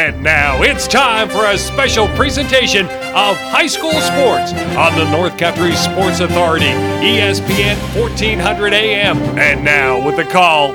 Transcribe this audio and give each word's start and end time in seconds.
And 0.00 0.22
now 0.22 0.62
it's 0.62 0.88
time 0.88 1.28
for 1.28 1.44
a 1.44 1.58
special 1.58 2.08
presentation 2.16 2.86
of 2.86 3.36
high 3.36 3.66
school 3.66 3.92
sports 4.00 4.50
on 4.78 4.98
the 4.98 5.04
North 5.10 5.36
Country 5.36 5.76
Sports 5.76 6.20
Authority, 6.20 6.72
ESPN 7.04 7.76
1400 8.00 8.72
AM. 8.72 9.18
And 9.38 9.62
now 9.62 10.02
with 10.02 10.16
the 10.16 10.24
call, 10.24 10.74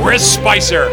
Chris 0.00 0.26
Spicer. 0.26 0.88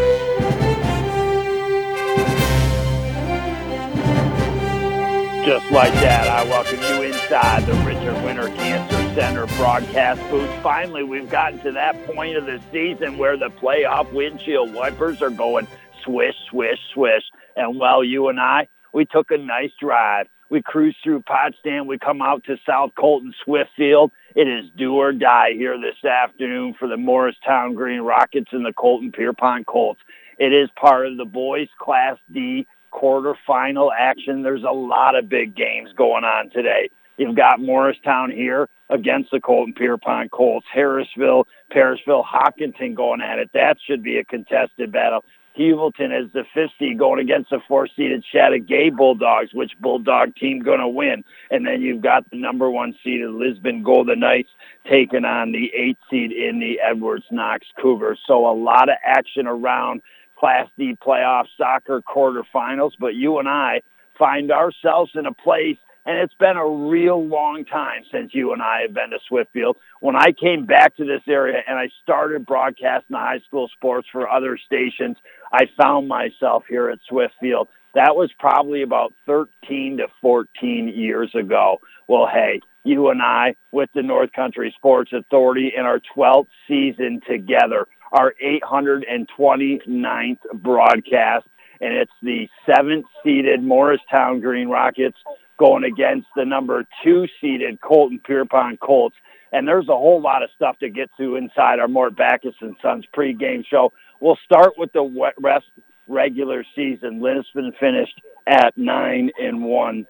Just 5.46 5.72
like 5.72 5.94
that, 5.94 6.28
I 6.28 6.44
welcome 6.50 6.82
you 6.82 7.10
inside 7.10 7.64
the 7.64 7.72
Richard 7.86 8.22
Winter 8.22 8.48
Cancer 8.56 9.14
Center 9.14 9.46
broadcast 9.56 10.20
booth. 10.28 10.50
Finally, 10.62 11.04
we've 11.04 11.30
gotten 11.30 11.58
to 11.60 11.72
that 11.72 11.96
point 12.08 12.36
of 12.36 12.44
the 12.44 12.60
season 12.70 13.16
where 13.16 13.38
the 13.38 13.48
playoff 13.48 14.12
windshield 14.12 14.74
wipers 14.74 15.22
are 15.22 15.30
going 15.30 15.66
swish, 16.02 16.36
swish, 16.50 16.78
swish. 16.92 17.24
And 17.60 17.78
well, 17.78 18.02
you 18.02 18.28
and 18.28 18.40
I, 18.40 18.68
we 18.92 19.04
took 19.04 19.30
a 19.30 19.36
nice 19.36 19.72
drive. 19.78 20.26
We 20.48 20.62
cruised 20.62 20.96
through 21.04 21.22
Potsdam. 21.22 21.86
We 21.86 21.98
come 21.98 22.22
out 22.22 22.42
to 22.44 22.56
South 22.66 22.90
Colton 22.98 23.32
Swiftfield. 23.44 24.10
It 24.34 24.48
is 24.48 24.70
do 24.76 24.94
or 24.94 25.12
die 25.12 25.50
here 25.52 25.78
this 25.78 26.04
afternoon 26.04 26.74
for 26.78 26.88
the 26.88 26.96
Morristown 26.96 27.74
Green 27.74 28.00
Rockets 28.00 28.48
and 28.52 28.64
the 28.64 28.72
Colton 28.72 29.12
Pierrepont 29.12 29.66
Colts. 29.66 30.00
It 30.38 30.52
is 30.52 30.68
part 30.74 31.06
of 31.06 31.18
the 31.18 31.24
boys 31.24 31.68
Class 31.78 32.16
D 32.32 32.66
quarterfinal 32.92 33.90
action. 33.96 34.42
There's 34.42 34.64
a 34.64 34.72
lot 34.72 35.14
of 35.14 35.28
big 35.28 35.54
games 35.54 35.90
going 35.96 36.24
on 36.24 36.50
today. 36.50 36.90
You've 37.16 37.36
got 37.36 37.60
Morristown 37.60 38.30
here 38.30 38.68
against 38.88 39.30
the 39.30 39.40
Colton 39.40 39.74
Pierrepont 39.74 40.30
Colts, 40.30 40.66
Harrisville, 40.74 41.44
Parishville, 41.70 42.24
Hopkinton 42.24 42.94
going 42.94 43.20
at 43.20 43.38
it. 43.38 43.50
That 43.52 43.76
should 43.86 44.02
be 44.02 44.16
a 44.16 44.24
contested 44.24 44.90
battle. 44.90 45.24
Heuvelton 45.60 46.10
is 46.10 46.32
the 46.32 46.44
fifth 46.54 46.72
seed 46.78 46.98
going 46.98 47.20
against 47.20 47.50
the 47.50 47.60
four-seeded 47.68 48.24
Chateaugay 48.34 48.96
Bulldogs. 48.96 49.50
Which 49.52 49.72
Bulldog 49.78 50.34
team 50.34 50.60
going 50.60 50.80
to 50.80 50.88
win? 50.88 51.22
And 51.50 51.66
then 51.66 51.82
you've 51.82 52.00
got 52.00 52.28
the 52.30 52.38
number 52.38 52.70
one 52.70 52.94
seeded 53.04 53.30
Lisbon 53.30 53.82
Golden 53.82 54.20
Knights 54.20 54.48
taking 54.88 55.26
on 55.26 55.52
the 55.52 55.70
eight 55.76 55.98
seed 56.08 56.32
in 56.32 56.60
the 56.60 56.80
Edwards 56.80 57.26
Knox 57.30 57.66
Cougars. 57.80 58.18
So 58.26 58.50
a 58.50 58.56
lot 58.56 58.88
of 58.88 58.96
action 59.04 59.46
around 59.46 60.00
Class 60.38 60.68
D 60.78 60.96
playoff 61.06 61.44
soccer 61.58 62.00
quarterfinals, 62.00 62.92
but 62.98 63.14
you 63.14 63.38
and 63.38 63.48
I 63.48 63.82
find 64.18 64.50
ourselves 64.50 65.10
in 65.14 65.26
a 65.26 65.34
place, 65.34 65.76
and 66.06 66.18
it's 66.18 66.34
been 66.34 66.56
a 66.56 66.66
real 66.66 67.24
long 67.24 67.64
time 67.64 68.02
since 68.10 68.34
you 68.34 68.52
and 68.52 68.62
I 68.62 68.82
have 68.82 68.94
been 68.94 69.10
to 69.10 69.18
Swiftfield. 69.28 69.76
When 70.00 70.16
I 70.16 70.32
came 70.32 70.66
back 70.66 70.96
to 70.96 71.04
this 71.04 71.22
area 71.28 71.60
and 71.66 71.78
I 71.78 71.88
started 72.02 72.46
broadcasting 72.46 73.16
high 73.16 73.40
school 73.46 73.68
sports 73.76 74.08
for 74.10 74.28
other 74.28 74.58
stations, 74.58 75.16
I 75.52 75.66
found 75.80 76.08
myself 76.08 76.64
here 76.68 76.88
at 76.88 76.98
Swiftfield. 77.08 77.68
That 77.94 78.14
was 78.14 78.30
probably 78.38 78.82
about 78.82 79.12
13 79.26 79.98
to 79.98 80.06
14 80.20 80.92
years 80.94 81.34
ago. 81.34 81.78
Well, 82.08 82.28
hey, 82.32 82.60
you 82.84 83.10
and 83.10 83.20
I 83.20 83.56
with 83.72 83.90
the 83.94 84.02
North 84.02 84.32
Country 84.32 84.72
Sports 84.76 85.12
Authority 85.12 85.72
in 85.76 85.84
our 85.84 86.00
12th 86.16 86.46
season 86.66 87.20
together 87.28 87.86
our 88.12 88.34
829th 88.42 90.38
broadcast, 90.54 91.46
and 91.80 91.94
it's 91.94 92.12
the 92.22 92.48
seventh 92.66 93.06
seeded 93.22 93.62
Morristown 93.62 94.40
Green 94.40 94.68
Rockets 94.68 95.16
going 95.60 95.84
against 95.84 96.26
the 96.34 96.44
number 96.44 96.84
two 97.04 97.26
seeded 97.40 97.80
Colton 97.82 98.18
Pierrepont 98.18 98.80
Colts. 98.80 99.14
And 99.52 99.68
there's 99.68 99.88
a 99.88 99.92
whole 99.92 100.20
lot 100.22 100.42
of 100.42 100.48
stuff 100.56 100.78
to 100.78 100.88
get 100.88 101.10
to 101.18 101.36
inside 101.36 101.80
our 101.80 101.88
Mort 101.88 102.16
Backus 102.16 102.54
and 102.60 102.76
Sons 102.80 103.04
pregame 103.14 103.64
show. 103.66 103.92
We'll 104.20 104.38
start 104.44 104.72
with 104.78 104.92
the 104.92 105.32
rest 105.38 105.66
regular 106.08 106.64
season. 106.74 107.20
Lisbon 107.20 107.72
finished 107.78 108.20
at 108.46 108.76
nine 108.76 109.30
and 109.38 109.62
one 109.62 110.06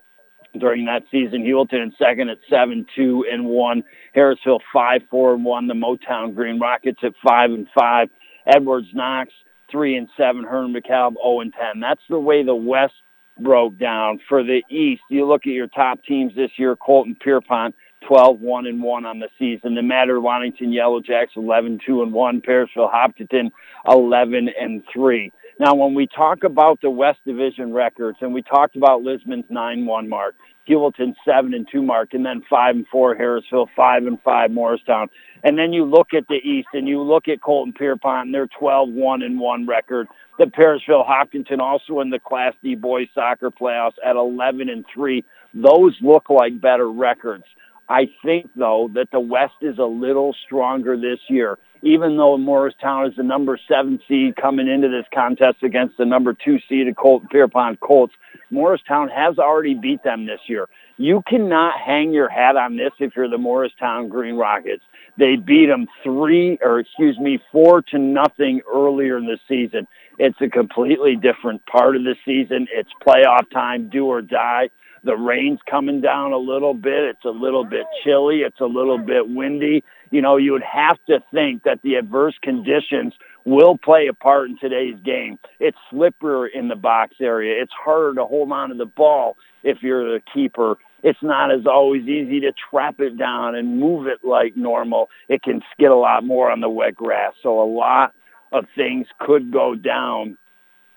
during 0.58 0.84
that 0.84 1.02
season. 1.10 1.42
Heuvelton 1.42 1.82
in 1.82 1.92
second 1.98 2.28
at 2.28 2.38
seven, 2.48 2.86
two 2.94 3.24
and 3.30 3.46
one. 3.46 3.82
Harrisville 4.16 4.60
five, 4.72 5.02
four 5.10 5.34
and 5.34 5.44
one. 5.44 5.66
The 5.66 5.74
Motown 5.74 6.34
Green 6.34 6.60
Rockets 6.60 7.00
at 7.02 7.14
five 7.26 7.50
and 7.50 7.66
five. 7.76 8.08
Edwards 8.46 8.88
Knox 8.94 9.32
three 9.70 9.96
and 9.96 10.08
seven. 10.16 10.44
Hermon 10.44 10.80
DeKalb 10.80 11.12
zero 11.12 11.22
oh 11.24 11.40
and 11.40 11.52
ten. 11.52 11.80
That's 11.80 12.02
the 12.08 12.20
way 12.20 12.44
the 12.44 12.54
West 12.54 12.94
broke 13.42 13.78
down. 13.78 14.20
For 14.28 14.42
the 14.42 14.62
East, 14.70 15.02
you 15.08 15.26
look 15.26 15.42
at 15.46 15.52
your 15.52 15.68
top 15.68 16.02
teams 16.04 16.34
this 16.34 16.50
year. 16.56 16.76
Colton 16.76 17.16
Pierrepont. 17.22 17.74
12 18.08 18.40
1 18.40 18.66
and 18.66 18.82
1 18.82 19.04
on 19.04 19.18
the 19.18 19.28
season. 19.38 19.74
The 19.74 19.82
Madrid 19.82 20.22
Waddington 20.22 20.72
Yellow 20.72 21.00
Jacks 21.00 21.32
11 21.36 21.80
2 21.86 22.02
and 22.02 22.12
1. 22.12 22.40
Parishville 22.40 22.90
Hopkinton 22.90 23.52
11 23.86 24.48
and 24.58 24.82
3. 24.90 25.30
Now, 25.58 25.74
when 25.74 25.92
we 25.92 26.06
talk 26.06 26.42
about 26.42 26.80
the 26.80 26.88
West 26.88 27.18
Division 27.26 27.74
records, 27.74 28.16
and 28.22 28.32
we 28.32 28.40
talked 28.40 28.76
about 28.76 29.02
Lisbon's 29.02 29.44
9-1 29.50 30.08
mark, 30.08 30.34
Heuvelton 30.70 31.14
7 31.24 31.52
and 31.52 31.66
2 31.70 31.82
mark, 31.82 32.14
and 32.14 32.24
then 32.24 32.42
5 32.48 32.76
and 32.76 32.86
4 32.86 33.16
Harrisville, 33.16 33.66
5 33.74 34.06
and 34.06 34.22
5 34.22 34.50
Morristown, 34.50 35.08
and 35.42 35.58
then 35.58 35.72
you 35.72 35.84
look 35.84 36.08
at 36.14 36.28
the 36.28 36.36
East, 36.36 36.68
and 36.72 36.86
you 36.86 37.02
look 37.02 37.26
at 37.28 37.42
Colton 37.42 37.72
Pierrepont 37.72 38.26
and 38.26 38.34
their 38.34 38.46
12-1 38.46 39.24
and 39.24 39.40
1 39.40 39.66
record. 39.66 40.06
The 40.38 40.46
Parishville 40.46 41.06
Hopkinton 41.06 41.60
also 41.60 42.00
in 42.00 42.10
the 42.10 42.18
Class 42.18 42.54
D 42.62 42.74
boys 42.74 43.08
soccer 43.14 43.50
playoffs 43.50 43.98
at 44.04 44.16
11 44.16 44.68
and 44.68 44.84
3. 44.94 45.24
Those 45.54 45.96
look 46.00 46.30
like 46.30 46.60
better 46.60 46.90
records. 46.90 47.44
I 47.88 48.08
think, 48.24 48.50
though, 48.54 48.88
that 48.94 49.08
the 49.10 49.20
West 49.20 49.54
is 49.62 49.78
a 49.78 49.84
little 49.84 50.34
stronger 50.46 50.96
this 50.96 51.18
year. 51.28 51.58
Even 51.82 52.16
though 52.16 52.36
Morristown 52.36 53.06
is 53.06 53.16
the 53.16 53.22
number 53.22 53.58
seven 53.68 54.00
seed 54.06 54.36
coming 54.36 54.68
into 54.68 54.88
this 54.88 55.06
contest 55.14 55.62
against 55.62 55.96
the 55.96 56.04
number 56.04 56.34
two 56.34 56.58
seeded 56.68 56.96
Colton 56.96 57.28
Pierrepont 57.28 57.80
Colts, 57.80 58.12
Morristown 58.50 59.08
has 59.08 59.38
already 59.38 59.74
beat 59.74 60.02
them 60.02 60.26
this 60.26 60.40
year. 60.46 60.68
You 60.98 61.22
cannot 61.26 61.80
hang 61.80 62.12
your 62.12 62.28
hat 62.28 62.56
on 62.56 62.76
this 62.76 62.92
if 62.98 63.12
you're 63.16 63.30
the 63.30 63.38
Morristown 63.38 64.08
Green 64.08 64.34
Rockets. 64.34 64.82
They 65.18 65.36
beat 65.36 65.66
them 65.66 65.86
three, 66.02 66.58
or 66.62 66.80
excuse 66.80 67.18
me, 67.18 67.38
four 67.50 67.82
to 67.90 67.98
nothing 67.98 68.60
earlier 68.72 69.16
in 69.16 69.24
the 69.24 69.38
season. 69.48 69.86
It's 70.18 70.40
a 70.42 70.48
completely 70.48 71.16
different 71.16 71.64
part 71.66 71.96
of 71.96 72.02
the 72.02 72.16
season. 72.26 72.66
It's 72.72 72.90
playoff 73.06 73.50
time, 73.50 73.88
do 73.88 74.06
or 74.06 74.20
die. 74.20 74.68
The 75.02 75.16
rain's 75.16 75.60
coming 75.68 76.02
down 76.02 76.32
a 76.32 76.38
little 76.38 76.74
bit. 76.74 77.04
It's 77.04 77.24
a 77.24 77.30
little 77.30 77.64
bit 77.64 77.86
chilly. 78.04 78.40
It's 78.40 78.60
a 78.60 78.66
little 78.66 78.98
bit 78.98 79.26
windy. 79.26 79.82
You 80.10 80.22
know, 80.22 80.36
you 80.36 80.52
would 80.52 80.62
have 80.62 80.98
to 81.08 81.22
think 81.32 81.62
that 81.64 81.80
the 81.82 81.94
adverse 81.94 82.34
conditions 82.42 83.14
will 83.44 83.78
play 83.78 84.08
a 84.08 84.12
part 84.12 84.50
in 84.50 84.58
today's 84.58 84.98
game. 85.04 85.38
It's 85.58 85.78
slippery 85.90 86.50
in 86.54 86.68
the 86.68 86.76
box 86.76 87.16
area. 87.20 87.62
It's 87.62 87.72
harder 87.72 88.14
to 88.14 88.26
hold 88.26 88.50
on 88.52 88.70
to 88.70 88.74
the 88.74 88.86
ball 88.86 89.36
if 89.62 89.78
you're 89.82 90.12
the 90.12 90.22
keeper. 90.32 90.76
It's 91.02 91.22
not 91.22 91.52
as 91.52 91.66
always 91.66 92.02
easy 92.02 92.40
to 92.40 92.52
trap 92.70 93.00
it 93.00 93.16
down 93.16 93.54
and 93.54 93.80
move 93.80 94.06
it 94.06 94.18
like 94.22 94.56
normal. 94.56 95.08
It 95.28 95.42
can 95.42 95.62
skid 95.72 95.88
a 95.88 95.96
lot 95.96 96.24
more 96.24 96.50
on 96.50 96.60
the 96.60 96.68
wet 96.68 96.94
grass. 96.94 97.32
So 97.42 97.62
a 97.62 97.68
lot 97.70 98.12
of 98.52 98.66
things 98.76 99.06
could 99.18 99.52
go 99.52 99.74
down 99.74 100.36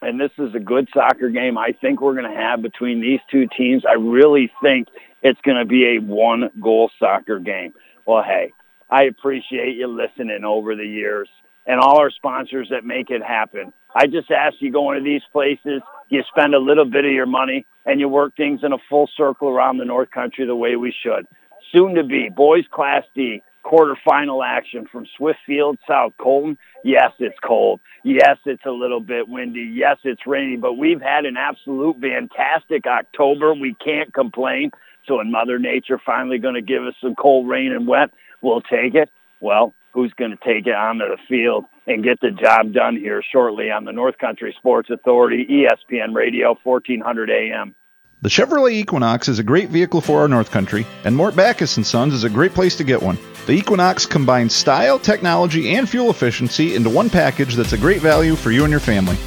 and 0.03 0.19
this 0.19 0.31
is 0.37 0.53
a 0.53 0.59
good 0.59 0.89
soccer 0.93 1.29
game 1.29 1.57
I 1.57 1.71
think 1.79 2.01
we're 2.01 2.13
going 2.13 2.29
to 2.29 2.37
have 2.37 2.61
between 2.61 3.01
these 3.01 3.21
two 3.31 3.47
teams. 3.57 3.83
I 3.89 3.93
really 3.93 4.51
think 4.61 4.89
it's 5.21 5.39
going 5.41 5.57
to 5.57 5.65
be 5.65 5.95
a 5.95 6.01
one 6.01 6.49
goal 6.61 6.91
soccer 6.99 7.39
game. 7.39 7.73
Well, 8.05 8.23
hey, 8.23 8.51
I 8.93 9.05
appreciate 9.05 9.75
you 9.75 9.87
listening 9.87 10.43
over 10.45 10.75
the 10.75 10.85
years 10.85 11.27
and 11.65 11.79
all 11.79 11.97
our 11.97 12.11
sponsors 12.11 12.67
that 12.69 12.85
make 12.85 13.09
it 13.09 13.23
happen. 13.23 13.73
I 13.95 14.05
just 14.05 14.29
ask 14.29 14.57
you 14.59 14.71
going 14.71 14.99
to 14.99 15.03
these 15.03 15.23
places, 15.31 15.81
you 16.09 16.21
spend 16.29 16.53
a 16.53 16.59
little 16.59 16.85
bit 16.85 17.03
of 17.03 17.11
your 17.11 17.25
money 17.25 17.65
and 17.87 17.99
you 17.99 18.07
work 18.07 18.35
things 18.37 18.59
in 18.61 18.71
a 18.71 18.77
full 18.87 19.09
circle 19.17 19.49
around 19.49 19.79
the 19.79 19.85
North 19.85 20.11
Country 20.11 20.45
the 20.45 20.55
way 20.55 20.75
we 20.75 20.93
should. 21.03 21.25
Soon 21.71 21.95
to 21.95 22.03
be, 22.03 22.29
boys 22.29 22.65
Class 22.71 23.01
D, 23.15 23.41
quarterfinal 23.65 24.45
action 24.45 24.85
from 24.91 25.07
Swiftfield, 25.17 25.79
South 25.87 26.13
Colton. 26.19 26.55
Yes, 26.83 27.13
it's 27.17 27.39
cold. 27.43 27.79
Yes, 28.03 28.37
it's 28.45 28.65
a 28.67 28.71
little 28.71 28.99
bit 28.99 29.27
windy. 29.27 29.71
Yes, 29.73 29.97
it's 30.03 30.27
rainy, 30.27 30.57
but 30.57 30.73
we've 30.73 31.01
had 31.01 31.25
an 31.25 31.35
absolute 31.35 31.99
fantastic 31.99 32.85
October. 32.85 33.55
We 33.55 33.75
can't 33.83 34.13
complain. 34.13 34.69
So 35.05 35.17
when 35.17 35.31
Mother 35.31 35.59
Nature 35.59 35.99
finally 36.05 36.37
going 36.37 36.55
to 36.55 36.61
give 36.61 36.83
us 36.83 36.93
some 37.01 37.15
cold 37.15 37.47
rain 37.47 37.71
and 37.71 37.87
wet, 37.87 38.11
we'll 38.41 38.61
take 38.61 38.95
it. 38.95 39.09
Well, 39.41 39.73
who's 39.93 40.13
going 40.13 40.31
to 40.31 40.37
take 40.37 40.67
it 40.67 40.73
onto 40.73 41.05
the 41.05 41.17
field 41.27 41.65
and 41.85 42.03
get 42.03 42.19
the 42.21 42.31
job 42.31 42.73
done 42.73 42.95
here 42.95 43.21
shortly 43.31 43.69
on 43.69 43.85
the 43.85 43.91
North 43.91 44.17
Country 44.17 44.55
Sports 44.57 44.89
Authority, 44.89 45.45
ESPN 45.45 46.15
Radio, 46.15 46.57
1400 46.63 47.29
AM. 47.29 47.75
The 48.21 48.29
Chevrolet 48.29 48.71
Equinox 48.71 49.27
is 49.27 49.39
a 49.39 49.43
great 49.43 49.67
vehicle 49.67 49.99
for 49.99 50.21
our 50.21 50.29
North 50.29 50.49
Country, 50.49 50.87
and 51.03 51.13
Mort 51.13 51.35
Backus 51.35 51.71
& 51.71 51.83
Sons 51.85 52.13
is 52.13 52.23
a 52.23 52.29
great 52.29 52.53
place 52.53 52.77
to 52.77 52.85
get 52.85 53.03
one. 53.03 53.17
The 53.47 53.51
Equinox 53.51 54.05
combines 54.05 54.55
style, 54.55 54.97
technology, 54.97 55.75
and 55.75 55.89
fuel 55.89 56.09
efficiency 56.09 56.75
into 56.75 56.89
one 56.89 57.09
package 57.09 57.55
that's 57.55 57.73
a 57.73 57.77
great 57.77 58.01
value 58.01 58.37
for 58.37 58.51
you 58.51 58.63
and 58.63 58.71
your 58.71 58.79
family. 58.79 59.17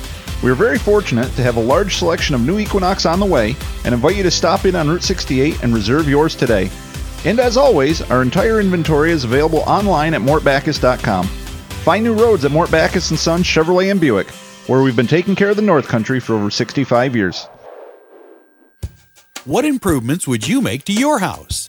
We 0.42 0.50
are 0.50 0.54
very 0.54 0.78
fortunate 0.78 1.32
to 1.36 1.42
have 1.42 1.56
a 1.56 1.60
large 1.60 1.96
selection 1.96 2.34
of 2.34 2.42
new 2.42 2.58
Equinox 2.58 3.06
on 3.06 3.20
the 3.20 3.26
way 3.26 3.56
and 3.84 3.94
invite 3.94 4.16
you 4.16 4.22
to 4.22 4.30
stop 4.30 4.64
in 4.64 4.76
on 4.76 4.88
Route 4.88 5.02
68 5.02 5.62
and 5.62 5.74
reserve 5.74 6.08
yours 6.08 6.36
today. 6.36 6.70
And 7.24 7.40
as 7.40 7.56
always, 7.56 8.02
our 8.02 8.22
entire 8.22 8.60
inventory 8.60 9.10
is 9.10 9.24
available 9.24 9.60
online 9.60 10.14
at 10.14 10.20
mortbackus.com. 10.20 11.26
Find 11.26 12.04
new 12.04 12.14
roads 12.14 12.44
at 12.44 12.50
Mort 12.50 12.70
Backus 12.70 13.06
& 13.06 13.20
Sons 13.20 13.46
Chevrolet 13.46 13.90
and 13.90 14.00
Buick. 14.00 14.28
where 14.66 14.82
we've 14.82 14.96
been 14.96 15.06
taking 15.06 15.36
care 15.36 15.50
of 15.50 15.56
the 15.56 15.62
North 15.62 15.86
Country 15.86 16.20
for 16.20 16.34
over 16.34 16.50
65 16.50 17.14
years. 17.14 17.48
What 19.44 19.64
improvements 19.64 20.26
would 20.26 20.46
you 20.46 20.60
make 20.60 20.84
to 20.86 20.92
your 20.92 21.20
house? 21.20 21.68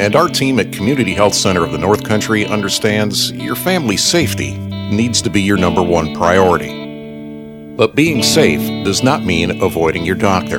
and 0.00 0.16
our 0.16 0.28
team 0.28 0.58
at 0.58 0.72
Community 0.72 1.14
Health 1.14 1.34
Center 1.34 1.64
of 1.64 1.72
the 1.72 1.78
North 1.78 2.02
Country 2.02 2.44
understands 2.46 3.30
your 3.32 3.54
family's 3.54 4.04
safety 4.04 4.58
needs 4.58 5.22
to 5.22 5.30
be 5.30 5.40
your 5.40 5.56
number 5.56 5.82
one 5.82 6.14
priority. 6.14 7.76
But 7.76 7.94
being 7.94 8.22
safe 8.22 8.60
does 8.84 9.02
not 9.02 9.24
mean 9.24 9.62
avoiding 9.62 10.04
your 10.04 10.16
doctor. 10.16 10.58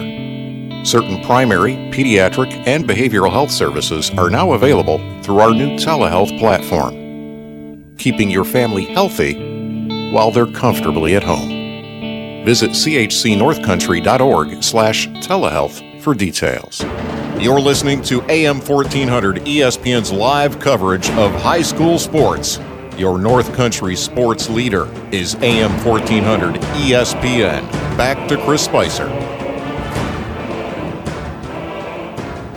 Certain 0.86 1.22
primary, 1.24 1.74
pediatric, 1.92 2.52
and 2.68 2.86
behavioral 2.86 3.32
health 3.32 3.52
services 3.52 4.10
are 4.12 4.30
now 4.30 4.54
available 4.54 5.00
through 5.22 5.40
our 5.40 5.52
new 5.52 5.78
telehealth 5.78 6.38
platform, 6.40 7.96
keeping 7.98 8.30
your 8.30 8.46
family 8.46 8.86
healthy 8.86 10.12
while 10.12 10.32
they're 10.32 10.46
comfortably 10.46 11.16
at 11.16 11.24
home. 11.24 12.46
Visit 12.46 12.72
chcnorthcountry.org 12.72 14.64
slash 14.64 15.08
telehealth 15.08 15.95
for 16.06 16.13
details. 16.13 16.84
You're 17.40 17.60
listening 17.60 18.04
to 18.04 18.22
AM 18.30 18.62
1400 18.62 19.38
ESPN's 19.38 20.12
live 20.12 20.60
coverage 20.60 21.10
of 21.10 21.34
high 21.42 21.63
school 21.63 21.98
sports. 21.98 22.60
Your 22.96 23.18
North 23.18 23.52
Country 23.56 23.96
sports 23.96 24.48
leader 24.48 24.88
is 25.12 25.34
AM 25.42 25.72
1400 25.84 26.62
ESPN. 26.62 27.68
Back 27.98 28.30
to 28.30 28.38
Chris 28.46 28.63
Spicer. 28.63 29.07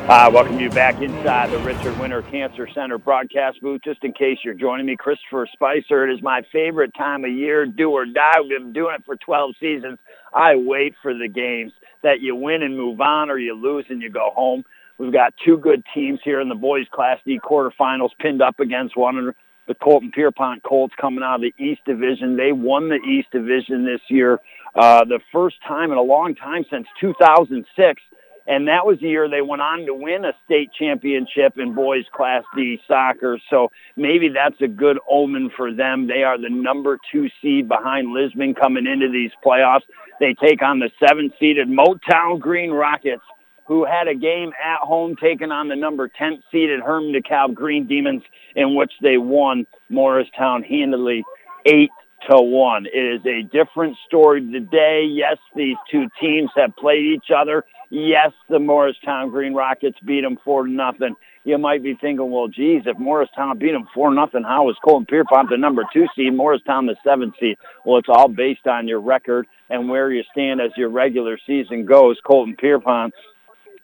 Uh, 0.08 0.30
welcome 0.30 0.60
you 0.60 0.68
back 0.68 1.00
inside 1.00 1.50
the 1.50 1.58
Richard 1.60 1.98
Winter 1.98 2.20
Cancer 2.22 2.68
Center 2.74 2.98
broadcast 2.98 3.62
booth. 3.62 3.80
Just 3.82 4.04
in 4.04 4.12
case 4.12 4.38
you're 4.44 4.52
joining 4.52 4.84
me, 4.84 4.96
Christopher 4.96 5.48
Spicer. 5.50 6.06
It 6.06 6.14
is 6.14 6.22
my 6.22 6.42
favorite 6.52 6.92
time 6.94 7.24
of 7.24 7.30
year, 7.30 7.64
do 7.64 7.90
or 7.90 8.04
die. 8.04 8.40
We've 8.42 8.58
been 8.58 8.74
doing 8.74 8.94
it 8.94 9.04
for 9.06 9.16
12 9.16 9.54
seasons. 9.58 9.98
I 10.34 10.56
wait 10.56 10.94
for 11.02 11.14
the 11.14 11.28
games 11.28 11.72
that 12.02 12.20
you 12.20 12.34
win 12.34 12.62
and 12.62 12.76
move 12.76 13.00
on 13.00 13.30
or 13.30 13.38
you 13.38 13.54
lose 13.54 13.86
and 13.88 14.02
you 14.02 14.10
go 14.10 14.30
home. 14.34 14.64
We've 14.98 15.12
got 15.12 15.34
two 15.44 15.56
good 15.58 15.84
teams 15.94 16.20
here 16.24 16.40
in 16.40 16.48
the 16.48 16.54
boys 16.54 16.86
Class 16.92 17.18
D 17.24 17.38
quarterfinals 17.38 18.10
pinned 18.18 18.42
up 18.42 18.60
against 18.60 18.96
one 18.96 19.16
another. 19.16 19.36
The 19.68 19.74
Colton 19.74 20.10
Pierrepont 20.10 20.62
Colts 20.62 20.94
coming 20.98 21.22
out 21.22 21.36
of 21.36 21.40
the 21.42 21.54
East 21.62 21.82
Division. 21.84 22.36
They 22.36 22.52
won 22.52 22.88
the 22.88 22.96
East 22.96 23.28
Division 23.30 23.84
this 23.84 24.00
year, 24.08 24.40
uh, 24.74 25.04
the 25.04 25.20
first 25.30 25.56
time 25.66 25.92
in 25.92 25.98
a 25.98 26.02
long 26.02 26.34
time 26.34 26.64
since 26.70 26.86
2006. 27.00 28.02
And 28.48 28.66
that 28.68 28.86
was 28.86 28.98
the 28.98 29.08
year 29.08 29.28
they 29.28 29.42
went 29.42 29.60
on 29.60 29.84
to 29.84 29.92
win 29.92 30.24
a 30.24 30.32
state 30.46 30.70
championship 30.72 31.58
in 31.58 31.74
boys 31.74 32.06
Class 32.14 32.44
D 32.56 32.80
soccer. 32.88 33.38
So 33.50 33.70
maybe 33.94 34.30
that's 34.30 34.58
a 34.62 34.68
good 34.68 34.98
omen 35.08 35.50
for 35.54 35.70
them. 35.70 36.06
They 36.06 36.22
are 36.22 36.38
the 36.38 36.48
number 36.48 36.98
two 37.12 37.28
seed 37.42 37.68
behind 37.68 38.14
Lisbon 38.14 38.54
coming 38.54 38.86
into 38.86 39.10
these 39.12 39.32
playoffs. 39.44 39.82
They 40.20 40.34
take 40.34 40.62
on 40.62 40.78
the 40.78 40.90
seven-seeded 41.04 41.68
Motown 41.68 42.40
Green 42.40 42.70
Rockets 42.70 43.22
who 43.68 43.84
had 43.84 44.08
a 44.08 44.14
game 44.14 44.50
at 44.64 44.80
home 44.80 45.14
taken 45.16 45.52
on 45.52 45.68
the 45.68 45.76
number 45.76 46.08
10 46.08 46.42
seeded 46.50 46.80
Hermon 46.80 47.12
DeKalb 47.12 47.54
Green 47.54 47.86
Demons 47.86 48.22
in 48.56 48.74
which 48.74 48.92
they 49.02 49.18
won 49.18 49.66
Morristown 49.90 50.62
handily 50.62 51.22
8 51.66 51.90
to 52.30 52.36
1. 52.40 52.86
It 52.86 52.98
is 52.98 53.26
a 53.26 53.42
different 53.42 53.96
story 54.06 54.40
today. 54.40 55.06
Yes, 55.08 55.36
these 55.54 55.76
two 55.90 56.06
teams 56.20 56.50
have 56.56 56.74
played 56.76 57.04
each 57.04 57.30
other. 57.34 57.64
Yes, 57.90 58.32
the 58.50 58.58
Morristown 58.58 59.30
Green 59.30 59.54
Rockets 59.54 59.98
beat 60.04 60.20
them 60.20 60.38
4 60.44 60.64
to 60.64 60.70
nothing. 60.70 61.14
You 61.44 61.56
might 61.56 61.82
be 61.82 61.94
thinking, 61.94 62.30
well, 62.30 62.48
geez, 62.48 62.82
if 62.84 62.98
Morristown 62.98 63.58
beat 63.58 63.72
them 63.72 63.88
4 63.94 64.12
nothing, 64.12 64.42
how 64.42 64.68
is 64.68 64.76
Colton 64.84 65.06
Pierrepont 65.06 65.48
the 65.48 65.56
number 65.56 65.84
2 65.92 66.06
seed, 66.14 66.34
Morristown 66.34 66.86
the 66.86 66.96
7 67.02 67.32
seed? 67.40 67.56
Well, 67.86 67.98
it's 67.98 68.08
all 68.10 68.28
based 68.28 68.66
on 68.66 68.88
your 68.88 69.00
record 69.00 69.46
and 69.70 69.88
where 69.88 70.12
you 70.12 70.22
stand 70.32 70.60
as 70.60 70.70
your 70.76 70.90
regular 70.90 71.38
season 71.46 71.86
goes. 71.86 72.18
Colton 72.26 72.56
Pierrepont 72.56 73.14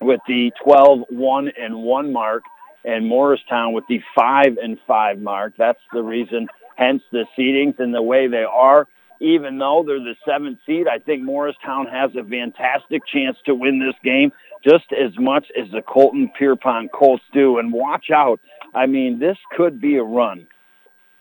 with 0.00 0.20
the 0.28 0.52
12 0.62 1.04
1 1.08 1.50
and 1.58 1.82
1 1.82 2.12
mark 2.12 2.42
and 2.84 3.06
Morristown 3.06 3.72
with 3.72 3.84
the 3.88 4.00
5 4.14 4.58
and 4.62 4.78
5 4.86 5.18
mark. 5.20 5.54
That's 5.56 5.80
the 5.94 6.02
reason 6.02 6.48
hence 6.76 7.02
the 7.10 7.24
seedings 7.38 7.78
and 7.78 7.94
the 7.94 8.02
way 8.02 8.26
they 8.26 8.44
are. 8.44 8.86
Even 9.20 9.58
though 9.58 9.84
they're 9.86 9.98
the 9.98 10.16
seventh 10.26 10.58
seed, 10.66 10.86
I 10.88 10.98
think 10.98 11.22
Morristown 11.22 11.86
has 11.86 12.10
a 12.16 12.24
fantastic 12.24 13.02
chance 13.12 13.36
to 13.46 13.54
win 13.54 13.78
this 13.78 13.94
game 14.02 14.32
just 14.62 14.92
as 14.92 15.12
much 15.18 15.46
as 15.60 15.70
the 15.70 15.82
Colton 15.82 16.30
Pierrepont 16.38 16.92
Colts 16.92 17.24
do. 17.32 17.58
And 17.58 17.72
watch 17.72 18.06
out. 18.12 18.40
I 18.74 18.86
mean, 18.86 19.18
this 19.18 19.36
could 19.56 19.80
be 19.80 19.96
a 19.96 20.02
run 20.02 20.46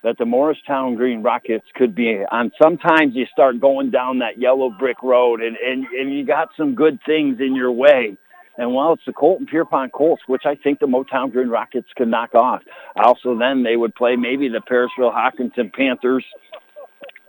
that 0.02 0.18
the 0.18 0.26
Morristown 0.26 0.96
Green 0.96 1.22
Rockets 1.22 1.64
could 1.74 1.94
be 1.94 2.22
on. 2.30 2.52
Sometimes 2.62 3.14
you 3.14 3.26
start 3.32 3.60
going 3.60 3.90
down 3.90 4.18
that 4.18 4.38
yellow 4.38 4.70
brick 4.70 5.02
road 5.02 5.40
and, 5.40 5.56
and, 5.56 5.86
and 5.86 6.16
you 6.16 6.26
got 6.26 6.48
some 6.56 6.74
good 6.74 6.98
things 7.06 7.40
in 7.40 7.54
your 7.54 7.72
way. 7.72 8.16
And 8.56 8.72
while 8.72 8.92
it's 8.92 9.02
the 9.06 9.12
Colton 9.12 9.46
Pierrepont 9.46 9.92
Colts, 9.92 10.22
which 10.26 10.42
I 10.44 10.54
think 10.54 10.78
the 10.78 10.86
Motown 10.86 11.32
Green 11.32 11.48
Rockets 11.48 11.88
could 11.96 12.08
knock 12.08 12.34
off. 12.34 12.62
Also, 12.96 13.36
then 13.36 13.64
they 13.64 13.76
would 13.76 13.94
play 13.94 14.14
maybe 14.14 14.48
the 14.48 14.60
Parishville 14.60 15.12
Hopkinton 15.12 15.72
Panthers 15.74 16.24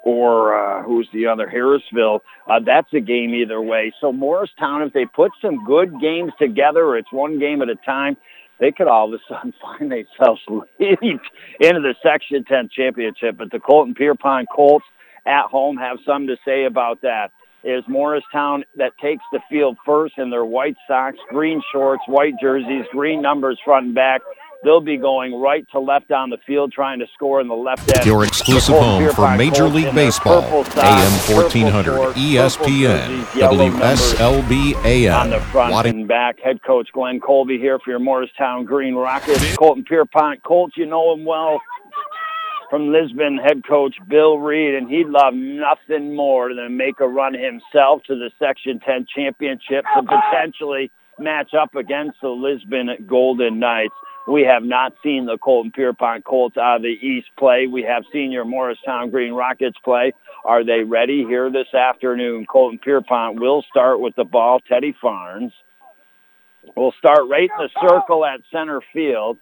or 0.06 0.56
uh, 0.56 0.84
who's 0.84 1.10
the 1.12 1.26
other 1.26 1.52
Harrisville. 1.54 2.20
Uh, 2.48 2.60
that's 2.64 2.94
a 2.94 3.02
game 3.02 3.34
either 3.34 3.60
way. 3.62 3.92
So 4.00 4.14
Morristown, 4.14 4.84
if 4.84 4.94
they 4.94 5.06
put 5.06 5.32
some 5.42 5.66
good 5.66 6.00
games 6.00 6.32
together, 6.40 6.96
it's 6.96 7.12
one 7.12 7.40
game 7.40 7.62
at 7.62 7.70
a 7.70 7.76
time. 7.76 8.16
They 8.60 8.72
could 8.72 8.88
all 8.88 9.14
of 9.14 9.20
a 9.20 9.24
sudden 9.28 9.54
find 9.62 9.92
themselves 9.92 10.42
leaped 10.80 11.30
into 11.60 11.82
the 11.82 11.96
Section 12.02 12.46
10 12.46 12.70
championship. 12.74 13.38
But 13.38 13.52
the 13.52 13.60
Colton 13.60 13.96
Pierrepont 13.96 14.48
Colts 14.56 14.86
at 15.26 15.48
home 15.48 15.76
have 15.78 15.98
some 16.06 16.28
to 16.28 16.38
say 16.46 16.66
about 16.66 17.02
that 17.02 17.32
is 17.64 17.84
Morristown 17.88 18.64
that 18.76 18.92
takes 19.02 19.24
the 19.32 19.40
field 19.50 19.76
first 19.84 20.14
in 20.20 20.30
their 20.30 20.46
white 20.46 20.76
socks, 20.88 21.18
green 21.30 21.64
shorts, 21.74 22.04
white 22.08 22.36
jerseys, 22.40 22.86
green 22.92 23.24
numbers 23.24 23.60
front 23.66 23.88
and 23.88 23.96
back. 23.96 24.22
They'll 24.66 24.82
be 24.82 24.98
going 24.98 25.40
right 25.40 25.64
to 25.74 25.80
left 25.80 26.12
on 26.12 26.32
the 26.32 26.40
field 26.48 26.74
trying 26.74 26.98
to 26.98 27.06
score 27.14 27.40
in 27.40 27.48
the 27.48 27.54
left 27.54 27.96
end. 27.96 28.04
Your 28.04 28.26
exclusive 28.26 28.74
home 28.74 29.08
for 29.14 29.38
Major 29.38 29.70
League 29.70 29.94
Baseball. 29.94 30.42
AM 30.42 31.12
1400 31.30 32.16
ESPN. 32.16 33.24
WSLB 33.26 34.84
AM. 34.84 35.14
On 35.14 35.30
the 35.30 35.40
front 35.40 35.88
and 35.88 36.08
back. 36.08 36.40
Head 36.40 36.64
coach 36.64 36.90
Glenn 36.94 37.20
Colby 37.20 37.60
here 37.60 37.78
for 37.78 37.92
your 37.92 38.00
Morristown 38.00 38.66
Green 38.66 38.96
Rockets. 38.96 39.56
Colton 39.56 39.86
Pierrepont 39.86 40.42
Colts, 40.42 40.76
you 40.76 40.88
know 40.88 41.14
him 41.14 41.26
well 41.26 41.62
from 42.72 42.92
Lisbon 42.92 43.38
head 43.38 43.62
coach 43.68 43.96
Bill 44.08 44.40
Reed, 44.40 44.74
and 44.74 44.90
he'd 44.90 45.08
love 45.08 45.36
nothing 45.36 46.16
more 46.16 46.54
than 46.56 46.76
make 46.76 47.00
a 47.00 47.08
run 47.08 47.36
himself 47.36 48.02
to 48.08 48.16
the 48.16 48.32
Section 48.40 48.80
10 48.80 49.06
championship 49.16 49.86
to 49.96 50.02
potentially 50.02 50.90
match 51.20 51.54
up 51.54 51.76
against 51.76 52.20
the 52.22 52.30
Lisbon 52.30 52.90
Golden 53.08 53.60
Knights. 53.60 53.94
We 54.28 54.44
have 54.44 54.64
not 54.64 54.94
seen 55.04 55.26
the 55.26 55.38
Colton 55.38 55.72
Pierrepont 55.72 56.26
Colts 56.26 56.58
out 56.58 56.78
of 56.78 56.82
the 56.82 56.88
East 56.88 57.28
play. 57.38 57.68
We 57.68 57.84
have 57.84 58.04
seen 58.12 58.32
your 58.32 58.46
Morristown 58.46 59.12
Green 59.12 59.34
Rockets 59.34 59.78
play. 59.84 60.14
Are 60.44 60.66
they 60.66 60.84
ready 60.84 61.24
here 61.28 61.52
this 61.52 61.74
afternoon? 61.74 62.46
Colton 62.46 62.80
Pierrepont 62.80 63.40
will 63.40 63.64
start 63.70 64.00
with 64.00 64.16
the 64.16 64.24
ball. 64.24 64.60
Teddy 64.68 64.96
Farnes 65.04 65.52
will 66.76 66.94
start 66.98 67.22
right 67.30 67.50
in 67.50 67.68
the 67.68 67.88
circle 67.88 68.26
at 68.26 68.42
center 68.52 68.82
field 68.94 69.38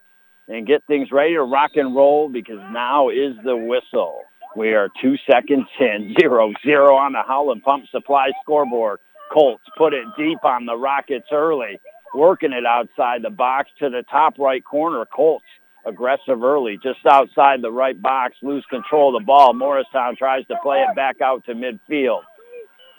and 0.48 0.68
get 0.68 0.84
things 0.86 1.10
ready 1.12 1.34
to 1.34 1.44
rock 1.44 1.72
and 1.76 1.96
roll 1.96 2.28
because 2.28 2.60
now 2.72 3.10
is 3.10 3.36
the 3.44 3.56
whistle. 3.56 4.24
We 4.56 4.74
are 4.74 4.90
two 5.02 5.16
seconds 5.30 5.68
in, 5.80 6.16
zero, 6.20 6.52
zero 6.64 6.96
on 6.96 7.14
the 7.14 7.24
Howland 7.26 7.64
Pump 7.64 7.86
Supply 7.90 8.32
scoreboard. 8.42 9.00
Colts 9.32 9.64
put 9.78 9.94
it 9.94 10.06
deep 10.18 10.44
on 10.44 10.66
the 10.66 10.76
Rockets 10.76 11.28
early, 11.32 11.80
working 12.14 12.54
it 12.54 12.66
outside 12.66 13.22
the 13.24 13.30
box 13.30 13.70
to 13.80 13.90
the 13.90 14.04
top 14.10 14.38
right 14.40 14.64
corner. 14.64 15.06
Colts 15.06 15.46
aggressive 15.86 16.44
early, 16.44 16.80
just 16.82 17.06
outside 17.10 17.62
the 17.62 17.72
right 17.72 18.02
box, 18.02 18.36
lose 18.42 18.66
control 18.70 19.16
of 19.16 19.22
the 19.22 19.26
ball. 19.26 19.54
Morristown 19.54 20.16
tries 20.16 20.46
to 20.48 20.56
play 20.64 20.80
it 20.80 20.96
back 20.96 21.22
out 21.22 21.46
to 21.46 21.54
midfield. 21.54 22.22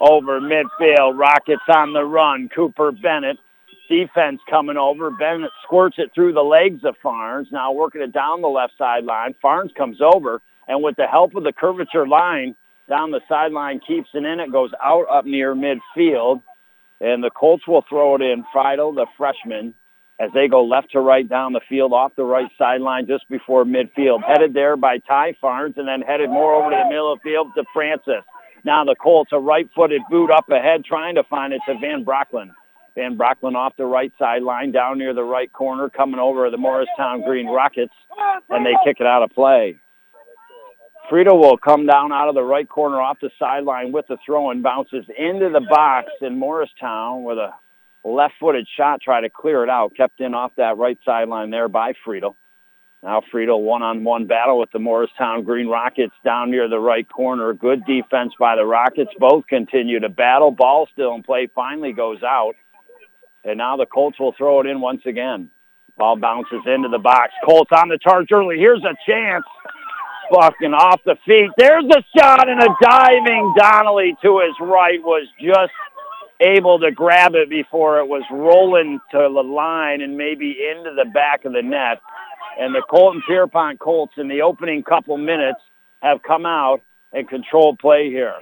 Over 0.00 0.40
midfield, 0.40 1.18
Rockets 1.18 1.62
on 1.68 1.92
the 1.92 2.04
run. 2.04 2.48
Cooper 2.54 2.92
Bennett 2.92 3.38
defense 3.88 4.40
coming 4.48 4.76
over. 4.76 5.10
Bennett 5.10 5.50
squirts 5.62 5.96
it 5.98 6.10
through 6.14 6.32
the 6.32 6.42
legs 6.42 6.84
of 6.84 6.96
Farnes, 7.02 7.50
now 7.52 7.72
working 7.72 8.02
it 8.02 8.12
down 8.12 8.42
the 8.42 8.48
left 8.48 8.72
sideline. 8.78 9.34
Farnes 9.42 9.74
comes 9.74 10.00
over, 10.00 10.40
and 10.68 10.82
with 10.82 10.96
the 10.96 11.06
help 11.06 11.34
of 11.34 11.44
the 11.44 11.52
curvature 11.52 12.06
line, 12.06 12.54
down 12.88 13.10
the 13.10 13.20
sideline, 13.28 13.80
keeps 13.86 14.08
it 14.14 14.24
in. 14.24 14.40
It 14.40 14.52
goes 14.52 14.70
out 14.82 15.06
up 15.10 15.24
near 15.24 15.54
midfield. 15.54 16.42
And 17.04 17.22
the 17.22 17.28
Colts 17.28 17.68
will 17.68 17.84
throw 17.86 18.14
it 18.14 18.22
in. 18.22 18.44
Friedel, 18.50 18.94
the 18.94 19.06
freshman, 19.18 19.74
as 20.18 20.30
they 20.32 20.48
go 20.48 20.64
left 20.64 20.92
to 20.92 21.00
right 21.00 21.28
down 21.28 21.52
the 21.52 21.60
field 21.68 21.92
off 21.92 22.12
the 22.16 22.24
right 22.24 22.50
sideline 22.56 23.06
just 23.06 23.28
before 23.28 23.66
midfield. 23.66 24.24
Headed 24.26 24.54
there 24.54 24.74
by 24.74 24.98
Ty 24.98 25.36
Farnes 25.42 25.76
and 25.76 25.86
then 25.86 26.00
headed 26.00 26.30
more 26.30 26.54
over 26.54 26.70
to 26.70 26.76
the 26.82 26.88
middle 26.88 27.12
of 27.12 27.18
the 27.18 27.28
field 27.28 27.48
to 27.56 27.64
Francis. 27.74 28.24
Now 28.64 28.84
the 28.84 28.94
Colts, 28.94 29.32
a 29.32 29.38
right-footed 29.38 30.00
boot 30.08 30.30
up 30.30 30.48
ahead, 30.48 30.86
trying 30.86 31.16
to 31.16 31.24
find 31.24 31.52
it 31.52 31.60
to 31.68 31.74
Van 31.78 32.06
Brocklin. 32.06 32.50
Van 32.94 33.18
Brocklin 33.18 33.54
off 33.54 33.74
the 33.76 33.84
right 33.84 34.12
sideline, 34.18 34.72
down 34.72 34.96
near 34.96 35.12
the 35.12 35.24
right 35.24 35.52
corner, 35.52 35.90
coming 35.90 36.20
over 36.20 36.48
the 36.48 36.56
Morristown 36.56 37.22
Green 37.22 37.48
Rockets, 37.48 37.92
and 38.48 38.64
they 38.64 38.72
kick 38.82 38.96
it 39.00 39.06
out 39.06 39.22
of 39.22 39.30
play. 39.30 39.78
Friedel 41.10 41.38
will 41.38 41.58
come 41.58 41.86
down 41.86 42.12
out 42.12 42.28
of 42.28 42.34
the 42.34 42.42
right 42.42 42.68
corner 42.68 43.00
off 43.00 43.18
the 43.20 43.30
sideline 43.38 43.92
with 43.92 44.06
the 44.08 44.16
throw 44.24 44.50
and 44.50 44.62
bounces 44.62 45.04
into 45.18 45.50
the 45.50 45.60
box 45.60 46.08
in 46.22 46.38
Morristown 46.38 47.24
with 47.24 47.38
a 47.38 47.52
left-footed 48.04 48.66
shot, 48.76 49.00
try 49.02 49.20
to 49.20 49.28
clear 49.28 49.62
it 49.64 49.70
out, 49.70 49.94
kept 49.96 50.20
in 50.20 50.34
off 50.34 50.52
that 50.56 50.78
right 50.78 50.98
sideline 51.04 51.50
there 51.50 51.68
by 51.68 51.92
Friedel. 52.04 52.36
Now 53.02 53.22
Friedel 53.30 53.62
one-on-one 53.62 54.26
battle 54.26 54.58
with 54.58 54.72
the 54.72 54.78
Morristown 54.78 55.44
Green 55.44 55.68
Rockets 55.68 56.14
down 56.24 56.50
near 56.50 56.68
the 56.68 56.78
right 56.78 57.06
corner. 57.06 57.52
Good 57.52 57.84
defense 57.84 58.32
by 58.38 58.56
the 58.56 58.64
Rockets. 58.64 59.10
Both 59.18 59.46
continue 59.46 60.00
to 60.00 60.08
battle. 60.08 60.50
Ball 60.50 60.88
still 60.90 61.14
in 61.14 61.22
play. 61.22 61.48
Finally 61.54 61.92
goes 61.92 62.22
out. 62.22 62.54
And 63.44 63.58
now 63.58 63.76
the 63.76 63.84
Colts 63.84 64.18
will 64.18 64.32
throw 64.32 64.60
it 64.60 64.66
in 64.66 64.80
once 64.80 65.02
again. 65.04 65.50
Ball 65.98 66.16
bounces 66.16 66.62
into 66.66 66.88
the 66.88 66.98
box. 66.98 67.32
Colts 67.44 67.70
on 67.72 67.90
the 67.90 67.98
charge 67.98 68.32
early. 68.32 68.56
Here's 68.56 68.82
a 68.82 68.96
chance. 69.06 69.44
Fucking 70.32 70.72
off 70.72 71.00
the 71.04 71.16
feet. 71.26 71.50
There's 71.58 71.84
a 71.84 72.02
shot 72.16 72.48
and 72.48 72.60
a 72.60 72.68
diving 72.80 73.54
Donnelly 73.58 74.16
to 74.22 74.40
his 74.40 74.56
right 74.60 75.00
was 75.02 75.26
just 75.40 75.72
able 76.40 76.78
to 76.80 76.90
grab 76.90 77.34
it 77.34 77.50
before 77.50 78.00
it 78.00 78.06
was 78.06 78.22
rolling 78.30 79.00
to 79.12 79.18
the 79.18 79.42
line 79.42 80.00
and 80.00 80.16
maybe 80.16 80.56
into 80.70 80.94
the 80.94 81.08
back 81.12 81.44
of 81.44 81.52
the 81.52 81.62
net. 81.62 82.00
And 82.58 82.74
the 82.74 82.82
Colton 82.88 83.22
Pierrepont 83.26 83.78
Colts 83.78 84.14
in 84.16 84.28
the 84.28 84.42
opening 84.42 84.82
couple 84.82 85.16
minutes 85.18 85.60
have 86.02 86.22
come 86.22 86.46
out 86.46 86.80
and 87.12 87.28
controlled 87.28 87.78
play 87.78 88.08
here. 88.08 88.34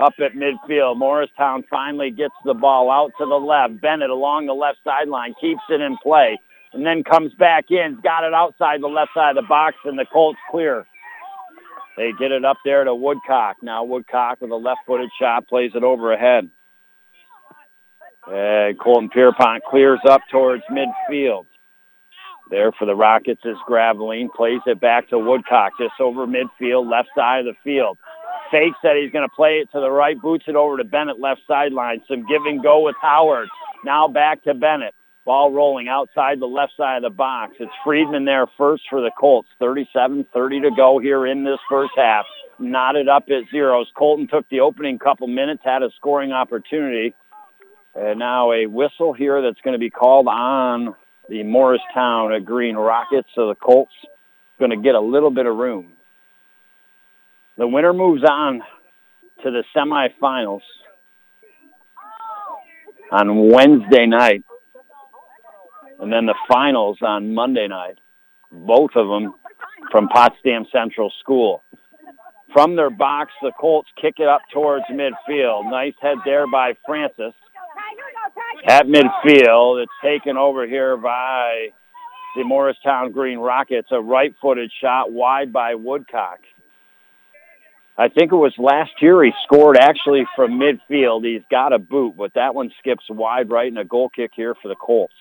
Up 0.00 0.14
at 0.18 0.32
midfield, 0.32 0.96
Morristown 0.96 1.64
finally 1.68 2.10
gets 2.10 2.34
the 2.44 2.54
ball 2.54 2.90
out 2.90 3.12
to 3.18 3.26
the 3.26 3.34
left. 3.34 3.80
Bennett 3.80 4.10
along 4.10 4.46
the 4.46 4.54
left 4.54 4.78
sideline 4.84 5.34
keeps 5.40 5.62
it 5.68 5.80
in 5.80 5.96
play 6.02 6.38
and 6.72 6.84
then 6.86 7.02
comes 7.04 7.32
back 7.34 7.66
in. 7.70 8.00
Got 8.02 8.24
it 8.24 8.34
outside 8.34 8.80
the 8.82 8.88
left 8.88 9.10
side 9.14 9.36
of 9.36 9.44
the 9.44 9.48
box 9.48 9.76
and 9.84 9.98
the 9.98 10.06
Colts 10.12 10.38
clear. 10.50 10.86
They 11.96 12.12
get 12.18 12.32
it 12.32 12.44
up 12.44 12.56
there 12.64 12.84
to 12.84 12.94
Woodcock. 12.94 13.56
Now 13.62 13.84
Woodcock 13.84 14.40
with 14.40 14.50
a 14.50 14.56
left-footed 14.56 15.10
shot 15.20 15.48
plays 15.48 15.72
it 15.74 15.82
over 15.82 16.12
ahead. 16.12 16.48
And 18.26 18.78
Colton 18.78 19.10
Pierrepont 19.10 19.64
clears 19.64 20.00
up 20.08 20.22
towards 20.30 20.62
midfield. 20.70 21.46
There 22.50 22.72
for 22.72 22.84
the 22.84 22.94
Rockets 22.94 23.42
is 23.44 23.56
Graveline. 23.68 24.32
Plays 24.32 24.60
it 24.66 24.80
back 24.80 25.08
to 25.10 25.18
Woodcock 25.18 25.72
just 25.78 25.94
over 26.00 26.26
midfield, 26.26 26.90
left 26.90 27.08
side 27.14 27.40
of 27.40 27.46
the 27.46 27.60
field. 27.62 27.98
Fakes 28.50 28.78
that 28.82 28.96
he's 29.00 29.12
going 29.12 29.28
to 29.28 29.34
play 29.34 29.60
it 29.62 29.70
to 29.72 29.80
the 29.80 29.90
right, 29.90 30.20
boots 30.20 30.44
it 30.48 30.56
over 30.56 30.76
to 30.76 30.84
Bennett, 30.84 31.20
left 31.20 31.42
sideline. 31.46 32.02
Some 32.08 32.26
give 32.26 32.42
and 32.46 32.62
go 32.62 32.80
with 32.80 32.96
Howard. 33.00 33.48
Now 33.84 34.08
back 34.08 34.42
to 34.44 34.54
Bennett. 34.54 34.94
Ball 35.24 35.52
rolling 35.52 35.88
outside 35.88 36.40
the 36.40 36.46
left 36.46 36.72
side 36.76 36.98
of 36.98 37.02
the 37.02 37.14
box. 37.14 37.54
It's 37.60 37.70
Friedman 37.84 38.24
there 38.24 38.46
first 38.56 38.84
for 38.88 39.00
the 39.00 39.10
Colts. 39.18 39.48
37-30 39.60 40.24
to 40.62 40.70
go 40.74 40.98
here 40.98 41.26
in 41.26 41.44
this 41.44 41.58
first 41.68 41.92
half. 41.96 42.24
Knotted 42.58 43.08
up 43.08 43.24
at 43.28 43.50
zeros. 43.50 43.86
Colton 43.96 44.28
took 44.28 44.48
the 44.48 44.60
opening 44.60 44.98
couple 44.98 45.26
minutes, 45.26 45.62
had 45.64 45.82
a 45.82 45.90
scoring 45.96 46.32
opportunity. 46.32 47.14
And 47.94 48.18
now 48.18 48.52
a 48.52 48.66
whistle 48.66 49.12
here 49.12 49.42
that's 49.42 49.60
going 49.62 49.74
to 49.74 49.78
be 49.78 49.90
called 49.90 50.26
on 50.26 50.94
the 51.28 51.42
Morristown 51.42 52.42
Green 52.44 52.76
Rockets. 52.76 53.28
So 53.34 53.48
the 53.48 53.54
Colts 53.54 53.92
going 54.58 54.70
to 54.70 54.76
get 54.76 54.94
a 54.94 55.00
little 55.00 55.30
bit 55.30 55.46
of 55.46 55.56
room. 55.56 55.92
The 57.58 57.66
winner 57.66 57.92
moves 57.92 58.22
on 58.24 58.62
to 59.42 59.50
the 59.50 59.64
semifinals 59.76 60.60
on 63.12 63.50
Wednesday 63.50 64.06
night. 64.06 64.44
And 66.00 66.12
then 66.12 66.26
the 66.26 66.34
finals 66.48 66.98
on 67.02 67.34
Monday 67.34 67.68
night. 67.68 67.98
Both 68.50 68.90
of 68.96 69.06
them 69.06 69.34
from 69.92 70.08
Potsdam 70.08 70.66
Central 70.72 71.12
School. 71.20 71.62
From 72.52 72.74
their 72.74 72.90
box, 72.90 73.30
the 73.42 73.52
Colts 73.60 73.88
kick 74.00 74.14
it 74.18 74.26
up 74.26 74.40
towards 74.52 74.84
midfield. 74.90 75.70
Nice 75.70 75.94
head 76.00 76.18
there 76.24 76.50
by 76.50 76.72
Francis 76.84 77.34
at 78.66 78.86
midfield. 78.86 79.82
It's 79.82 79.92
taken 80.02 80.36
over 80.36 80.66
here 80.66 80.96
by 80.96 81.68
the 82.36 82.44
Morristown 82.44 83.12
Green 83.12 83.38
Rockets. 83.38 83.88
A 83.92 84.00
right-footed 84.00 84.72
shot 84.80 85.12
wide 85.12 85.52
by 85.52 85.76
Woodcock. 85.76 86.40
I 87.96 88.08
think 88.08 88.32
it 88.32 88.36
was 88.36 88.54
last 88.58 88.92
year 89.00 89.22
he 89.22 89.30
scored 89.44 89.76
actually 89.76 90.24
from 90.34 90.58
midfield. 90.58 91.24
He's 91.24 91.42
got 91.50 91.72
a 91.72 91.78
boot, 91.78 92.14
but 92.16 92.34
that 92.34 92.54
one 92.54 92.72
skips 92.78 93.04
wide 93.10 93.50
right 93.50 93.68
and 93.68 93.78
a 93.78 93.84
goal 93.84 94.08
kick 94.08 94.32
here 94.34 94.54
for 94.60 94.68
the 94.68 94.74
Colts. 94.74 95.14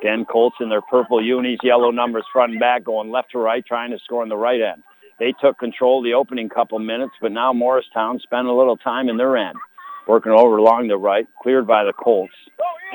Again, 0.00 0.24
Colts 0.24 0.56
in 0.60 0.68
their 0.68 0.82
purple 0.82 1.22
unis, 1.22 1.58
yellow 1.62 1.90
numbers 1.90 2.24
front 2.32 2.52
and 2.52 2.60
back, 2.60 2.84
going 2.84 3.10
left 3.10 3.32
to 3.32 3.38
right, 3.38 3.64
trying 3.66 3.90
to 3.90 3.98
score 3.98 4.22
on 4.22 4.28
the 4.28 4.36
right 4.36 4.60
end. 4.60 4.82
They 5.18 5.34
took 5.40 5.58
control 5.58 6.02
the 6.02 6.14
opening 6.14 6.48
couple 6.48 6.78
minutes, 6.78 7.14
but 7.20 7.32
now 7.32 7.52
Morristown 7.52 8.20
spent 8.20 8.46
a 8.46 8.54
little 8.54 8.76
time 8.76 9.08
in 9.08 9.16
their 9.16 9.36
end 9.36 9.58
working 10.08 10.32
over 10.32 10.56
along 10.56 10.88
the 10.88 10.96
right, 10.96 11.28
cleared 11.40 11.66
by 11.66 11.84
the 11.84 11.92
Colts, 11.92 12.32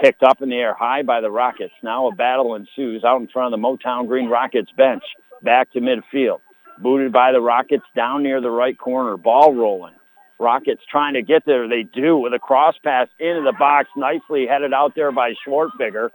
kicked 0.01 0.23
up 0.23 0.41
in 0.41 0.49
the 0.49 0.55
air 0.55 0.73
high 0.73 1.03
by 1.03 1.21
the 1.21 1.29
Rockets. 1.29 1.73
Now 1.83 2.07
a 2.07 2.15
battle 2.15 2.55
ensues 2.55 3.03
out 3.03 3.21
in 3.21 3.27
front 3.27 3.53
of 3.53 3.61
the 3.61 3.65
Motown 3.65 4.07
Green 4.07 4.27
Rockets 4.27 4.71
bench, 4.75 5.03
back 5.43 5.71
to 5.73 5.79
midfield. 5.79 6.39
Booted 6.79 7.13
by 7.13 7.31
the 7.31 7.39
Rockets 7.39 7.85
down 7.95 8.23
near 8.23 8.41
the 8.41 8.49
right 8.49 8.77
corner, 8.77 9.15
ball 9.15 9.53
rolling. 9.53 9.93
Rockets 10.39 10.81
trying 10.91 11.13
to 11.13 11.21
get 11.21 11.43
there. 11.45 11.69
They 11.69 11.83
do 11.83 12.17
with 12.17 12.33
a 12.33 12.39
cross 12.39 12.75
pass 12.83 13.07
into 13.19 13.43
the 13.45 13.53
box, 13.57 13.89
nicely 13.95 14.47
headed 14.49 14.73
out 14.73 14.93
there 14.95 15.11
by 15.11 15.33
Schwartbigger. 15.45 16.09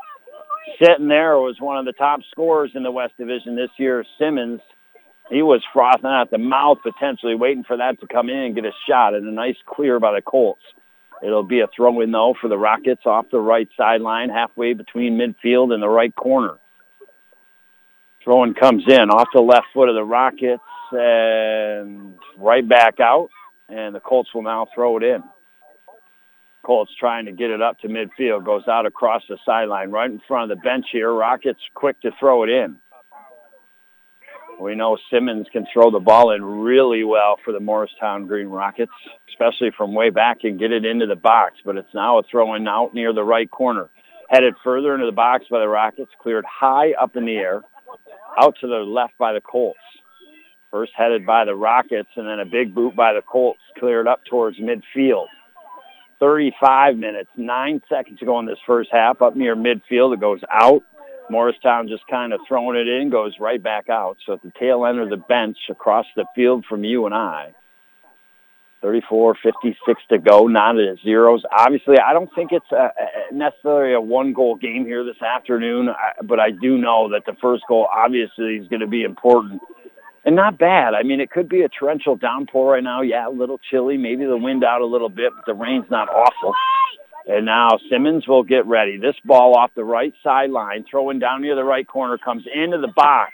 Sitting 0.82 1.08
there 1.08 1.36
was 1.38 1.56
one 1.60 1.78
of 1.78 1.84
the 1.84 1.92
top 1.92 2.20
scorers 2.30 2.72
in 2.74 2.82
the 2.82 2.90
West 2.90 3.14
Division 3.18 3.56
this 3.56 3.70
year, 3.78 4.04
Simmons. 4.18 4.60
He 5.30 5.42
was 5.42 5.62
frothing 5.72 6.10
at 6.10 6.30
the 6.30 6.38
mouth, 6.38 6.78
potentially 6.82 7.34
waiting 7.34 7.64
for 7.64 7.76
that 7.76 8.00
to 8.00 8.06
come 8.06 8.30
in 8.30 8.36
and 8.36 8.54
get 8.54 8.64
a 8.64 8.72
shot, 8.88 9.14
and 9.14 9.26
a 9.26 9.32
nice 9.32 9.56
clear 9.66 10.00
by 10.00 10.14
the 10.14 10.22
Colts. 10.22 10.62
It'll 11.22 11.42
be 11.42 11.60
a 11.60 11.66
throw-in, 11.74 12.12
though, 12.12 12.34
for 12.40 12.48
the 12.48 12.56
Rockets 12.56 13.02
off 13.04 13.26
the 13.30 13.40
right 13.40 13.68
sideline, 13.76 14.30
halfway 14.30 14.72
between 14.72 15.18
midfield 15.18 15.74
and 15.74 15.82
the 15.82 15.88
right 15.88 16.14
corner. 16.14 16.54
Throwing 18.24 18.54
comes 18.54 18.84
in 18.88 19.10
off 19.10 19.28
the 19.34 19.40
left 19.40 19.66
foot 19.74 19.88
of 19.88 19.94
the 19.94 20.04
Rockets 20.04 20.62
and 20.92 22.14
right 22.38 22.66
back 22.66 23.00
out, 23.00 23.30
and 23.68 23.94
the 23.94 24.00
Colts 24.00 24.32
will 24.34 24.42
now 24.42 24.66
throw 24.74 24.96
it 24.96 25.02
in. 25.02 25.22
Colts 26.64 26.92
trying 26.98 27.26
to 27.26 27.32
get 27.32 27.50
it 27.50 27.62
up 27.62 27.78
to 27.80 27.88
midfield, 27.88 28.44
goes 28.44 28.66
out 28.68 28.86
across 28.86 29.22
the 29.28 29.38
sideline, 29.46 29.90
right 29.90 30.10
in 30.10 30.20
front 30.26 30.50
of 30.50 30.58
the 30.58 30.62
bench 30.62 30.86
here. 30.92 31.12
Rockets 31.12 31.60
quick 31.74 32.00
to 32.02 32.10
throw 32.18 32.42
it 32.42 32.50
in. 32.50 32.76
We 34.60 34.74
know 34.74 34.98
Simmons 35.10 35.46
can 35.52 35.66
throw 35.72 35.92
the 35.92 36.00
ball 36.00 36.32
in 36.32 36.44
really 36.44 37.04
well 37.04 37.36
for 37.44 37.52
the 37.52 37.60
Morristown 37.60 38.26
Green 38.26 38.48
Rockets, 38.48 38.90
especially 39.28 39.70
from 39.76 39.94
way 39.94 40.10
back 40.10 40.38
and 40.42 40.58
get 40.58 40.72
it 40.72 40.84
into 40.84 41.06
the 41.06 41.14
box, 41.14 41.54
but 41.64 41.76
it's 41.76 41.94
now 41.94 42.18
a 42.18 42.22
throw 42.24 42.54
in 42.54 42.66
out 42.66 42.92
near 42.92 43.12
the 43.12 43.22
right 43.22 43.48
corner. 43.48 43.88
Headed 44.28 44.54
further 44.64 44.94
into 44.94 45.06
the 45.06 45.12
box 45.12 45.44
by 45.48 45.60
the 45.60 45.68
Rockets, 45.68 46.10
cleared 46.20 46.44
high 46.44 46.92
up 47.00 47.16
in 47.16 47.24
the 47.24 47.36
air, 47.36 47.62
out 48.36 48.56
to 48.60 48.66
the 48.66 48.78
left 48.78 49.16
by 49.16 49.32
the 49.32 49.40
Colts. 49.40 49.78
First 50.72 50.92
headed 50.96 51.24
by 51.24 51.44
the 51.44 51.54
Rockets 51.54 52.10
and 52.16 52.26
then 52.26 52.40
a 52.40 52.44
big 52.44 52.74
boot 52.74 52.96
by 52.96 53.12
the 53.12 53.22
Colts, 53.22 53.60
cleared 53.78 54.08
up 54.08 54.24
towards 54.28 54.58
midfield. 54.58 55.26
35 56.20 56.96
minutes, 56.96 57.30
nine 57.36 57.80
seconds 57.88 58.18
to 58.18 58.26
go 58.26 58.38
in 58.40 58.46
this 58.46 58.58
first 58.66 58.90
half, 58.92 59.22
up 59.22 59.36
near 59.36 59.54
midfield. 59.54 60.14
It 60.14 60.20
goes 60.20 60.40
out 60.50 60.82
Morristown 61.30 61.88
just 61.88 62.06
kind 62.08 62.32
of 62.32 62.40
throwing 62.46 62.76
it 62.76 62.88
in, 62.88 63.10
goes 63.10 63.34
right 63.40 63.62
back 63.62 63.88
out. 63.88 64.16
So 64.26 64.34
at 64.34 64.42
the 64.42 64.52
tail 64.58 64.86
end 64.86 64.98
of 64.98 65.10
the 65.10 65.16
bench 65.16 65.56
across 65.70 66.06
the 66.16 66.24
field 66.34 66.64
from 66.68 66.84
you 66.84 67.06
and 67.06 67.14
I, 67.14 67.54
34, 68.80 69.36
56 69.42 70.02
to 70.10 70.18
go, 70.18 70.46
not 70.46 70.78
at 70.78 70.98
zeros. 71.02 71.42
Obviously, 71.56 71.96
I 71.98 72.12
don't 72.12 72.30
think 72.34 72.52
it's 72.52 72.70
a, 72.70 72.90
necessarily 73.32 73.94
a 73.94 74.00
one-goal 74.00 74.56
game 74.56 74.84
here 74.84 75.04
this 75.04 75.20
afternoon, 75.20 75.88
uh, 75.88 75.94
but 76.22 76.38
I 76.38 76.50
do 76.50 76.78
know 76.78 77.10
that 77.10 77.24
the 77.26 77.36
first 77.40 77.64
goal 77.68 77.88
obviously 77.92 78.56
is 78.56 78.68
going 78.68 78.80
to 78.80 78.86
be 78.86 79.02
important. 79.02 79.60
And 80.24 80.36
not 80.36 80.58
bad. 80.58 80.94
I 80.94 81.04
mean, 81.04 81.20
it 81.20 81.30
could 81.30 81.48
be 81.48 81.62
a 81.62 81.68
torrential 81.68 82.16
downpour 82.16 82.72
right 82.72 82.82
now. 82.82 83.02
Yeah, 83.02 83.28
a 83.28 83.30
little 83.30 83.58
chilly. 83.70 83.96
Maybe 83.96 84.24
the 84.26 84.36
wind 84.36 84.64
out 84.64 84.82
a 84.82 84.86
little 84.86 85.08
bit, 85.08 85.32
but 85.34 85.46
the 85.46 85.54
rain's 85.54 85.90
not 85.90 86.08
awful. 86.08 86.54
And 87.26 87.46
now 87.46 87.78
Simmons 87.90 88.26
will 88.26 88.42
get 88.42 88.66
ready. 88.66 88.96
This 88.98 89.14
ball 89.24 89.54
off 89.56 89.70
the 89.74 89.84
right 89.84 90.12
sideline, 90.24 90.84
throwing 90.90 91.18
down 91.18 91.42
near 91.42 91.54
the 91.54 91.64
right 91.64 91.86
corner, 91.86 92.18
comes 92.18 92.44
into 92.52 92.78
the 92.78 92.92
box, 92.94 93.32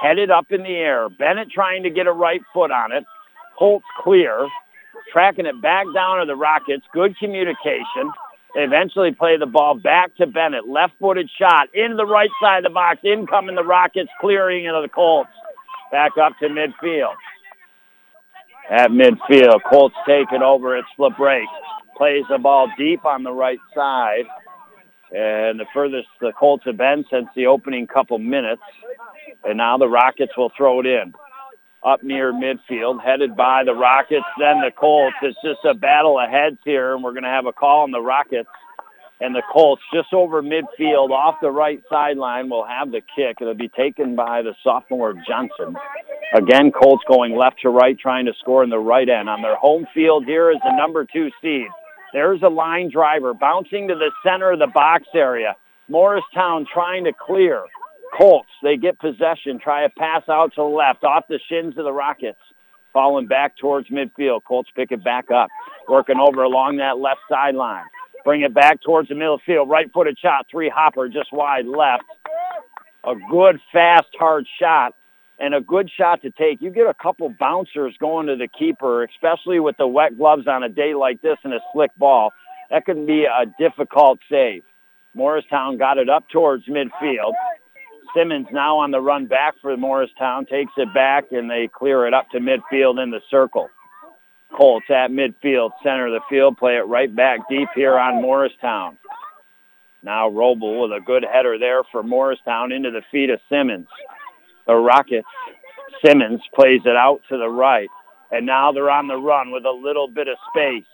headed 0.00 0.30
up 0.30 0.46
in 0.50 0.62
the 0.62 0.68
air. 0.68 1.08
Bennett 1.08 1.50
trying 1.50 1.84
to 1.84 1.90
get 1.90 2.06
a 2.06 2.12
right 2.12 2.42
foot 2.52 2.70
on 2.70 2.92
it. 2.92 3.04
Colts 3.58 3.86
clear, 4.02 4.48
tracking 5.12 5.46
it 5.46 5.62
back 5.62 5.86
down 5.94 6.18
to 6.18 6.26
the 6.26 6.36
Rockets. 6.36 6.84
Good 6.92 7.16
communication. 7.18 8.12
They 8.54 8.62
eventually 8.62 9.12
play 9.12 9.36
the 9.36 9.46
ball 9.46 9.74
back 9.74 10.14
to 10.16 10.26
Bennett. 10.26 10.68
Left-footed 10.68 11.30
shot 11.38 11.68
into 11.74 11.96
the 11.96 12.06
right 12.06 12.30
side 12.42 12.58
of 12.58 12.64
the 12.64 12.74
box. 12.74 12.98
Incoming 13.04 13.54
the 13.54 13.64
Rockets, 13.64 14.10
clearing 14.20 14.64
into 14.64 14.80
the 14.82 14.88
Colts. 14.88 15.30
Back 15.90 16.12
up 16.20 16.32
to 16.40 16.48
midfield. 16.48 17.14
At 18.70 18.90
midfield, 18.90 19.60
Colts 19.70 19.94
take 20.06 20.32
it 20.32 20.42
over. 20.42 20.76
It's 20.76 20.88
break 21.16 21.46
Plays 21.96 22.24
the 22.28 22.38
ball 22.38 22.68
deep 22.76 23.04
on 23.04 23.22
the 23.22 23.32
right 23.32 23.60
side. 23.74 24.24
And 25.12 25.60
the 25.60 25.66
furthest 25.72 26.08
the 26.20 26.32
Colts 26.32 26.64
have 26.66 26.76
been 26.76 27.04
since 27.10 27.28
the 27.36 27.46
opening 27.46 27.86
couple 27.86 28.18
minutes. 28.18 28.62
And 29.44 29.58
now 29.58 29.78
the 29.78 29.88
Rockets 29.88 30.36
will 30.36 30.50
throw 30.56 30.80
it 30.80 30.86
in. 30.86 31.14
Up 31.84 32.02
near 32.02 32.32
midfield, 32.32 33.00
headed 33.02 33.36
by 33.36 33.62
the 33.64 33.72
Rockets, 33.74 34.26
then 34.40 34.60
the 34.60 34.72
Colts. 34.76 35.14
It's 35.22 35.38
just 35.44 35.64
a 35.64 35.74
battle 35.74 36.18
of 36.18 36.28
heads 36.28 36.58
here, 36.64 36.94
and 36.94 37.04
we're 37.04 37.12
going 37.12 37.22
to 37.22 37.28
have 37.28 37.46
a 37.46 37.52
call 37.52 37.82
on 37.82 37.92
the 37.92 38.00
Rockets. 38.00 38.48
And 39.20 39.34
the 39.34 39.42
Colts, 39.50 39.82
just 39.94 40.12
over 40.12 40.42
midfield, 40.42 41.10
off 41.10 41.36
the 41.40 41.50
right 41.50 41.82
sideline, 41.88 42.50
will 42.50 42.66
have 42.66 42.90
the 42.90 43.00
kick. 43.00 43.38
It'll 43.40 43.54
be 43.54 43.68
taken 43.68 44.14
by 44.14 44.42
the 44.42 44.54
sophomore 44.62 45.14
Johnson. 45.26 45.74
Again, 46.34 46.70
Colts 46.70 47.02
going 47.08 47.34
left 47.34 47.60
to 47.62 47.70
right, 47.70 47.98
trying 47.98 48.26
to 48.26 48.32
score 48.38 48.62
in 48.62 48.68
the 48.68 48.78
right 48.78 49.08
end. 49.08 49.30
On 49.30 49.40
their 49.40 49.56
home 49.56 49.86
field 49.94 50.26
here 50.26 50.50
is 50.50 50.58
the 50.62 50.76
number 50.76 51.06
two 51.06 51.30
seed. 51.40 51.68
There's 52.12 52.42
a 52.42 52.48
line 52.48 52.90
driver 52.90 53.32
bouncing 53.32 53.88
to 53.88 53.94
the 53.94 54.10
center 54.22 54.52
of 54.52 54.58
the 54.58 54.66
box 54.66 55.04
area. 55.14 55.56
Morristown 55.88 56.66
trying 56.72 57.04
to 57.04 57.12
clear. 57.12 57.64
Colts, 58.18 58.48
they 58.62 58.76
get 58.76 58.98
possession, 58.98 59.58
try 59.58 59.84
a 59.84 59.88
pass 59.88 60.22
out 60.28 60.52
to 60.54 60.62
the 60.62 60.62
left, 60.62 61.04
off 61.04 61.24
the 61.28 61.40
shins 61.48 61.76
of 61.78 61.84
the 61.84 61.92
Rockets. 61.92 62.38
Falling 62.92 63.26
back 63.26 63.56
towards 63.58 63.88
midfield. 63.88 64.40
Colts 64.44 64.70
pick 64.74 64.90
it 64.90 65.04
back 65.04 65.30
up. 65.30 65.50
Working 65.88 66.16
over 66.18 66.42
along 66.42 66.78
that 66.78 66.98
left 66.98 67.20
sideline. 67.28 67.84
Bring 68.26 68.42
it 68.42 68.52
back 68.52 68.82
towards 68.82 69.08
the 69.08 69.14
middle 69.14 69.40
field. 69.46 69.70
Right-footed 69.70 70.18
shot, 70.18 70.46
three 70.50 70.68
hopper, 70.68 71.08
just 71.08 71.32
wide 71.32 71.64
left. 71.64 72.02
A 73.04 73.14
good, 73.30 73.60
fast, 73.72 74.08
hard 74.18 74.48
shot 74.60 74.96
and 75.38 75.54
a 75.54 75.60
good 75.60 75.88
shot 75.96 76.22
to 76.22 76.30
take. 76.32 76.60
You 76.60 76.70
get 76.70 76.88
a 76.88 76.94
couple 76.94 77.32
bouncers 77.38 77.94
going 78.00 78.26
to 78.26 78.34
the 78.34 78.48
keeper, 78.48 79.04
especially 79.04 79.60
with 79.60 79.76
the 79.76 79.86
wet 79.86 80.18
gloves 80.18 80.48
on 80.48 80.64
a 80.64 80.68
day 80.68 80.92
like 80.94 81.22
this 81.22 81.36
and 81.44 81.54
a 81.54 81.60
slick 81.72 81.92
ball. 81.96 82.32
That 82.68 82.84
can 82.84 83.06
be 83.06 83.26
a 83.26 83.46
difficult 83.60 84.18
save. 84.28 84.64
Morristown 85.14 85.78
got 85.78 85.96
it 85.98 86.08
up 86.08 86.24
towards 86.28 86.66
midfield. 86.66 87.32
Simmons 88.12 88.48
now 88.50 88.78
on 88.78 88.90
the 88.90 89.00
run 89.00 89.26
back 89.26 89.54
for 89.62 89.76
Morristown, 89.76 90.46
takes 90.46 90.72
it 90.76 90.92
back, 90.92 91.26
and 91.30 91.48
they 91.48 91.68
clear 91.72 92.08
it 92.08 92.14
up 92.14 92.28
to 92.30 92.40
midfield 92.40 93.00
in 93.00 93.12
the 93.12 93.20
circle. 93.30 93.68
Colts 94.54 94.86
at 94.90 95.10
midfield, 95.10 95.70
center 95.82 96.06
of 96.06 96.12
the 96.12 96.20
field, 96.30 96.56
play 96.56 96.76
it 96.76 96.86
right 96.86 97.14
back 97.14 97.40
deep 97.48 97.68
here 97.74 97.98
on 97.98 98.22
Morristown. 98.22 98.98
Now 100.02 100.30
Roble 100.30 100.82
with 100.82 100.92
a 100.92 101.04
good 101.04 101.24
header 101.24 101.58
there 101.58 101.82
for 101.90 102.02
Morristown 102.02 102.72
into 102.72 102.90
the 102.90 103.02
feet 103.10 103.30
of 103.30 103.40
Simmons 103.48 103.88
the 104.66 104.74
Rockets. 104.74 105.26
Simmons 106.04 106.42
plays 106.54 106.82
it 106.84 106.96
out 106.96 107.22
to 107.28 107.38
the 107.38 107.48
right. 107.48 107.88
And 108.30 108.44
now 108.44 108.72
they're 108.72 108.90
on 108.90 109.06
the 109.06 109.16
run 109.16 109.52
with 109.52 109.64
a 109.64 109.70
little 109.70 110.08
bit 110.08 110.28
of 110.28 110.36
space. 110.50 110.84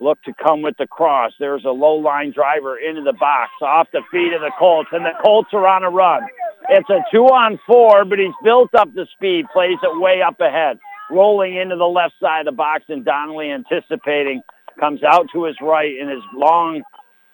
Look 0.00 0.22
to 0.24 0.34
come 0.34 0.60
with 0.62 0.76
the 0.76 0.86
cross. 0.86 1.32
There's 1.38 1.64
a 1.64 1.70
low 1.70 1.94
line 1.94 2.32
driver 2.32 2.78
into 2.78 3.02
the 3.02 3.12
box 3.12 3.50
off 3.62 3.88
the 3.92 4.02
feet 4.10 4.32
of 4.34 4.40
the 4.40 4.50
Colts, 4.58 4.90
and 4.92 5.04
the 5.04 5.12
Colts 5.22 5.50
are 5.52 5.66
on 5.66 5.84
a 5.84 5.90
run. 5.90 6.22
It's 6.68 6.90
a 6.90 7.00
two 7.12 7.24
on 7.24 7.58
four, 7.66 8.04
but 8.04 8.18
he's 8.18 8.34
built 8.42 8.74
up 8.74 8.92
the 8.94 9.06
speed, 9.14 9.46
plays 9.52 9.78
it 9.82 10.00
way 10.00 10.20
up 10.20 10.40
ahead, 10.40 10.78
rolling 11.10 11.56
into 11.56 11.76
the 11.76 11.84
left 11.84 12.14
side 12.20 12.40
of 12.40 12.46
the 12.46 12.56
box, 12.56 12.84
and 12.88 13.04
Donnelly 13.04 13.50
anticipating 13.50 14.42
comes 14.78 15.02
out 15.02 15.26
to 15.32 15.44
his 15.44 15.56
right 15.60 15.96
in 15.96 16.08
his 16.08 16.22
long 16.34 16.82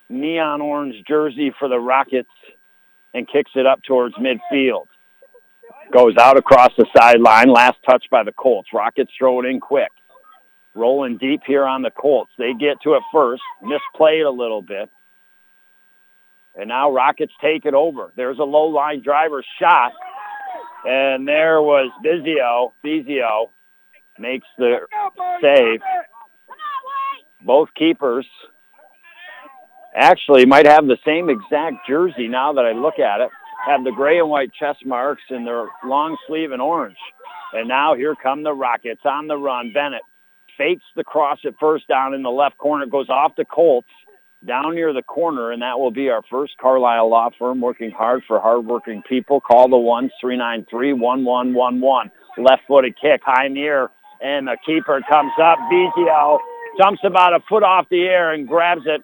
neon 0.09 0.61
orange 0.61 0.97
jersey 1.07 1.53
for 1.59 1.69
the 1.69 1.79
Rockets 1.79 2.29
and 3.15 3.27
kicks 3.29 3.53
it 3.55 3.67
up 3.67 3.83
towards 3.83 4.15
midfield. 4.17 4.87
Goes 5.93 6.17
out 6.19 6.37
across 6.37 6.71
the 6.77 6.87
sideline. 6.97 7.49
Last 7.49 7.79
touch 7.89 8.05
by 8.11 8.23
the 8.23 8.33
Colts. 8.33 8.69
Rockets 8.73 9.11
throw 9.19 9.41
it 9.41 9.47
in 9.47 9.61
quick. 9.61 9.91
Rolling 10.75 11.17
deep 11.17 11.43
here 11.47 11.65
on 11.65 11.83
the 11.83 11.91
Colts. 11.91 12.31
They 12.39 12.53
get 12.53 12.81
to 12.83 12.95
it 12.95 13.03
first. 13.13 13.43
Misplayed 13.63 14.27
a 14.27 14.31
little 14.31 14.63
bit. 14.63 14.89
And 16.57 16.69
now 16.69 16.93
Rockets 16.93 17.33
take 17.41 17.65
it 17.65 17.75
over. 17.75 18.13
There's 18.15 18.39
a 18.39 18.45
low 18.45 18.67
line 18.67 19.03
driver 19.03 19.43
shot. 19.61 19.93
And 20.85 21.27
there 21.27 21.61
was 21.61 21.91
Bezio. 22.05 22.73
Bezio 22.85 23.51
makes 24.21 24.47
the 24.59 24.81
save. 25.43 25.81
Both 27.45 27.71
keepers 27.75 28.27
actually 29.95 30.47
might 30.47 30.67
have 30.67 30.87
the 30.87 30.99
same 31.05 31.31
exact 31.31 31.89
jersey 31.89 32.29
now 32.29 32.53
that 32.53 32.65
I 32.65 32.73
look 32.73 32.99
at 32.99 33.21
it 33.21 33.31
have 33.67 33.85
the 33.85 33.93
gray 33.93 34.19
and 34.19 34.31
white 34.31 34.53
chest 34.59 34.85
marks 34.87 35.23
and 35.29 35.47
their 35.47 35.67
long 35.85 36.17
sleeve 36.27 36.53
and 36.53 36.63
orange. 36.63 36.97
And 37.53 37.69
now 37.69 37.95
here 37.95 38.15
come 38.15 38.43
the 38.43 38.53
Rockets 38.53 39.03
on 39.05 39.27
the 39.27 39.37
run. 39.37 39.73
Bennett 39.73 40.03
fakes 40.57 40.85
the 40.97 41.05
cross 41.05 41.39
at 41.45 41.55
first 41.61 41.89
down 41.89 42.15
in 42.15 42.23
the 42.23 42.31
left 42.31 42.57
corner, 42.59 42.87
goes 42.87 43.09
off 43.09 43.33
the 43.37 43.45
Colts 43.45 43.89
down 44.47 44.75
near 44.75 44.93
the 44.95 45.03
corner, 45.03 45.53
and 45.53 45.61
that 45.61 45.79
will 45.79 45.91
be 45.91 46.09
our 46.09 46.23
first 46.31 46.53
Carlisle 46.59 47.11
law 47.11 47.29
firm 47.39 47.61
working 47.61 47.91
hard 47.91 48.23
for 48.27 48.41
hardworking 48.41 49.03
people. 49.07 49.41
Call 49.41 49.69
the 49.69 49.77
ones 49.77 50.11
three 50.21 50.37
nine 50.37 50.67
three 50.71 50.93
one 50.93 51.25
one 51.25 51.53
one 51.53 51.81
one. 51.81 52.11
Left-footed 52.39 52.95
kick 53.01 53.21
high 53.25 53.49
near, 53.49 53.91
and 54.23 54.47
the 54.47 54.57
keeper 54.65 55.01
comes 55.09 55.33
up. 55.41 55.59
Bezio 55.73 56.39
jumps 56.79 57.01
about 57.05 57.35
a 57.35 57.41
foot 57.49 57.63
off 57.63 57.87
the 57.91 58.03
air 58.03 58.33
and 58.33 58.47
grabs 58.47 58.83
it 58.87 59.03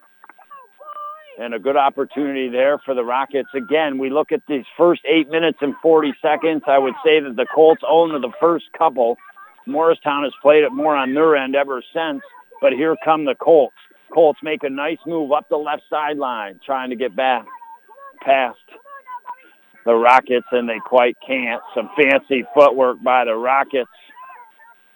and 1.39 1.53
a 1.53 1.59
good 1.59 1.77
opportunity 1.77 2.49
there 2.49 2.79
for 2.79 2.95
the 2.95 3.03
Rockets. 3.03 3.49
Again, 3.53 3.97
we 3.97 4.09
look 4.09 4.31
at 4.31 4.41
these 4.47 4.65
first 4.75 5.01
eight 5.05 5.29
minutes 5.29 5.59
and 5.61 5.75
40 5.81 6.13
seconds. 6.21 6.63
I 6.65 6.79
would 6.79 6.95
say 7.05 7.19
that 7.19 7.35
the 7.35 7.45
Colts 7.53 7.83
own 7.87 8.19
the 8.19 8.31
first 8.39 8.65
couple. 8.77 9.17
Morristown 9.65 10.23
has 10.23 10.33
played 10.41 10.63
it 10.63 10.71
more 10.71 10.95
on 10.95 11.13
their 11.13 11.35
end 11.35 11.55
ever 11.55 11.83
since, 11.93 12.21
but 12.61 12.73
here 12.73 12.95
come 13.03 13.25
the 13.25 13.35
Colts. 13.35 13.75
Colts 14.13 14.39
make 14.41 14.63
a 14.63 14.69
nice 14.69 14.97
move 15.05 15.31
up 15.31 15.49
the 15.49 15.57
left 15.57 15.83
sideline, 15.89 16.59
trying 16.65 16.89
to 16.89 16.95
get 16.95 17.15
back 17.15 17.45
past 18.21 18.57
the 19.85 19.93
Rockets, 19.93 20.47
and 20.51 20.67
they 20.67 20.79
quite 20.83 21.17
can't. 21.25 21.61
Some 21.75 21.89
fancy 21.95 22.45
footwork 22.53 23.01
by 23.03 23.25
the 23.25 23.35
Rockets. 23.35 23.89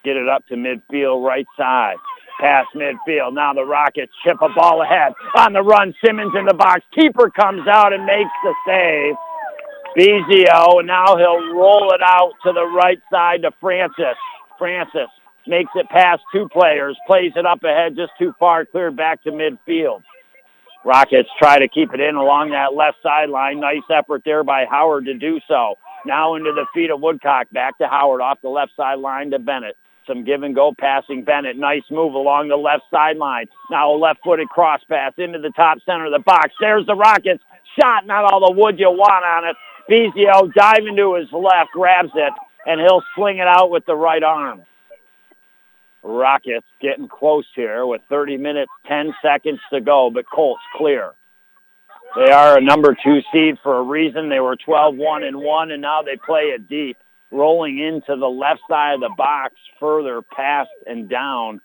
Get 0.03 0.17
it 0.17 0.27
up 0.27 0.47
to 0.47 0.55
midfield 0.55 1.25
right 1.25 1.47
side 1.57 1.97
past 2.41 2.69
midfield. 2.75 3.33
Now 3.33 3.53
the 3.53 3.63
Rockets 3.63 4.11
chip 4.25 4.41
a 4.41 4.49
ball 4.49 4.81
ahead. 4.81 5.13
On 5.37 5.53
the 5.53 5.61
run, 5.61 5.93
Simmons 6.03 6.33
in 6.37 6.45
the 6.45 6.55
box. 6.55 6.81
Keeper 6.93 7.29
comes 7.29 7.67
out 7.67 7.93
and 7.93 8.03
makes 8.03 8.31
the 8.43 8.53
save. 8.65 9.15
Bezio, 9.95 10.79
and 10.79 10.87
now 10.87 11.17
he'll 11.17 11.53
roll 11.53 11.91
it 11.93 12.01
out 12.01 12.31
to 12.43 12.51
the 12.51 12.65
right 12.65 12.99
side 13.11 13.43
to 13.43 13.51
Francis. 13.59 14.17
Francis 14.57 15.09
makes 15.45 15.71
it 15.75 15.87
past 15.89 16.21
two 16.33 16.47
players, 16.49 16.97
plays 17.05 17.33
it 17.35 17.45
up 17.45 17.63
ahead 17.63 17.95
just 17.95 18.11
too 18.17 18.33
far, 18.39 18.65
cleared 18.65 18.95
back 18.95 19.21
to 19.23 19.31
midfield. 19.31 20.01
Rockets 20.85 21.29
try 21.37 21.59
to 21.59 21.67
keep 21.67 21.93
it 21.93 21.99
in 21.99 22.15
along 22.15 22.51
that 22.51 22.73
left 22.73 22.97
sideline. 23.03 23.59
Nice 23.59 23.83
effort 23.93 24.23
there 24.25 24.43
by 24.43 24.65
Howard 24.65 25.05
to 25.05 25.13
do 25.13 25.39
so. 25.47 25.75
Now 26.05 26.35
into 26.35 26.53
the 26.53 26.65
feet 26.73 26.89
of 26.89 27.01
Woodcock. 27.01 27.51
Back 27.51 27.77
to 27.77 27.87
Howard 27.87 28.21
off 28.21 28.39
the 28.41 28.49
left 28.49 28.71
sideline 28.75 29.29
to 29.31 29.39
Bennett. 29.39 29.75
Some 30.07 30.23
give 30.23 30.43
and 30.43 30.55
go 30.55 30.73
passing. 30.77 31.23
Bennett, 31.23 31.57
nice 31.57 31.83
move 31.91 32.13
along 32.13 32.47
the 32.47 32.55
left 32.55 32.83
sideline. 32.89 33.47
Now 33.69 33.93
a 33.93 33.97
left-footed 33.97 34.49
cross 34.49 34.81
pass 34.89 35.13
into 35.17 35.39
the 35.39 35.51
top 35.51 35.77
center 35.85 36.05
of 36.05 36.11
the 36.11 36.19
box. 36.19 36.53
There's 36.59 36.85
the 36.85 36.95
Rockets. 36.95 37.43
Shot, 37.79 38.05
not 38.05 38.25
all 38.25 38.45
the 38.45 38.59
wood 38.59 38.79
you 38.79 38.89
want 38.89 39.23
on 39.23 39.47
it. 39.47 39.55
Bezio 39.89 40.51
diving 40.53 40.95
to 40.97 41.15
his 41.15 41.31
left, 41.31 41.71
grabs 41.71 42.11
it, 42.15 42.33
and 42.65 42.81
he'll 42.81 43.03
sling 43.15 43.37
it 43.37 43.47
out 43.47 43.69
with 43.69 43.85
the 43.85 43.95
right 43.95 44.23
arm. 44.23 44.63
Rockets 46.03 46.65
getting 46.81 47.07
close 47.07 47.45
here 47.55 47.85
with 47.85 48.01
30 48.09 48.37
minutes, 48.37 48.71
10 48.87 49.13
seconds 49.21 49.59
to 49.71 49.79
go, 49.79 50.09
but 50.09 50.25
Colts 50.29 50.61
clear. 50.75 51.13
They 52.15 52.31
are 52.31 52.57
a 52.57 52.61
number 52.61 52.97
two 53.01 53.21
seed 53.31 53.57
for 53.63 53.77
a 53.77 53.83
reason. 53.83 54.27
They 54.27 54.39
were 54.39 54.57
12-1 54.57 55.25
and 55.25 55.37
1, 55.37 55.71
and 55.71 55.81
now 55.81 56.01
they 56.01 56.17
play 56.17 56.45
it 56.45 56.67
deep 56.67 56.97
rolling 57.31 57.79
into 57.79 58.15
the 58.15 58.27
left 58.27 58.61
side 58.69 58.95
of 58.95 58.99
the 59.01 59.13
box, 59.15 59.55
further 59.79 60.21
past 60.21 60.69
and 60.85 61.09
down 61.09 61.61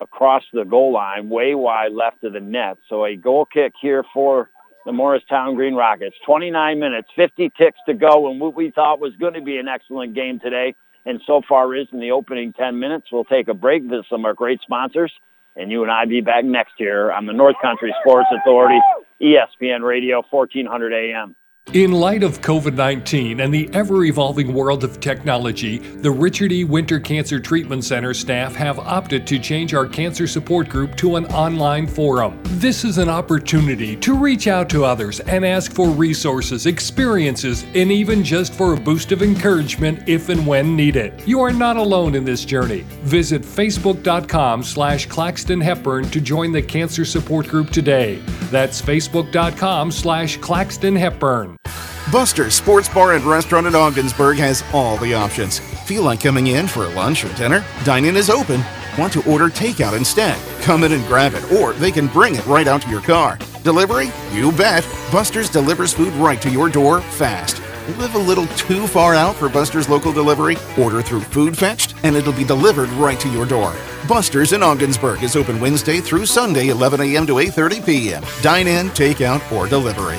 across 0.00 0.42
the 0.52 0.64
goal 0.64 0.92
line, 0.92 1.28
way 1.28 1.54
wide 1.54 1.92
left 1.92 2.24
of 2.24 2.32
the 2.32 2.40
net. 2.40 2.78
So 2.88 3.04
a 3.04 3.16
goal 3.16 3.44
kick 3.44 3.72
here 3.80 4.04
for 4.14 4.50
the 4.84 4.92
Morristown 4.92 5.54
Green 5.54 5.74
Rockets. 5.74 6.16
29 6.26 6.78
minutes, 6.78 7.08
50 7.14 7.50
ticks 7.56 7.78
to 7.86 7.94
go, 7.94 8.30
and 8.30 8.40
what 8.40 8.54
we 8.54 8.70
thought 8.70 9.00
was 9.00 9.14
going 9.16 9.34
to 9.34 9.42
be 9.42 9.58
an 9.58 9.68
excellent 9.68 10.14
game 10.14 10.40
today, 10.40 10.74
and 11.06 11.20
so 11.26 11.42
far 11.48 11.74
is 11.74 11.86
in 11.92 12.00
the 12.00 12.10
opening 12.10 12.52
10 12.52 12.78
minutes. 12.78 13.08
We'll 13.12 13.24
take 13.24 13.48
a 13.48 13.54
break, 13.54 13.84
visit 13.84 14.06
some 14.10 14.20
of 14.20 14.24
our 14.24 14.34
great 14.34 14.60
sponsors, 14.62 15.12
and 15.56 15.70
you 15.70 15.82
and 15.82 15.92
I 15.92 16.04
be 16.06 16.20
back 16.20 16.44
next 16.44 16.74
year 16.78 17.12
on 17.12 17.26
the 17.26 17.32
North 17.32 17.56
Country 17.62 17.94
Sports 18.00 18.28
Authority, 18.40 18.80
ESPN 19.20 19.82
Radio, 19.82 20.22
1400 20.28 20.92
AM. 20.92 21.36
In 21.72 21.92
light 21.92 22.22
of 22.22 22.42
COVID 22.42 22.74
19 22.74 23.40
and 23.40 23.54
the 23.54 23.70
ever 23.72 24.04
evolving 24.04 24.52
world 24.52 24.84
of 24.84 25.00
technology, 25.00 25.78
the 25.78 26.10
Richard 26.10 26.52
E. 26.52 26.64
Winter 26.64 27.00
Cancer 27.00 27.40
Treatment 27.40 27.82
Center 27.82 28.12
staff 28.12 28.54
have 28.54 28.78
opted 28.78 29.26
to 29.28 29.38
change 29.38 29.72
our 29.72 29.86
cancer 29.86 30.26
support 30.26 30.68
group 30.68 30.96
to 30.96 31.16
an 31.16 31.24
online 31.26 31.86
forum. 31.86 32.38
This 32.58 32.84
is 32.84 32.98
an 32.98 33.08
opportunity 33.08 33.96
to 33.96 34.14
reach 34.14 34.48
out 34.48 34.68
to 34.68 34.84
others 34.84 35.20
and 35.20 35.46
ask 35.46 35.72
for 35.72 35.88
resources, 35.88 36.66
experiences, 36.66 37.64
and 37.74 37.90
even 37.90 38.22
just 38.22 38.52
for 38.52 38.74
a 38.74 38.76
boost 38.76 39.10
of 39.10 39.22
encouragement 39.22 40.06
if 40.06 40.28
and 40.28 40.46
when 40.46 40.76
needed. 40.76 41.22
You 41.26 41.40
are 41.40 41.52
not 41.52 41.78
alone 41.78 42.14
in 42.14 42.24
this 42.24 42.44
journey. 42.44 42.80
Visit 43.04 43.40
facebook.com 43.40 44.62
slash 44.62 45.06
Claxton 45.06 45.62
Hepburn 45.62 46.10
to 46.10 46.20
join 46.20 46.52
the 46.52 46.60
cancer 46.60 47.06
support 47.06 47.48
group 47.48 47.70
today. 47.70 48.16
That's 48.50 48.82
facebook.com 48.82 49.90
slash 49.90 50.36
Claxton 50.36 50.96
Hepburn. 50.96 51.51
Buster's 52.10 52.54
Sports 52.54 52.88
Bar 52.88 53.14
and 53.14 53.24
Restaurant 53.24 53.66
in 53.66 53.74
Ogdensburg 53.74 54.36
has 54.38 54.62
all 54.72 54.96
the 54.98 55.14
options. 55.14 55.60
Feel 55.86 56.02
like 56.02 56.20
coming 56.20 56.48
in 56.48 56.66
for 56.66 56.86
lunch 56.90 57.24
or 57.24 57.32
dinner? 57.34 57.64
Dine-in 57.84 58.16
is 58.16 58.28
open. 58.28 58.62
Want 58.98 59.12
to 59.14 59.30
order 59.30 59.48
takeout 59.48 59.96
instead? 59.96 60.38
Come 60.62 60.84
in 60.84 60.92
and 60.92 61.06
grab 61.06 61.32
it, 61.34 61.52
or 61.52 61.72
they 61.72 61.90
can 61.90 62.08
bring 62.08 62.34
it 62.34 62.44
right 62.46 62.68
out 62.68 62.82
to 62.82 62.90
your 62.90 63.00
car. 63.00 63.38
Delivery? 63.62 64.10
You 64.32 64.52
bet. 64.52 64.86
Buster's 65.10 65.48
delivers 65.48 65.94
food 65.94 66.12
right 66.14 66.40
to 66.42 66.50
your 66.50 66.68
door 66.68 67.00
fast. 67.00 67.62
Live 67.98 68.14
a 68.14 68.18
little 68.18 68.46
too 68.48 68.86
far 68.86 69.14
out 69.14 69.34
for 69.34 69.48
Buster's 69.48 69.88
local 69.88 70.12
delivery? 70.12 70.56
Order 70.78 71.02
through 71.02 71.20
Food 71.20 71.56
Fetched, 71.56 71.94
and 72.04 72.14
it'll 72.14 72.32
be 72.32 72.44
delivered 72.44 72.90
right 72.90 73.18
to 73.20 73.28
your 73.28 73.46
door. 73.46 73.74
Buster's 74.06 74.52
in 74.52 74.62
Ogdensburg 74.62 75.22
is 75.22 75.34
open 75.34 75.60
Wednesday 75.60 76.00
through 76.00 76.26
Sunday, 76.26 76.68
11 76.68 77.00
a.m. 77.00 77.26
to 77.26 77.34
8:30 77.34 77.86
p.m. 77.86 78.22
Dine 78.42 78.68
in, 78.68 78.88
takeout, 78.90 79.50
or 79.50 79.66
delivery. 79.66 80.18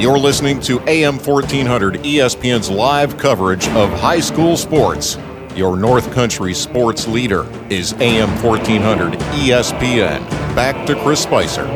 You're 0.00 0.18
listening 0.18 0.60
to 0.60 0.80
AM 0.88 1.18
1400 1.18 1.96
ESPN's 1.96 2.70
live 2.70 3.18
coverage 3.18 3.68
of 3.68 3.90
high 3.90 4.20
school 4.20 4.56
sports. 4.56 5.18
Your 5.54 5.76
North 5.76 6.10
Country 6.14 6.54
sports 6.54 7.06
leader 7.06 7.46
is 7.68 7.92
AM 8.00 8.30
1400 8.42 9.12
ESPN. 9.12 10.26
Back 10.56 10.86
to 10.86 10.98
Chris 11.02 11.22
Spicer. 11.22 11.66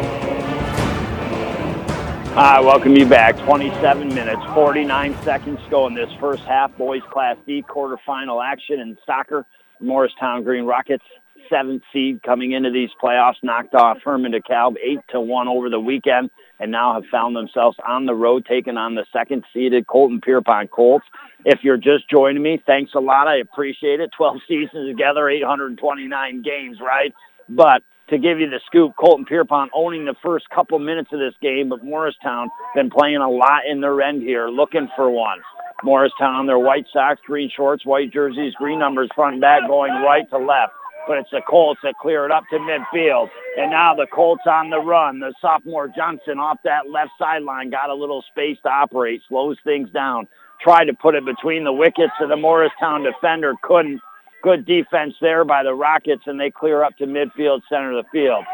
Hi, 2.32 2.60
welcome 2.60 2.96
you 2.96 3.04
back. 3.04 3.37
27 3.44 4.08
minutes, 4.08 4.40
49 4.54 5.22
seconds 5.22 5.62
to 5.62 5.68
go 5.68 5.87
in 5.87 5.92
this 5.92 6.10
first 6.18 6.44
half. 6.44 6.74
Boys 6.78 7.02
Class 7.12 7.37
D 7.46 7.62
quarterfinal 7.68 8.42
action 8.42 8.80
in 8.80 8.96
soccer. 9.04 9.44
Morristown 9.80 10.44
Green 10.44 10.64
Rockets, 10.64 11.04
seventh 11.50 11.82
seed 11.92 12.22
coming 12.22 12.52
into 12.52 12.70
these 12.70 12.88
playoffs, 13.02 13.34
knocked 13.42 13.74
off 13.74 13.98
Hermon 14.02 14.32
DeKalb 14.32 14.76
8 14.82 15.00
to 15.10 15.20
1 15.20 15.46
over 15.46 15.68
the 15.68 15.78
weekend 15.78 16.30
and 16.60 16.70
now 16.70 16.94
have 16.94 17.04
found 17.10 17.34
themselves 17.34 17.76
on 17.86 18.06
the 18.06 18.14
road 18.14 18.46
taking 18.48 18.76
on 18.76 18.94
the 18.94 19.04
second 19.12 19.44
seeded 19.52 19.86
Colton 19.86 20.20
Pierrepont 20.20 20.70
Colts. 20.70 21.04
If 21.44 21.60
you're 21.62 21.76
just 21.76 22.08
joining 22.08 22.42
me, 22.42 22.62
thanks 22.64 22.92
a 22.94 23.00
lot. 23.00 23.26
I 23.26 23.38
appreciate 23.38 24.00
it. 24.00 24.10
12 24.16 24.36
seasons 24.48 24.88
together, 24.88 25.28
829 25.28 26.42
games, 26.42 26.78
right? 26.80 27.12
But 27.48 27.82
to 28.08 28.18
give 28.18 28.38
you 28.38 28.48
the 28.48 28.60
scoop, 28.66 28.92
Colton 28.98 29.24
Pierrepont 29.24 29.70
owning 29.74 30.04
the 30.04 30.14
first 30.22 30.48
couple 30.50 30.78
minutes 30.78 31.10
of 31.12 31.18
this 31.18 31.34
game, 31.40 31.68
but 31.68 31.84
Morristown 31.84 32.50
been 32.74 32.90
playing 32.90 33.16
a 33.16 33.30
lot 33.30 33.62
in 33.68 33.80
their 33.80 34.00
end 34.02 34.22
here, 34.22 34.48
looking 34.48 34.88
for 34.96 35.10
one. 35.10 35.40
Morristown, 35.82 36.46
their 36.46 36.58
white 36.58 36.86
socks, 36.92 37.20
green 37.26 37.50
shorts, 37.54 37.84
white 37.84 38.12
jerseys, 38.12 38.54
green 38.54 38.78
numbers, 38.78 39.10
front 39.14 39.34
and 39.34 39.40
back, 39.40 39.66
going 39.66 39.92
right 40.02 40.28
to 40.30 40.38
left 40.38 40.72
but 41.06 41.18
it's 41.18 41.30
the 41.30 41.42
Colts 41.48 41.80
that 41.82 41.94
clear 42.00 42.24
it 42.24 42.30
up 42.30 42.44
to 42.50 42.58
midfield. 42.58 43.28
And 43.58 43.70
now 43.70 43.94
the 43.94 44.06
Colts 44.06 44.42
on 44.46 44.70
the 44.70 44.80
run. 44.80 45.20
The 45.20 45.34
sophomore 45.40 45.88
Johnson 45.88 46.38
off 46.38 46.58
that 46.64 46.88
left 46.90 47.12
sideline 47.18 47.70
got 47.70 47.90
a 47.90 47.94
little 47.94 48.22
space 48.30 48.58
to 48.62 48.70
operate, 48.70 49.22
slows 49.28 49.56
things 49.64 49.90
down. 49.90 50.26
Tried 50.60 50.86
to 50.86 50.94
put 50.94 51.14
it 51.14 51.24
between 51.24 51.64
the 51.64 51.72
wickets 51.72 52.14
of 52.20 52.28
the 52.28 52.36
Morristown 52.36 53.02
defender, 53.02 53.54
couldn't. 53.62 54.00
Good 54.42 54.66
defense 54.66 55.14
there 55.22 55.42
by 55.42 55.62
the 55.62 55.72
Rockets, 55.72 56.24
and 56.26 56.38
they 56.38 56.50
clear 56.50 56.84
up 56.84 56.96
to 56.98 57.06
midfield, 57.06 57.62
center 57.66 57.96
of 57.96 58.04
the 58.04 58.10
field. 58.10 58.44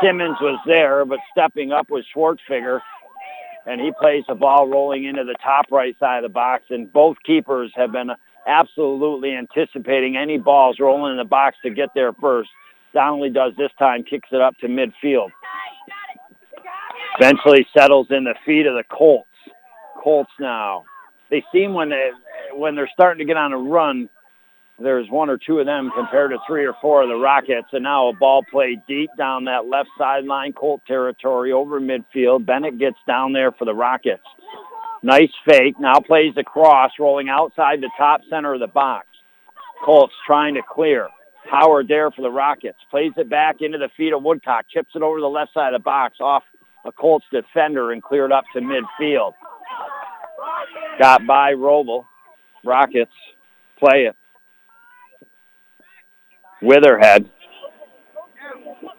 Simmons 0.00 0.36
was 0.40 0.60
there, 0.64 1.04
but 1.04 1.18
stepping 1.32 1.72
up 1.72 1.90
was 1.90 2.04
Schwartzfigger, 2.14 2.80
and 3.66 3.80
he 3.80 3.90
plays 4.00 4.22
the 4.28 4.36
ball 4.36 4.68
rolling 4.68 5.04
into 5.04 5.24
the 5.24 5.34
top 5.42 5.66
right 5.72 5.98
side 5.98 6.18
of 6.18 6.22
the 6.22 6.32
box, 6.32 6.64
and 6.70 6.92
both 6.92 7.16
keepers 7.24 7.72
have 7.74 7.90
been 7.90 8.12
absolutely 8.50 9.34
anticipating 9.34 10.16
any 10.16 10.36
balls 10.36 10.78
rolling 10.80 11.12
in 11.12 11.18
the 11.18 11.24
box 11.24 11.56
to 11.64 11.70
get 11.70 11.90
there 11.94 12.12
first. 12.14 12.50
Donnelly 12.92 13.30
does 13.30 13.52
this 13.56 13.70
time, 13.78 14.02
kicks 14.02 14.28
it 14.32 14.40
up 14.40 14.56
to 14.58 14.66
midfield. 14.66 15.28
Eventually 17.18 17.66
settles 17.76 18.08
in 18.10 18.24
the 18.24 18.34
feet 18.44 18.66
of 18.66 18.74
the 18.74 18.84
Colts. 18.90 19.28
Colts 20.02 20.32
now. 20.40 20.84
They 21.30 21.44
seem 21.52 21.74
when 21.74 21.90
they 21.90 22.10
when 22.52 22.74
they're 22.74 22.90
starting 22.92 23.24
to 23.24 23.24
get 23.24 23.36
on 23.36 23.52
a 23.52 23.58
run, 23.58 24.08
there's 24.80 25.08
one 25.10 25.28
or 25.30 25.38
two 25.38 25.58
of 25.58 25.66
them 25.66 25.92
compared 25.94 26.30
to 26.30 26.38
three 26.46 26.64
or 26.64 26.74
four 26.80 27.02
of 27.02 27.08
the 27.08 27.14
Rockets. 27.14 27.68
And 27.72 27.84
now 27.84 28.08
a 28.08 28.12
ball 28.14 28.42
played 28.50 28.80
deep 28.88 29.10
down 29.16 29.44
that 29.44 29.66
left 29.66 29.90
sideline, 29.98 30.52
Colt 30.52 30.80
territory 30.86 31.52
over 31.52 31.80
midfield. 31.80 32.46
Bennett 32.46 32.78
gets 32.78 32.96
down 33.06 33.32
there 33.32 33.52
for 33.52 33.66
the 33.66 33.74
Rockets. 33.74 34.22
Nice 35.02 35.32
fake. 35.46 35.80
Now 35.80 36.00
plays 36.00 36.34
across, 36.36 36.92
rolling 36.98 37.28
outside 37.28 37.80
the 37.80 37.90
top 37.96 38.20
center 38.28 38.54
of 38.54 38.60
the 38.60 38.66
box. 38.66 39.06
Colts 39.84 40.12
trying 40.26 40.54
to 40.54 40.62
clear. 40.68 41.08
Howard 41.50 41.88
there 41.88 42.10
for 42.10 42.22
the 42.22 42.30
Rockets. 42.30 42.78
Plays 42.90 43.12
it 43.16 43.30
back 43.30 43.56
into 43.60 43.78
the 43.78 43.88
feet 43.96 44.12
of 44.12 44.22
Woodcock. 44.22 44.66
Chips 44.72 44.90
it 44.94 45.02
over 45.02 45.20
the 45.20 45.26
left 45.26 45.54
side 45.54 45.72
of 45.74 45.80
the 45.80 45.84
box 45.84 46.18
off 46.20 46.42
a 46.84 46.92
Colts 46.92 47.24
defender 47.32 47.92
and 47.92 48.02
cleared 48.02 48.32
up 48.32 48.44
to 48.52 48.60
midfield. 48.60 49.32
Got 50.98 51.26
by 51.26 51.54
Roble. 51.54 52.04
Rockets 52.64 53.12
play 53.78 54.06
it. 54.06 54.16
Witherhead 56.62 57.30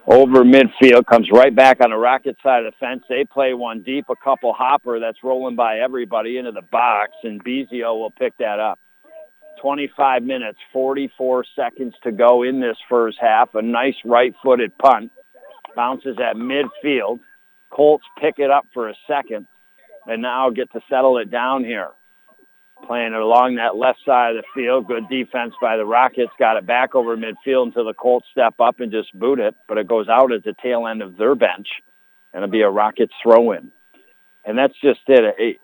over 0.07 0.43
midfield, 0.43 1.05
comes 1.05 1.29
right 1.31 1.55
back 1.55 1.77
on 1.81 1.91
the 1.91 1.97
Rocket 1.97 2.37
side 2.43 2.65
of 2.65 2.73
the 2.73 2.77
fence. 2.79 3.03
They 3.07 3.25
play 3.25 3.53
one 3.53 3.83
deep, 3.83 4.05
a 4.09 4.15
couple 4.15 4.53
hopper 4.53 4.99
that's 4.99 5.23
rolling 5.23 5.55
by 5.55 5.79
everybody 5.79 6.37
into 6.37 6.51
the 6.51 6.63
box, 6.71 7.11
and 7.23 7.43
Bezio 7.43 7.99
will 7.99 8.11
pick 8.11 8.37
that 8.39 8.59
up. 8.59 8.79
25 9.61 10.23
minutes, 10.23 10.57
44 10.73 11.45
seconds 11.55 11.93
to 12.03 12.11
go 12.11 12.43
in 12.43 12.59
this 12.59 12.77
first 12.89 13.17
half. 13.21 13.53
A 13.53 13.61
nice 13.61 13.95
right-footed 14.03 14.75
punt. 14.79 15.11
Bounces 15.75 16.17
at 16.17 16.35
midfield. 16.35 17.19
Colts 17.69 18.03
pick 18.19 18.35
it 18.39 18.49
up 18.49 18.65
for 18.73 18.89
a 18.89 18.95
second 19.07 19.45
and 20.07 20.21
now 20.21 20.49
get 20.49 20.71
to 20.73 20.81
settle 20.89 21.19
it 21.19 21.29
down 21.29 21.63
here 21.63 21.91
playing 22.87 23.13
along 23.13 23.55
that 23.55 23.75
left 23.75 23.99
side 24.05 24.35
of 24.35 24.43
the 24.43 24.61
field. 24.61 24.87
Good 24.87 25.09
defense 25.09 25.53
by 25.61 25.77
the 25.77 25.85
Rockets. 25.85 26.31
Got 26.37 26.57
it 26.57 26.65
back 26.65 26.95
over 26.95 27.15
midfield 27.17 27.67
until 27.67 27.85
the 27.85 27.93
Colts 27.93 28.27
step 28.31 28.55
up 28.59 28.79
and 28.79 28.91
just 28.91 29.17
boot 29.17 29.39
it, 29.39 29.55
but 29.67 29.77
it 29.77 29.87
goes 29.87 30.07
out 30.09 30.31
at 30.31 30.43
the 30.43 30.55
tail 30.61 30.87
end 30.87 31.01
of 31.01 31.17
their 31.17 31.35
bench, 31.35 31.67
and 32.33 32.43
it'll 32.43 32.51
be 32.51 32.61
a 32.61 32.69
Rockets 32.69 33.13
throw-in 33.23 33.71
and 34.43 34.57
that's 34.57 34.73
just 34.81 35.01
it. 35.07 35.35
it 35.37 35.57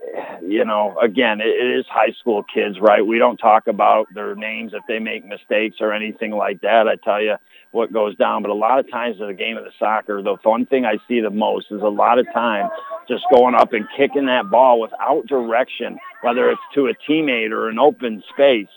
you 0.43 0.63
know, 0.63 0.97
again, 1.01 1.41
it, 1.41 1.47
it 1.47 1.80
is 1.80 1.86
high 1.89 2.13
school 2.19 2.43
kids, 2.43 2.77
right? 2.80 3.06
We 3.06 3.17
don't 3.17 3.38
talk 3.38 3.67
about 3.67 4.08
their 4.13 4.36
names 4.36 4.73
if 4.73 4.84
they 4.88 4.99
make 4.99 5.25
mistakes 5.25 5.77
or 5.80 5.93
anything 5.93 6.32
like 6.32 6.62
that. 6.62 6.88
I 6.88 6.95
tell 7.03 7.21
you 7.21 7.36
what 7.71 7.91
goes 7.91 8.15
down, 8.15 8.41
but 8.41 8.51
a 8.51 8.56
lot 8.56 8.80
of 8.80 8.89
times 8.89 9.17
in 9.19 9.27
the 9.27 9.34
game 9.34 9.58
of 9.58 9.63
the 9.63 9.71
soccer, 9.77 10.21
the 10.21 10.38
fun 10.43 10.65
thing 10.65 10.86
I 10.86 10.97
see 11.08 11.19
the 11.19 11.30
most 11.30 11.67
is 11.71 11.82
a 11.82 11.88
lot 11.88 12.19
of 12.19 12.25
time 12.34 12.69
just 13.08 13.23
going 13.34 13.56
up 13.56 13.73
and 13.73 13.86
kicking 13.97 14.25
that 14.25 14.49
ball 14.49 14.80
without 14.80 15.27
direction, 15.27 15.97
whether 16.21 16.49
it's 16.49 16.62
to 16.75 16.88
a 16.88 16.93
teammate 17.10 17.51
or 17.51 17.69
an 17.69 17.80
open 17.80 18.23
space. 18.34 18.67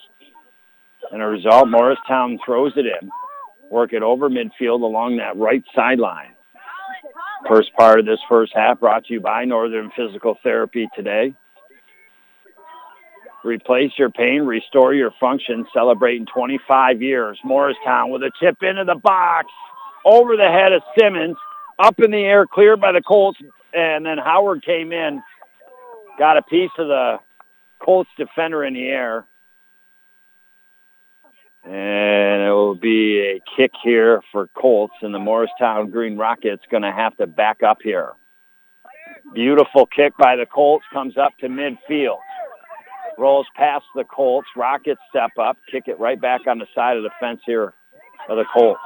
And 1.11 1.21
a 1.21 1.25
result, 1.25 1.67
Morristown 1.67 2.39
throws 2.45 2.73
it 2.75 2.85
in, 2.85 3.09
work 3.69 3.93
it 3.93 4.03
over 4.03 4.29
midfield 4.29 4.81
along 4.81 5.17
that 5.17 5.35
right 5.35 5.63
sideline. 5.75 6.35
First 7.47 7.73
part 7.73 7.99
of 7.99 8.05
this 8.05 8.19
first 8.29 8.53
half 8.55 8.79
brought 8.79 9.05
to 9.05 9.13
you 9.13 9.19
by 9.19 9.45
Northern 9.45 9.91
Physical 9.95 10.37
Therapy 10.43 10.87
today. 10.95 11.33
Replace 13.43 13.91
your 13.97 14.09
pain, 14.09 14.41
restore 14.41 14.93
your 14.93 15.11
function, 15.19 15.65
celebrating 15.73 16.27
25 16.27 17.01
years. 17.01 17.39
Morristown 17.43 18.11
with 18.11 18.21
a 18.21 18.31
chip 18.39 18.57
into 18.61 18.83
the 18.85 18.95
box, 18.95 19.47
over 20.05 20.37
the 20.37 20.47
head 20.47 20.73
of 20.73 20.83
Simmons, 20.97 21.37
up 21.79 21.99
in 21.99 22.11
the 22.11 22.17
air, 22.17 22.45
cleared 22.45 22.79
by 22.79 22.91
the 22.91 23.01
Colts, 23.01 23.39
and 23.73 24.05
then 24.05 24.17
Howard 24.17 24.63
came 24.63 24.91
in 24.91 25.21
got 26.21 26.37
a 26.37 26.43
piece 26.43 26.69
of 26.77 26.87
the 26.87 27.17
Colts 27.79 28.09
defender 28.15 28.63
in 28.63 28.75
the 28.75 28.87
air. 28.87 29.25
And 31.63 32.43
it 32.43 32.51
will 32.51 32.75
be 32.75 33.19
a 33.19 33.41
kick 33.57 33.71
here 33.83 34.21
for 34.31 34.47
Colts, 34.47 34.93
and 35.01 35.13
the 35.13 35.19
Morristown 35.19 35.89
Green 35.89 36.17
Rockets 36.17 36.63
going 36.69 36.83
to 36.83 36.91
have 36.91 37.17
to 37.17 37.25
back 37.25 37.63
up 37.63 37.79
here. 37.83 38.13
Beautiful 39.33 39.87
kick 39.87 40.13
by 40.15 40.35
the 40.35 40.45
Colts 40.45 40.85
comes 40.93 41.17
up 41.17 41.31
to 41.39 41.47
midfield. 41.47 42.19
Rolls 43.17 43.47
past 43.55 43.85
the 43.95 44.03
Colts. 44.03 44.47
Rockets 44.55 45.01
step 45.09 45.31
up, 45.39 45.57
kick 45.71 45.83
it 45.87 45.99
right 45.99 46.19
back 46.19 46.41
on 46.47 46.59
the 46.59 46.67
side 46.73 46.97
of 46.97 47.03
the 47.03 47.11
fence 47.19 47.41
here 47.45 47.73
of 48.29 48.37
the 48.37 48.45
Colts. 48.53 48.79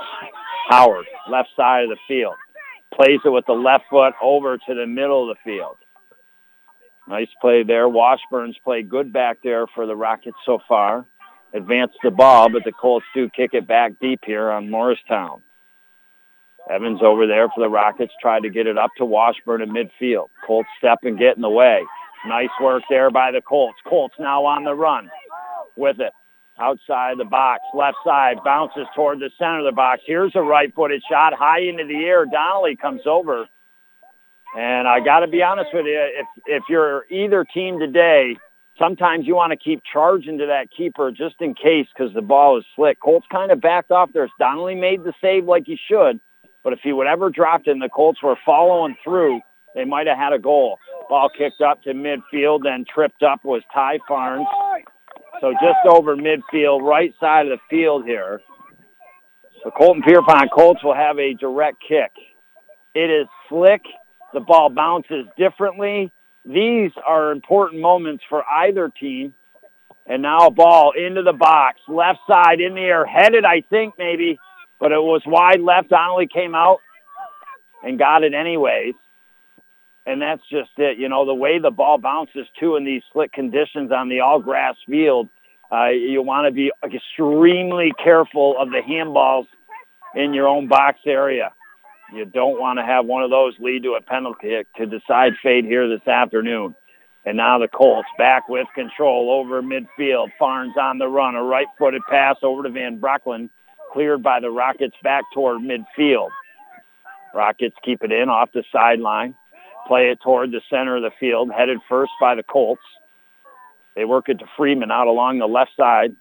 Howard, 0.69 1.05
left 1.29 1.49
side 1.55 1.83
of 1.83 1.89
the 1.89 1.97
field. 2.07 2.35
Plays 2.93 3.19
it 3.25 3.29
with 3.29 3.45
the 3.45 3.53
left 3.53 3.85
foot 3.89 4.13
over 4.21 4.57
to 4.57 4.73
the 4.73 4.88
middle 4.88 5.29
of 5.29 5.38
the 5.38 5.51
field. 5.51 5.77
Nice 7.07 7.27
play 7.39 7.63
there. 7.63 7.88
Washburn's 7.88 8.57
played 8.63 8.89
good 8.89 9.13
back 9.13 9.38
there 9.43 9.67
for 9.75 9.85
the 9.85 9.95
Rockets 9.95 10.38
so 10.45 10.59
far. 10.67 11.05
Advanced 11.53 11.97
the 12.03 12.11
ball, 12.11 12.49
but 12.49 12.63
the 12.63 12.71
Colts 12.71 13.05
do 13.13 13.29
kick 13.29 13.51
it 13.53 13.67
back 13.67 13.93
deep 14.01 14.21
here 14.25 14.49
on 14.49 14.69
Morristown. 14.69 15.41
Evans 16.69 17.01
over 17.03 17.27
there 17.27 17.47
for 17.49 17.61
the 17.61 17.69
Rockets 17.69 18.11
tried 18.19 18.43
to 18.43 18.49
get 18.49 18.65
it 18.65 18.77
up 18.77 18.89
to 18.97 19.05
Washburn 19.05 19.61
in 19.61 19.69
midfield. 19.69 20.29
Colts 20.45 20.67
step 20.79 20.99
and 21.03 21.19
get 21.19 21.35
in 21.35 21.41
the 21.41 21.49
way. 21.49 21.81
Nice 22.27 22.49
work 22.61 22.83
there 22.89 23.11
by 23.11 23.31
the 23.31 23.41
Colts. 23.41 23.77
Colts 23.88 24.15
now 24.19 24.45
on 24.45 24.63
the 24.63 24.73
run 24.73 25.09
with 25.75 25.99
it. 25.99 26.11
Outside 26.57 27.17
the 27.17 27.25
box, 27.25 27.63
left 27.73 27.97
side, 28.05 28.38
bounces 28.43 28.88
toward 28.95 29.19
the 29.19 29.29
center 29.38 29.59
of 29.59 29.65
the 29.65 29.75
box. 29.75 30.01
Here's 30.05 30.31
a 30.35 30.41
right-footed 30.41 31.03
shot 31.09 31.33
high 31.33 31.59
into 31.59 31.85
the 31.85 32.05
air. 32.05 32.25
Donnelly 32.25 32.77
comes 32.77 33.01
over. 33.05 33.47
And 34.57 34.88
I 34.88 35.01
got 35.01 35.19
to 35.19 35.27
be 35.27 35.43
honest 35.43 35.71
with 35.73 35.85
you, 35.85 35.99
if, 35.99 36.27
if 36.45 36.63
you're 36.69 37.05
either 37.09 37.43
team 37.43 37.77
today, 37.77 38.38
sometimes 38.79 39.27
you 39.27 39.35
want 39.35 39.51
to 39.51 39.57
keep 39.57 39.83
charging 39.91 40.38
to 40.38 40.45
that 40.45 40.69
keeper 40.71 41.11
just 41.11 41.35
in 41.41 41.55
case 41.55 41.88
because 41.93 42.13
the 42.13 42.21
ball 42.21 42.57
is 42.57 42.63
slick. 42.73 43.01
Colts 43.01 43.27
kind 43.29 43.51
of 43.51 43.59
backed 43.59 43.91
off 43.91 44.13
there. 44.13 44.29
Donnelly 44.39 44.75
made 44.75 45.03
the 45.03 45.13
save 45.19 45.43
like 45.43 45.65
he 45.65 45.77
should, 45.89 46.21
but 46.63 46.71
if 46.71 46.79
he 46.81 46.93
would 46.93 47.07
ever 47.07 47.29
dropped 47.29 47.67
it 47.67 47.71
and 47.71 47.81
the 47.81 47.89
Colts 47.89 48.23
were 48.23 48.38
following 48.45 48.95
through, 49.03 49.41
they 49.75 49.83
might 49.83 50.07
have 50.07 50.17
had 50.17 50.33
a 50.33 50.39
goal. 50.39 50.79
Ball 51.09 51.29
kicked 51.38 51.61
up 51.61 51.83
to 51.83 51.93
midfield, 51.93 52.63
then 52.63 52.85
tripped 52.91 53.21
up 53.21 53.43
was 53.43 53.61
Ty 53.73 53.99
Farnes. 54.09 54.45
So 55.41 55.51
just 55.51 55.85
over 55.88 56.15
midfield, 56.15 56.81
right 56.81 57.13
side 57.19 57.47
of 57.47 57.59
the 57.59 57.63
field 57.69 58.05
here. 58.05 58.41
The 59.63 59.71
Colton 59.71 60.01
Pierrepont 60.01 60.51
Colts 60.51 60.83
will 60.83 60.95
have 60.95 61.19
a 61.19 61.33
direct 61.33 61.77
kick. 61.88 62.11
It 62.93 63.11
is 63.11 63.27
slick. 63.49 63.81
The 64.33 64.39
ball 64.39 64.69
bounces 64.69 65.25
differently. 65.38 66.11
These 66.45 66.91
are 67.05 67.31
important 67.31 67.81
moments 67.81 68.23
for 68.29 68.43
either 68.45 68.89
team. 68.89 69.33
And 70.07 70.21
now 70.21 70.47
a 70.47 70.51
ball 70.51 70.93
into 70.95 71.23
the 71.23 71.33
box, 71.33 71.79
left 71.88 72.19
side 72.29 72.61
in 72.61 72.75
the 72.75 72.81
air, 72.81 73.05
headed, 73.05 73.43
I 73.43 73.61
think, 73.69 73.95
maybe, 73.97 74.38
but 74.79 74.91
it 74.91 75.01
was 75.01 75.23
wide 75.25 75.61
left. 75.61 75.89
Donnelly 75.89 76.27
came 76.31 76.53
out 76.53 76.77
and 77.83 77.97
got 77.97 78.23
it 78.23 78.35
anyways 78.35 78.93
and 80.05 80.21
that's 80.21 80.41
just 80.49 80.69
it. 80.77 80.97
You 80.97 81.09
know, 81.09 81.25
the 81.25 81.33
way 81.33 81.59
the 81.59 81.71
ball 81.71 81.97
bounces 81.97 82.47
too 82.59 82.75
in 82.75 82.85
these 82.85 83.01
slick 83.11 83.31
conditions 83.31 83.91
on 83.91 84.09
the 84.09 84.19
all 84.19 84.39
grass 84.39 84.75
field, 84.87 85.29
uh, 85.71 85.89
you 85.89 86.21
want 86.21 86.47
to 86.47 86.51
be 86.51 86.71
extremely 86.83 87.91
careful 88.03 88.55
of 88.59 88.69
the 88.69 88.81
handballs 88.87 89.47
in 90.13 90.33
your 90.33 90.47
own 90.47 90.67
box 90.67 90.99
area. 91.05 91.51
You 92.13 92.25
don't 92.25 92.59
want 92.59 92.77
to 92.77 92.85
have 92.85 93.05
one 93.05 93.23
of 93.23 93.31
those 93.31 93.55
lead 93.59 93.83
to 93.83 93.93
a 93.93 94.01
penalty 94.01 94.49
kick 94.49 94.67
to 94.75 94.85
decide 94.85 95.33
fate 95.41 95.65
here 95.65 95.89
this 95.89 96.07
afternoon. 96.07 96.75
And 97.25 97.37
now 97.37 97.57
the 97.57 97.67
Colts 97.67 98.07
back 98.19 98.47
with 98.47 98.67
control 98.75 99.31
over 99.31 99.63
midfield. 99.63 100.29
Farnes 100.39 100.77
on 100.77 100.99
the 100.99 101.07
run. 101.07 101.33
A 101.33 101.41
right-footed 101.41 102.03
pass 102.07 102.35
over 102.43 102.61
to 102.61 102.69
Van 102.69 102.99
Brocklin, 102.99 103.49
cleared 103.91 104.21
by 104.21 104.39
the 104.39 104.51
Rockets 104.51 104.95
back 105.01 105.23
toward 105.33 105.61
midfield. 105.61 106.29
Rockets 107.33 107.75
keep 107.83 108.03
it 108.03 108.11
in 108.11 108.29
off 108.29 108.51
the 108.53 108.63
sideline 108.71 109.33
play 109.87 110.09
it 110.11 110.19
toward 110.21 110.51
the 110.51 110.61
center 110.69 110.97
of 110.97 111.03
the 111.03 111.11
field, 111.19 111.51
headed 111.55 111.79
first 111.87 112.11
by 112.19 112.35
the 112.35 112.43
Colts. 112.43 112.81
They 113.95 114.05
work 114.05 114.29
it 114.29 114.39
to 114.39 114.45
Freeman 114.57 114.91
out 114.91 115.07
along 115.07 115.39
the 115.39 115.45
left 115.45 115.71
side. 115.77 116.15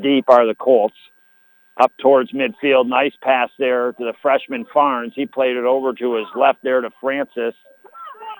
Deep 0.00 0.24
are 0.28 0.46
the 0.46 0.54
Colts. 0.54 0.96
Up 1.78 1.92
towards 2.00 2.32
midfield. 2.32 2.88
Nice 2.88 3.12
pass 3.20 3.50
there 3.58 3.92
to 3.92 4.04
the 4.04 4.14
freshman 4.22 4.64
Farnes. 4.74 5.12
He 5.14 5.26
played 5.26 5.56
it 5.56 5.64
over 5.64 5.92
to 5.92 6.14
his 6.14 6.26
left 6.34 6.60
there 6.62 6.80
to 6.80 6.90
Francis. 7.00 7.54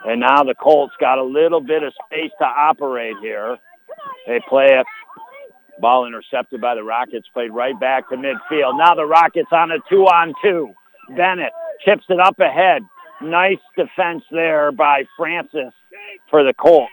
And 0.05 0.21
now 0.21 0.43
the 0.43 0.55
Colts 0.55 0.93
got 0.99 1.19
a 1.19 1.23
little 1.23 1.61
bit 1.61 1.83
of 1.83 1.93
space 2.05 2.31
to 2.39 2.45
operate 2.45 3.15
here. 3.21 3.57
They 4.25 4.39
play 4.47 4.79
it. 4.79 4.85
Ball 5.79 6.07
intercepted 6.07 6.61
by 6.61 6.73
the 6.73 6.83
Rockets. 6.83 7.27
Played 7.33 7.51
right 7.51 7.79
back 7.79 8.09
to 8.09 8.15
midfield. 8.15 8.77
Now 8.77 8.95
the 8.95 9.05
Rockets 9.05 9.49
on 9.51 9.71
a 9.71 9.77
two-on-two. 9.87 10.73
Bennett 11.15 11.53
chips 11.85 12.05
it 12.09 12.19
up 12.19 12.39
ahead. 12.39 12.81
Nice 13.21 13.59
defense 13.75 14.23
there 14.31 14.71
by 14.71 15.05
Francis 15.17 15.73
for 16.29 16.43
the 16.43 16.53
Colts. 16.53 16.91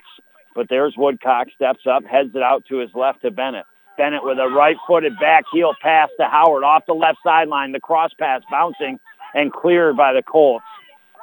But 0.54 0.68
there's 0.68 0.94
Woodcock, 0.96 1.48
steps 1.54 1.86
up, 1.90 2.04
heads 2.04 2.30
it 2.34 2.42
out 2.42 2.64
to 2.68 2.78
his 2.78 2.90
left 2.94 3.22
to 3.22 3.30
Bennett. 3.30 3.66
Bennett 3.96 4.24
with 4.24 4.38
a 4.38 4.48
right-footed 4.48 5.18
back 5.20 5.44
heel 5.52 5.74
pass 5.82 6.08
to 6.18 6.26
Howard 6.26 6.64
off 6.64 6.84
the 6.86 6.94
left 6.94 7.18
sideline. 7.24 7.72
The 7.72 7.80
cross 7.80 8.10
pass 8.18 8.42
bouncing 8.50 8.98
and 9.34 9.52
cleared 9.52 9.96
by 9.96 10.12
the 10.12 10.22
Colts. 10.22 10.64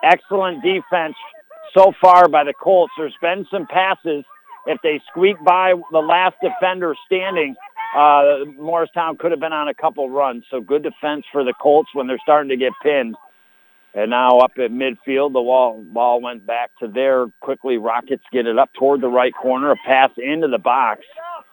Excellent 0.04 0.64
defense 0.64 1.16
so 1.74 1.94
far 2.02 2.28
by 2.28 2.44
the 2.44 2.54
Colts. 2.54 2.94
There's 2.98 3.16
been 3.22 3.46
some 3.52 3.68
passes. 3.68 4.24
If 4.68 4.80
they 4.84 5.02
squeak 5.10 5.38
by 5.44 5.74
the 5.92 6.00
last 6.00 6.36
defender 6.42 6.96
standing, 7.06 7.56
uh, 7.98 8.46
Morristown 8.58 9.18
could 9.18 9.32
have 9.32 9.40
been 9.40 9.54
on 9.54 9.68
a 9.68 9.74
couple 9.74 10.10
runs. 10.10 10.44
So 10.52 10.62
good 10.62 10.84
defense 10.84 11.26
for 11.32 11.44
the 11.44 11.54
Colts 11.62 11.90
when 11.94 12.08
they're 12.08 12.20
starting 12.22 12.50
to 12.50 12.58
get 12.58 12.74
pinned. 12.84 13.16
And 13.94 14.10
now 14.10 14.40
up 14.40 14.52
at 14.58 14.72
midfield, 14.72 15.34
the 15.34 15.42
wall, 15.42 15.84
ball 15.86 16.22
went 16.22 16.46
back 16.46 16.72
to 16.80 16.88
there. 16.88 17.28
Quickly, 17.42 17.78
Rockets 17.78 18.24
get 18.32 18.48
it 18.48 18.58
up 18.58 18.70
toward 18.74 19.02
the 19.02 19.10
right 19.10 19.34
corner, 19.34 19.72
a 19.72 19.76
pass 19.86 20.12
into 20.18 20.48
the 20.48 20.60
box, 20.60 21.02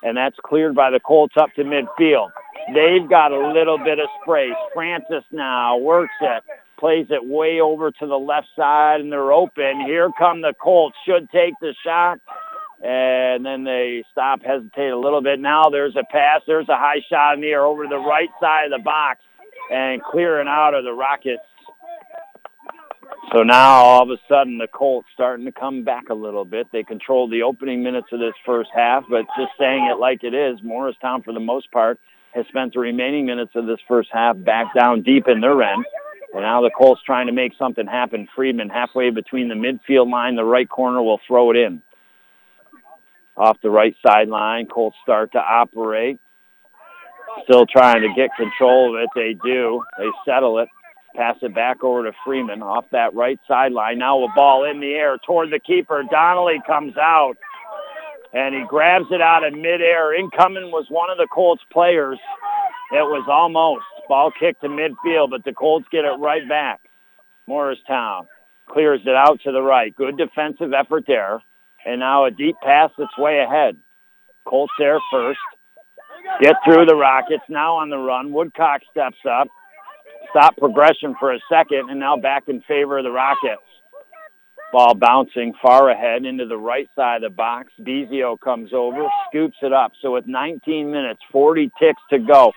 and 0.04 0.16
that's 0.16 0.36
cleared 0.44 0.76
by 0.76 0.90
the 0.90 1.00
Colts 1.00 1.34
up 1.36 1.52
to 1.56 1.64
midfield. 1.64 2.30
They've 2.72 3.08
got 3.08 3.32
a 3.32 3.52
little 3.52 3.78
bit 3.78 3.98
of 3.98 4.08
space. 4.22 4.54
Francis 4.72 5.24
now 5.32 5.78
works 5.78 6.14
it, 6.20 6.44
plays 6.78 7.06
it 7.10 7.24
way 7.24 7.60
over 7.60 7.90
to 7.90 8.06
the 8.06 8.18
left 8.18 8.46
side, 8.54 9.00
and 9.00 9.10
they're 9.10 9.32
open. 9.32 9.80
Here 9.86 10.08
come 10.16 10.40
the 10.40 10.54
Colts. 10.62 10.96
Should 11.06 11.28
take 11.30 11.54
the 11.60 11.74
shot, 11.84 12.20
and 12.84 13.44
then 13.44 13.64
they 13.64 14.04
stop, 14.12 14.42
hesitate 14.44 14.90
a 14.90 14.98
little 14.98 15.22
bit. 15.22 15.40
Now 15.40 15.70
there's 15.70 15.96
a 15.96 16.04
pass. 16.04 16.42
There's 16.46 16.68
a 16.68 16.76
high 16.76 17.02
shot 17.10 17.34
in 17.34 17.40
the 17.40 17.48
air 17.48 17.64
over 17.64 17.82
to 17.82 17.88
the 17.88 17.96
right 17.96 18.30
side 18.40 18.66
of 18.66 18.78
the 18.78 18.84
box, 18.84 19.18
and 19.72 20.00
clearing 20.04 20.46
out 20.46 20.74
of 20.74 20.84
the 20.84 20.92
Rockets 20.92 21.42
so 23.32 23.42
now 23.42 23.82
all 23.84 24.02
of 24.02 24.10
a 24.10 24.18
sudden 24.28 24.58
the 24.58 24.68
Colts 24.68 25.08
starting 25.14 25.46
to 25.46 25.52
come 25.52 25.84
back 25.84 26.08
a 26.10 26.14
little 26.14 26.44
bit. 26.44 26.68
They 26.72 26.82
controlled 26.82 27.32
the 27.32 27.42
opening 27.42 27.82
minutes 27.82 28.08
of 28.12 28.20
this 28.20 28.34
first 28.44 28.70
half, 28.74 29.04
but 29.08 29.26
just 29.38 29.52
saying 29.58 29.88
it 29.90 29.98
like 29.98 30.24
it 30.24 30.34
is, 30.34 30.58
Morristown 30.62 31.22
for 31.22 31.32
the 31.32 31.40
most 31.40 31.70
part 31.70 31.98
has 32.34 32.46
spent 32.48 32.74
the 32.74 32.80
remaining 32.80 33.26
minutes 33.26 33.52
of 33.54 33.66
this 33.66 33.80
first 33.88 34.10
half 34.12 34.36
back 34.38 34.74
down 34.74 35.02
deep 35.02 35.26
in 35.28 35.40
their 35.40 35.62
end. 35.62 35.84
And 36.32 36.42
now 36.42 36.60
the 36.60 36.70
Colts 36.76 37.00
trying 37.04 37.26
to 37.26 37.32
make 37.32 37.52
something 37.58 37.86
happen. 37.86 38.28
Friedman 38.36 38.68
halfway 38.68 39.10
between 39.10 39.48
the 39.48 39.54
midfield 39.54 40.10
line, 40.10 40.36
the 40.36 40.44
right 40.44 40.68
corner 40.68 41.02
will 41.02 41.20
throw 41.26 41.50
it 41.50 41.56
in. 41.56 41.82
Off 43.36 43.56
the 43.62 43.70
right 43.70 43.94
sideline, 44.06 44.66
Colts 44.66 44.96
start 45.02 45.32
to 45.32 45.38
operate. 45.38 46.20
Still 47.44 47.66
trying 47.66 48.02
to 48.02 48.08
get 48.14 48.30
control 48.36 48.94
of 48.94 49.02
it. 49.02 49.08
They 49.14 49.34
do. 49.42 49.82
They 49.96 50.08
settle 50.26 50.58
it. 50.58 50.68
Pass 51.16 51.36
it 51.42 51.54
back 51.54 51.82
over 51.82 52.04
to 52.04 52.12
Freeman 52.24 52.62
off 52.62 52.84
that 52.92 53.14
right 53.14 53.40
sideline. 53.48 53.98
Now 53.98 54.22
a 54.22 54.32
ball 54.34 54.64
in 54.64 54.80
the 54.80 54.92
air 54.94 55.18
toward 55.26 55.50
the 55.50 55.58
keeper. 55.58 56.04
Donnelly 56.08 56.60
comes 56.66 56.96
out 56.96 57.34
and 58.32 58.54
he 58.54 58.62
grabs 58.68 59.06
it 59.10 59.20
out 59.20 59.44
of 59.44 59.54
midair. 59.54 60.14
Incoming 60.14 60.70
was 60.70 60.86
one 60.88 61.10
of 61.10 61.16
the 61.16 61.26
Colts 61.32 61.62
players. 61.72 62.18
It 62.92 63.04
was 63.04 63.26
almost 63.28 63.84
ball 64.08 64.30
kicked 64.38 64.60
to 64.62 64.68
midfield, 64.68 65.30
but 65.30 65.44
the 65.44 65.52
Colts 65.52 65.86
get 65.90 66.04
it 66.04 66.18
right 66.18 66.46
back. 66.48 66.80
Morristown 67.46 68.26
clears 68.68 69.00
it 69.04 69.14
out 69.14 69.40
to 69.44 69.52
the 69.52 69.62
right. 69.62 69.94
Good 69.96 70.18
defensive 70.18 70.72
effort 70.72 71.04
there. 71.06 71.42
And 71.86 72.00
now 72.00 72.26
a 72.26 72.30
deep 72.30 72.56
pass 72.62 72.90
that's 72.98 73.16
way 73.16 73.38
ahead. 73.38 73.76
Colts 74.46 74.72
there 74.78 74.98
first. 75.10 75.40
Get 76.42 76.56
through 76.64 76.84
the 76.84 76.94
Rockets. 76.94 77.44
Now 77.48 77.76
on 77.76 77.88
the 77.88 77.96
run. 77.96 78.32
Woodcock 78.32 78.82
steps 78.90 79.18
up 79.28 79.48
stop 80.30 80.56
progression 80.56 81.14
for 81.18 81.32
a 81.32 81.38
second, 81.50 81.90
and 81.90 81.98
now 81.98 82.16
back 82.16 82.44
in 82.48 82.60
favor 82.62 82.98
of 82.98 83.04
the 83.04 83.10
Rockets. 83.10 83.62
Ball 84.70 84.94
bouncing 84.94 85.54
far 85.62 85.88
ahead 85.88 86.26
into 86.26 86.44
the 86.44 86.58
right 86.58 86.88
side 86.94 87.22
of 87.22 87.30
the 87.30 87.34
box. 87.34 87.72
Bezio 87.80 88.38
comes 88.38 88.72
over, 88.74 89.06
scoops 89.28 89.56
it 89.62 89.72
up. 89.72 89.92
So 90.02 90.12
with 90.12 90.26
19 90.26 90.90
minutes, 90.90 91.20
40 91.32 91.70
ticks 91.80 92.02
to 92.10 92.18
go, 92.18 92.52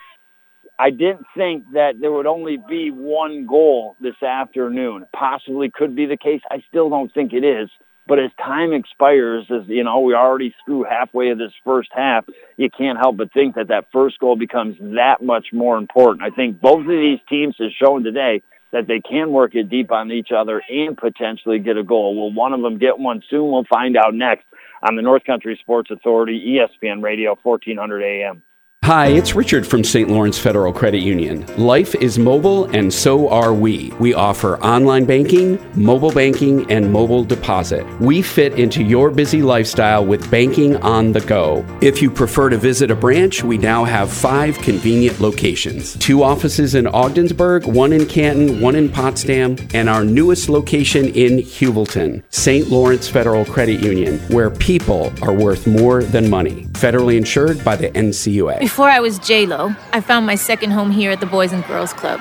I 0.78 0.89
didn't 0.89 1.26
think 1.38 1.71
that 1.74 2.02
there 2.02 2.12
would 2.12 2.26
only 2.26 2.58
be 2.58 2.91
one 2.91 3.45
goal 3.45 3.95
this 4.02 4.21
afternoon. 4.21 5.06
Possibly 5.15 5.71
could 5.74 5.95
be 5.95 6.06
the 6.06 6.17
case. 6.17 6.41
I 6.50 6.63
still 6.67 6.89
don't 6.89 7.13
think 7.13 7.34
it 7.34 7.45
is. 7.45 7.69
But 8.08 8.20
as 8.20 8.32
time 8.38 8.74
expires, 8.74 9.46
as 9.50 9.68
you 9.68 9.84
know, 9.84 10.00
we're 10.00 10.16
already 10.16 10.54
through 10.66 10.84
halfway 10.84 11.30
of 11.30 11.38
this 11.38 11.54
first 11.64 11.90
half, 11.94 12.26
you 12.58 12.70
can't 12.70 12.98
help 12.98 13.18
but 13.18 13.32
think 13.32 13.56
that 13.56 13.68
that 13.70 13.88
first 13.92 14.20
goal 14.20 14.36
becomes 14.36 14.78
that 14.80 15.22
much 15.22 15.48
more 15.54 15.78
important. 15.78 16.24
I 16.24 16.36
think 16.36 16.60
both 16.60 16.82
of 16.82 16.88
these 16.88 17.20
teams 17.30 17.56
have 17.60 17.72
shown 17.72 18.04
today 18.04 18.42
that 18.72 18.88
they 18.88 19.02
can 19.02 19.32
work 19.32 19.54
it 19.54 19.70
deep 19.70 19.92
on 19.92 20.12
each 20.12 20.32
other 20.36 20.62
and 20.70 20.98
potentially 20.98 21.60
get 21.60 21.78
a 21.78 21.84
goal. 21.84 22.16
Will 22.16 22.34
one 22.34 22.54
of 22.54 22.62
them 22.62 22.78
get 22.78 22.98
one 22.98 23.22
soon? 23.30 23.52
We'll 23.52 23.66
find 23.66 23.98
out 23.98 24.14
next 24.14 24.46
on 24.88 24.96
the 24.96 25.02
North 25.02 25.24
Country 25.26 25.58
Sports 25.62 25.92
Authority, 25.92 26.58
ESPN 26.58 27.04
Radio, 27.04 27.38
1400 27.44 28.04
AM. 28.04 28.42
Hi, 28.86 29.10
it's 29.10 29.36
Richard 29.36 29.67
from 29.67 29.84
St. 29.84 30.10
Lawrence 30.10 30.39
Federal 30.39 30.74
Credit 30.74 31.04
Union. 31.04 31.46
Life 31.56 31.94
is 31.94 32.17
mobile, 32.17 32.65
and 32.76 32.91
so 32.91 33.30
are 33.30 33.54
we. 33.54 33.91
We 34.00 34.15
offer 34.15 34.58
online 34.58 35.06
banking, 35.06 35.60
mobile 35.76 36.12
banking, 36.12 36.70
and 36.72 36.91
mobile 36.91 37.24
deposit. 37.24 37.86
We 38.02 38.24
fit 38.24 38.58
into 38.60 38.84
your 38.84 39.12
busy 39.12 39.44
lifestyle 39.44 40.04
with 40.04 40.32
banking 40.32 40.78
on 40.78 41.12
the 41.12 41.22
go. 41.22 41.63
If 41.84 42.02
you 42.02 42.10
prefer 42.10 42.50
to 42.50 42.58
visit 42.58 42.89
a 42.89 42.96
branch, 42.96 43.44
we 43.44 43.60
now 43.60 43.84
have 43.84 44.12
five 44.12 44.58
convenient 44.58 45.22
locations 45.22 45.94
two 45.98 46.24
offices 46.24 46.74
in 46.74 46.88
Ogdensburg, 46.88 47.67
one 47.67 47.94
in 47.94 48.08
Canton, 48.08 48.62
one 48.62 48.76
in 48.76 48.89
Potsdam, 48.89 49.58
and 49.76 49.89
our 49.89 50.04
newest 50.04 50.50
location 50.50 51.10
in 51.10 51.38
Heuvelton, 51.38 52.24
St. 52.32 52.67
Lawrence 52.70 53.08
Federal 53.08 53.46
Credit 53.46 53.80
Union, 53.80 54.17
where 54.30 54.50
people 54.50 55.13
are 55.22 55.34
worth 55.34 55.67
more 55.67 56.04
than 56.04 56.32
money. 56.32 56.65
Federally 56.72 57.15
insured 57.15 57.63
by 57.63 57.76
the 57.76 57.91
NCUA. 57.91 58.60
Before 58.60 58.81
I 58.89 59.00
was 59.00 59.20
J-Lo, 59.20 59.76
I 59.91 60.02
found 60.02 60.26
my 60.26 60.36
second 60.36 60.72
home 60.72 60.91
here 60.91 61.12
at 61.12 61.20
the 61.20 61.26
Boys 61.26 61.52
and 61.52 61.65
Girls 61.65 61.94
Club. 61.94 62.20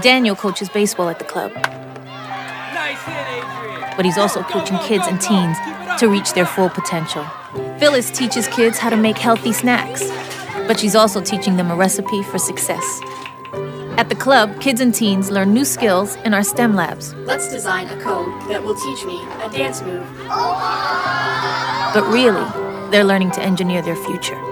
Daniel 0.00 0.36
coaches 0.36 0.68
baseball 0.68 1.08
at 1.08 1.18
the 1.18 1.24
club. 1.24 1.52
Nice 1.54 3.02
hit, 3.02 3.26
Adrian. 3.28 3.92
But 3.96 4.04
he's 4.04 4.18
also 4.18 4.42
coaching 4.42 4.78
kids 4.78 5.06
and 5.06 5.20
teens 5.20 5.56
to 5.98 6.08
reach 6.08 6.32
their 6.32 6.46
full 6.46 6.68
potential. 6.68 7.24
Phyllis 7.78 8.10
teaches 8.10 8.48
kids 8.48 8.78
how 8.78 8.90
to 8.90 8.96
make 8.96 9.18
healthy 9.18 9.52
snacks, 9.52 10.10
but 10.66 10.78
she's 10.80 10.94
also 10.94 11.20
teaching 11.20 11.56
them 11.56 11.70
a 11.70 11.76
recipe 11.76 12.22
for 12.24 12.38
success. 12.38 13.00
At 13.98 14.08
the 14.08 14.14
club, 14.14 14.60
kids 14.60 14.80
and 14.80 14.94
teens 14.94 15.30
learn 15.30 15.52
new 15.52 15.64
skills 15.64 16.16
in 16.24 16.32
our 16.32 16.42
STEM 16.42 16.74
labs. 16.74 17.14
Let's 17.14 17.48
design 17.50 17.88
a 17.88 18.00
code 18.02 18.32
that 18.48 18.62
will 18.62 18.74
teach 18.74 19.04
me 19.04 19.22
a 19.42 19.50
dance 19.50 19.82
move. 19.82 20.06
But 21.94 22.04
really, 22.10 22.90
they're 22.90 23.04
learning 23.04 23.32
to 23.32 23.42
engineer 23.42 23.82
their 23.82 23.96
future. 23.96 24.51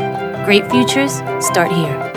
Great 0.45 0.69
futures 0.71 1.13
start 1.39 1.71
here. 1.71 2.11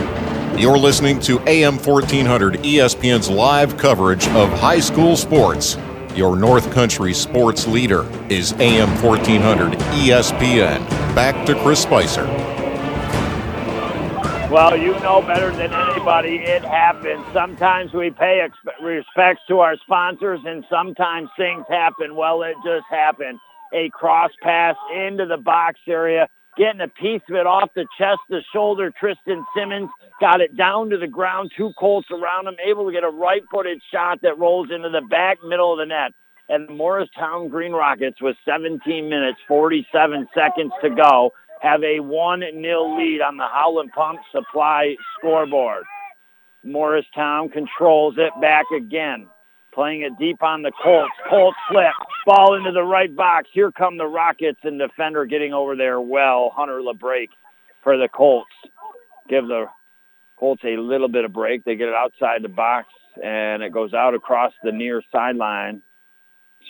You're 0.59 0.79
listening 0.79 1.21
to 1.21 1.39
AM 1.47 1.77
1400 1.77 2.55
ESPN's 2.55 3.29
live 3.29 3.77
coverage 3.77 4.27
of 4.29 4.49
high 4.59 4.81
school 4.81 5.15
sports. 5.15 5.77
Your 6.15 6.35
North 6.35 6.73
Country 6.73 7.13
sports 7.13 7.67
leader 7.67 8.09
is 8.31 8.55
AM 8.55 8.89
1400 9.03 9.73
ESPN. 9.73 10.89
Back 11.15 11.45
to 11.45 11.55
Chris 11.63 11.83
Spicer. 11.83 12.25
Well, 14.51 14.75
you 14.75 14.93
know 15.01 15.21
better 15.21 15.51
than 15.51 15.75
anybody, 15.75 16.37
it 16.37 16.65
happens. 16.65 17.27
Sometimes 17.35 17.93
we 17.93 18.11
pay 18.11 18.41
exp- 18.49 18.83
respects 18.83 19.43
to 19.49 19.59
our 19.59 19.77
sponsors, 19.77 20.41
and 20.47 20.65
sometimes 20.71 21.29
things 21.37 21.67
happen. 21.69 22.17
Well, 22.17 22.43
it 22.43 22.55
just 22.65 22.87
happened. 22.89 23.39
A 23.75 23.91
cross 23.91 24.31
pass 24.41 24.77
into 24.97 25.27
the 25.27 25.37
box 25.37 25.81
area, 25.87 26.29
getting 26.57 26.81
a 26.81 26.88
piece 26.88 27.23
of 27.29 27.37
it 27.37 27.47
off 27.47 27.71
the 27.75 27.87
chest, 27.99 28.21
the 28.29 28.43
shoulder. 28.53 28.93
Tristan 28.99 29.45
Simmons 29.57 29.90
got 30.21 30.40
it 30.40 30.57
down 30.57 30.90
to 30.90 30.99
the 30.99 31.07
ground. 31.07 31.53
Two 31.57 31.73
Colts 31.79 32.09
around 32.11 32.47
him, 32.47 32.57
able 32.64 32.87
to 32.87 32.93
get 32.93 33.05
a 33.05 33.11
right-footed 33.11 33.81
shot 33.93 34.21
that 34.23 34.38
rolls 34.38 34.69
into 34.75 34.88
the 34.88 35.01
back 35.01 35.38
middle 35.45 35.73
of 35.73 35.79
the 35.79 35.87
net. 35.87 36.12
And 36.49 36.69
the 36.69 36.75
Morristown 36.75 37.49
Green 37.49 37.73
Rockets, 37.73 38.21
with 38.21 38.37
17 38.45 39.09
minutes, 39.09 39.38
47 39.49 40.29
seconds 40.35 40.73
to 40.83 40.90
go, 40.90 41.33
have 41.61 41.83
a 41.83 42.01
1-0 42.01 42.99
lead 42.99 43.21
on 43.23 43.37
the 43.38 43.47
Howland 43.47 43.93
Pump 43.93 44.21
Supply 44.31 44.97
scoreboard. 45.19 45.85
Morristown 46.62 47.49
controls 47.49 48.14
it 48.19 48.33
back 48.40 48.67
again. 48.77 49.27
Playing 49.75 50.03
it 50.03 50.13
deep 50.19 50.43
on 50.43 50.63
the 50.63 50.71
Colts. 50.83 51.13
Colts 51.29 51.59
flip. 51.69 51.87
Ball 52.27 52.55
into 52.57 52.71
the 52.71 52.83
right 52.83 53.15
box. 53.15 53.49
Here 53.53 53.73
come 53.73 53.99
the 53.99 54.07
Rockets 54.07 54.61
and 54.63 54.79
defender 54.79 55.25
getting 55.27 55.53
over 55.53 55.75
there 55.75 56.01
well. 56.01 56.53
Hunter 56.55 56.81
LeBrake 56.81 57.31
for 57.83 57.97
the 57.97 58.09
Colts. 58.09 58.51
Give 59.29 59.47
the 59.47 59.67
Colts 60.37 60.63
a 60.65 60.77
little 60.77 61.09
bit 61.09 61.25
of 61.25 61.33
break. 61.33 61.65
They 61.65 61.75
get 61.75 61.89
it 61.89 61.95
outside 61.95 62.43
the 62.43 62.49
box 62.49 62.89
and 63.23 63.63
it 63.63 63.73
goes 63.73 63.95
out 63.95 64.15
across 64.15 64.53
the 64.63 64.73
near 64.73 65.03
sideline. 65.13 65.83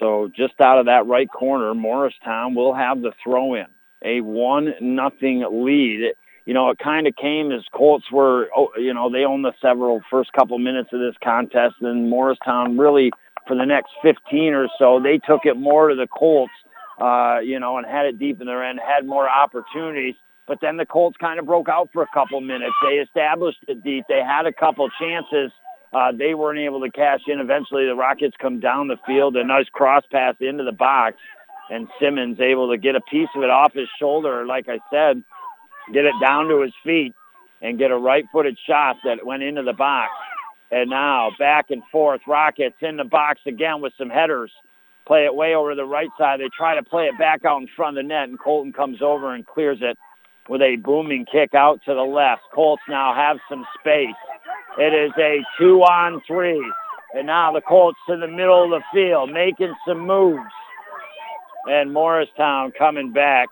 So 0.01 0.31
just 0.35 0.55
out 0.61 0.79
of 0.79 0.87
that 0.87 1.07
right 1.07 1.29
corner, 1.31 1.75
Morristown 1.75 2.55
will 2.55 2.75
have 2.75 3.01
the 3.01 3.13
throw 3.23 3.55
in. 3.55 3.67
A 4.03 4.21
one 4.21 4.75
nothing 4.81 5.45
lead 5.51 6.13
you 6.45 6.53
know, 6.53 6.71
it 6.71 6.79
kind 6.79 7.07
of 7.07 7.17
came 7.17 7.53
as 7.53 7.63
Colts 7.73 8.05
were, 8.13 8.49
oh, 8.55 8.69
you 8.77 8.93
know, 8.93 9.11
they 9.11 9.25
owned 9.25 9.45
the 9.45 9.53
several 9.63 10.03
first 10.11 10.33
couple 10.33 10.59
minutes 10.59 10.91
of 10.93 11.01
this 11.01 11.15
contest, 11.23 11.77
and 11.81 12.11
Morristown 12.11 12.77
really 12.77 13.11
for 13.47 13.57
the 13.57 13.65
next 13.65 13.93
15 14.03 14.55
or 14.55 14.69
so, 14.79 15.01
they 15.03 15.19
took 15.19 15.45
it 15.45 15.57
more 15.57 15.89
to 15.89 15.95
the 15.95 16.07
Colts, 16.07 16.53
uh, 17.01 17.39
you 17.43 17.59
know, 17.61 17.79
and 17.79 17.87
had 17.87 18.07
it 18.07 18.19
deep 18.19 18.41
in 18.41 18.47
their 18.47 18.65
end, 18.65 18.81
had 18.81 19.07
more 19.07 19.29
opportunities. 19.29 20.15
But 20.47 20.59
then 20.61 20.77
the 20.77 20.87
Colts 20.87 21.17
kind 21.19 21.39
of 21.39 21.47
broke 21.47 21.69
out 21.69 21.89
for 21.93 22.03
a 22.03 22.09
couple 22.13 22.41
minutes. 22.41 22.75
They 22.83 22.97
established 22.97 23.59
it 23.67 23.83
deep. 23.83 24.05
They 24.09 24.21
had 24.21 24.47
a 24.47 24.53
couple 24.53 24.89
chances. 25.01 25.51
Uh, 25.93 26.13
they 26.13 26.35
weren't 26.35 26.59
able 26.59 26.81
to 26.81 26.91
cash 26.91 27.21
in. 27.27 27.41
Eventually, 27.41 27.87
the 27.87 27.95
Rockets 27.95 28.35
come 28.41 28.61
down 28.61 28.89
the 28.89 28.99
field, 29.07 29.37
a 29.37 29.45
nice 29.45 29.69
cross 29.73 30.03
pass 30.11 30.35
into 30.41 30.65
the 30.65 30.73
box, 30.73 31.17
and 31.71 31.89
Simmons 32.01 32.41
able 32.41 32.71
to 32.71 32.77
get 32.77 32.97
a 32.97 33.01
piece 33.01 33.29
of 33.35 33.43
it 33.43 33.51
off 33.51 33.73
his 33.73 33.89
shoulder. 33.99 34.45
Like 34.45 34.69
I 34.69 34.81
said, 34.91 35.23
get 35.93 36.05
it 36.05 36.15
down 36.21 36.49
to 36.49 36.63
his 36.63 36.73
feet 36.85 37.15
and 37.63 37.79
get 37.79 37.91
a 37.91 37.97
right-footed 37.97 38.59
shot 38.67 38.97
that 39.05 39.25
went 39.25 39.43
into 39.43 39.63
the 39.63 39.73
box. 39.73 40.11
And 40.71 40.91
now 40.91 41.31
back 41.39 41.71
and 41.71 41.83
forth, 41.93 42.21
Rockets 42.27 42.77
in 42.81 42.97
the 42.97 43.05
box 43.05 43.41
again 43.47 43.81
with 43.81 43.93
some 43.97 44.11
headers. 44.11 44.51
Play 45.07 45.25
it 45.25 45.35
way 45.35 45.55
over 45.55 45.75
the 45.75 45.85
right 45.85 46.09
side. 46.19 46.41
They 46.41 46.49
try 46.57 46.75
to 46.75 46.83
play 46.83 47.05
it 47.05 47.19
back 47.19 47.45
out 47.45 47.61
in 47.61 47.69
front 47.77 47.99
of 47.99 48.05
the 48.05 48.09
net, 48.09 48.29
and 48.29 48.41
Colton 48.41 48.73
comes 48.73 49.03
over 49.03 49.35
and 49.35 49.47
clears 49.47 49.79
it 49.83 49.99
with 50.49 50.63
a 50.63 50.77
booming 50.77 51.27
kick 51.31 51.55
out 51.55 51.81
to 51.85 51.95
the 51.95 52.03
left. 52.03 52.43
Colts 52.55 52.83
now 52.89 53.15
have 53.15 53.37
some 53.49 53.65
space. 53.79 54.17
It 54.79 54.95
is 54.95 55.13
a 55.19 55.45
two-on-three. 55.59 56.73
And 57.15 57.27
now 57.27 57.53
the 57.53 57.61
Colts 57.61 57.99
in 58.09 58.21
the 58.21 58.29
middle 58.29 58.65
of 58.65 58.71
the 58.71 58.83
field 58.93 59.31
making 59.31 59.75
some 59.87 60.01
moves. 60.01 60.51
And 61.67 61.93
Morristown 61.93 62.73
coming 62.77 63.13
back 63.13 63.49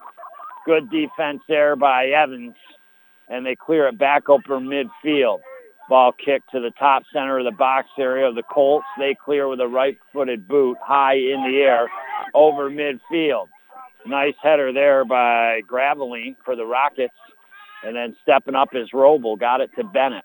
Good 0.64 0.90
defense 0.90 1.40
there 1.48 1.74
by 1.76 2.06
Evans, 2.06 2.54
and 3.28 3.44
they 3.44 3.56
clear 3.56 3.88
it 3.88 3.98
back 3.98 4.28
over 4.28 4.60
midfield. 4.60 5.40
Ball 5.88 6.12
kicked 6.12 6.52
to 6.52 6.60
the 6.60 6.70
top 6.78 7.02
center 7.12 7.38
of 7.38 7.44
the 7.44 7.50
box 7.50 7.88
area 7.98 8.26
of 8.26 8.36
the 8.36 8.44
Colts. 8.44 8.86
They 8.98 9.16
clear 9.22 9.48
with 9.48 9.60
a 9.60 9.66
right-footed 9.66 10.46
boot 10.46 10.78
high 10.80 11.16
in 11.16 11.42
the 11.42 11.58
air 11.58 11.90
over 12.34 12.70
midfield. 12.70 13.48
Nice 14.06 14.34
header 14.42 14.72
there 14.72 15.04
by 15.04 15.60
Graveline 15.68 16.36
for 16.44 16.56
the 16.56 16.64
Rockets. 16.64 17.14
And 17.84 17.96
then 17.96 18.16
stepping 18.22 18.54
up 18.54 18.68
is 18.74 18.90
Roble. 18.94 19.38
Got 19.38 19.60
it 19.60 19.70
to 19.76 19.84
Bennett. 19.84 20.24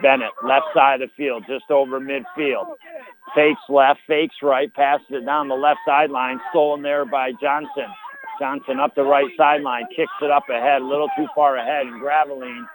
Bennett, 0.00 0.30
left 0.46 0.66
side 0.72 1.02
of 1.02 1.08
the 1.08 1.14
field, 1.16 1.44
just 1.48 1.70
over 1.70 2.00
midfield. 2.00 2.76
Fakes 3.34 3.60
left, 3.68 3.98
fakes 4.06 4.36
right, 4.42 4.72
passes 4.72 5.06
it 5.10 5.26
down 5.26 5.48
the 5.48 5.54
left 5.54 5.80
sideline. 5.84 6.40
Stolen 6.50 6.82
there 6.82 7.04
by 7.04 7.32
Johnson. 7.40 7.86
Johnson 8.38 8.80
up 8.80 8.94
the 8.94 9.02
right 9.02 9.28
sideline, 9.36 9.84
kicks 9.94 10.12
it 10.22 10.30
up 10.30 10.44
ahead, 10.48 10.82
a 10.82 10.86
little 10.86 11.08
too 11.16 11.26
far 11.34 11.56
ahead, 11.56 11.86
and 11.86 12.00
Graveline 12.00 12.66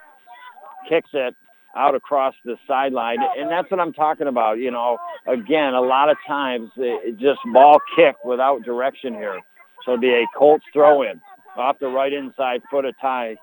kicks 0.89 1.09
it 1.14 1.36
out 1.76 1.95
across 1.95 2.36
the 2.45 2.57
sideline. 2.68 3.18
And 3.38 3.49
that's 3.49 3.70
what 3.72 3.80
I'm 3.80 3.93
talking 3.93 4.28
about. 4.28 4.59
You 4.59 4.72
know, 4.72 4.97
again, 5.28 5.74
a 5.74 5.82
lot 5.82 6.09
of 6.09 6.18
times 6.28 6.70
it 6.78 7.18
just 7.18 7.39
ball 7.53 7.80
kick 7.95 8.16
without 8.24 8.64
direction 8.64 9.14
here. 9.14 9.39
So 9.86 9.93
a 9.93 10.26
Colts 10.38 10.64
throw 10.72 11.01
in 11.01 11.20
off 11.57 11.78
the 11.80 11.88
right 11.88 12.14
inside 12.14 12.61
foot 12.70 12.86
of 12.86 12.95
Ty 13.01 13.36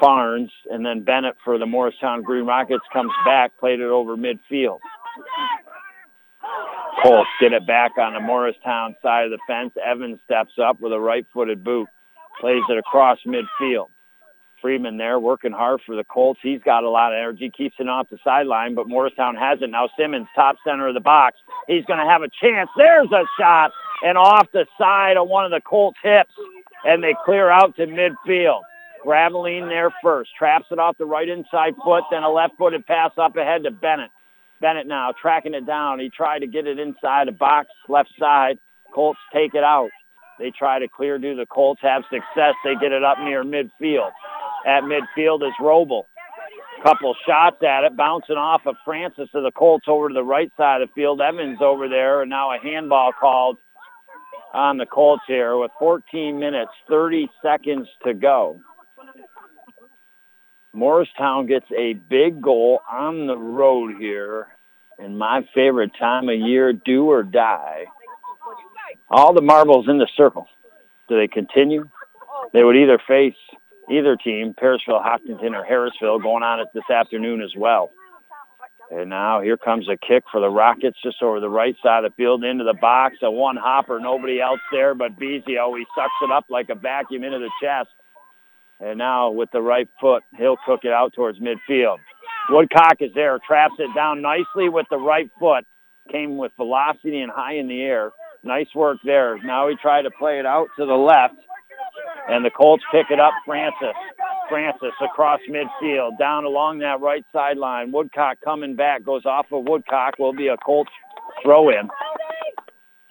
Barnes, 0.00 0.50
and 0.70 0.84
then 0.84 1.02
Bennett 1.02 1.36
for 1.44 1.58
the 1.58 1.66
Morristown 1.66 2.22
Green 2.22 2.44
Rockets 2.44 2.84
comes 2.92 3.12
back, 3.24 3.52
played 3.58 3.80
it 3.80 3.90
over 3.90 4.16
midfield. 4.16 4.78
Colts 7.04 7.28
get 7.38 7.52
it 7.52 7.66
back 7.66 7.98
on 7.98 8.14
the 8.14 8.20
Morristown 8.20 8.96
side 9.02 9.26
of 9.26 9.30
the 9.30 9.38
fence. 9.46 9.74
Evans 9.84 10.20
steps 10.24 10.52
up 10.58 10.80
with 10.80 10.90
a 10.90 10.98
right-footed 10.98 11.62
boot, 11.62 11.86
plays 12.40 12.62
it 12.70 12.78
across 12.78 13.18
midfield. 13.26 13.88
Freeman 14.62 14.96
there 14.96 15.20
working 15.20 15.52
hard 15.52 15.82
for 15.84 15.94
the 15.94 16.04
Colts. 16.04 16.40
He's 16.42 16.62
got 16.62 16.82
a 16.82 16.88
lot 16.88 17.12
of 17.12 17.18
energy, 17.18 17.50
keeps 17.50 17.76
it 17.78 17.86
off 17.86 18.08
the 18.08 18.16
sideline, 18.24 18.74
but 18.74 18.88
Morristown 18.88 19.36
has 19.36 19.60
it. 19.60 19.68
Now 19.68 19.90
Simmons, 19.98 20.26
top 20.34 20.56
center 20.66 20.88
of 20.88 20.94
the 20.94 21.00
box. 21.00 21.36
He's 21.66 21.84
going 21.84 21.98
to 21.98 22.10
have 22.10 22.22
a 22.22 22.30
chance. 22.40 22.70
There's 22.74 23.12
a 23.12 23.24
shot 23.38 23.72
and 24.02 24.16
off 24.16 24.50
the 24.54 24.64
side 24.78 25.18
of 25.18 25.28
one 25.28 25.44
of 25.44 25.50
the 25.50 25.60
Colts' 25.60 25.98
hips, 26.02 26.32
and 26.86 27.04
they 27.04 27.14
clear 27.26 27.50
out 27.50 27.76
to 27.76 27.86
midfield. 27.86 28.62
Graveline 29.04 29.68
there 29.68 29.92
first, 30.02 30.30
traps 30.34 30.68
it 30.70 30.78
off 30.78 30.96
the 30.96 31.04
right 31.04 31.28
inside 31.28 31.74
foot, 31.84 32.04
then 32.10 32.22
a 32.22 32.30
left-footed 32.30 32.86
pass 32.86 33.10
up 33.18 33.36
ahead 33.36 33.64
to 33.64 33.70
Bennett. 33.70 34.10
Bennett 34.64 34.86
now 34.86 35.12
tracking 35.20 35.52
it 35.52 35.66
down. 35.66 36.00
He 36.00 36.08
tried 36.08 36.38
to 36.38 36.46
get 36.46 36.66
it 36.66 36.78
inside 36.78 37.28
the 37.28 37.32
box, 37.32 37.68
left 37.86 38.08
side. 38.18 38.58
Colts 38.94 39.20
take 39.30 39.54
it 39.54 39.62
out. 39.62 39.90
They 40.38 40.52
try 40.58 40.78
to 40.78 40.88
clear 40.88 41.18
do 41.18 41.36
the 41.36 41.44
Colts 41.44 41.82
have 41.82 42.04
success. 42.04 42.54
They 42.64 42.74
get 42.80 42.90
it 42.90 43.04
up 43.04 43.18
near 43.20 43.44
midfield. 43.44 44.10
At 44.66 44.84
midfield 44.84 45.46
is 45.46 45.52
Roble. 45.60 46.04
Couple 46.82 47.14
shots 47.26 47.62
at 47.62 47.84
it, 47.84 47.94
bouncing 47.94 48.36
off 48.36 48.62
of 48.64 48.76
Francis 48.86 49.28
of 49.34 49.42
the 49.42 49.52
Colts 49.52 49.84
over 49.86 50.08
to 50.08 50.14
the 50.14 50.24
right 50.24 50.50
side 50.56 50.80
of 50.80 50.88
the 50.88 50.92
field. 50.94 51.20
Evans 51.20 51.58
over 51.60 51.86
there, 51.86 52.22
and 52.22 52.30
now 52.30 52.50
a 52.50 52.58
handball 52.58 53.12
called 53.12 53.58
on 54.54 54.78
the 54.78 54.86
Colts 54.86 55.24
here 55.26 55.58
with 55.58 55.72
14 55.78 56.38
minutes, 56.38 56.70
30 56.88 57.28
seconds 57.42 57.86
to 58.06 58.14
go. 58.14 58.60
Morristown 60.74 61.46
gets 61.46 61.66
a 61.76 61.94
big 61.94 62.42
goal 62.42 62.80
on 62.90 63.26
the 63.26 63.36
road 63.36 63.94
here 63.98 64.48
in 64.98 65.16
my 65.16 65.46
favorite 65.54 65.92
time 65.98 66.28
of 66.28 66.38
year, 66.38 66.72
do 66.72 67.04
or 67.10 67.22
die. 67.22 67.84
All 69.08 69.32
the 69.32 69.40
marbles 69.40 69.86
in 69.88 69.98
the 69.98 70.08
circle. 70.16 70.48
Do 71.08 71.16
they 71.16 71.28
continue? 71.28 71.88
They 72.52 72.62
would 72.62 72.76
either 72.76 73.00
face 73.06 73.36
either 73.90 74.16
team, 74.16 74.54
Parishville, 74.54 75.02
Hopkinton, 75.02 75.54
or 75.54 75.64
Harrisville, 75.64 76.22
going 76.22 76.42
on 76.42 76.60
it 76.60 76.68
this 76.74 76.88
afternoon 76.90 77.42
as 77.42 77.52
well. 77.56 77.90
And 78.90 79.10
now 79.10 79.40
here 79.40 79.56
comes 79.56 79.88
a 79.88 79.96
kick 79.96 80.24
for 80.30 80.40
the 80.40 80.48
Rockets 80.48 80.98
just 81.02 81.22
over 81.22 81.40
the 81.40 81.48
right 81.48 81.74
side 81.82 82.04
of 82.04 82.12
the 82.12 82.16
field 82.16 82.44
into 82.44 82.64
the 82.64 82.74
box. 82.74 83.16
A 83.22 83.30
one 83.30 83.56
hopper, 83.56 83.98
nobody 83.98 84.40
else 84.40 84.60
there 84.70 84.94
but 84.94 85.18
Bezio. 85.18 85.76
He 85.76 85.84
sucks 85.94 86.12
it 86.22 86.30
up 86.30 86.46
like 86.48 86.68
a 86.68 86.74
vacuum 86.74 87.24
into 87.24 87.38
the 87.38 87.50
chest. 87.62 87.90
And 88.80 88.98
now 88.98 89.30
with 89.30 89.50
the 89.52 89.62
right 89.62 89.88
foot, 90.00 90.22
he'll 90.36 90.56
cook 90.66 90.80
it 90.82 90.92
out 90.92 91.12
towards 91.14 91.38
midfield. 91.38 91.98
Woodcock 92.50 92.96
is 93.00 93.10
there, 93.14 93.38
traps 93.46 93.74
it 93.78 93.94
down 93.94 94.20
nicely 94.20 94.68
with 94.68 94.86
the 94.90 94.98
right 94.98 95.30
foot. 95.40 95.64
Came 96.12 96.36
with 96.36 96.52
velocity 96.56 97.20
and 97.20 97.32
high 97.32 97.54
in 97.54 97.68
the 97.68 97.80
air. 97.80 98.10
Nice 98.42 98.66
work 98.74 98.98
there. 99.04 99.38
Now 99.42 99.68
he 99.68 99.76
tried 99.76 100.02
to 100.02 100.10
play 100.10 100.38
it 100.38 100.44
out 100.44 100.68
to 100.78 100.84
the 100.84 100.94
left. 100.94 101.34
And 102.28 102.44
the 102.44 102.50
Colts 102.50 102.84
pick 102.92 103.06
it 103.10 103.20
up, 103.20 103.32
Francis. 103.46 103.96
Francis 104.48 104.92
across 105.02 105.40
midfield, 105.48 106.18
down 106.18 106.44
along 106.44 106.80
that 106.80 107.00
right 107.00 107.24
sideline. 107.32 107.92
Woodcock 107.92 108.38
coming 108.44 108.76
back, 108.76 109.02
goes 109.02 109.24
off 109.24 109.46
of 109.50 109.64
Woodcock, 109.66 110.18
will 110.18 110.34
be 110.34 110.48
a 110.48 110.56
Colts 110.58 110.90
throw-in. 111.42 111.88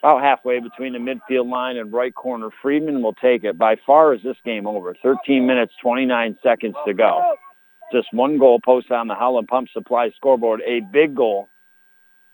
About 0.04 0.20
halfway 0.20 0.60
between 0.60 0.92
the 0.92 0.98
midfield 0.98 1.50
line 1.50 1.78
and 1.78 1.90
right 1.90 2.14
corner. 2.14 2.50
Freeman 2.60 3.00
will 3.00 3.14
take 3.14 3.42
it. 3.42 3.56
By 3.56 3.76
far 3.86 4.12
is 4.12 4.22
this 4.22 4.36
game 4.44 4.66
over. 4.66 4.94
13 5.02 5.46
minutes, 5.46 5.72
29 5.80 6.36
seconds 6.42 6.74
to 6.86 6.92
go. 6.92 7.36
Just 7.90 8.08
one 8.12 8.38
goal 8.38 8.60
post 8.62 8.90
on 8.90 9.08
the 9.08 9.14
Howland 9.14 9.48
Pump 9.48 9.70
Supply 9.72 10.10
scoreboard. 10.14 10.60
A 10.60 10.80
big 10.80 11.16
goal, 11.16 11.48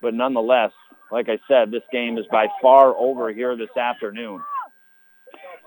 but 0.01 0.13
nonetheless, 0.13 0.71
like 1.13 1.29
I 1.29 1.39
said, 1.47 1.71
this 1.71 1.83
game 1.93 2.17
is 2.17 2.25
by 2.29 2.47
far 2.61 2.93
over 2.93 3.31
here 3.31 3.55
this 3.55 3.77
afternoon. 3.77 4.41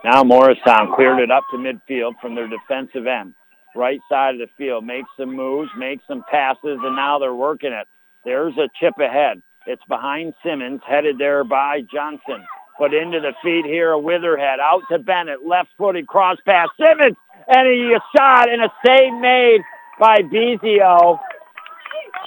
Now 0.05 0.25
Morristown 0.25 0.93
cleared 0.95 1.21
it 1.21 1.31
up 1.31 1.45
to 1.53 1.57
midfield 1.57 2.21
from 2.21 2.35
their 2.35 2.49
defensive 2.49 3.07
end. 3.07 3.33
Right 3.75 4.01
side 4.11 4.35
of 4.35 4.41
the 4.41 4.49
field, 4.59 4.85
makes 4.85 5.09
some 5.19 5.35
moves, 5.35 5.71
makes 5.79 6.05
some 6.07 6.23
passes, 6.31 6.79
and 6.83 6.97
now 6.97 7.19
they're 7.19 7.35
working 7.35 7.73
it. 7.73 7.89
There's 8.27 8.59
a 8.59 8.69
chip 8.79 8.99
ahead. 8.99 9.41
It's 9.67 9.83
behind 9.89 10.35
Simmons, 10.45 10.83
headed 10.87 11.17
there 11.19 11.43
by 11.43 11.81
Johnson. 11.93 12.45
Put 12.77 12.93
into 12.93 13.21
the 13.21 13.33
feet 13.43 13.65
here, 13.65 13.93
a 13.93 13.99
Witherhead. 13.99 14.59
Out 14.61 14.83
to 14.91 14.99
Bennett, 14.99 15.47
left-footed 15.47 16.07
cross 16.07 16.37
pass. 16.45 16.69
Simmons, 16.79 17.17
and 17.49 17.67
a 17.67 17.99
shot 18.15 18.51
and 18.51 18.63
a 18.63 18.73
save 18.85 19.15
made 19.21 19.61
by 19.99 20.19
Bezio. 20.19 21.19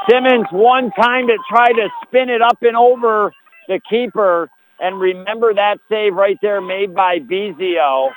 Simmons 0.09 0.47
one 0.51 0.89
time 0.91 1.27
to 1.27 1.37
try 1.47 1.71
to 1.73 1.89
spin 2.05 2.29
it 2.29 2.41
up 2.41 2.57
and 2.61 2.75
over 2.75 3.31
the 3.67 3.79
keeper, 3.87 4.49
and 4.79 4.99
remember 4.99 5.53
that 5.53 5.77
save 5.89 6.15
right 6.15 6.37
there 6.41 6.61
made 6.61 6.95
by 6.95 7.19
Bezio. 7.19 8.09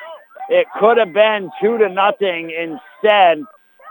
It 0.49 0.67
could 0.79 0.97
have 0.97 1.13
been 1.13 1.51
two 1.61 1.77
to 1.77 1.89
nothing. 1.91 2.51
Instead, 2.51 3.43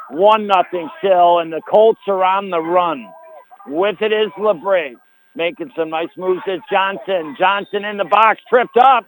one 0.09 0.47
nothing 0.47 0.89
still, 0.97 1.37
and 1.37 1.53
the 1.53 1.61
Colts 1.69 2.01
are 2.07 2.23
on 2.23 2.49
the 2.49 2.61
run. 2.61 3.07
With 3.67 4.01
it 4.01 4.11
is 4.11 4.31
LeBray 4.37 4.95
making 5.39 5.71
some 5.73 5.89
nice 5.89 6.09
moves. 6.17 6.41
It's 6.45 6.63
Johnson. 6.69 7.33
Johnson 7.39 7.85
in 7.85 7.95
the 7.95 8.03
box, 8.03 8.41
tripped 8.49 8.75
up, 8.77 9.05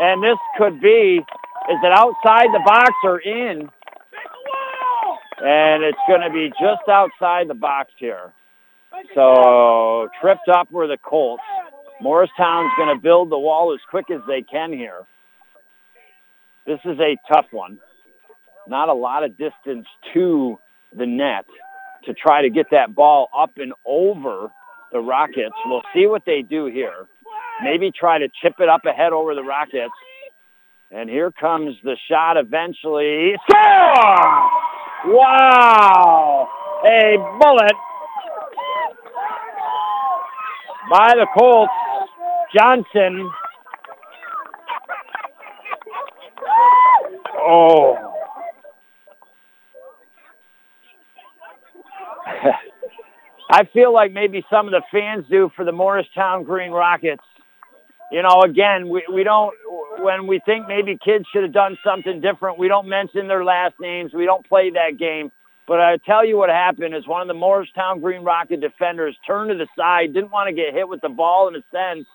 and 0.00 0.24
this 0.24 0.38
could 0.56 0.80
be, 0.80 1.20
is 1.20 1.78
it 1.84 1.92
outside 1.92 2.48
the 2.54 2.62
box 2.64 2.90
or 3.04 3.18
in? 3.18 3.68
And 5.44 5.84
it's 5.84 5.98
going 6.08 6.22
to 6.22 6.30
be 6.32 6.48
just 6.58 6.88
outside 6.88 7.48
the 7.48 7.54
box 7.54 7.90
here. 7.98 8.32
So 9.14 10.08
tripped 10.22 10.48
up 10.48 10.72
were 10.72 10.86
the 10.86 10.96
Colts. 10.96 11.42
Morristown's 12.00 12.70
going 12.78 12.96
to 12.96 13.00
build 13.00 13.30
the 13.30 13.38
wall 13.38 13.74
as 13.74 13.80
quick 13.90 14.06
as 14.10 14.22
they 14.26 14.40
can 14.40 14.72
here. 14.72 15.02
This 16.66 16.80
is 16.86 16.98
a 16.98 17.16
tough 17.30 17.46
one. 17.50 17.78
Not 18.66 18.88
a 18.88 18.94
lot 18.94 19.22
of 19.22 19.36
distance 19.36 19.86
to 20.14 20.58
the 20.96 21.04
net 21.04 21.44
to 22.06 22.14
try 22.14 22.40
to 22.40 22.48
get 22.48 22.66
that 22.70 22.94
ball 22.94 23.28
up 23.36 23.50
and 23.58 23.74
over 23.84 24.50
the 24.92 25.00
Rockets. 25.00 25.54
We'll 25.66 25.82
see 25.94 26.06
what 26.06 26.22
they 26.26 26.42
do 26.42 26.66
here. 26.66 27.06
Maybe 27.62 27.90
try 27.90 28.18
to 28.18 28.28
chip 28.42 28.54
it 28.58 28.68
up 28.68 28.84
ahead 28.84 29.12
over 29.12 29.34
the 29.34 29.42
Rockets. 29.42 29.92
And 30.90 31.08
here 31.10 31.32
comes 31.32 31.76
the 31.82 31.96
shot 32.08 32.36
eventually. 32.36 33.34
Score! 33.48 34.50
Wow! 35.06 36.48
A 36.86 37.16
bullet 37.40 37.72
by 40.90 41.14
the 41.14 41.26
Colts. 41.36 41.72
Johnson. 42.54 43.30
Oh. 47.36 48.03
I 53.54 53.68
feel 53.72 53.94
like 53.94 54.10
maybe 54.10 54.44
some 54.50 54.66
of 54.66 54.72
the 54.72 54.82
fans 54.90 55.26
do 55.30 55.48
for 55.54 55.64
the 55.64 55.70
Morristown 55.70 56.42
Green 56.42 56.72
Rockets. 56.72 57.22
You 58.10 58.20
know, 58.20 58.42
again, 58.42 58.88
we, 58.88 59.04
we 59.12 59.22
don't, 59.22 59.54
when 60.00 60.26
we 60.26 60.40
think 60.44 60.66
maybe 60.66 60.98
kids 61.04 61.24
should 61.32 61.44
have 61.44 61.52
done 61.52 61.78
something 61.84 62.20
different, 62.20 62.58
we 62.58 62.66
don't 62.66 62.88
mention 62.88 63.28
their 63.28 63.44
last 63.44 63.74
names. 63.78 64.12
We 64.12 64.24
don't 64.24 64.44
play 64.48 64.70
that 64.70 64.98
game. 64.98 65.30
But 65.68 65.78
I 65.78 65.98
tell 65.98 66.26
you 66.26 66.36
what 66.36 66.50
happened 66.50 66.96
is 66.96 67.06
one 67.06 67.22
of 67.22 67.28
the 67.28 67.34
Morristown 67.34 68.00
Green 68.00 68.24
Rocket 68.24 68.60
defenders 68.60 69.16
turned 69.24 69.50
to 69.50 69.56
the 69.56 69.68
side, 69.78 70.12
didn't 70.12 70.32
want 70.32 70.48
to 70.48 70.52
get 70.52 70.74
hit 70.74 70.88
with 70.88 71.00
the 71.00 71.08
ball 71.08 71.46
in 71.46 71.54
a 71.54 71.62
sense, 71.70 72.08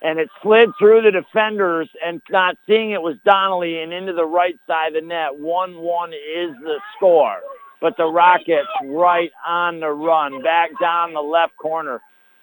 and 0.00 0.18
it 0.18 0.30
slid 0.42 0.70
through 0.78 1.02
the 1.02 1.10
defenders 1.10 1.90
and 2.02 2.22
not 2.30 2.56
seeing 2.66 2.92
it 2.92 3.02
was 3.02 3.18
Donnelly 3.26 3.82
and 3.82 3.92
into 3.92 4.14
the 4.14 4.24
right 4.24 4.58
side 4.66 4.96
of 4.96 5.02
the 5.02 5.06
net. 5.06 5.32
1-1 5.38 6.08
is 6.08 6.56
the 6.62 6.80
score. 6.96 7.40
But 7.82 7.96
the 7.96 8.06
Rockets 8.06 8.68
right 8.84 9.32
on 9.44 9.80
the 9.80 9.90
run, 9.90 10.40
back 10.42 10.70
down 10.80 11.12
the 11.12 11.20
left 11.20 11.56
corner. 11.56 12.00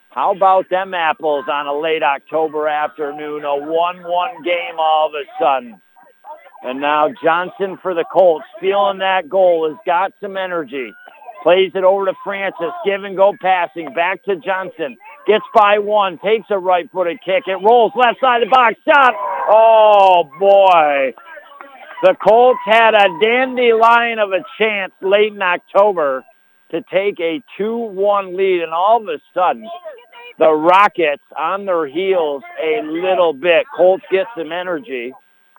How 0.09 0.35
about 0.35 0.69
them 0.69 0.93
apples 0.93 1.45
on 1.49 1.65
a 1.65 1.79
late 1.79 2.03
October 2.03 2.67
afternoon? 2.67 3.45
A 3.45 3.47
1-1 3.47 4.43
game 4.43 4.77
all 4.77 5.07
of 5.07 5.13
a 5.13 5.23
sudden. 5.41 5.81
And 6.61 6.81
now 6.81 7.07
Johnson 7.23 7.77
for 7.81 7.93
the 7.93 8.03
Colts, 8.11 8.45
feeling 8.59 8.97
that 8.99 9.29
goal, 9.29 9.69
has 9.69 9.77
got 9.85 10.11
some 10.19 10.35
energy. 10.35 10.91
Plays 11.41 11.71
it 11.73 11.85
over 11.85 12.05
to 12.05 12.13
Francis, 12.21 12.73
give 12.83 13.05
and 13.05 13.15
go 13.15 13.33
passing, 13.41 13.93
back 13.93 14.21
to 14.25 14.35
Johnson. 14.35 14.97
Gets 15.25 15.45
by 15.55 15.79
one, 15.79 16.19
takes 16.19 16.47
a 16.49 16.59
right-footed 16.59 17.19
kick. 17.23 17.43
It 17.47 17.63
rolls 17.63 17.93
left 17.95 18.19
side 18.19 18.43
of 18.43 18.49
the 18.49 18.53
box, 18.53 18.75
shot. 18.85 19.13
Oh, 19.15 20.29
boy. 20.37 21.13
The 22.01 22.15
Colts 22.15 22.59
had 22.65 22.93
a 22.93 23.07
dandelion 23.21 24.19
of 24.19 24.31
a 24.31 24.43
chance 24.57 24.93
late 25.01 25.33
in 25.33 25.41
October 25.41 26.23
to 26.71 26.81
take 26.81 27.19
a 27.19 27.41
2-1 27.59 28.37
lead, 28.37 28.61
and 28.61 28.73
all 28.73 29.01
of 29.01 29.07
a 29.07 29.19
sudden, 29.33 29.67
the 30.37 30.51
Rockets 30.51 31.23
on 31.37 31.65
their 31.65 31.87
heels 31.87 32.43
a 32.63 32.81
little 32.83 33.33
bit. 33.33 33.65
Colts 33.75 34.03
get 34.11 34.27
some 34.37 34.51
energy 34.51 35.13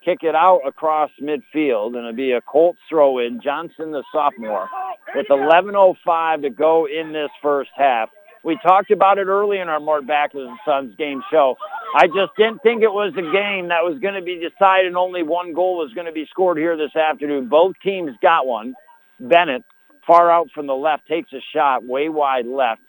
kick 0.05 0.19
it 0.23 0.35
out 0.35 0.61
across 0.67 1.11
midfield, 1.21 1.89
and 1.89 1.99
it'll 1.99 2.13
be 2.13 2.33
a 2.33 2.41
Colts 2.41 2.79
throw-in. 2.89 3.41
Johnson, 3.43 3.93
the 3.93 4.03
sophomore, 4.13 4.69
with 5.15 5.27
11.05 5.29 6.43
to 6.43 6.51
go 6.51 6.87
in 6.87 7.13
this 7.13 7.31
first 7.43 7.71
half. 7.77 8.09
We 8.43 8.59
talked 8.63 8.91
about 8.91 9.19
it 9.19 9.27
early 9.27 9.59
in 9.59 9.69
our 9.69 9.81
Mort 9.81 10.07
Backus 10.07 10.41
and 10.49 10.59
Sons 10.65 10.95
game 10.97 11.23
show. 11.31 11.57
I 11.95 12.07
just 12.07 12.33
didn't 12.39 12.63
think 12.63 12.83
it 12.83 12.93
was 12.93 13.13
a 13.13 13.23
game 13.23 13.69
that 13.69 13.85
was 13.85 13.99
going 14.01 14.15
to 14.15 14.23
be 14.23 14.37
decided 14.37 14.95
only 14.95 15.23
one 15.23 15.53
goal 15.53 15.77
was 15.77 15.93
going 15.93 16.07
to 16.07 16.13
be 16.13 16.27
scored 16.31 16.57
here 16.57 16.77
this 16.77 16.97
afternoon. 16.97 17.49
Both 17.49 17.77
teams 17.83 18.13
got 18.23 18.47
one. 18.47 18.75
Bennett, 19.19 19.65
far 20.07 20.31
out 20.31 20.49
from 20.55 20.67
the 20.67 20.75
left, 20.75 21.07
takes 21.07 21.33
a 21.33 21.41
shot 21.55 21.85
way 21.85 22.09
wide 22.09 22.47
left, 22.47 22.81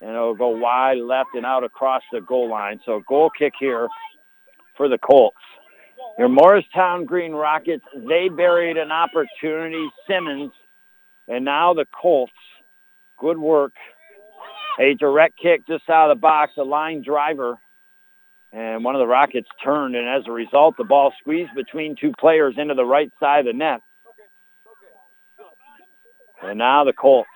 and 0.00 0.10
it'll 0.10 0.34
go 0.34 0.48
wide 0.48 0.98
left 0.98 1.30
and 1.34 1.46
out 1.46 1.62
across 1.62 2.02
the 2.12 2.20
goal 2.20 2.50
line. 2.50 2.80
So 2.84 3.02
goal 3.08 3.30
kick 3.30 3.52
here 3.58 3.88
for 4.76 4.88
the 4.88 4.98
Colts. 4.98 5.36
Your 6.18 6.28
Morristown 6.28 7.04
Green 7.04 7.32
Rockets, 7.32 7.84
they 7.94 8.28
buried 8.28 8.76
an 8.76 8.90
opportunity. 8.90 9.88
Simmons, 10.08 10.52
and 11.28 11.44
now 11.44 11.74
the 11.74 11.86
Colts. 12.00 12.32
Good 13.20 13.38
work. 13.38 13.72
A 14.80 14.94
direct 14.94 15.38
kick 15.40 15.66
just 15.66 15.88
out 15.90 16.10
of 16.10 16.16
the 16.16 16.20
box, 16.20 16.52
a 16.56 16.62
line 16.62 17.02
driver. 17.02 17.58
And 18.52 18.84
one 18.84 18.94
of 18.94 19.00
the 19.00 19.06
Rockets 19.06 19.48
turned, 19.62 19.94
and 19.94 20.08
as 20.08 20.22
a 20.26 20.32
result, 20.32 20.76
the 20.78 20.84
ball 20.84 21.12
squeezed 21.20 21.54
between 21.54 21.96
two 21.96 22.12
players 22.18 22.54
into 22.56 22.74
the 22.74 22.84
right 22.84 23.12
side 23.20 23.40
of 23.40 23.46
the 23.46 23.52
net. 23.52 23.80
And 26.42 26.58
now 26.58 26.84
the 26.84 26.92
Colts. 26.92 27.28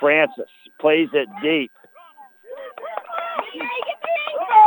Francis 0.00 0.50
plays 0.80 1.08
it 1.12 1.28
deep. 1.42 1.72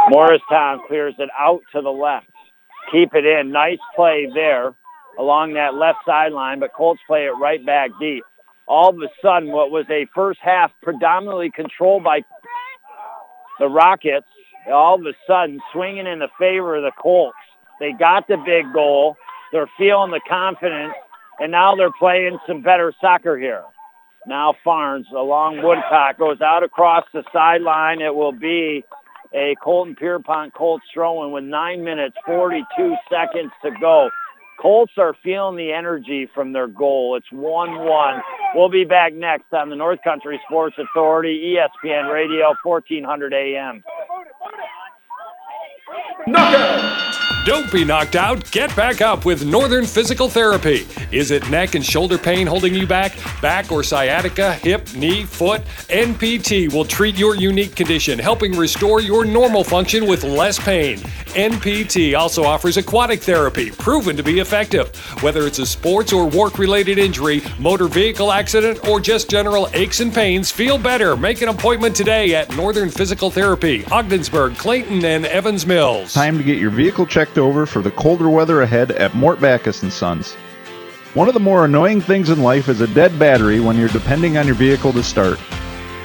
Morristown 0.10 0.82
clears 0.88 1.16
it 1.20 1.30
out 1.38 1.62
to 1.74 1.82
the 1.82 1.90
left. 1.90 2.28
Keep 2.92 3.14
it 3.14 3.26
in. 3.26 3.52
Nice 3.52 3.78
play 3.96 4.28
there 4.34 4.74
along 5.20 5.54
that 5.54 5.76
left 5.76 6.00
sideline, 6.06 6.60
but 6.60 6.74
Colts 6.74 7.02
play 7.06 7.26
it 7.26 7.34
right 7.40 7.64
back 7.64 7.92
deep. 8.00 8.24
All 8.70 8.90
of 8.90 8.98
a 8.98 9.10
sudden, 9.20 9.52
what 9.52 9.72
was 9.72 9.86
a 9.90 10.06
first 10.14 10.40
half 10.44 10.72
predominantly 10.84 11.50
controlled 11.50 12.04
by 12.04 12.22
the 13.58 13.68
Rockets, 13.68 14.28
all 14.72 14.96
of 14.96 15.02
a 15.02 15.14
sudden 15.26 15.60
swinging 15.74 16.06
in 16.06 16.20
the 16.20 16.30
favor 16.40 16.76
of 16.76 16.84
the 16.84 16.92
Colts. 17.02 17.36
They 17.80 17.94
got 17.94 18.28
the 18.28 18.38
big 18.38 18.72
goal. 18.72 19.18
They're 19.52 19.70
feeling 19.76 20.12
the 20.12 20.22
confidence, 20.30 20.94
and 21.40 21.52
now 21.52 21.76
they're 21.76 21.92
playing 21.98 22.38
some 22.46 22.62
better 22.62 22.94
soccer 23.02 23.38
here. 23.38 23.64
Now 24.28 24.54
Farnes 24.64 25.10
along 25.12 25.64
Woodcock 25.64 26.20
goes 26.20 26.40
out 26.40 26.62
across 26.62 27.06
the 27.12 27.24
sideline. 27.34 28.02
It 28.02 28.14
will 28.14 28.34
be 28.34 28.84
a 29.34 29.56
Colton 29.64 29.96
Pierrepont 29.96 30.54
Colts 30.54 30.86
throwing 30.94 31.32
with 31.32 31.44
9 31.44 31.84
minutes 31.84 32.16
42 32.26 32.96
seconds 33.10 33.52
to 33.64 33.72
go. 33.82 34.10
Colts 34.62 34.94
are 34.98 35.16
feeling 35.24 35.56
the 35.56 35.72
energy 35.72 36.30
from 36.34 36.52
their 36.52 36.68
goal. 36.68 37.16
It's 37.16 37.30
1-1. 37.32 38.22
We'll 38.56 38.70
be 38.70 38.84
back 38.84 39.14
next 39.14 39.54
on 39.54 39.70
the 39.70 39.76
North 39.76 40.00
Country 40.04 40.40
Sports 40.48 40.76
Authority, 40.78 41.56
ESPN 41.56 42.12
Radio, 42.12 42.54
1400 42.64 43.34
AM. 43.34 43.84
Don't 47.50 47.72
be 47.72 47.84
knocked 47.84 48.16
out. 48.16 48.52
Get 48.52 48.76
back 48.76 49.02
up 49.02 49.26
with 49.26 49.44
Northern 49.44 49.84
Physical 49.84 50.30
Therapy. 50.30 50.86
Is 51.12 51.32
it 51.32 51.50
neck 51.50 51.74
and 51.74 51.84
shoulder 51.84 52.20
pain 52.20 52.46
holding 52.46 52.76
you 52.76 52.86
back? 52.86 53.18
Back 53.42 53.72
or 53.72 53.82
sciatica, 53.82 54.54
hip, 54.54 54.94
knee, 54.94 55.24
foot? 55.24 55.64
NPT 55.90 56.72
will 56.72 56.86
treat 56.86 57.18
your 57.18 57.34
unique 57.34 57.76
condition, 57.76 58.20
helping 58.20 58.56
restore 58.56 59.02
your 59.02 59.26
normal 59.26 59.64
function 59.64 60.06
with 60.06 60.24
less 60.24 60.60
pain. 60.60 61.00
NPT 61.30 62.16
also 62.16 62.44
offers 62.44 62.78
aquatic 62.78 63.20
therapy, 63.20 63.72
proven 63.72 64.16
to 64.16 64.22
be 64.22 64.40
effective. 64.40 64.96
Whether 65.24 65.48
it's 65.48 65.58
a 65.58 65.66
sports 65.66 66.14
or 66.14 66.28
work 66.28 66.60
related 66.60 67.00
injury, 67.00 67.42
motor 67.58 67.88
vehicle 67.88 68.32
accident, 68.32 68.88
or 68.88 69.00
just 69.00 69.28
general 69.28 69.70
aches 69.74 70.02
and 70.02 70.14
pains, 70.14 70.52
feel 70.52 70.78
better. 70.78 71.18
Make 71.18 71.42
an 71.42 71.50
appointment 71.50 71.96
today 71.96 72.36
at 72.36 72.56
Northern 72.56 72.92
Physical 72.92 73.32
Therapy, 73.32 73.86
Ogdensburg, 73.86 74.56
Clayton, 74.56 75.04
and 75.04 75.26
Evans 75.26 75.66
Mills. 75.66 76.14
Time 76.14 76.38
to 76.38 76.44
get 76.44 76.60
your 76.60 76.70
vehicle 76.70 77.08
checked 77.08 77.39
over 77.40 77.66
for 77.66 77.82
the 77.82 77.92
colder 77.92 78.30
weather 78.30 78.62
ahead 78.62 78.92
at 78.92 79.16
Mort 79.16 79.40
Backus 79.40 79.82
Sons. 79.94 80.36
One 81.16 81.28
of 81.28 81.34
the 81.34 81.40
more 81.40 81.66
annoying 81.66 82.02
things 82.02 82.30
in 82.30 82.44
life 82.44 82.70
is 82.70 82.82
a 82.82 82.88
dead 82.94 83.18
battery 83.18 83.60
when 83.60 83.78
you're 83.78 83.90
depending 83.90 84.38
on 84.38 84.46
your 84.46 84.56
vehicle 84.56 84.94
to 84.94 85.02
start. 85.02 85.40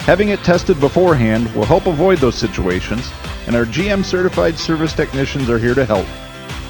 Having 0.05 0.31
it 0.31 0.41
tested 0.41 0.81
beforehand 0.81 1.55
will 1.55 1.65
help 1.65 1.87
avoid 1.87 2.19
those 2.19 2.35
situations, 2.35 3.11
and 3.47 3.55
our 3.55 3.67
GM 3.67 4.05
certified 4.05 4.59
service 4.59 4.93
technicians 4.93 5.51
are 5.51 5.59
here 5.59 5.75
to 5.75 5.85
help. 5.85 6.07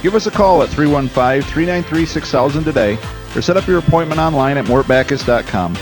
Give 0.03 0.15
us 0.15 0.27
a 0.27 0.31
call 0.31 0.63
at 0.63 0.69
315 0.69 1.43
393 1.49 2.07
6000 2.07 2.65
today 2.65 2.99
or 3.35 3.43
set 3.43 3.57
up 3.57 3.67
your 3.67 3.79
appointment 3.79 4.21
online 4.21 4.59
at 4.59 4.65
mortbackus.com. 4.67 5.75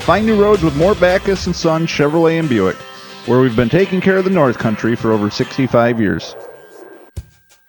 Find 0.00 0.24
new 0.24 0.40
roads 0.40 0.62
with 0.62 0.76
Mort 0.76 1.00
Backus 1.00 1.40
Sons 1.56 1.90
Chevrolet 1.90 2.38
and 2.38 2.48
Buick, 2.48 2.76
where 3.26 3.40
we've 3.40 3.56
been 3.56 3.68
taking 3.68 4.00
care 4.00 4.16
of 4.16 4.24
the 4.24 4.30
North 4.30 4.58
Country 4.58 4.94
for 4.94 5.12
over 5.12 5.30
65 5.30 6.00
years. 6.00 6.36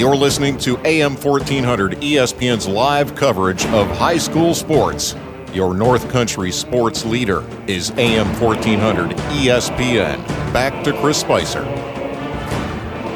You're 0.00 0.16
listening 0.16 0.56
to 0.60 0.78
AM 0.86 1.14
1400 1.14 1.96
ESPN's 1.96 2.66
live 2.66 3.14
coverage 3.14 3.66
of 3.66 3.86
high 3.98 4.16
school 4.16 4.54
sports. 4.54 5.14
Your 5.52 5.74
North 5.74 6.08
Country 6.08 6.50
sports 6.52 7.04
leader 7.04 7.44
is 7.66 7.90
AM 7.98 8.28
1400 8.40 9.10
ESPN. 9.10 10.26
Back 10.54 10.82
to 10.84 10.98
Chris 11.02 11.18
Spicer. 11.18 11.64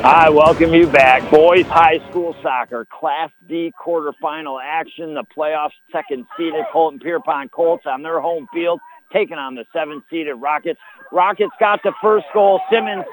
I 0.05 0.29
welcome 0.29 0.75
you 0.75 0.87
back. 0.87 1.31
Boys 1.31 1.65
High 1.65 2.07
School 2.11 2.37
Soccer, 2.43 2.87
Class 2.91 3.31
D 3.49 3.73
quarterfinal 3.83 4.61
action. 4.63 5.15
The 5.15 5.25
playoffs 5.35 5.71
second 5.91 6.27
seeded 6.37 6.67
Colton 6.71 7.01
Pierrepont 7.01 7.51
Colts 7.51 7.85
on 7.87 8.03
their 8.03 8.21
home 8.21 8.47
field, 8.53 8.79
taking 9.11 9.39
on 9.39 9.55
the 9.55 9.65
seventh 9.73 10.05
seeded 10.11 10.37
Rockets. 10.37 10.79
Rockets 11.13 11.55
got 11.59 11.83
the 11.83 11.95
first 12.03 12.27
goal. 12.35 12.61
Simmons 12.71 13.07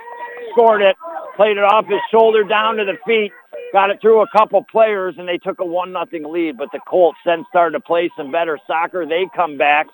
scored 0.51 0.81
it, 0.81 0.97
played 1.37 1.55
it 1.55 1.63
off 1.63 1.85
his 1.85 2.01
shoulder 2.11 2.43
down 2.43 2.75
to 2.75 2.83
the 2.83 2.97
feet, 3.07 3.31
got 3.71 3.89
it 3.89 3.99
through 4.01 4.21
a 4.21 4.27
couple 4.35 4.63
players, 4.63 5.15
and 5.17 5.27
they 5.27 5.37
took 5.37 5.59
a 5.59 5.65
one 5.65 5.91
nothing 5.91 6.23
lead. 6.23 6.57
But 6.57 6.69
the 6.71 6.79
Colts 6.87 7.17
then 7.25 7.45
started 7.49 7.73
to 7.73 7.79
play 7.79 8.09
some 8.17 8.31
better 8.31 8.59
soccer. 8.67 9.05
They 9.05 9.25
come 9.35 9.57
back. 9.57 9.87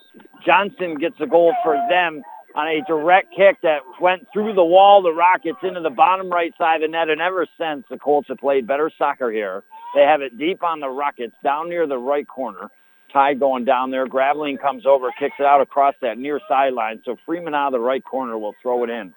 Johnson 0.46 0.96
gets 0.96 1.16
a 1.20 1.28
goal 1.28 1.54
for 1.64 1.76
them 1.90 2.22
on 2.56 2.68
a 2.68 2.82
direct 2.88 3.34
kick 3.36 3.58
that 3.62 3.82
went 4.02 4.28
through 4.34 4.54
the 4.54 4.64
wall, 4.64 5.02
the 5.04 5.14
Rockets 5.14 5.60
into 5.62 5.82
the 5.82 5.92
bottom 5.92 6.30
right 6.30 6.54
side 6.58 6.78
of 6.78 6.82
the 6.82 6.88
net. 6.88 7.10
And 7.10 7.22
ever 7.22 7.46
since, 7.58 7.86
the 7.90 7.98
Colts 7.98 8.30
have 8.30 8.40
played 8.40 8.66
better 8.66 8.92
soccer 8.98 9.32
here. 9.32 9.64
They 9.96 10.02
have 10.02 10.22
it 10.22 10.38
deep 10.38 10.64
on 10.64 10.80
the 10.80 10.90
Rockets, 10.90 11.36
down 11.44 11.70
near 11.70 11.88
the 11.88 11.98
right 11.98 12.28
corner. 12.28 12.70
Ty 13.14 13.36
going 13.36 13.64
down 13.64 13.92
there. 13.92 14.06
Graveline 14.06 14.60
comes 14.60 14.86
over, 14.86 15.10
kicks 15.18 15.36
it 15.40 15.46
out 15.46 15.62
across 15.62 15.96
that 16.02 16.18
near 16.18 16.42
sideline. 16.50 17.02
So 17.06 17.16
Freeman 17.26 17.54
out 17.54 17.68
of 17.68 17.74
the 17.74 17.80
right 17.80 18.04
corner 18.04 18.38
will 18.38 18.54
throw 18.62 18.84
it 18.84 18.90
in. 18.90 19.14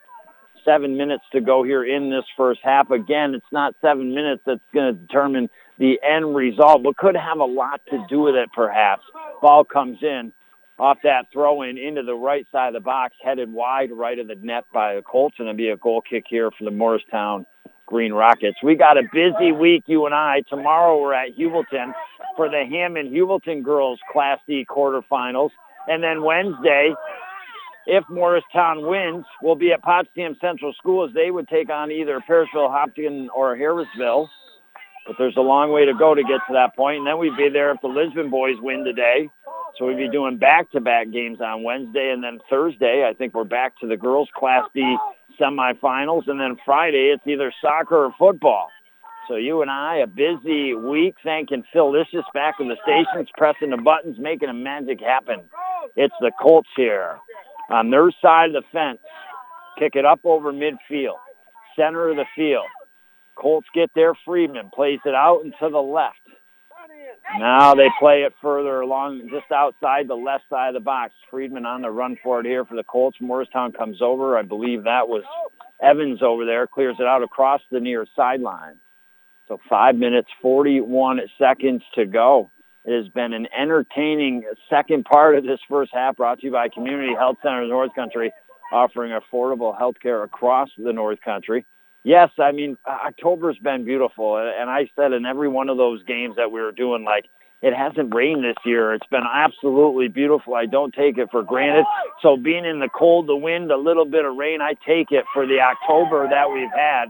Seven 0.64 0.96
minutes 0.96 1.24
to 1.32 1.40
go 1.40 1.62
here 1.62 1.84
in 1.84 2.10
this 2.10 2.24
first 2.36 2.60
half. 2.62 2.90
Again, 2.90 3.34
it's 3.34 3.52
not 3.52 3.74
seven 3.80 4.14
minutes 4.14 4.42
that's 4.46 4.60
going 4.74 4.94
to 4.94 5.00
determine 5.00 5.48
the 5.78 5.98
end 6.02 6.34
result, 6.34 6.82
but 6.82 6.96
could 6.96 7.16
have 7.16 7.38
a 7.38 7.44
lot 7.44 7.80
to 7.90 8.04
do 8.08 8.20
with 8.20 8.34
it 8.34 8.50
perhaps. 8.54 9.02
Ball 9.40 9.64
comes 9.64 9.98
in 10.02 10.32
off 10.78 10.98
that 11.04 11.26
throw 11.32 11.62
in 11.62 11.76
into 11.76 12.02
the 12.02 12.14
right 12.14 12.46
side 12.50 12.68
of 12.68 12.74
the 12.74 12.80
box, 12.80 13.14
headed 13.22 13.52
wide 13.52 13.90
right 13.92 14.18
of 14.18 14.28
the 14.28 14.34
net 14.36 14.64
by 14.72 14.94
the 14.94 15.02
Colts, 15.02 15.36
and 15.38 15.46
it'll 15.46 15.56
be 15.56 15.68
a 15.68 15.76
goal 15.76 16.00
kick 16.00 16.24
here 16.28 16.50
for 16.50 16.64
the 16.64 16.70
Morristown 16.70 17.44
Green 17.86 18.12
Rockets. 18.12 18.56
We 18.62 18.76
got 18.76 18.96
a 18.96 19.02
busy 19.12 19.52
week, 19.52 19.84
you 19.86 20.06
and 20.06 20.14
I. 20.14 20.42
Tomorrow 20.48 21.00
we're 21.00 21.12
at 21.12 21.36
Heuvelton 21.36 21.92
for 22.36 22.48
the 22.48 22.64
Hammond 22.68 23.12
Heuvelton 23.12 23.62
girls 23.62 23.98
Class 24.12 24.38
D 24.46 24.66
quarterfinals. 24.68 25.50
And 25.86 26.02
then 26.02 26.22
Wednesday, 26.22 26.94
if 27.86 28.04
Morristown 28.08 28.86
wins, 28.86 29.24
we'll 29.42 29.54
be 29.54 29.72
at 29.72 29.82
Potsdam 29.82 30.36
Central 30.40 30.72
School 30.74 31.08
as 31.08 31.14
they 31.14 31.30
would 31.30 31.48
take 31.48 31.70
on 31.70 31.90
either 31.90 32.20
Parishville, 32.28 32.70
Hopkins, 32.70 33.30
or 33.34 33.56
Harrisville. 33.56 34.28
But 35.06 35.16
there's 35.18 35.36
a 35.36 35.42
long 35.42 35.72
way 35.72 35.86
to 35.86 35.94
go 35.94 36.14
to 36.14 36.22
get 36.22 36.40
to 36.48 36.52
that 36.52 36.76
point. 36.76 36.98
And 36.98 37.06
then 37.06 37.18
we'd 37.18 37.36
be 37.36 37.48
there 37.48 37.72
if 37.72 37.80
the 37.80 37.88
Lisbon 37.88 38.30
boys 38.30 38.56
win 38.60 38.84
today. 38.84 39.30
So 39.78 39.86
we'd 39.86 39.96
be 39.96 40.10
doing 40.10 40.36
back-to-back 40.36 41.10
games 41.10 41.40
on 41.40 41.62
Wednesday 41.62 42.10
and 42.12 42.22
then 42.22 42.38
Thursday. 42.50 43.08
I 43.08 43.14
think 43.14 43.34
we're 43.34 43.44
back 43.44 43.78
to 43.80 43.86
the 43.86 43.96
girls 43.96 44.28
Class 44.36 44.68
D 44.74 44.96
semifinals. 45.40 46.28
And 46.28 46.38
then 46.38 46.58
Friday, 46.66 47.12
it's 47.14 47.26
either 47.26 47.52
soccer 47.62 48.04
or 48.04 48.14
football. 48.18 48.68
So 49.26 49.36
you 49.36 49.62
and 49.62 49.70
I, 49.70 49.96
a 49.96 50.06
busy 50.06 50.74
week. 50.74 51.14
Thanking 51.24 51.64
Phil 51.72 51.90
Licious 51.90 52.26
back 52.34 52.56
in 52.60 52.68
the 52.68 52.76
stations, 52.82 53.30
pressing 53.38 53.70
the 53.70 53.78
buttons, 53.78 54.18
making 54.18 54.50
a 54.50 54.54
magic 54.54 55.00
happen. 55.00 55.40
It's 55.96 56.14
the 56.20 56.30
Colts 56.40 56.68
here 56.76 57.16
on 57.70 57.90
their 57.90 58.10
side 58.22 58.54
of 58.54 58.62
the 58.62 58.68
fence. 58.72 58.98
kick 59.78 59.94
it 59.94 60.04
up 60.04 60.20
over 60.24 60.52
midfield, 60.52 61.18
center 61.76 62.10
of 62.10 62.16
the 62.16 62.26
field. 62.36 62.66
Colts 63.36 63.68
get 63.74 63.90
there. 63.94 64.12
Friedman 64.26 64.70
plays 64.74 65.00
it 65.06 65.14
out 65.14 65.40
and 65.44 65.54
to 65.60 65.70
the 65.70 65.78
left. 65.78 66.16
Now 67.38 67.74
they 67.74 67.88
play 67.98 68.22
it 68.22 68.34
further 68.42 68.80
along, 68.80 69.28
just 69.30 69.50
outside 69.52 70.08
the 70.08 70.14
left 70.14 70.44
side 70.50 70.68
of 70.68 70.74
the 70.74 70.80
box. 70.80 71.12
Friedman 71.30 71.64
on 71.64 71.82
the 71.82 71.90
run 71.90 72.18
for 72.22 72.40
it 72.40 72.46
here 72.46 72.64
for 72.64 72.74
the 72.74 72.84
Colts. 72.84 73.18
Morristown 73.20 73.72
comes 73.72 74.02
over. 74.02 74.36
I 74.36 74.42
believe 74.42 74.84
that 74.84 75.08
was 75.08 75.22
Evans 75.80 76.22
over 76.22 76.44
there. 76.44 76.66
Clears 76.66 76.96
it 76.98 77.06
out 77.06 77.22
across 77.22 77.60
the 77.70 77.80
near 77.80 78.06
sideline. 78.16 78.76
So 79.48 79.58
five 79.68 79.96
minutes, 79.96 80.28
41 80.42 81.20
seconds 81.38 81.82
to 81.94 82.04
go. 82.06 82.50
It 82.90 83.04
has 83.04 83.08
been 83.08 83.32
an 83.32 83.46
entertaining 83.56 84.44
second 84.68 85.04
part 85.04 85.36
of 85.36 85.44
this 85.44 85.60
first 85.68 85.92
half 85.94 86.16
brought 86.16 86.40
to 86.40 86.46
you 86.46 86.52
by 86.52 86.68
Community 86.68 87.14
Health 87.14 87.36
Center 87.42 87.62
of 87.62 87.68
the 87.68 87.72
North 87.72 87.94
Country, 87.94 88.32
offering 88.72 89.12
affordable 89.12 89.76
health 89.76 89.96
care 90.02 90.22
across 90.22 90.68
the 90.76 90.92
North 90.92 91.20
Country 91.20 91.64
yes, 92.04 92.30
I 92.38 92.52
mean 92.52 92.76
October's 92.86 93.58
been 93.58 93.84
beautiful, 93.84 94.36
and 94.36 94.70
I 94.70 94.90
said 94.96 95.12
in 95.12 95.26
every 95.26 95.48
one 95.48 95.68
of 95.68 95.76
those 95.76 96.02
games 96.04 96.36
that 96.36 96.50
we 96.50 96.60
were 96.60 96.72
doing, 96.72 97.04
like 97.04 97.26
it 97.62 97.74
hasn't 97.74 98.14
rained 98.14 98.42
this 98.42 98.56
year. 98.64 98.94
It's 98.94 99.06
been 99.08 99.26
absolutely 99.30 100.08
beautiful. 100.08 100.54
I 100.54 100.66
don't 100.66 100.94
take 100.94 101.18
it 101.18 101.28
for 101.30 101.42
granted. 101.42 101.84
So 102.22 102.36
being 102.36 102.64
in 102.64 102.80
the 102.80 102.88
cold, 102.88 103.26
the 103.26 103.36
wind, 103.36 103.70
a 103.70 103.76
little 103.76 104.06
bit 104.06 104.24
of 104.24 104.34
rain, 104.34 104.62
I 104.62 104.74
take 104.86 105.12
it 105.12 105.24
for 105.34 105.46
the 105.46 105.60
October 105.60 106.26
that 106.28 106.50
we've 106.50 106.72
had. 106.74 107.08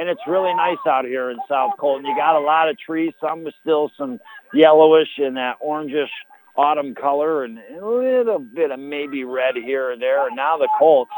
And 0.00 0.08
it's 0.08 0.22
really 0.26 0.54
nice 0.54 0.78
out 0.88 1.04
here 1.04 1.28
in 1.28 1.36
South 1.46 1.72
Colton. 1.78 2.06
You 2.06 2.16
got 2.16 2.34
a 2.34 2.40
lot 2.40 2.70
of 2.70 2.78
trees, 2.78 3.12
some 3.20 3.44
with 3.44 3.52
still 3.60 3.92
some 3.98 4.18
yellowish 4.54 5.18
and 5.18 5.36
that 5.36 5.56
orangish 5.60 6.08
autumn 6.56 6.94
color 6.94 7.44
and 7.44 7.58
a 7.58 7.86
little 7.86 8.38
bit 8.38 8.70
of 8.70 8.80
maybe 8.80 9.24
red 9.24 9.56
here 9.56 9.90
and 9.90 10.00
there. 10.00 10.26
And 10.26 10.36
now 10.36 10.56
the 10.56 10.70
Colts 10.78 11.10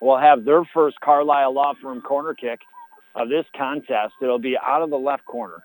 will 0.00 0.16
have 0.18 0.46
their 0.46 0.64
first 0.72 0.98
Carlisle 1.00 1.52
Law 1.52 1.74
Firm 1.82 2.00
corner 2.00 2.32
kick 2.32 2.60
of 3.14 3.28
this 3.28 3.44
contest. 3.54 4.14
It'll 4.22 4.38
be 4.38 4.56
out 4.56 4.80
of 4.80 4.88
the 4.88 4.96
left 4.96 5.26
corner. 5.26 5.62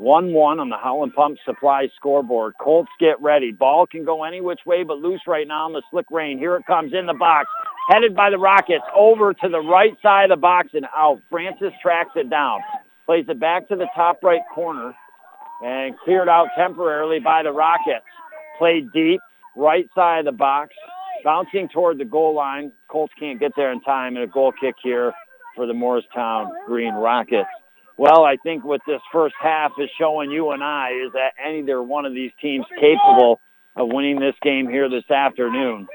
1-1 0.00 0.60
on 0.60 0.68
the 0.70 0.78
Howland 0.78 1.14
Pump 1.14 1.36
Supply 1.44 1.88
scoreboard. 1.96 2.54
Colts 2.60 2.90
get 3.00 3.20
ready. 3.20 3.50
Ball 3.50 3.86
can 3.88 4.04
go 4.04 4.22
any 4.22 4.40
which 4.40 4.60
way 4.64 4.84
but 4.84 4.98
loose 4.98 5.22
right 5.26 5.48
now 5.48 5.66
in 5.66 5.72
the 5.72 5.82
slick 5.90 6.06
rain. 6.12 6.38
Here 6.38 6.54
it 6.56 6.64
comes 6.64 6.94
in 6.94 7.06
the 7.06 7.12
box. 7.12 7.50
Headed 7.90 8.14
by 8.14 8.30
the 8.30 8.38
Rockets 8.38 8.84
over 8.94 9.34
to 9.34 9.48
the 9.48 9.60
right 9.60 9.96
side 10.00 10.30
of 10.30 10.38
the 10.38 10.40
box 10.40 10.68
and 10.74 10.86
out. 10.96 11.20
Francis 11.28 11.72
tracks 11.82 12.10
it 12.14 12.30
down. 12.30 12.60
Plays 13.04 13.24
it 13.28 13.40
back 13.40 13.66
to 13.68 13.76
the 13.76 13.88
top 13.96 14.22
right 14.22 14.42
corner 14.54 14.94
and 15.62 15.98
cleared 15.98 16.28
out 16.28 16.48
temporarily 16.56 17.18
by 17.18 17.42
the 17.42 17.50
Rockets. 17.50 18.06
Played 18.58 18.92
deep, 18.92 19.20
right 19.56 19.88
side 19.94 20.20
of 20.20 20.24
the 20.26 20.38
box 20.38 20.74
bouncing 21.24 21.68
toward 21.68 21.98
the 21.98 22.04
goal 22.04 22.34
line. 22.34 22.72
Colts 22.88 23.12
can't 23.18 23.40
get 23.40 23.52
there 23.56 23.72
in 23.72 23.80
time, 23.80 24.16
and 24.16 24.24
a 24.24 24.26
goal 24.26 24.52
kick 24.52 24.74
here 24.82 25.12
for 25.56 25.66
the 25.66 25.74
Morristown 25.74 26.52
Green 26.66 26.94
Rockets. 26.94 27.48
Well, 27.96 28.24
I 28.24 28.36
think 28.36 28.64
what 28.64 28.80
this 28.86 29.00
first 29.12 29.34
half 29.40 29.72
is 29.78 29.90
showing 29.98 30.30
you 30.30 30.52
and 30.52 30.62
I 30.62 30.90
is 31.06 31.12
that 31.12 31.32
either 31.44 31.82
one 31.82 32.06
of 32.06 32.14
these 32.14 32.30
teams 32.40 32.64
capable 32.80 33.40
of 33.76 33.88
winning 33.92 34.18
this 34.18 34.34
game 34.42 34.68
here 34.68 34.88
this 34.88 35.08
afternoon. 35.10 35.86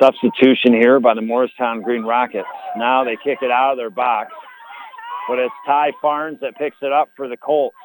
Substitution 0.00 0.72
here 0.72 1.00
by 1.00 1.14
the 1.14 1.22
Morristown 1.22 1.82
Green 1.82 2.02
Rockets. 2.02 2.48
Now 2.76 3.04
they 3.04 3.16
kick 3.16 3.38
it 3.42 3.50
out 3.50 3.72
of 3.72 3.78
their 3.78 3.90
box, 3.90 4.32
but 5.28 5.38
it's 5.38 5.54
Ty 5.66 5.92
Farnes 6.02 6.40
that 6.40 6.56
picks 6.56 6.76
it 6.82 6.92
up 6.92 7.10
for 7.16 7.28
the 7.28 7.36
Colts 7.36 7.76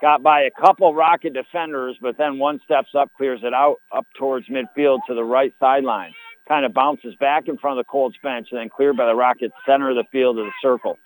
got 0.00 0.22
by 0.22 0.42
a 0.42 0.50
couple 0.50 0.94
Rocket 0.94 1.34
defenders, 1.34 1.96
but 2.00 2.16
then 2.16 2.38
one 2.38 2.60
steps 2.64 2.90
up, 2.98 3.10
clears 3.16 3.40
it 3.42 3.52
out 3.52 3.76
up 3.94 4.06
towards 4.18 4.48
midfield 4.48 5.00
to 5.08 5.14
the 5.14 5.24
right 5.24 5.52
sideline. 5.60 6.12
Kind 6.48 6.64
of 6.64 6.74
bounces 6.74 7.14
back 7.20 7.48
in 7.48 7.58
front 7.58 7.78
of 7.78 7.84
the 7.84 7.90
Colts 7.90 8.16
bench 8.22 8.48
and 8.50 8.60
then 8.60 8.68
cleared 8.68 8.96
by 8.96 9.06
the 9.06 9.14
Rockets 9.14 9.54
center 9.66 9.90
of 9.90 9.96
the 9.96 10.04
field 10.10 10.38
of 10.38 10.46
the 10.46 10.52
circle. 10.62 10.98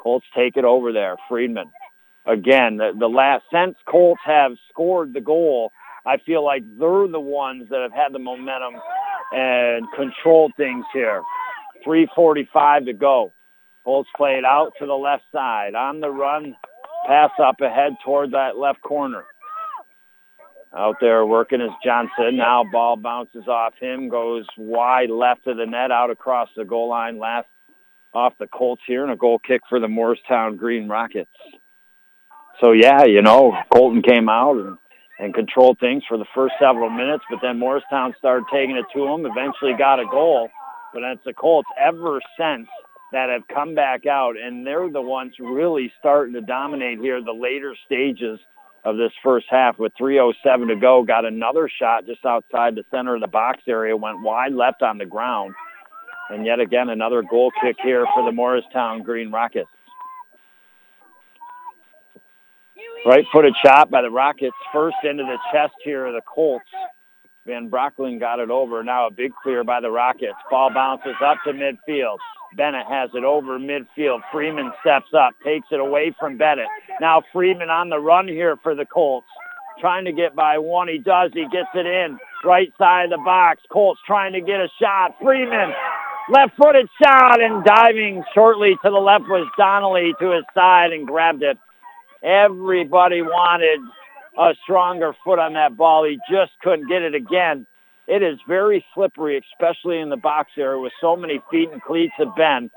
Colts 0.00 0.26
take 0.36 0.56
it 0.56 0.64
over 0.64 0.92
there. 0.92 1.16
Friedman. 1.28 1.70
Again, 2.26 2.76
the, 2.76 2.92
the 2.98 3.08
last, 3.08 3.44
since 3.50 3.76
Colts 3.86 4.20
have 4.24 4.52
scored 4.68 5.14
the 5.14 5.20
goal, 5.20 5.72
I 6.04 6.18
feel 6.18 6.44
like 6.44 6.62
they're 6.78 7.08
the 7.08 7.20
ones 7.20 7.68
that 7.70 7.80
have 7.80 7.92
had 7.92 8.12
the 8.12 8.18
momentum 8.18 8.74
and 9.32 9.86
control 9.94 10.50
things 10.56 10.84
here. 10.92 11.22
3.45 11.86 12.86
to 12.86 12.92
go. 12.92 13.32
Colts 13.84 14.08
play 14.16 14.32
it 14.32 14.44
out 14.44 14.72
to 14.78 14.86
the 14.86 14.94
left 14.94 15.22
side. 15.32 15.74
On 15.74 16.00
the 16.00 16.10
run, 16.10 16.56
Pass 17.06 17.30
up 17.42 17.60
ahead 17.62 17.92
toward 18.04 18.32
that 18.32 18.58
left 18.58 18.82
corner. 18.82 19.24
Out 20.76 20.96
there 21.00 21.24
working 21.24 21.62
is 21.62 21.70
Johnson. 21.82 22.36
Now 22.36 22.64
ball 22.70 22.96
bounces 22.96 23.48
off 23.48 23.72
him, 23.80 24.10
goes 24.10 24.46
wide 24.58 25.08
left 25.08 25.46
of 25.46 25.56
the 25.56 25.64
net, 25.64 25.90
out 25.90 26.10
across 26.10 26.50
the 26.54 26.66
goal 26.66 26.90
line, 26.90 27.18
last 27.18 27.46
off 28.12 28.34
the 28.38 28.46
Colts 28.46 28.82
here, 28.86 29.02
and 29.04 29.12
a 29.12 29.16
goal 29.16 29.38
kick 29.38 29.62
for 29.70 29.80
the 29.80 29.88
Morristown 29.88 30.56
Green 30.56 30.86
Rockets. 30.86 31.30
So 32.60 32.72
yeah, 32.72 33.04
you 33.04 33.22
know, 33.22 33.56
Colton 33.72 34.02
came 34.02 34.28
out 34.28 34.56
and, 34.56 34.76
and 35.18 35.34
controlled 35.34 35.78
things 35.78 36.04
for 36.08 36.16
the 36.16 36.26
first 36.34 36.54
several 36.60 36.90
minutes, 36.90 37.24
but 37.30 37.40
then 37.42 37.58
Morristown 37.58 38.14
started 38.18 38.44
taking 38.52 38.76
it 38.76 38.86
to 38.94 39.04
them, 39.04 39.26
eventually 39.26 39.72
got 39.76 39.98
a 39.98 40.06
goal. 40.06 40.48
But 40.94 41.02
it's 41.02 41.24
the 41.24 41.34
Colts 41.34 41.68
ever 41.78 42.20
since 42.38 42.68
that 43.12 43.28
have 43.28 43.46
come 43.48 43.74
back 43.74 44.06
out, 44.06 44.36
and 44.36 44.66
they're 44.66 44.90
the 44.90 45.02
ones 45.02 45.34
really 45.40 45.92
starting 45.98 46.34
to 46.34 46.40
dominate 46.40 46.98
here 46.98 47.22
the 47.22 47.32
later 47.32 47.74
stages 47.86 48.38
of 48.84 48.96
this 48.96 49.12
first 49.22 49.46
half 49.50 49.78
with 49.78 49.92
3.07 50.00 50.68
to 50.68 50.76
go. 50.76 51.02
Got 51.02 51.24
another 51.24 51.68
shot 51.68 52.06
just 52.06 52.24
outside 52.24 52.74
the 52.74 52.84
center 52.90 53.14
of 53.14 53.20
the 53.20 53.26
box 53.26 53.60
area, 53.66 53.96
went 53.96 54.22
wide 54.22 54.52
left 54.52 54.82
on 54.82 54.98
the 54.98 55.06
ground. 55.06 55.54
And 56.30 56.46
yet 56.46 56.60
again, 56.60 56.90
another 56.90 57.22
goal 57.22 57.50
kick 57.62 57.76
here 57.82 58.06
for 58.14 58.24
the 58.24 58.32
Morristown 58.32 59.02
Green 59.02 59.30
Rockets. 59.32 59.70
Right-footed 63.06 63.54
shot 63.64 63.90
by 63.90 64.02
the 64.02 64.10
Rockets, 64.10 64.56
first 64.72 64.96
into 65.04 65.22
the 65.22 65.38
chest 65.52 65.74
here 65.82 66.06
of 66.06 66.14
the 66.14 66.20
Colts. 66.22 66.64
Van 67.46 67.70
Brockling 67.70 68.20
got 68.20 68.40
it 68.40 68.50
over. 68.50 68.84
Now 68.84 69.06
a 69.06 69.10
big 69.10 69.32
clear 69.42 69.64
by 69.64 69.80
the 69.80 69.90
Rockets. 69.90 70.36
Ball 70.50 70.70
bounces 70.74 71.14
up 71.24 71.38
to 71.46 71.52
midfield. 71.52 72.18
Bennett 72.56 72.86
has 72.86 73.10
it 73.14 73.24
over 73.24 73.58
midfield. 73.58 74.20
Freeman 74.30 74.72
steps 74.80 75.08
up, 75.16 75.32
takes 75.44 75.68
it 75.70 75.80
away 75.80 76.14
from 76.20 76.36
Bennett. 76.36 76.66
Now 77.00 77.22
Freeman 77.32 77.70
on 77.70 77.88
the 77.88 77.98
run 77.98 78.28
here 78.28 78.56
for 78.62 78.74
the 78.74 78.84
Colts. 78.84 79.26
Trying 79.80 80.04
to 80.04 80.12
get 80.12 80.34
by 80.34 80.58
one. 80.58 80.88
He 80.88 80.98
does. 80.98 81.30
He 81.32 81.46
gets 81.52 81.68
it 81.74 81.86
in. 81.86 82.18
Right 82.44 82.72
side 82.76 83.04
of 83.04 83.10
the 83.10 83.24
box. 83.24 83.62
Colts 83.70 84.00
trying 84.06 84.32
to 84.32 84.40
get 84.40 84.60
a 84.60 84.68
shot. 84.80 85.14
Freeman, 85.22 85.72
left-footed 86.30 86.88
shot 87.02 87.40
and 87.40 87.64
diving 87.64 88.24
shortly 88.34 88.74
to 88.84 88.90
the 88.90 88.98
left 88.98 89.24
was 89.28 89.48
Donnelly 89.56 90.14
to 90.20 90.32
his 90.32 90.44
side 90.52 90.92
and 90.92 91.06
grabbed 91.06 91.42
it. 91.42 91.56
Everybody 92.22 93.22
wanted 93.22 93.80
a 94.38 94.54
stronger 94.64 95.14
foot 95.24 95.38
on 95.38 95.54
that 95.54 95.76
ball. 95.76 96.04
He 96.04 96.18
just 96.30 96.52
couldn't 96.62 96.88
get 96.88 97.02
it 97.02 97.14
again. 97.14 97.66
It 98.06 98.22
is 98.22 98.38
very 98.48 98.84
slippery, 98.94 99.40
especially 99.52 100.00
in 100.00 100.08
the 100.08 100.16
box 100.16 100.50
area 100.56 100.80
with 100.80 100.92
so 101.00 101.14
many 101.14 101.40
feet 101.50 101.70
and 101.70 101.82
cleats 101.82 102.14
have 102.16 102.34
been. 102.36 102.70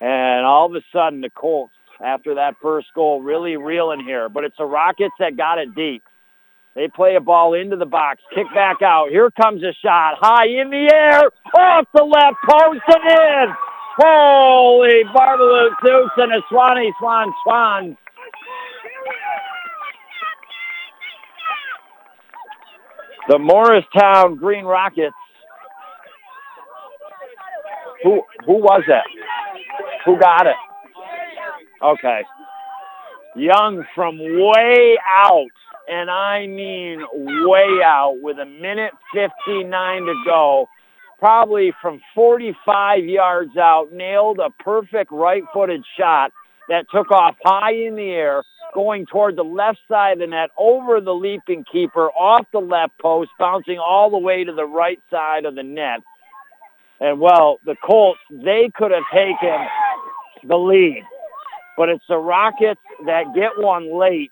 And 0.00 0.46
all 0.46 0.66
of 0.66 0.74
a 0.74 0.82
sudden, 0.92 1.20
the 1.20 1.30
Colts, 1.30 1.74
after 2.04 2.36
that 2.36 2.54
first 2.62 2.88
goal, 2.94 3.22
really 3.22 3.56
reeling 3.56 4.00
here. 4.00 4.28
But 4.28 4.44
it's 4.44 4.56
the 4.56 4.64
Rockets 4.64 5.14
that 5.18 5.36
got 5.36 5.58
it 5.58 5.74
deep. 5.74 6.02
They 6.74 6.88
play 6.88 7.16
a 7.16 7.20
ball 7.20 7.52
into 7.52 7.76
the 7.76 7.86
box, 7.86 8.22
kick 8.34 8.46
back 8.54 8.80
out. 8.80 9.10
Here 9.10 9.30
comes 9.30 9.62
a 9.62 9.74
shot, 9.84 10.16
high 10.18 10.46
in 10.46 10.70
the 10.70 10.90
air, 10.90 11.30
off 11.54 11.86
the 11.94 12.02
left 12.02 12.36
post 12.48 12.80
and 12.88 13.48
in. 13.48 13.54
Holy 13.98 15.02
Zeus 15.04 16.10
and 16.16 16.32
a 16.32 16.40
Swanee 16.48 16.94
Swan 16.98 17.30
Swan 17.44 17.98
the 23.28 23.38
Morristown 23.38 24.36
Green 24.36 24.64
Rockets. 24.64 25.14
Who 28.02 28.22
who 28.44 28.54
was 28.54 28.82
that? 28.88 29.04
Who 30.04 30.18
got 30.18 30.46
it? 30.46 30.56
Okay. 31.82 32.22
Young 33.34 33.84
from 33.94 34.18
way 34.18 34.96
out, 35.08 35.46
and 35.88 36.10
I 36.10 36.46
mean 36.46 37.00
way 37.14 37.80
out, 37.84 38.18
with 38.20 38.38
a 38.38 38.44
minute 38.44 38.92
59 39.14 40.02
to 40.02 40.14
go, 40.26 40.68
probably 41.18 41.72
from 41.80 42.00
45 42.14 43.04
yards 43.04 43.56
out, 43.56 43.92
nailed 43.92 44.38
a 44.38 44.50
perfect 44.62 45.10
right-footed 45.12 45.82
shot 45.98 46.32
that 46.68 46.84
took 46.92 47.10
off 47.10 47.36
high 47.44 47.72
in 47.72 47.94
the 47.96 48.10
air, 48.10 48.42
going 48.74 49.06
toward 49.06 49.36
the 49.36 49.44
left 49.44 49.78
side 49.88 50.14
of 50.14 50.18
the 50.18 50.26
net, 50.26 50.50
over 50.56 51.00
the 51.00 51.12
leaping 51.12 51.64
keeper, 51.70 52.10
off 52.10 52.46
the 52.52 52.58
left 52.58 52.98
post, 53.00 53.30
bouncing 53.38 53.78
all 53.78 54.10
the 54.10 54.18
way 54.18 54.44
to 54.44 54.52
the 54.52 54.64
right 54.64 55.00
side 55.10 55.44
of 55.44 55.54
the 55.54 55.62
net. 55.62 56.00
And 57.00 57.20
well, 57.20 57.58
the 57.64 57.76
Colts, 57.84 58.20
they 58.30 58.70
could 58.74 58.90
have 58.92 59.02
taken 59.12 59.66
the 60.48 60.56
lead. 60.56 61.04
But 61.76 61.88
it's 61.88 62.04
the 62.08 62.16
Rockets 62.16 62.80
that 63.06 63.34
get 63.34 63.52
one 63.56 63.98
late 63.98 64.30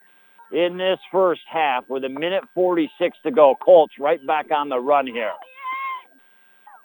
in 0.53 0.77
this 0.77 0.99
first 1.11 1.43
half 1.51 1.85
with 1.89 2.05
a 2.05 2.09
minute 2.09 2.45
46 2.55 3.19
to 3.25 3.31
go. 3.31 3.57
Colts 3.63 3.95
right 3.99 4.25
back 4.27 4.47
on 4.51 4.69
the 4.69 4.79
run 4.79 5.07
here. 5.07 5.33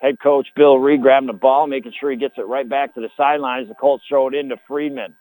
Head 0.00 0.18
coach 0.22 0.48
Bill 0.54 0.78
Reed 0.78 1.02
grabbing 1.02 1.26
the 1.26 1.32
ball, 1.32 1.66
making 1.66 1.92
sure 1.98 2.10
he 2.10 2.16
gets 2.16 2.34
it 2.36 2.46
right 2.46 2.68
back 2.68 2.94
to 2.94 3.00
the 3.00 3.08
sidelines. 3.16 3.68
The 3.68 3.74
Colts 3.74 4.04
throw 4.08 4.28
it 4.28 4.34
into 4.34 4.56
Friedman. 4.68 5.14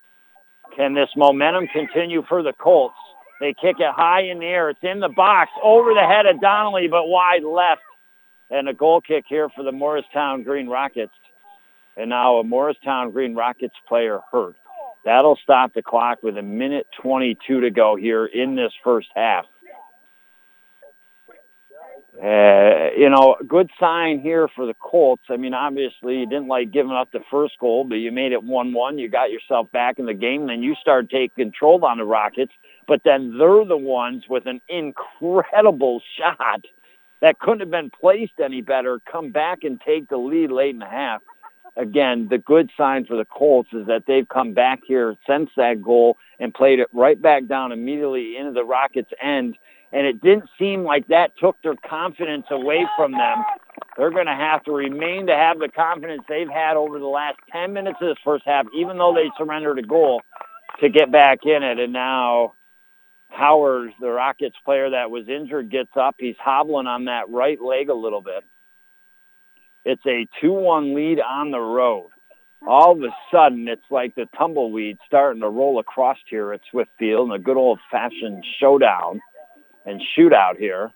Can 0.76 0.94
this 0.94 1.10
momentum 1.16 1.68
continue 1.68 2.24
for 2.28 2.44
the 2.44 2.54
Colts? 2.54 2.96
They 3.40 3.54
kick 3.54 3.78
it 3.80 3.94
high 3.96 4.24
in 4.24 4.40
the 4.40 4.46
air. 4.46 4.70
It's 4.70 4.80
in 4.82 5.00
the 5.00 5.10
box, 5.10 5.52
over 5.64 5.94
the 5.94 6.06
head 6.08 6.26
of 6.26 6.42
Donnelly, 6.42 6.88
but 6.88 7.08
wide 7.08 7.44
left. 7.44 7.82
And 8.50 8.70
a 8.70 8.74
goal 8.74 9.02
kick 9.02 9.26
here 9.28 9.50
for 9.50 9.64
the 9.64 9.72
Morristown 9.72 10.44
Green 10.44 10.68
Rockets. 10.68 11.14
And 11.98 12.10
now 12.10 12.38
a 12.38 12.44
Morristown 12.44 13.12
Green 13.12 13.36
Rockets 13.36 13.76
player 13.88 14.20
hurt. 14.32 14.56
That'll 15.06 15.38
stop 15.42 15.74
the 15.74 15.82
clock 15.82 16.24
with 16.24 16.38
a 16.38 16.42
minute 16.42 16.88
22 17.02 17.62
to 17.62 17.70
go 17.70 17.96
here 17.96 18.26
in 18.26 18.56
this 18.56 18.72
first 18.84 19.08
half. 19.16 19.46
Uh, 22.22 22.92
you 22.98 23.10
know, 23.10 23.36
a 23.40 23.44
good 23.44 23.70
sign 23.78 24.22
here 24.22 24.48
for 24.56 24.66
the 24.66 24.74
Colts. 24.74 25.24
I 25.30 25.36
mean, 25.36 25.54
obviously 25.54 26.20
you 26.20 26.26
didn't 26.26 26.48
like 26.48 26.72
giving 26.72 26.94
up 26.94 27.12
the 27.12 27.20
first 27.30 27.60
goal, 27.60 27.84
but 27.84 27.96
you 27.96 28.12
made 28.12 28.32
it 28.32 28.42
1-1. 28.42 29.00
You 29.00 29.10
got 29.10 29.32
yourself 29.32 29.70
back 29.72 30.00
in 30.00 30.06
the 30.06 30.14
game. 30.14 30.48
Then 30.48 30.64
you 30.64 30.76
start 30.80 31.10
taking 31.10 31.52
control 31.52 31.84
on 31.84 31.98
the 31.98 32.06
Rockets. 32.06 32.54
But 32.88 33.02
then 33.04 33.38
they're 33.38 33.66
the 33.66 33.78
ones 33.78 34.24
with 34.30 34.46
an 34.46 34.62
incredible 34.70 36.02
shot 36.18 36.66
that 37.22 37.40
couldn't 37.40 37.62
have 37.62 37.72
been 37.72 37.90
placed 37.90 38.40
any 38.44 38.62
better, 38.62 39.02
come 39.12 39.32
back 39.32 39.64
and 39.64 39.82
take 39.82 40.08
the 40.10 40.18
lead 40.18 40.52
late 40.52 40.74
in 40.74 40.80
the 40.80 40.86
half. 40.86 41.22
Again, 41.78 42.28
the 42.30 42.38
good 42.38 42.70
sign 42.78 43.06
for 43.06 43.18
the 43.18 43.26
Colts 43.26 43.70
is 43.74 43.88
that 43.88 44.04
they've 44.08 44.28
come 44.28 44.54
back 44.54 44.80
here 44.88 45.16
since 45.28 45.50
that 45.58 45.82
goal 45.82 46.18
and 46.40 46.54
played 46.54 46.80
it 46.80 46.88
right 46.94 47.22
back 47.22 47.48
down 47.48 47.74
immediately 47.74 48.38
into 48.38 48.52
the 48.54 48.64
Rockets' 48.64 49.12
end 49.22 49.58
and 49.96 50.06
it 50.06 50.22
didn't 50.22 50.50
seem 50.60 50.84
like 50.84 51.08
that 51.08 51.32
took 51.40 51.56
their 51.64 51.78
confidence 51.88 52.46
away 52.52 52.86
from 52.98 53.14
them. 53.14 53.46
They're 53.96 54.12
going 54.12 54.26
to 54.26 54.36
have 54.36 54.62
to 54.66 54.74
remain 54.74 55.28
to 55.28 55.34
have 55.34 55.58
the 55.58 55.70
confidence 55.70 56.24
they've 56.28 56.50
had 56.50 56.76
over 56.76 57.00
the 57.00 57.06
last 57.06 57.38
10 57.54 57.72
minutes 57.72 58.00
of 58.02 58.10
this 58.10 58.18
first 58.26 58.44
half, 58.46 58.66
even 58.78 58.98
though 58.98 59.16
they 59.16 59.32
surrendered 59.38 59.80
a 59.80 59.84
goal, 59.84 60.22
to 60.82 60.90
get 60.90 61.14
back 61.14 61.40
in 61.46 61.64
it. 61.64 61.80
And 61.80 61.94
now 61.94 62.56
Howard, 63.30 63.92
the 64.02 64.10
Rockets 64.10 64.58
player 64.66 64.90
that 64.90 65.10
was 65.10 65.30
injured, 65.30 65.72
gets 65.72 65.92
up. 65.96 66.16
He's 66.20 66.36
hobbling 66.38 66.88
on 66.88 67.06
that 67.06 67.30
right 67.30 67.62
leg 67.62 67.88
a 67.88 67.96
little 67.96 68.22
bit. 68.22 68.44
It's 69.86 70.06
a 70.06 70.28
2-1 70.44 70.94
lead 70.94 71.22
on 71.22 71.52
the 71.52 71.60
road. 71.60 72.10
All 72.68 72.92
of 72.92 73.02
a 73.02 73.16
sudden, 73.32 73.70
it's 73.70 73.90
like 73.90 74.14
the 74.16 74.28
tumbleweed 74.38 74.98
starting 75.06 75.42
to 75.42 75.48
roll 75.48 75.80
across 75.80 76.18
here 76.30 76.52
at 76.52 76.60
Swift 76.70 76.92
Field 77.00 77.30
in 77.30 77.36
a 77.36 77.40
good 77.40 77.56
old-fashioned 77.56 78.44
showdown 78.60 79.22
and 79.86 80.02
shootout 80.18 80.58
here. 80.58 80.92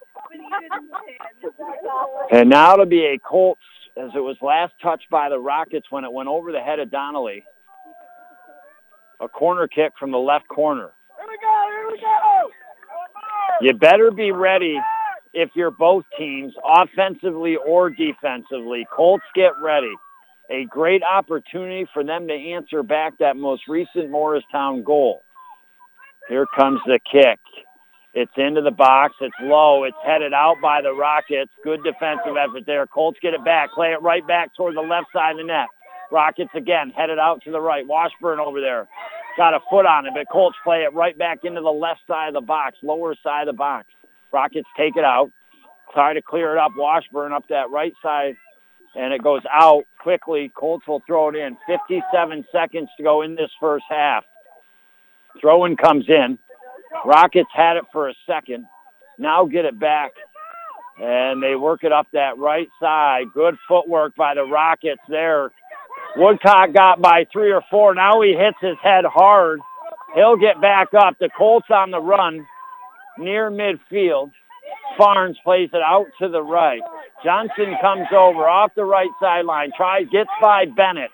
And 2.32 2.50
now 2.50 2.76
to 2.76 2.86
be 2.86 3.06
a 3.06 3.20
Colts, 3.20 3.62
as 3.98 4.12
it 4.16 4.20
was 4.20 4.38
last 4.42 4.74
touched 4.82 5.10
by 5.10 5.30
the 5.30 5.40
Rockets 5.40 5.88
when 5.90 6.04
it 6.04 6.12
went 6.12 6.30
over 6.30 6.52
the 6.52 6.60
head 6.60 6.80
of 6.80 6.92
Donnelly. 6.92 7.44
A 9.22 9.28
corner 9.28 9.68
kick 9.68 9.94
from 10.00 10.12
the 10.12 10.18
left 10.18 10.48
corner. 10.48 10.92
Here 11.18 11.28
we 11.28 11.38
go, 11.42 11.70
here 11.72 11.92
we 11.92 12.00
go! 12.00 12.50
You 13.62 13.74
better 13.74 14.12
be 14.12 14.32
ready 14.32 14.80
if 15.34 15.50
you're 15.56 15.72
both 15.72 16.06
teams, 16.18 16.54
offensively 16.64 17.58
or 17.58 17.90
defensively. 17.90 18.88
Colts 18.96 19.26
get 19.36 19.52
ready. 19.62 19.94
A 20.50 20.66
great 20.66 21.04
opportunity 21.04 21.86
for 21.94 22.04
them 22.04 22.28
to 22.28 22.34
answer 22.34 22.82
back 22.82 23.18
that 23.20 23.36
most 23.36 23.64
recent 23.68 24.10
Morristown 24.10 24.84
goal. 24.84 25.24
Here 26.28 26.46
comes 26.58 26.80
the 26.86 27.00
kick. 27.12 27.40
It's 28.14 28.32
into 28.38 28.62
the 28.62 28.72
box. 28.72 29.16
It's 29.22 29.36
low. 29.42 29.84
It's 29.84 29.98
headed 30.06 30.34
out 30.34 30.56
by 30.62 30.82
the 30.82 30.94
Rockets. 30.94 31.52
Good 31.64 31.84
defensive 31.84 32.36
effort 32.38 32.66
there. 32.66 32.88
Colts 32.88 33.20
get 33.22 33.34
it 33.34 33.46
back. 33.46 33.72
Play 33.74 33.94
it 33.94 34.02
right 34.02 34.26
back 34.26 34.56
toward 34.56 34.76
the 34.76 34.82
left 34.82 35.08
side 35.14 35.32
of 35.32 35.38
the 35.38 35.44
net. 35.44 35.68
Rockets 36.12 36.50
again 36.56 36.92
headed 36.96 37.20
out 37.20 37.44
to 37.44 37.52
the 37.52 37.62
right. 37.62 37.86
Washburn 37.86 38.40
over 38.40 38.62
there. 38.62 38.88
Got 39.38 39.54
a 39.54 39.60
foot 39.70 39.86
on 39.86 40.08
it, 40.08 40.14
but 40.16 40.28
Colts 40.32 40.58
play 40.64 40.80
it 40.80 40.94
right 40.94 41.18
back 41.18 41.40
into 41.44 41.62
the 41.62 41.70
left 41.70 42.02
side 42.08 42.30
of 42.30 42.34
the 42.34 42.42
box, 42.42 42.78
lower 42.82 43.16
side 43.24 43.48
of 43.48 43.54
the 43.54 43.58
box. 43.58 43.86
Rockets 44.34 44.68
take 44.76 44.98
it 44.98 45.04
out. 45.04 45.32
Try 45.94 46.14
to 46.14 46.22
clear 46.22 46.56
it 46.56 46.60
up. 46.60 46.72
Washburn 46.76 47.32
up 47.32 47.48
that 47.50 47.70
right 47.70 47.94
side, 48.02 48.36
and 48.96 49.14
it 49.14 49.24
goes 49.24 49.42
out 49.52 49.84
quickly. 50.00 50.52
Colts 50.56 50.88
will 50.88 51.02
throw 51.06 51.30
it 51.30 51.36
in. 51.36 51.58
57 51.68 52.46
seconds 52.52 52.90
to 52.98 53.04
go 53.04 53.22
in 53.22 53.36
this 53.36 53.52
first 53.60 53.86
half. 53.90 54.24
Throw-in 55.40 55.78
comes 55.78 56.06
in. 56.10 56.38
Rockets 57.06 57.50
had 57.54 57.78
it 57.78 57.86
for 57.92 58.10
a 58.10 58.14
second. 58.26 58.66
Now 59.18 59.46
get 59.46 59.66
it 59.66 59.80
back. 59.80 60.12
And 61.02 61.42
they 61.42 61.56
work 61.56 61.84
it 61.84 61.92
up 61.92 62.08
that 62.14 62.38
right 62.38 62.68
side. 62.82 63.26
Good 63.34 63.56
footwork 63.68 64.16
by 64.16 64.34
the 64.34 64.44
Rockets 64.44 65.02
there. 65.08 65.52
Woodcock 66.18 66.74
got 66.74 67.02
by 67.02 67.26
three 67.32 67.52
or 67.52 67.62
four. 67.70 67.94
Now 67.96 68.22
he 68.22 68.34
hits 68.34 68.58
his 68.62 68.78
head 68.82 69.06
hard. 69.06 69.60
He'll 70.16 70.38
get 70.38 70.60
back 70.60 70.94
up. 70.94 71.16
The 71.20 71.30
Colts 71.38 71.68
on 71.70 71.92
the 71.92 72.00
run 72.00 72.46
near 73.18 73.52
midfield. 73.52 74.32
Farnes 75.00 75.36
plays 75.44 75.70
it 75.72 75.82
out 75.82 76.08
to 76.22 76.28
the 76.28 76.42
right. 76.42 76.82
Johnson 77.24 77.76
comes 77.82 78.08
over 78.12 78.48
off 78.48 78.72
the 78.76 78.84
right 78.84 79.10
sideline. 79.22 79.72
Tries, 79.76 80.08
gets 80.12 80.30
by 80.42 80.66
Bennett. 80.66 81.12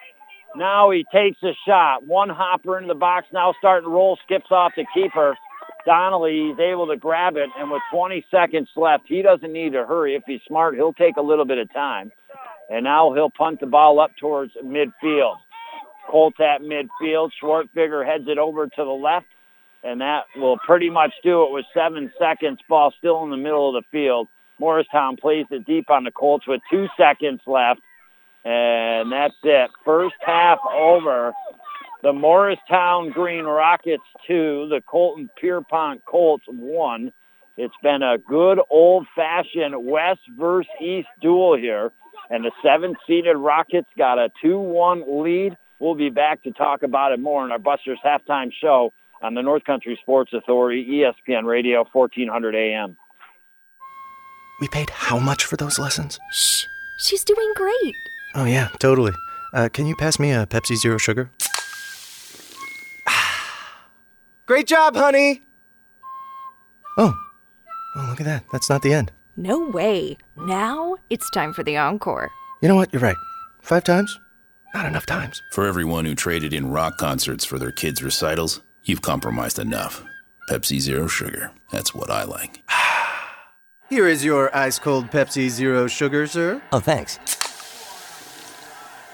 Now 0.56 0.90
he 0.92 1.06
takes 1.14 1.42
a 1.44 1.52
shot. 1.68 2.06
One 2.06 2.30
hopper 2.30 2.78
into 2.78 2.88
the 2.88 3.00
box. 3.00 3.28
Now 3.34 3.54
starting 3.60 3.90
to 3.90 3.94
roll. 3.94 4.18
Skips 4.26 4.52
off 4.52 4.72
the 4.76 4.86
keeper. 4.94 5.38
Donnelly, 5.86 6.50
he's 6.50 6.60
able 6.60 6.88
to 6.88 6.98
grab 6.98 7.38
it, 7.38 7.50
and 7.58 7.70
with 7.70 7.82
20 7.92 8.26
seconds 8.32 8.70
left, 8.76 9.04
he 9.08 9.22
doesn't 9.22 9.52
need 9.52 9.74
to 9.74 9.86
hurry. 9.86 10.16
If 10.16 10.24
he's 10.26 10.42
smart, 10.48 10.76
he'll 10.76 10.94
take 10.94 11.18
a 11.18 11.22
little 11.22 11.46
bit 11.46 11.60
of 11.60 11.72
time. 11.72 12.12
And 12.70 12.84
now 12.84 13.14
he'll 13.14 13.30
punt 13.30 13.60
the 13.60 13.68
ball 13.68 14.00
up 14.00 14.12
towards 14.20 14.54
midfield. 14.64 15.36
Colts 16.10 16.40
at 16.40 16.62
midfield. 16.62 17.32
Schwartfigger 17.42 18.06
heads 18.06 18.26
it 18.28 18.38
over 18.38 18.66
to 18.66 18.72
the 18.76 18.84
left, 18.84 19.28
and 19.84 20.02
that 20.02 20.26
will 20.36 20.58
pretty 20.58 20.90
much 20.90 21.14
do 21.24 21.44
it 21.44 21.52
with 21.52 21.66
seven 21.74 22.12
seconds. 22.18 22.60
Ball 22.68 22.92
still 22.98 23.24
in 23.24 23.30
the 23.30 23.38
middle 23.38 23.76
of 23.76 23.84
the 23.84 23.88
field. 23.92 24.28
Morristown 24.60 25.18
plays 25.18 25.46
it 25.52 25.66
deep 25.66 25.90
on 25.90 26.04
the 26.04 26.12
Colts 26.12 26.48
with 26.48 26.62
two 26.72 26.88
seconds 26.98 27.42
left. 27.46 27.82
And 28.44 29.12
that's 29.12 29.36
it. 29.44 29.72
First 29.84 30.16
half 30.20 30.60
over 30.72 31.34
the 32.06 32.14
Morristown 32.14 33.10
Green 33.10 33.46
Rockets 33.46 34.04
2, 34.28 34.68
the 34.70 34.80
Colton 34.86 35.28
Pierrepont 35.42 36.06
Colts 36.06 36.44
1. 36.48 37.12
It's 37.58 37.74
been 37.82 38.04
a 38.04 38.20
good 38.20 38.60
old-fashioned 38.70 39.74
West 39.84 40.20
versus 40.38 40.70
East 40.80 41.08
duel 41.20 41.58
here, 41.58 41.92
and 42.30 42.46
the 42.46 42.52
seven-seeded 42.62 43.36
Rockets 43.36 43.88
got 43.98 44.20
a 44.20 44.30
2-1 44.44 45.24
lead. 45.24 45.58
We'll 45.80 45.96
be 45.96 46.12
back 46.12 46.44
to 46.44 46.52
talk 46.52 46.84
about 46.84 47.12
it 47.12 47.20
more 47.20 47.44
in 47.44 47.52
our 47.52 47.58
Busters 47.58 47.98
halftime 48.06 48.52
show 48.62 48.94
on 49.24 49.34
the 49.34 49.42
North 49.42 49.64
Country 49.64 49.98
Sports 50.00 50.32
Authority, 50.32 50.86
ESPN 50.86 51.46
Radio, 51.46 51.86
1400 51.92 52.54
AM. 52.54 52.98
We 54.62 54.68
paid 54.68 54.92
how 54.92 55.18
much 55.18 55.44
for 55.44 55.58
those 55.58 55.80
lessons? 55.80 56.20
Shh, 56.32 56.66
she's 57.00 57.24
doing 57.24 57.52
great. 57.56 57.96
Oh, 58.36 58.46
yeah, 58.46 58.68
totally. 58.78 59.14
Uh, 59.56 59.70
can 59.74 59.88
you 59.88 59.96
pass 59.96 60.20
me 60.20 60.32
a 60.32 60.46
Pepsi 60.46 60.76
Zero 60.76 61.00
Sugar? 61.00 61.32
Great 64.46 64.68
job, 64.68 64.96
honey! 64.96 65.42
Oh. 67.00 67.14
Oh, 67.96 68.08
look 68.10 68.22
at 68.22 68.26
that. 68.26 68.44
That's 68.52 68.70
not 68.70 68.84
the 68.84 68.94
end. 68.94 69.12
No 69.36 69.68
way. 69.70 70.18
Now 70.38 70.98
it's 71.10 71.30
time 71.32 71.52
for 71.52 71.64
the 71.64 71.78
encore. 71.78 72.30
You 72.62 72.68
know 72.68 72.76
what? 72.76 72.94
You're 72.94 73.02
right. 73.02 73.16
Five 73.62 73.84
times? 73.84 74.20
Not 74.76 74.86
enough 74.86 75.08
times. 75.08 75.42
For 75.52 75.66
everyone 75.66 76.06
who 76.06 76.14
traded 76.14 76.54
in 76.54 76.70
rock 76.70 76.98
concerts 76.98 77.44
for 77.44 77.58
their 77.58 77.72
kids' 77.72 78.04
recitals, 78.04 78.62
you've 78.84 79.02
compromised 79.02 79.58
enough. 79.58 80.04
Pepsi 80.50 80.80
Zero 80.80 81.08
Sugar. 81.08 81.52
That's 81.72 81.96
what 81.96 82.12
I 82.12 82.24
like. 82.24 82.62
Here 83.90 84.08
is 84.08 84.24
your 84.24 84.56
ice 84.56 84.78
cold 84.78 85.10
Pepsi 85.10 85.50
Zero 85.50 85.88
Sugar, 85.88 86.28
sir. 86.28 86.62
Oh, 86.72 86.80
thanks. 86.80 87.18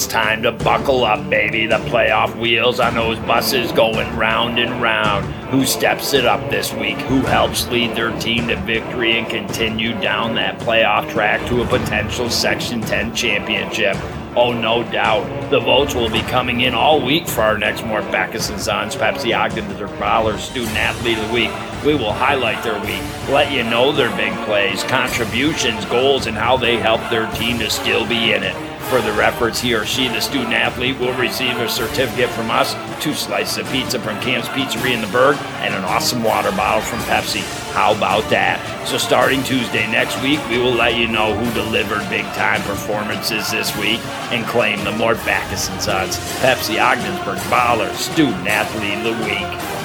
It's 0.00 0.06
time 0.06 0.42
to 0.44 0.52
buckle 0.52 1.04
up, 1.04 1.28
baby. 1.28 1.66
The 1.66 1.76
playoff 1.76 2.34
wheels 2.34 2.80
on 2.80 2.94
those 2.94 3.18
buses 3.18 3.70
going 3.70 4.16
round 4.16 4.58
and 4.58 4.80
round. 4.80 5.26
Who 5.50 5.66
steps 5.66 6.14
it 6.14 6.24
up 6.24 6.48
this 6.48 6.72
week? 6.72 6.96
Who 7.00 7.20
helps 7.20 7.68
lead 7.68 7.94
their 7.94 8.10
team 8.18 8.48
to 8.48 8.56
victory 8.56 9.18
and 9.18 9.28
continue 9.28 9.92
down 10.00 10.36
that 10.36 10.58
playoff 10.60 11.10
track 11.10 11.46
to 11.48 11.60
a 11.60 11.66
potential 11.66 12.30
Section 12.30 12.80
10 12.80 13.14
championship? 13.14 13.94
Oh, 14.34 14.54
no 14.54 14.90
doubt. 14.90 15.50
The 15.50 15.60
votes 15.60 15.94
will 15.94 16.08
be 16.08 16.22
coming 16.22 16.62
in 16.62 16.72
all 16.72 17.04
week 17.04 17.28
for 17.28 17.42
our 17.42 17.58
next 17.58 17.84
Mort 17.84 18.04
Backus 18.04 18.48
and 18.48 18.58
Sons 18.58 18.96
Pepsi 18.96 19.38
Ogdensburg 19.38 19.94
Brawler 19.98 20.38
Student 20.38 20.78
Athlete 20.78 21.18
of 21.18 21.28
the 21.28 21.34
Week. 21.34 21.50
We 21.84 21.94
will 21.94 22.14
highlight 22.14 22.64
their 22.64 22.80
week, 22.80 23.02
let 23.28 23.52
you 23.52 23.64
know 23.64 23.92
their 23.92 24.16
big 24.16 24.32
plays, 24.46 24.82
contributions, 24.82 25.84
goals, 25.84 26.26
and 26.26 26.38
how 26.38 26.56
they 26.56 26.78
help 26.78 27.02
their 27.10 27.30
team 27.32 27.58
to 27.58 27.68
still 27.68 28.08
be 28.08 28.32
in 28.32 28.42
it. 28.42 28.69
For 28.90 29.00
their 29.00 29.22
efforts, 29.22 29.60
he 29.60 29.72
or 29.72 29.86
she, 29.86 30.08
the 30.08 30.20
student 30.20 30.52
athlete, 30.52 30.98
will 30.98 31.14
receive 31.14 31.56
a 31.58 31.68
certificate 31.68 32.28
from 32.30 32.50
us, 32.50 32.74
two 33.00 33.14
slices 33.14 33.58
of 33.58 33.70
pizza 33.70 34.00
from 34.00 34.20
Cam's 34.20 34.48
Pizzeria 34.48 34.94
in 34.94 35.00
the 35.00 35.06
Berg, 35.06 35.36
and 35.60 35.72
an 35.72 35.84
awesome 35.84 36.24
water 36.24 36.50
bottle 36.50 36.82
from 36.82 36.98
Pepsi. 37.00 37.40
How 37.72 37.94
about 37.94 38.28
that? 38.30 38.58
So, 38.88 38.98
starting 38.98 39.44
Tuesday 39.44 39.88
next 39.92 40.20
week, 40.24 40.40
we 40.48 40.58
will 40.58 40.72
let 40.72 40.96
you 40.96 41.06
know 41.06 41.32
who 41.32 41.54
delivered 41.54 42.02
big 42.10 42.24
time 42.34 42.62
performances 42.62 43.48
this 43.52 43.70
week 43.78 44.00
and 44.32 44.44
claim 44.46 44.82
the 44.82 44.90
Mort 44.90 45.18
Backus 45.18 45.70
and 45.70 45.80
Sons 45.80 46.18
Pepsi 46.40 46.82
Ogdensburg 46.82 47.38
Baller 47.46 47.94
Student 47.94 48.48
Athlete 48.48 49.06
of 49.06 49.16
the 49.16 49.24
Week. 49.24 49.79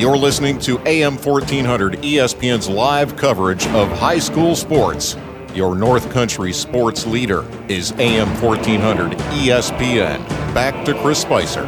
You're 0.00 0.16
listening 0.16 0.58
to 0.60 0.78
AM 0.88 1.18
1400 1.18 1.98
ESPN's 1.98 2.70
live 2.70 3.16
coverage 3.16 3.66
of 3.66 3.90
high 3.98 4.18
school 4.18 4.56
sports. 4.56 5.14
Your 5.52 5.74
North 5.76 6.10
Country 6.10 6.54
sports 6.54 7.06
leader 7.06 7.44
is 7.68 7.92
AM 7.98 8.28
1400 8.40 9.12
ESPN. 9.18 10.26
Back 10.54 10.86
to 10.86 10.94
Chris 11.02 11.20
Spicer. 11.20 11.66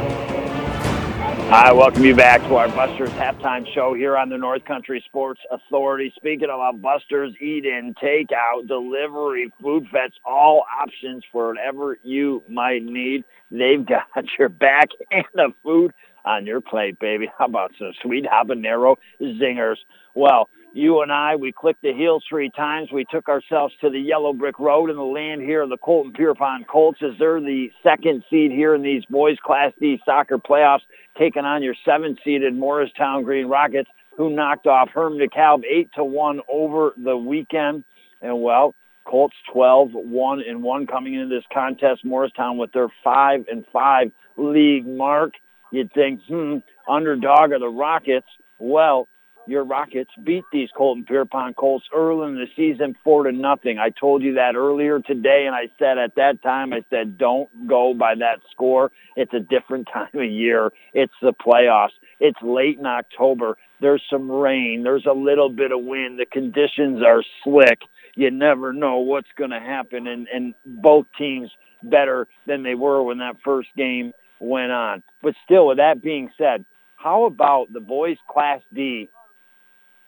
I 1.52 1.74
welcome 1.74 2.04
you 2.06 2.16
back 2.16 2.40
to 2.44 2.54
our 2.54 2.68
Busters 2.68 3.10
halftime 3.10 3.70
show 3.74 3.92
here 3.92 4.16
on 4.16 4.30
the 4.30 4.38
North 4.38 4.64
Country 4.64 5.04
Sports 5.04 5.42
Authority. 5.50 6.10
Speaking 6.16 6.48
of 6.48 6.58
our 6.58 6.72
Busters, 6.72 7.34
eat 7.38 7.66
in, 7.66 7.94
take 8.00 8.30
out, 8.32 8.66
delivery, 8.66 9.52
food 9.60 9.86
vets, 9.92 10.14
all 10.24 10.64
options 10.80 11.22
for 11.30 11.48
whatever 11.48 11.98
you 12.02 12.42
might 12.48 12.82
need. 12.82 13.24
They've 13.50 13.84
got 13.86 14.24
your 14.38 14.48
back 14.48 14.88
and 15.10 15.26
the 15.34 15.52
food 15.62 15.92
on 16.24 16.46
your 16.46 16.60
plate, 16.60 16.98
baby. 16.98 17.30
How 17.38 17.46
about 17.46 17.72
some 17.78 17.92
sweet 18.02 18.24
habanero 18.24 18.96
zingers? 19.20 19.76
Well, 20.14 20.48
you 20.74 21.02
and 21.02 21.12
I, 21.12 21.36
we 21.36 21.52
clicked 21.52 21.82
the 21.82 21.92
heels 21.92 22.24
three 22.28 22.50
times. 22.50 22.90
We 22.92 23.04
took 23.10 23.28
ourselves 23.28 23.74
to 23.82 23.90
the 23.90 23.98
yellow 23.98 24.32
brick 24.32 24.58
road 24.58 24.88
in 24.88 24.96
the 24.96 25.02
land 25.02 25.42
here 25.42 25.62
of 25.62 25.68
the 25.68 25.76
Colton 25.76 26.12
Pierrepont 26.12 26.66
Colts 26.66 27.00
as 27.02 27.12
they're 27.18 27.40
the 27.40 27.70
second 27.82 28.24
seed 28.30 28.52
here 28.52 28.74
in 28.74 28.82
these 28.82 29.04
boys 29.06 29.36
Class 29.44 29.72
D 29.78 30.00
soccer 30.04 30.38
playoffs, 30.38 30.80
taking 31.18 31.44
on 31.44 31.62
your 31.62 31.74
seventh 31.84 32.18
seeded 32.24 32.54
Morristown 32.54 33.24
Green 33.24 33.46
Rockets, 33.46 33.90
who 34.16 34.30
knocked 34.30 34.66
off 34.66 34.88
Hermon 34.90 35.18
DeKalb 35.18 35.62
8 35.70 35.90
to 35.96 36.04
1 36.04 36.40
over 36.50 36.94
the 36.96 37.16
weekend. 37.16 37.84
And 38.22 38.40
well, 38.40 38.74
Colts 39.04 39.36
12, 39.52 39.90
1 39.92 40.42
and 40.46 40.62
1 40.62 40.86
coming 40.86 41.14
into 41.14 41.34
this 41.34 41.44
contest. 41.52 42.04
Morristown 42.04 42.56
with 42.56 42.72
their 42.72 42.88
5 43.04 43.46
and 43.50 43.64
5 43.72 44.12
league 44.36 44.86
mark. 44.86 45.34
You'd 45.72 45.92
think, 45.92 46.20
hmm, 46.28 46.58
underdog 46.88 47.52
are 47.52 47.58
the 47.58 47.68
Rockets. 47.68 48.26
Well, 48.58 49.08
your 49.46 49.64
Rockets 49.64 50.10
beat 50.22 50.44
these 50.52 50.68
Colton 50.76 51.04
Pierrepont 51.04 51.56
Colts 51.56 51.86
early 51.92 52.28
in 52.28 52.34
the 52.36 52.46
season 52.54 52.94
four 53.02 53.24
to 53.24 53.32
nothing. 53.32 53.78
I 53.78 53.90
told 53.90 54.22
you 54.22 54.34
that 54.34 54.54
earlier 54.54 55.00
today, 55.00 55.44
and 55.46 55.54
I 55.54 55.68
said 55.78 55.98
at 55.98 56.14
that 56.16 56.42
time, 56.42 56.72
I 56.72 56.84
said, 56.90 57.18
don't 57.18 57.48
go 57.66 57.94
by 57.94 58.14
that 58.16 58.40
score. 58.52 58.92
It's 59.16 59.34
a 59.34 59.40
different 59.40 59.88
time 59.92 60.08
of 60.14 60.30
year. 60.30 60.70
It's 60.92 61.12
the 61.20 61.32
playoffs. 61.32 61.96
It's 62.20 62.38
late 62.42 62.78
in 62.78 62.86
October. 62.86 63.56
There's 63.80 64.02
some 64.08 64.30
rain. 64.30 64.82
There's 64.84 65.06
a 65.06 65.14
little 65.14 65.48
bit 65.48 65.72
of 65.72 65.82
wind. 65.82 66.20
The 66.20 66.26
conditions 66.26 67.02
are 67.04 67.24
slick. 67.42 67.80
You 68.14 68.30
never 68.30 68.72
know 68.72 68.98
what's 68.98 69.32
going 69.36 69.50
to 69.50 69.58
happen, 69.58 70.06
and, 70.06 70.28
and 70.32 70.54
both 70.64 71.06
teams 71.18 71.50
better 71.82 72.28
than 72.46 72.62
they 72.62 72.74
were 72.74 73.02
when 73.02 73.18
that 73.18 73.36
first 73.44 73.70
game 73.76 74.12
went 74.42 74.72
on. 74.72 75.02
But 75.22 75.34
still, 75.44 75.68
with 75.68 75.78
that 75.78 76.02
being 76.02 76.30
said, 76.36 76.64
how 76.96 77.24
about 77.24 77.72
the 77.72 77.80
boys 77.80 78.18
Class 78.28 78.60
D 78.72 79.08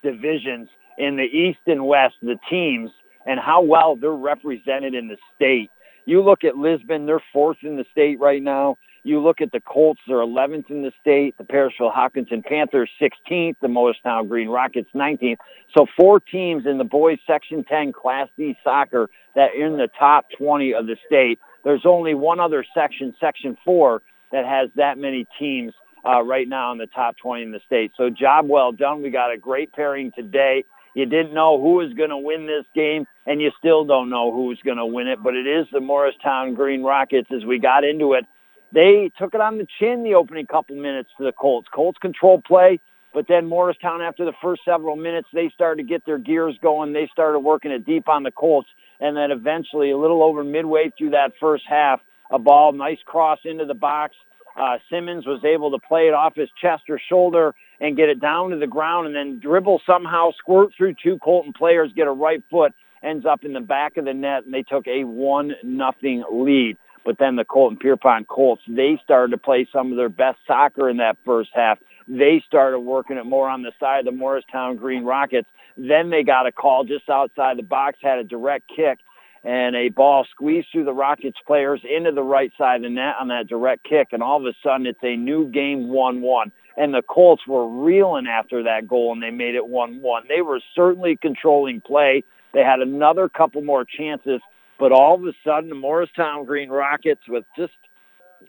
divisions 0.03 0.68
in 0.99 1.16
the 1.16 1.24
East 1.24 1.61
and 1.66 1.87
West, 1.87 2.14
the 2.22 2.39
teams, 2.51 2.91
and 3.26 3.41
how 3.41 3.62
well 3.62 3.97
they're 3.97 4.11
represented 4.11 4.95
in 4.95 5.09
the 5.09 5.16
state? 5.35 5.70
You 6.07 6.22
look 6.22 6.45
at 6.45 6.57
Lisbon, 6.57 7.07
they're 7.07 7.22
fourth 7.32 7.59
in 7.62 7.76
the 7.76 7.87
state 7.91 8.20
right 8.20 8.43
now. 8.43 8.76
You 9.07 9.20
look 9.20 9.43
at 9.43 9.53
the 9.53 9.61
Colts, 9.61 10.01
they're 10.07 10.16
11th 10.16 10.70
in 10.70 10.82
the 10.82 10.93
state. 11.01 11.37
The 11.37 11.45
Parishville 11.45 11.93
Hopkinton 11.93 12.43
Panthers, 12.43 12.91
16th. 13.01 13.57
The 13.61 13.68
Morristown 13.68 14.28
Green 14.28 14.49
Rockets, 14.49 14.89
19th. 14.95 15.37
So 15.76 15.87
four 15.95 16.20
teams 16.20 16.64
in 16.64 16.78
the 16.78 16.85
boys 16.85 17.18
Section 17.26 17.64
10 17.64 17.93
Class 17.93 18.28
D 18.39 18.57
soccer 18.64 19.11
that 19.35 19.51
are 19.51 19.66
in 19.66 19.76
the 19.76 19.89
top 19.99 20.26
20 20.39 20.72
of 20.72 20.87
the 20.87 20.97
state. 21.07 21.39
There's 21.64 21.85
only 21.85 22.14
one 22.14 22.41
other 22.41 22.64
section, 22.74 23.14
Section 23.20 23.59
4, 23.64 24.03
that 24.35 24.45
has 24.45 24.68
that 24.74 24.99
many 24.99 25.28
teams 25.39 25.72
uh, 26.05 26.20
right 26.22 26.49
now 26.49 26.72
in 26.72 26.78
the 26.78 26.89
top 26.89 27.16
20 27.18 27.45
in 27.45 27.53
the 27.53 27.61
state. 27.64 27.93
So 27.97 28.11
job 28.11 28.49
well 28.49 28.72
done. 28.72 29.01
We 29.01 29.11
got 29.11 29.32
a 29.32 29.39
great 29.39 29.72
pairing 29.72 30.11
today. 30.11 30.64
You 30.97 31.07
didn't 31.07 31.32
know 31.32 31.61
who 31.61 31.74
was 31.74 31.93
going 31.95 32.11
to 32.11 32.18
win 32.18 32.47
this 32.47 32.64
game, 32.74 33.07
and 33.26 33.41
you 33.41 33.53
still 33.57 33.85
don't 33.85 34.11
know 34.11 34.32
who's 34.32 34.61
going 34.64 34.76
to 34.78 34.87
win 34.87 35.07
it, 35.07 35.22
but 35.22 35.35
it 35.35 35.47
is 35.47 35.66
the 35.72 35.80
Morristown 35.80 36.55
Green 36.55 36.82
Rockets 36.82 37.28
as 37.35 37.45
we 37.45 37.61
got 37.61 37.85
into 37.85 38.14
it. 38.14 38.24
They 38.72 39.12
took 39.16 39.35
it 39.35 39.41
on 39.41 39.59
the 39.59 39.68
chin 39.78 40.03
the 40.03 40.14
opening 40.14 40.47
couple 40.47 40.74
minutes 40.74 41.11
to 41.18 41.24
the 41.24 41.32
Colts. 41.32 41.68
Colts 41.72 41.99
control 41.99 42.43
play, 42.45 42.80
but 43.12 43.26
then 43.28 43.47
Morristown, 43.47 44.03
after 44.03 44.24
the 44.24 44.32
first 44.43 44.62
several 44.64 44.97
minutes, 44.97 45.28
they 45.32 45.49
started 45.55 45.85
to 45.85 45.89
get 45.89 46.05
their 46.07 46.18
gears 46.18 46.59
going. 46.61 46.93
They 46.93 47.09
started 47.12 47.39
working 47.39 47.70
it 47.70 47.87
deep 47.87 48.09
on 48.09 48.24
the 48.24 48.32
Colts, 48.32 48.68
and 48.99 49.16
then 49.16 49.30
eventually, 49.30 49.93
a 49.93 49.97
little 49.97 50.24
over 50.24 50.43
midway 50.43 50.93
through 50.99 51.11
that 51.11 51.32
first 51.41 51.64
half, 51.68 52.01
a 52.35 52.39
ball, 52.39 52.72
nice 52.72 52.99
cross 53.05 53.39
into 53.45 53.64
the 53.64 53.74
box. 53.74 54.14
Uh, 54.57 54.78
Simmons 54.91 55.24
was 55.26 55.45
able 55.45 55.70
to 55.70 55.78
play 55.78 56.09
it 56.09 56.14
off 56.14 56.35
his 56.35 56.49
chest 56.61 56.85
or 56.89 57.01
shoulder 57.09 57.55
and 57.80 57.97
get 57.97 58.09
it 58.09 58.20
down 58.20 58.51
to 58.51 58.57
the 58.57 58.66
ground 58.66 59.07
and 59.07 59.14
then 59.14 59.41
dribble 59.41 59.80
somehow, 59.87 60.30
squirt 60.37 60.70
through 60.76 60.95
two 61.03 61.18
Colton 61.18 61.53
players, 61.53 61.91
get 61.95 62.07
a 62.07 62.12
right 62.12 62.43
foot, 62.51 62.72
ends 63.03 63.24
up 63.26 63.45
in 63.45 63.53
the 63.53 63.61
back 63.61 63.97
of 63.97 64.05
the 64.05 64.14
net, 64.14 64.45
and 64.45 64.55
they 64.55 64.62
took 64.62 64.87
a 64.87 65.05
one 65.05 65.53
nothing 65.62 66.24
lead. 66.30 66.76
But 67.05 67.18
then 67.18 67.37
the 67.37 67.45
Colton 67.45 67.78
Pierpont 67.78 68.28
Colts, 68.28 68.62
they 68.66 68.99
started 69.05 69.32
to 69.32 69.39
play 69.39 69.68
some 69.72 69.91
of 69.91 69.97
their 69.97 70.09
best 70.09 70.39
soccer 70.47 70.89
in 70.89 70.97
that 70.99 71.18
first 71.24 71.51
half. 71.53 71.78
They 72.09 72.43
started 72.47 72.80
working 72.80 73.16
it 73.16 73.26
more 73.26 73.49
on 73.49 73.62
the 73.62 73.72
side 73.78 74.01
of 74.01 74.05
the 74.07 74.12
Morristown 74.12 74.76
Green 74.76 75.05
Rockets. 75.05 75.49
Then 75.76 76.11
they 76.11 76.22
got 76.22 76.47
a 76.47 76.53
call 76.53 76.85
just 76.85 77.09
outside 77.11 77.59
the 77.59 77.62
box, 77.62 77.99
had 78.01 78.18
a 78.18 78.24
direct 78.24 78.70
kick, 78.74 79.01
and 79.45 79.76
a 79.76 79.90
ball 79.90 80.26
squeezed 80.30 80.68
through 80.72 80.86
the 80.86 80.92
Rockets 80.92 81.38
players 81.47 81.82
into 81.84 82.12
the 82.12 82.22
right 82.22 82.51
side 82.57 82.76
of 82.76 82.82
the 82.82 82.88
net 82.88 83.16
on 83.20 83.28
that 83.28 83.47
direct 83.47 83.84
kick, 83.84 84.09
and 84.12 84.22
all 84.22 84.38
of 84.38 84.47
a 84.47 84.55
sudden 84.62 84.86
it's 84.86 85.03
a 85.03 85.16
new 85.16 85.49
game 85.51 85.88
1-1. 85.88 86.51
And 86.76 86.92
the 86.92 87.03
Colts 87.03 87.47
were 87.47 87.68
reeling 87.68 88.26
after 88.26 88.64
that 88.64 88.88
goal, 88.88 89.12
and 89.12 89.22
they 89.22 89.30
made 89.30 89.55
it 89.55 89.62
1-1. 89.62 90.01
They 90.28 90.40
were 90.40 90.61
certainly 90.74 91.16
controlling 91.20 91.80
play. 91.82 92.24
They 92.53 92.62
had 92.62 92.80
another 92.80 93.28
couple 93.28 93.62
more 93.62 93.84
chances, 93.84 94.40
but 94.78 94.90
all 94.90 95.14
of 95.14 95.24
a 95.24 95.32
sudden 95.45 95.68
the 95.68 95.76
Morristown 95.76 96.47
Green 96.47 96.70
Rockets, 96.70 97.20
with 97.28 97.45
just 97.57 97.74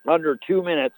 under 0.07 0.37
two 0.47 0.63
minutes 0.63 0.95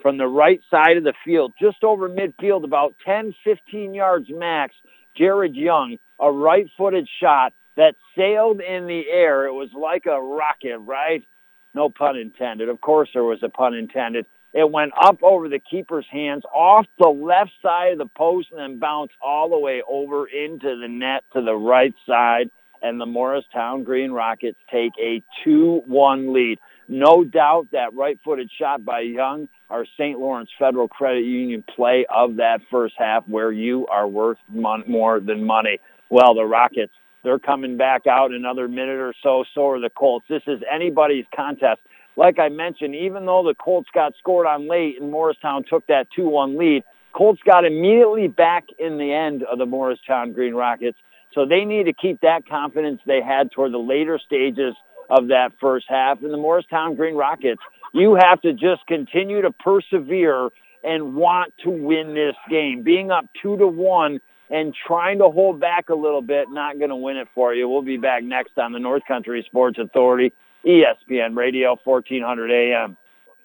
from 0.00 0.16
the 0.16 0.26
right 0.26 0.60
side 0.70 0.96
of 0.96 1.04
the 1.04 1.12
field, 1.24 1.52
just 1.60 1.84
over 1.84 2.08
midfield, 2.08 2.64
about 2.64 2.94
10, 3.04 3.34
15 3.44 3.92
yards 3.92 4.28
max, 4.30 4.74
Jared 5.16 5.56
Young, 5.56 5.98
a 6.18 6.30
right-footed 6.30 7.08
shot 7.20 7.52
that 7.76 7.94
sailed 8.16 8.60
in 8.60 8.86
the 8.86 9.04
air. 9.10 9.46
It 9.46 9.52
was 9.52 9.70
like 9.72 10.06
a 10.06 10.20
rocket, 10.20 10.78
right? 10.78 11.24
No 11.74 11.88
pun 11.88 12.16
intended. 12.16 12.68
Of 12.68 12.80
course 12.80 13.08
there 13.14 13.24
was 13.24 13.42
a 13.42 13.48
pun 13.48 13.74
intended. 13.74 14.26
It 14.52 14.68
went 14.68 14.92
up 15.00 15.22
over 15.22 15.48
the 15.48 15.60
keeper's 15.60 16.06
hands, 16.10 16.42
off 16.52 16.86
the 16.98 17.08
left 17.08 17.52
side 17.62 17.92
of 17.92 17.98
the 17.98 18.06
post, 18.06 18.48
and 18.50 18.58
then 18.58 18.78
bounced 18.80 19.14
all 19.22 19.48
the 19.48 19.58
way 19.58 19.82
over 19.88 20.26
into 20.26 20.76
the 20.80 20.88
net 20.88 21.22
to 21.34 21.42
the 21.42 21.54
right 21.54 21.94
side. 22.06 22.50
And 22.82 23.00
the 23.00 23.06
Morristown 23.06 23.84
Green 23.84 24.10
Rockets 24.10 24.58
take 24.72 24.92
a 25.00 25.22
2-1 25.46 26.32
lead. 26.32 26.58
No 26.88 27.22
doubt 27.22 27.68
that 27.70 27.94
right-footed 27.94 28.50
shot 28.58 28.84
by 28.84 29.00
Young, 29.00 29.48
our 29.68 29.86
St. 29.96 30.18
Lawrence 30.18 30.50
Federal 30.58 30.88
Credit 30.88 31.24
Union 31.24 31.62
play 31.76 32.04
of 32.12 32.36
that 32.36 32.62
first 32.70 32.94
half 32.98 33.28
where 33.28 33.52
you 33.52 33.86
are 33.86 34.08
worth 34.08 34.38
mon- 34.48 34.84
more 34.88 35.20
than 35.20 35.44
money. 35.44 35.78
Well, 36.08 36.34
the 36.34 36.44
Rockets 36.44 36.92
they're 37.22 37.38
coming 37.38 37.76
back 37.76 38.06
out 38.06 38.32
another 38.32 38.68
minute 38.68 38.98
or 38.98 39.14
so. 39.22 39.44
So 39.54 39.68
are 39.68 39.80
the 39.80 39.90
Colts. 39.90 40.26
This 40.28 40.42
is 40.46 40.60
anybody's 40.72 41.26
contest. 41.34 41.80
Like 42.16 42.38
I 42.38 42.48
mentioned, 42.48 42.94
even 42.94 43.26
though 43.26 43.42
the 43.42 43.54
Colts 43.54 43.88
got 43.94 44.14
scored 44.18 44.46
on 44.46 44.68
late 44.68 45.00
and 45.00 45.10
Morristown 45.10 45.64
took 45.68 45.86
that 45.86 46.08
2-1 46.16 46.58
lead, 46.58 46.84
Colts 47.12 47.40
got 47.44 47.64
immediately 47.64 48.28
back 48.28 48.64
in 48.78 48.98
the 48.98 49.12
end 49.12 49.42
of 49.42 49.58
the 49.58 49.66
Morristown 49.66 50.32
Green 50.32 50.54
Rockets. 50.54 50.98
So 51.34 51.46
they 51.46 51.64
need 51.64 51.84
to 51.84 51.92
keep 51.92 52.20
that 52.22 52.48
confidence 52.48 53.00
they 53.06 53.20
had 53.22 53.52
toward 53.52 53.72
the 53.72 53.78
later 53.78 54.18
stages 54.18 54.74
of 55.08 55.28
that 55.28 55.52
first 55.60 55.86
half. 55.88 56.22
And 56.22 56.32
the 56.32 56.36
Morristown 56.36 56.94
Green 56.96 57.14
Rockets, 57.14 57.60
you 57.92 58.16
have 58.20 58.40
to 58.42 58.52
just 58.52 58.86
continue 58.86 59.42
to 59.42 59.50
persevere 59.50 60.50
and 60.82 61.14
want 61.14 61.52
to 61.64 61.70
win 61.70 62.14
this 62.14 62.36
game. 62.48 62.82
Being 62.82 63.10
up 63.10 63.26
two 63.42 63.56
to 63.58 63.66
one 63.66 64.20
and 64.50 64.74
trying 64.86 65.18
to 65.18 65.30
hold 65.30 65.60
back 65.60 65.88
a 65.88 65.94
little 65.94 66.22
bit, 66.22 66.48
not 66.50 66.78
going 66.78 66.90
to 66.90 66.96
win 66.96 67.16
it 67.16 67.28
for 67.34 67.54
you. 67.54 67.68
We'll 67.68 67.82
be 67.82 67.96
back 67.96 68.24
next 68.24 68.58
on 68.58 68.72
the 68.72 68.80
North 68.80 69.02
Country 69.06 69.44
Sports 69.46 69.78
Authority, 69.78 70.32
ESPN 70.66 71.36
Radio, 71.36 71.78
1400 71.84 72.50
AM. 72.50 72.96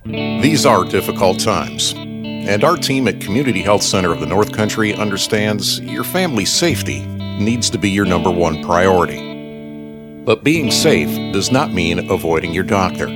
These 0.06 0.66
are 0.66 0.84
difficult 0.84 1.40
times, 1.40 1.94
and 1.96 2.64
our 2.64 2.78
team 2.78 3.08
at 3.08 3.22
Community 3.22 3.62
Health 3.62 3.82
Center 3.84 4.12
of 4.12 4.20
the 4.20 4.26
North 4.28 4.52
Country 4.52 4.94
understands 4.94 5.80
your 5.80 6.04
family's 6.04 6.54
safety 6.54 7.06
needs 7.40 7.70
to 7.70 7.78
be 7.78 7.90
your 7.90 8.06
number 8.06 8.32
one 8.32 8.64
priority. 8.64 10.24
But 10.26 10.44
being 10.44 10.72
safe 10.72 11.10
does 11.34 11.52
not 11.52 11.74
mean 11.74 12.10
avoiding 12.12 12.54
your 12.54 12.64
doctor. 12.64 13.08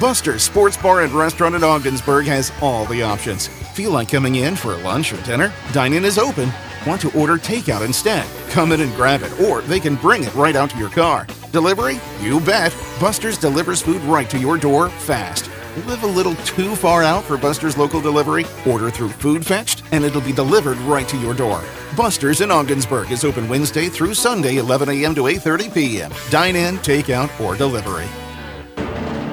Buster's 0.00 0.42
Sports 0.42 0.76
Bar 0.76 1.02
and 1.02 1.12
Restaurant 1.12 1.54
in 1.54 1.62
Ogdensburg 1.62 2.26
has 2.26 2.50
all 2.60 2.86
the 2.86 3.02
options. 3.02 3.46
Feel 3.46 3.92
like 3.92 4.08
coming 4.08 4.36
in 4.36 4.56
for 4.56 4.76
lunch 4.78 5.12
or 5.12 5.22
dinner? 5.22 5.52
Dine-in 5.72 6.04
is 6.04 6.18
open. 6.18 6.50
Want 6.86 7.00
to 7.02 7.16
order 7.18 7.36
takeout 7.36 7.84
instead? 7.84 8.26
Come 8.50 8.72
in 8.72 8.80
and 8.80 8.94
grab 8.94 9.22
it, 9.22 9.40
or 9.40 9.60
they 9.62 9.78
can 9.78 9.96
bring 9.96 10.24
it 10.24 10.34
right 10.34 10.56
out 10.56 10.70
to 10.70 10.78
your 10.78 10.88
car. 10.90 11.26
Delivery? 11.52 12.00
You 12.20 12.40
bet. 12.40 12.74
Buster's 12.98 13.38
delivers 13.38 13.82
food 13.82 14.02
right 14.02 14.28
to 14.30 14.38
your 14.38 14.56
door 14.56 14.88
fast. 14.88 15.50
Live 15.76 16.02
a 16.02 16.06
little 16.06 16.34
too 16.36 16.74
far 16.74 17.04
out 17.04 17.22
for 17.22 17.38
Buster's 17.38 17.78
local 17.78 18.00
delivery? 18.00 18.44
Order 18.66 18.90
through 18.90 19.10
Food 19.10 19.46
Fetched, 19.46 19.84
and 19.92 20.04
it'll 20.04 20.20
be 20.20 20.32
delivered 20.32 20.76
right 20.78 21.06
to 21.08 21.16
your 21.18 21.32
door. 21.32 21.62
Buster's 21.96 22.40
in 22.40 22.50
Ogdensburg 22.50 23.12
is 23.12 23.24
open 23.24 23.48
Wednesday 23.48 23.88
through 23.88 24.14
Sunday, 24.14 24.56
11 24.56 24.88
a.m. 24.88 25.14
to 25.14 25.22
8:30 25.22 25.72
p.m. 25.72 26.12
Dine 26.28 26.56
in, 26.56 26.78
takeout, 26.78 27.30
or 27.40 27.54
delivery. 27.54 28.08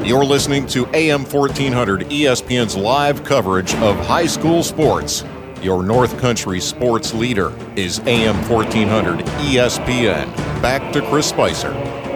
You're 0.08 0.24
listening 0.24 0.68
to 0.68 0.86
AM 0.94 1.26
1400 1.26 2.02
ESPN's 2.02 2.78
live 2.78 3.24
coverage 3.24 3.74
of 3.76 3.98
high 4.06 4.28
school 4.28 4.62
sports. 4.62 5.24
Your 5.64 5.82
North 5.82 6.20
Country 6.20 6.60
sports 6.60 7.16
leader 7.16 7.52
is 7.76 7.98
AM 8.02 8.36
1400 8.48 9.26
ESPN. 9.26 10.32
Back 10.62 10.94
to 10.94 11.02
Chris 11.10 11.30
Spicer. 11.30 12.07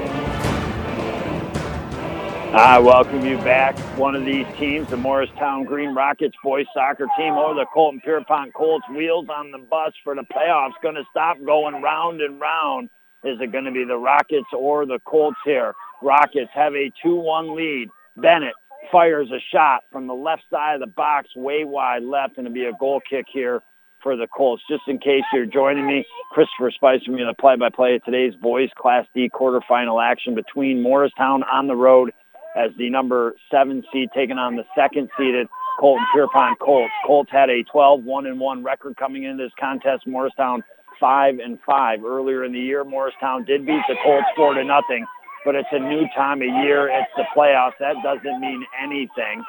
I 2.53 2.79
welcome 2.79 3.25
you 3.25 3.37
back. 3.37 3.79
One 3.97 4.13
of 4.13 4.25
these 4.25 4.45
teams, 4.59 4.89
the 4.89 4.97
Morristown 4.97 5.63
Green 5.63 5.95
Rockets 5.95 6.35
boys 6.43 6.65
soccer 6.73 7.07
team 7.17 7.35
or 7.35 7.55
the 7.55 7.65
Colton 7.73 8.01
Pierrepont 8.01 8.53
Colts 8.53 8.83
wheels 8.89 9.27
on 9.29 9.51
the 9.51 9.57
bus 9.57 9.93
for 10.03 10.15
the 10.15 10.23
playoffs 10.23 10.73
going 10.83 10.95
to 10.95 11.05
stop 11.09 11.37
going 11.45 11.81
round 11.81 12.19
and 12.19 12.41
round. 12.41 12.89
Is 13.23 13.39
it 13.39 13.53
going 13.53 13.63
to 13.63 13.71
be 13.71 13.85
the 13.85 13.95
Rockets 13.95 14.49
or 14.53 14.85
the 14.85 14.99
Colts 15.05 15.37
here? 15.45 15.73
Rockets 16.01 16.51
have 16.53 16.73
a 16.73 16.91
2-1 17.05 17.55
lead. 17.55 17.87
Bennett 18.17 18.55
fires 18.91 19.31
a 19.31 19.39
shot 19.55 19.83
from 19.89 20.07
the 20.07 20.13
left 20.13 20.43
side 20.51 20.73
of 20.73 20.81
the 20.81 20.87
box, 20.87 21.29
way 21.37 21.63
wide 21.63 22.03
left, 22.03 22.37
and 22.37 22.45
it'll 22.45 22.53
be 22.53 22.65
a 22.65 22.73
goal 22.77 22.99
kick 23.09 23.27
here 23.31 23.61
for 24.03 24.17
the 24.17 24.27
Colts. 24.27 24.61
Just 24.69 24.83
in 24.89 24.97
case 24.97 25.23
you're 25.31 25.45
joining 25.45 25.87
me, 25.87 26.05
Christopher 26.31 26.71
Spicer, 26.71 27.11
me 27.11 27.23
the 27.23 27.33
play-by-play 27.39 27.95
of 27.95 28.03
today's 28.03 28.35
boys 28.35 28.69
Class 28.77 29.05
D 29.15 29.29
quarterfinal 29.33 30.03
action 30.03 30.35
between 30.35 30.81
Morristown 30.81 31.43
on 31.43 31.67
the 31.67 31.75
road 31.77 32.11
as 32.55 32.71
the 32.77 32.89
number 32.89 33.35
seven 33.49 33.83
seed 33.91 34.09
taking 34.15 34.37
on 34.37 34.55
the 34.55 34.65
second 34.75 35.09
seeded 35.17 35.47
Colton 35.79 36.05
Pierrepont 36.13 36.59
Colts. 36.59 36.93
Colts 37.05 37.31
had 37.31 37.49
a 37.49 37.63
12 37.63 38.03
1 38.03 38.25
and 38.25 38.39
1 38.39 38.63
record 38.63 38.95
coming 38.97 39.23
into 39.23 39.43
this 39.43 39.53
contest. 39.59 40.05
Morristown 40.05 40.63
5 40.99 41.39
and 41.39 41.57
5. 41.65 42.03
Earlier 42.03 42.43
in 42.43 42.53
the 42.53 42.59
year, 42.59 42.83
Morristown 42.83 43.45
did 43.45 43.65
beat 43.65 43.81
the 43.87 43.95
Colts 44.03 44.27
4 44.35 44.55
to 44.55 44.63
nothing, 44.63 45.05
but 45.45 45.55
it's 45.55 45.67
a 45.71 45.79
new 45.79 46.05
time 46.15 46.41
of 46.41 46.47
year. 46.63 46.87
It's 46.87 47.11
the 47.17 47.25
playoffs. 47.35 47.73
That 47.79 47.95
doesn't 48.03 48.39
mean 48.39 48.65
anything. 48.81 49.43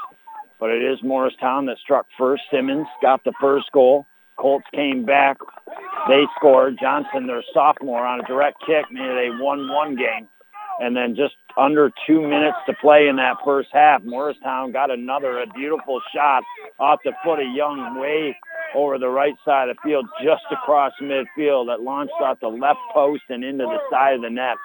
But 0.59 0.71
it 0.71 0.83
is 0.83 1.03
Morristown 1.03 1.67
that 1.67 1.79
struck 1.79 2.07
first. 2.17 2.43
Simmons 2.51 2.87
got 3.03 3.25
the 3.25 3.33
first 3.41 3.71
goal. 3.73 4.07
Colts 4.39 4.67
came 4.75 5.05
back. 5.05 5.37
They 6.09 6.25
scored. 6.37 6.79
Johnson, 6.81 7.27
their 7.27 7.45
sophomore, 7.53 8.07
on 8.07 8.21
a 8.21 8.23
direct 8.25 8.59
kick, 8.67 8.91
made 8.91 9.05
it 9.05 9.29
a 9.29 9.43
1-1 9.43 9.99
game. 9.99 10.29
And 10.81 10.97
then 10.97 11.15
just 11.15 11.35
under 11.57 11.93
two 12.07 12.21
minutes 12.21 12.57
to 12.67 12.75
play 12.81 13.09
in 13.09 13.17
that 13.17 13.37
first 13.45 13.69
half, 13.73 14.03
Morristown 14.03 14.73
got 14.73 14.91
another, 14.91 15.41
a 15.41 15.47
beautiful 15.47 16.01
shot 16.15 16.43
off 16.79 17.01
the 17.05 17.13
foot 17.25 17.41
of 17.41 17.55
Young 17.55 17.99
way 17.99 18.37
over 18.75 18.99
the 18.99 19.09
right 19.09 19.35
side 19.45 19.69
of 19.69 19.77
the 19.77 19.83
field, 19.89 20.07
just 20.25 20.43
across 20.51 20.93
midfield 21.01 21.67
that 21.67 21.83
launched 21.83 22.15
off 22.21 22.41
the 22.41 22.49
left 22.49 22.81
post 22.93 23.23
and 23.29 23.45
into 23.45 23.65
the 23.65 23.79
side 23.91 24.15
of 24.15 24.23
the 24.23 24.31
net. 24.31 24.57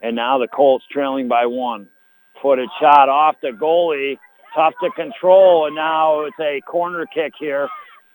And 0.00 0.16
now 0.16 0.38
the 0.38 0.48
Colts 0.48 0.84
trailing 0.90 1.28
by 1.28 1.46
one. 1.46 1.88
Footed 2.42 2.68
shot 2.78 3.08
off 3.08 3.36
the 3.40 3.48
goalie, 3.48 4.18
tough 4.54 4.74
to 4.82 4.90
control, 4.90 5.66
and 5.66 5.74
now 5.74 6.26
it's 6.26 6.38
a 6.38 6.60
corner 6.60 7.06
kick 7.06 7.32
here 7.38 7.68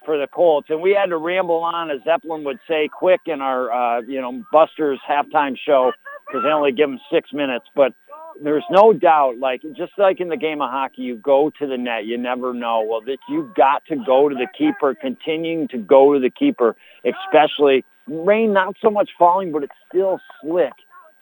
for 0.06 0.20
the 0.20 0.28
Colts. 0.28 0.70
And 0.70 0.82
we 0.82 0.94
had 0.94 1.08
to 1.08 1.18
ramble 1.18 1.64
on, 1.64 1.90
as 1.90 2.00
Zeppelin 2.04 2.44
would 2.44 2.60
say, 2.68 2.90
quick 2.92 3.22
in 3.26 3.42
our, 3.42 3.72
uh, 3.72 4.02
you 4.02 4.22
know, 4.22 4.44
Buster's 4.52 5.00
halftime 5.10 5.58
show 5.58 5.92
because 6.30 6.44
they 6.44 6.50
only 6.50 6.72
give 6.72 6.90
them 6.90 7.00
six 7.12 7.34
minutes. 7.34 7.66
But 7.76 7.94
there's 8.42 8.64
no 8.70 8.94
doubt, 8.94 9.38
like 9.38 9.62
just 9.76 9.94
like 9.98 10.20
in 10.20 10.30
the 10.30 10.38
game 10.38 10.62
of 10.62 10.70
hockey, 10.70 11.02
you 11.02 11.16
go 11.18 11.52
to 11.60 11.68
the 11.68 11.78
net. 11.78 12.06
You 12.06 12.18
never 12.18 12.54
know. 12.54 12.86
Well, 12.88 13.02
that 13.02 13.18
you've 13.28 13.54
got 13.56 13.84
to 13.88 13.96
go 14.06 14.30
to 14.30 14.36
the 14.36 14.48
keeper, 14.58 14.96
continuing 14.96 15.68
to 15.70 15.78
go 15.78 16.14
to 16.14 16.20
the 16.20 16.30
keeper, 16.30 16.76
especially 17.04 17.84
rain. 18.08 18.54
Not 18.54 18.76
so 18.82 18.90
much 18.90 19.10
falling, 19.18 19.52
but 19.52 19.64
it's 19.64 19.74
still 19.90 20.20
slick. 20.42 20.74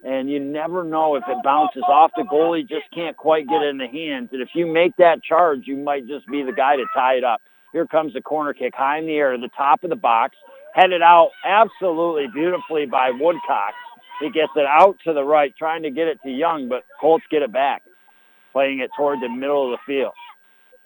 And 0.03 0.29
you 0.29 0.39
never 0.39 0.83
know 0.83 1.15
if 1.15 1.23
it 1.27 1.37
bounces 1.43 1.83
off 1.87 2.11
the 2.15 2.21
goalie, 2.23 2.67
just 2.67 2.85
can't 2.93 3.17
quite 3.17 3.47
get 3.47 3.63
it 3.63 3.69
in 3.69 3.77
the 3.77 3.87
hands. 3.87 4.29
And 4.31 4.41
if 4.41 4.49
you 4.53 4.67
make 4.67 4.95
that 4.97 5.23
charge, 5.23 5.61
you 5.65 5.75
might 5.75 6.07
just 6.07 6.27
be 6.27 6.43
the 6.43 6.51
guy 6.51 6.75
to 6.75 6.85
tie 6.93 7.15
it 7.15 7.23
up. 7.23 7.41
Here 7.73 7.87
comes 7.87 8.13
the 8.13 8.21
corner 8.21 8.53
kick 8.53 8.73
high 8.75 8.99
in 8.99 9.07
the 9.07 9.13
air 9.13 9.33
to 9.33 9.37
the 9.37 9.49
top 9.57 9.83
of 9.83 9.89
the 9.89 9.95
box, 9.95 10.35
headed 10.73 11.01
out 11.01 11.31
absolutely 11.43 12.27
beautifully 12.33 12.85
by 12.85 13.11
Woodcock. 13.11 13.73
He 14.19 14.29
gets 14.31 14.51
it 14.55 14.65
out 14.65 14.97
to 15.05 15.13
the 15.13 15.23
right, 15.23 15.53
trying 15.57 15.83
to 15.83 15.91
get 15.91 16.07
it 16.07 16.19
to 16.23 16.29
Young, 16.29 16.69
but 16.69 16.83
Colts 16.99 17.25
get 17.29 17.43
it 17.43 17.51
back, 17.53 17.83
playing 18.51 18.79
it 18.79 18.89
toward 18.97 19.19
the 19.21 19.29
middle 19.29 19.71
of 19.71 19.79
the 19.79 19.83
field. 19.85 20.13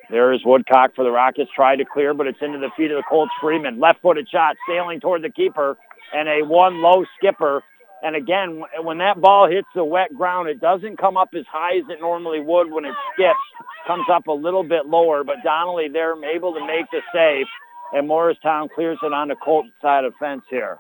There 0.10 0.34
is 0.34 0.42
Woodcock 0.44 0.96
for 0.96 1.06
the 1.06 1.12
Rockets, 1.12 1.50
tried 1.56 1.78
to 1.78 1.86
clear, 1.86 2.14
but 2.14 2.28
it's 2.28 2.42
into 2.42 2.60
the 2.60 2.72
feet 2.76 2.92
of 2.92 2.98
the 2.98 3.04
Colts 3.08 3.32
Freeman. 3.40 3.80
Left-footed 3.80 4.28
shot, 4.30 4.58
sailing 4.68 5.00
toward 5.00 5.22
the 5.22 5.30
keeper, 5.30 5.78
and 6.14 6.28
a 6.28 6.46
one 6.46 6.82
low 6.82 7.06
skipper. 7.18 7.64
And 8.04 8.16
again, 8.16 8.64
when 8.84 8.98
that 8.98 9.22
ball 9.22 9.48
hits 9.50 9.68
the 9.74 9.86
wet 9.86 10.14
ground, 10.14 10.50
it 10.50 10.60
doesn't 10.60 10.98
come 10.98 11.16
up 11.16 11.30
as 11.38 11.46
high 11.50 11.78
as 11.78 11.86
it 11.90 12.02
normally 12.02 12.42
would 12.42 12.70
when 12.72 12.84
it 12.84 12.96
skips. 13.14 13.40
Comes 13.88 14.08
up 14.12 14.28
a 14.28 14.34
little 14.34 14.64
bit 14.64 14.88
lower, 14.88 15.24
but 15.24 15.38
Donnelly 15.44 15.88
there 15.88 16.16
able 16.26 16.54
to 16.56 16.66
make 16.66 16.90
the 16.92 17.02
save. 17.14 17.46
and 17.94 18.08
Morristown 18.08 18.70
clears 18.74 18.98
it 19.04 19.14
on 19.14 19.28
the 19.28 19.36
Colton 19.36 19.72
side 19.82 20.06
of 20.06 20.14
fence 20.20 20.44
here. 20.50 20.78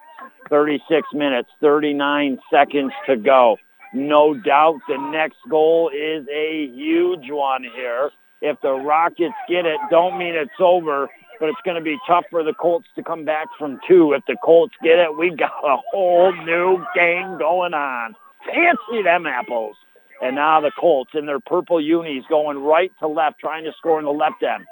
36 0.49 1.07
minutes, 1.13 1.49
39 1.61 2.39
seconds 2.51 2.91
to 3.07 3.15
go. 3.15 3.57
No 3.93 4.33
doubt 4.33 4.79
the 4.87 4.97
next 5.11 5.37
goal 5.49 5.89
is 5.89 6.25
a 6.33 6.69
huge 6.73 7.29
one 7.29 7.63
here. 7.75 8.11
If 8.41 8.59
the 8.61 8.71
Rockets 8.71 9.35
get 9.47 9.65
it, 9.65 9.79
don't 9.89 10.17
mean 10.17 10.33
it's 10.33 10.49
over, 10.59 11.09
but 11.39 11.49
it's 11.49 11.59
going 11.63 11.75
to 11.75 11.83
be 11.83 11.97
tough 12.07 12.23
for 12.29 12.43
the 12.43 12.53
Colts 12.53 12.87
to 12.95 13.03
come 13.03 13.25
back 13.25 13.47
from 13.59 13.79
two. 13.87 14.13
If 14.13 14.23
the 14.27 14.37
Colts 14.43 14.73
get 14.81 14.97
it, 14.97 15.17
we've 15.17 15.37
got 15.37 15.51
a 15.63 15.77
whole 15.91 16.33
new 16.33 16.83
game 16.95 17.37
going 17.37 17.73
on. 17.73 18.15
Fancy 18.45 19.03
them 19.03 19.27
apples. 19.27 19.75
And 20.21 20.35
now 20.35 20.61
the 20.61 20.71
Colts 20.79 21.11
in 21.13 21.25
their 21.25 21.39
purple 21.39 21.81
unis 21.81 22.23
going 22.29 22.59
right 22.59 22.91
to 22.99 23.07
left, 23.07 23.39
trying 23.39 23.63
to 23.65 23.71
score 23.77 23.99
in 23.99 24.05
the 24.05 24.11
left 24.11 24.43
end. 24.43 24.65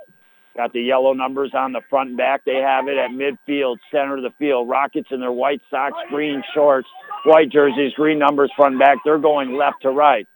Got 0.58 0.74
the 0.74 0.82
yellow 0.82 1.14
numbers 1.14 1.52
on 1.54 1.72
the 1.72 1.82
front 1.90 2.10
and 2.10 2.18
back. 2.18 2.44
They 2.46 2.56
have 2.56 2.88
it 2.88 2.98
at 2.98 3.12
midfield, 3.12 3.78
center 3.92 4.18
of 4.18 4.24
the 4.24 4.34
field. 4.40 4.68
Rockets 4.68 5.08
in 5.12 5.20
their 5.20 5.32
white 5.32 5.62
socks, 5.70 5.98
green 6.10 6.44
shorts, 6.54 6.88
white 7.24 7.50
jerseys, 7.50 7.94
green 7.94 8.20
numbers 8.20 8.52
front 8.56 8.74
and 8.74 8.80
back. 8.80 8.98
They're 9.06 9.20
going 9.20 9.56
left 9.56 9.84
to 9.84 9.90
right. 9.90 10.28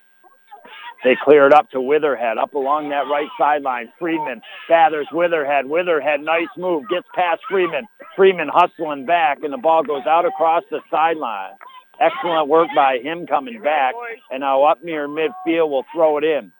They 1.03 1.17
clear 1.21 1.45
it 1.47 1.53
up 1.53 1.69
to 1.71 1.79
Witherhead, 1.79 2.37
up 2.37 2.53
along 2.53 2.89
that 2.89 3.07
right 3.11 3.27
sideline. 3.37 3.91
Freeman 3.99 4.41
gathers 4.69 5.07
Witherhead. 5.11 5.65
Witherhead, 5.65 6.23
nice 6.23 6.47
move, 6.57 6.87
gets 6.89 7.07
past 7.13 7.41
Freeman. 7.49 7.85
Freeman 8.15 8.49
hustling 8.53 9.05
back, 9.05 9.39
and 9.43 9.51
the 9.51 9.57
ball 9.57 9.83
goes 9.83 10.05
out 10.07 10.25
across 10.25 10.63
the 10.71 10.79
sideline. 10.89 11.51
Excellent 11.99 12.47
work 12.47 12.69
by 12.73 12.99
him 12.99 13.27
coming 13.27 13.61
back. 13.61 13.93
And 14.31 14.41
now 14.41 14.63
up 14.63 14.83
near 14.83 15.07
midfield, 15.07 15.69
we'll 15.69 15.85
throw 15.93 16.17
it 16.17 16.23
in. 16.23 16.53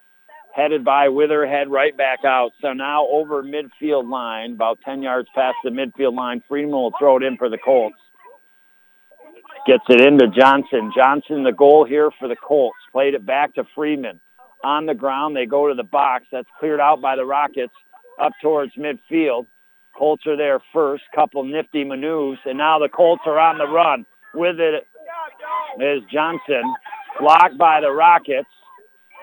Headed 0.54 0.84
by 0.84 1.08
Witherhead 1.08 1.68
right 1.68 1.96
back 1.96 2.20
out. 2.24 2.52
So 2.62 2.72
now 2.72 3.08
over 3.08 3.42
midfield 3.42 4.08
line, 4.08 4.52
about 4.52 4.78
10 4.84 5.02
yards 5.02 5.28
past 5.34 5.56
the 5.64 5.70
midfield 5.70 6.14
line. 6.14 6.44
Freeman 6.48 6.70
will 6.70 6.92
throw 6.96 7.16
it 7.16 7.24
in 7.24 7.36
for 7.36 7.48
the 7.48 7.58
Colts. 7.58 7.96
Gets 9.66 9.82
it 9.88 10.00
into 10.00 10.28
Johnson. 10.28 10.92
Johnson, 10.94 11.42
the 11.42 11.50
goal 11.50 11.84
here 11.84 12.10
for 12.20 12.28
the 12.28 12.36
Colts. 12.36 12.76
Played 12.92 13.14
it 13.14 13.26
back 13.26 13.54
to 13.54 13.64
Freeman. 13.74 14.20
On 14.62 14.86
the 14.86 14.94
ground, 14.94 15.34
they 15.34 15.44
go 15.44 15.66
to 15.68 15.74
the 15.74 15.82
box. 15.82 16.26
That's 16.30 16.46
cleared 16.60 16.80
out 16.80 17.00
by 17.00 17.16
the 17.16 17.24
Rockets 17.24 17.74
up 18.20 18.32
towards 18.40 18.72
midfield. 18.74 19.46
Colts 19.98 20.24
are 20.26 20.36
there 20.36 20.60
first. 20.72 21.02
Couple 21.14 21.42
nifty 21.42 21.82
maneuvers. 21.82 22.38
And 22.44 22.58
now 22.58 22.78
the 22.78 22.88
Colts 22.88 23.22
are 23.26 23.40
on 23.40 23.58
the 23.58 23.66
run. 23.66 24.06
With 24.34 24.60
it 24.60 24.86
is 25.80 26.02
Johnson. 26.12 26.62
Blocked 27.18 27.58
by 27.58 27.80
the 27.80 27.90
Rockets 27.90 28.48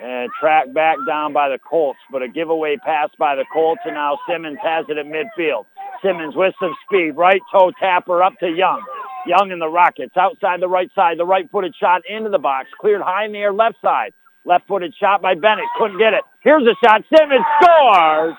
and 0.02 0.32
tracked 0.40 0.74
back 0.74 0.98
down 1.08 1.32
by 1.32 1.50
the 1.50 1.60
Colts, 1.60 2.00
but 2.12 2.24
a 2.24 2.28
giveaway 2.28 2.78
pass 2.78 3.10
by 3.20 3.36
the 3.36 3.46
Colts, 3.54 3.82
and 3.86 3.94
now 3.94 4.18
Simmons 4.28 4.58
has 4.64 4.86
it 4.90 4.98
at 4.98 5.06
midfield. 5.06 5.66
Simmons 6.04 6.36
with 6.36 6.56
some 6.60 6.74
speed, 6.86 7.12
right 7.12 7.42
toe 7.52 7.72
tapper 7.80 8.24
up 8.24 8.34
to 8.40 8.50
Young. 8.50 8.84
Young 9.28 9.52
and 9.52 9.62
the 9.62 9.70
Rockets 9.70 10.18
outside 10.18 10.60
the 10.60 10.68
right 10.68 10.90
side, 10.96 11.20
the 11.20 11.26
right-footed 11.26 11.76
shot 11.80 12.02
into 12.10 12.32
the 12.32 12.40
box, 12.40 12.70
cleared 12.80 13.02
high 13.04 13.26
in 13.26 13.34
the 13.34 13.38
air 13.38 13.54
left 13.54 13.76
side. 13.82 14.14
Left-footed 14.44 14.96
shot 15.00 15.22
by 15.22 15.36
Bennett, 15.36 15.66
couldn't 15.78 16.00
get 16.00 16.14
it. 16.14 16.24
Here's 16.40 16.64
a 16.64 16.74
shot, 16.84 17.04
Simmons 17.16 17.46
scores! 17.62 18.34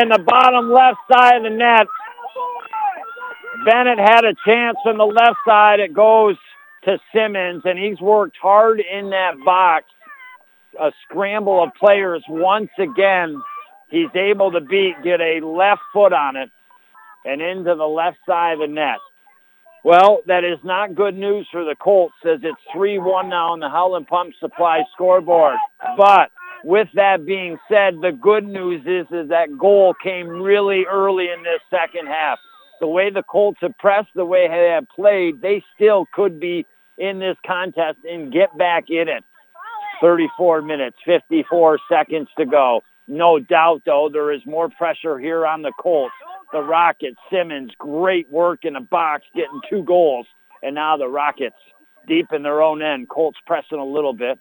In 0.00 0.08
the 0.08 0.18
bottom 0.18 0.72
left 0.72 0.98
side 1.12 1.36
of 1.36 1.42
the 1.42 1.50
net. 1.50 1.86
Bennett 3.66 3.98
had 3.98 4.24
a 4.24 4.34
chance 4.46 4.78
from 4.82 4.96
the 4.96 5.04
left 5.04 5.36
side. 5.46 5.80
It 5.80 5.92
goes 5.92 6.36
to 6.84 6.98
Simmons, 7.14 7.62
and 7.64 7.78
he's 7.78 8.00
worked 8.00 8.36
hard 8.40 8.80
in 8.80 9.10
that 9.10 9.34
box. 9.44 9.84
A 10.80 10.92
scramble 11.04 11.62
of 11.62 11.70
players 11.78 12.24
once 12.28 12.70
again. 12.78 13.40
He's 13.88 14.14
able 14.14 14.52
to 14.52 14.60
beat, 14.60 14.94
get 15.04 15.20
a 15.20 15.44
left 15.44 15.82
foot 15.92 16.12
on 16.12 16.36
it, 16.36 16.50
and 17.24 17.40
into 17.40 17.74
the 17.74 17.84
left 17.84 18.18
side 18.26 18.54
of 18.54 18.58
the 18.60 18.66
net. 18.66 18.98
Well, 19.84 20.20
that 20.26 20.44
is 20.44 20.58
not 20.64 20.94
good 20.94 21.14
news 21.14 21.46
for 21.52 21.64
the 21.64 21.76
Colts 21.78 22.14
as 22.24 22.40
it's 22.42 22.60
3-1 22.74 23.28
now 23.28 23.52
on 23.52 23.60
the 23.60 23.68
Howland 23.68 24.06
Pump 24.06 24.32
Supply 24.40 24.82
scoreboard. 24.94 25.56
But 25.98 26.30
with 26.64 26.88
that 26.94 27.26
being 27.26 27.58
said, 27.68 27.96
the 28.00 28.18
good 28.18 28.46
news 28.46 28.80
is, 28.86 29.06
is 29.12 29.28
that 29.28 29.58
goal 29.58 29.94
came 30.02 30.28
really 30.28 30.84
early 30.90 31.28
in 31.30 31.42
this 31.42 31.60
second 31.68 32.06
half. 32.06 32.38
The 32.80 32.88
way 32.88 33.10
the 33.10 33.22
Colts 33.22 33.58
have 33.60 33.76
pressed, 33.78 34.08
the 34.14 34.24
way 34.24 34.48
they 34.48 34.70
have 34.72 34.88
played, 34.88 35.42
they 35.42 35.62
still 35.74 36.06
could 36.12 36.40
be 36.40 36.66
in 36.96 37.18
this 37.18 37.36
contest 37.46 37.98
and 38.10 38.32
get 38.32 38.56
back 38.56 38.84
in 38.88 39.08
it. 39.08 39.22
34 40.04 40.60
minutes, 40.60 40.98
54 41.06 41.78
seconds 41.90 42.28
to 42.36 42.44
go. 42.44 42.82
No 43.08 43.38
doubt, 43.38 43.84
though, 43.86 44.10
there 44.12 44.32
is 44.32 44.42
more 44.44 44.68
pressure 44.68 45.18
here 45.18 45.46
on 45.46 45.62
the 45.62 45.72
Colts. 45.80 46.12
The 46.52 46.60
Rockets, 46.60 47.16
Simmons, 47.32 47.72
great 47.78 48.30
work 48.30 48.66
in 48.66 48.74
the 48.74 48.80
box, 48.80 49.24
getting 49.34 49.62
two 49.70 49.82
goals. 49.82 50.26
And 50.62 50.74
now 50.74 50.98
the 50.98 51.08
Rockets 51.08 51.56
deep 52.06 52.26
in 52.34 52.42
their 52.42 52.60
own 52.60 52.82
end. 52.82 53.08
Colts 53.08 53.38
pressing 53.46 53.78
a 53.78 53.84
little 53.84 54.12
bit. 54.12 54.38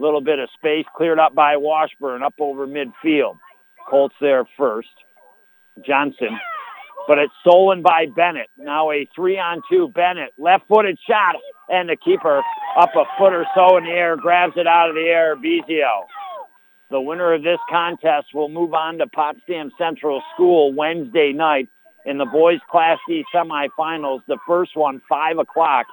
A 0.00 0.02
little 0.02 0.20
bit 0.20 0.40
of 0.40 0.48
space 0.52 0.84
cleared 0.96 1.20
up 1.20 1.32
by 1.32 1.58
Washburn 1.58 2.24
up 2.24 2.34
over 2.40 2.66
midfield. 2.66 3.38
Colts 3.88 4.16
there 4.20 4.48
first. 4.58 4.88
Johnson. 5.86 6.40
But 7.06 7.18
it's 7.18 7.32
stolen 7.40 7.82
by 7.82 8.06
Bennett. 8.06 8.48
Now 8.56 8.90
a 8.90 9.08
three-on-two. 9.14 9.88
Bennett, 9.88 10.32
left-footed 10.38 10.98
shot. 11.06 11.36
And 11.68 11.88
the 11.88 11.96
keeper 11.96 12.42
up 12.76 12.90
a 12.94 13.04
foot 13.18 13.32
or 13.32 13.46
so 13.54 13.78
in 13.78 13.84
the 13.84 13.90
air, 13.90 14.16
grabs 14.16 14.54
it 14.56 14.66
out 14.66 14.90
of 14.90 14.94
the 14.94 15.02
air, 15.02 15.34
Bezio. 15.36 16.04
The 16.90 17.00
winner 17.00 17.32
of 17.32 17.42
this 17.42 17.58
contest 17.70 18.28
will 18.34 18.48
move 18.48 18.74
on 18.74 18.98
to 18.98 19.06
Potsdam 19.06 19.72
Central 19.78 20.22
School 20.34 20.72
Wednesday 20.72 21.32
night 21.32 21.68
in 22.04 22.18
the 22.18 22.26
boys 22.26 22.60
Class 22.70 22.98
D 23.08 23.24
semifinals. 23.34 24.20
The 24.28 24.38
first 24.46 24.76
one, 24.76 25.00
5 25.08 25.38
o'clock. 25.38 25.86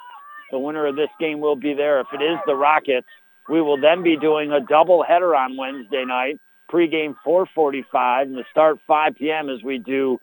The 0.51 0.59
winner 0.59 0.85
of 0.85 0.97
this 0.97 1.09
game 1.19 1.39
will 1.39 1.55
be 1.55 1.73
there. 1.73 2.01
If 2.01 2.07
it 2.13 2.21
is 2.21 2.37
the 2.45 2.55
Rockets, 2.55 3.07
we 3.49 3.61
will 3.61 3.79
then 3.79 4.03
be 4.03 4.17
doing 4.17 4.51
a 4.51 4.59
double 4.59 5.03
header 5.03 5.33
on 5.35 5.55
Wednesday 5.55 6.03
night. 6.05 6.39
Pregame 6.69 7.15
4:45 7.25 8.23
and 8.23 8.35
the 8.35 8.43
start 8.51 8.79
5 8.87 9.15
p.m. 9.15 9.49
as 9.49 9.63
we 9.63 9.77
do 9.77 10.19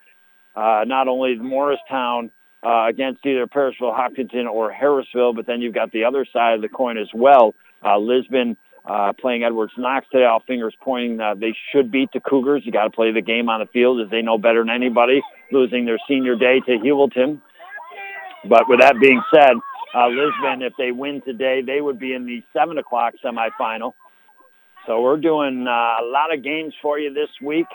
uh, 0.54 0.84
not 0.86 1.08
only 1.08 1.36
Morristown 1.36 2.30
uh, 2.62 2.86
against 2.88 3.24
either 3.24 3.46
Parishville, 3.46 3.94
Hopkinton, 3.94 4.46
or 4.46 4.72
Harrisville, 4.72 5.34
but 5.34 5.46
then 5.46 5.60
you've 5.60 5.74
got 5.74 5.92
the 5.92 6.04
other 6.04 6.26
side 6.32 6.54
of 6.54 6.62
the 6.62 6.68
coin 6.68 6.98
as 6.98 7.08
well. 7.14 7.54
Uh, 7.84 7.98
Lisbon 7.98 8.56
uh, 8.84 9.12
playing 9.12 9.44
Edwards 9.44 9.72
Knox 9.76 10.06
today. 10.10 10.24
All 10.24 10.42
fingers 10.46 10.74
pointing 10.82 11.20
uh, 11.20 11.34
they 11.34 11.54
should 11.72 11.92
beat 11.92 12.10
the 12.12 12.20
Cougars. 12.20 12.62
You 12.64 12.72
got 12.72 12.84
to 12.84 12.90
play 12.90 13.12
the 13.12 13.20
game 13.22 13.48
on 13.48 13.60
the 13.60 13.66
field 13.66 14.00
as 14.00 14.10
they 14.10 14.22
know 14.22 14.38
better 14.38 14.60
than 14.60 14.70
anybody. 14.70 15.22
Losing 15.52 15.84
their 15.84 15.98
senior 16.08 16.36
day 16.36 16.60
to 16.66 16.72
Heuvelton. 16.72 17.40
But 18.48 18.68
with 18.68 18.80
that 18.80 18.94
being 19.00 19.22
said, 19.34 19.52
uh, 19.94 20.08
Lisbon, 20.08 20.62
if 20.62 20.72
they 20.78 20.92
win 20.92 21.22
today, 21.24 21.60
they 21.64 21.80
would 21.80 21.98
be 21.98 22.14
in 22.14 22.26
the 22.26 22.42
seven 22.52 22.78
o'clock 22.78 23.14
semifinal. 23.24 23.94
So 24.86 25.02
we're 25.02 25.18
doing 25.18 25.66
uh, 25.66 25.70
a 25.70 26.04
lot 26.04 26.32
of 26.32 26.42
games 26.42 26.74
for 26.80 26.98
you 26.98 27.12
this 27.12 27.28
week. 27.42 27.66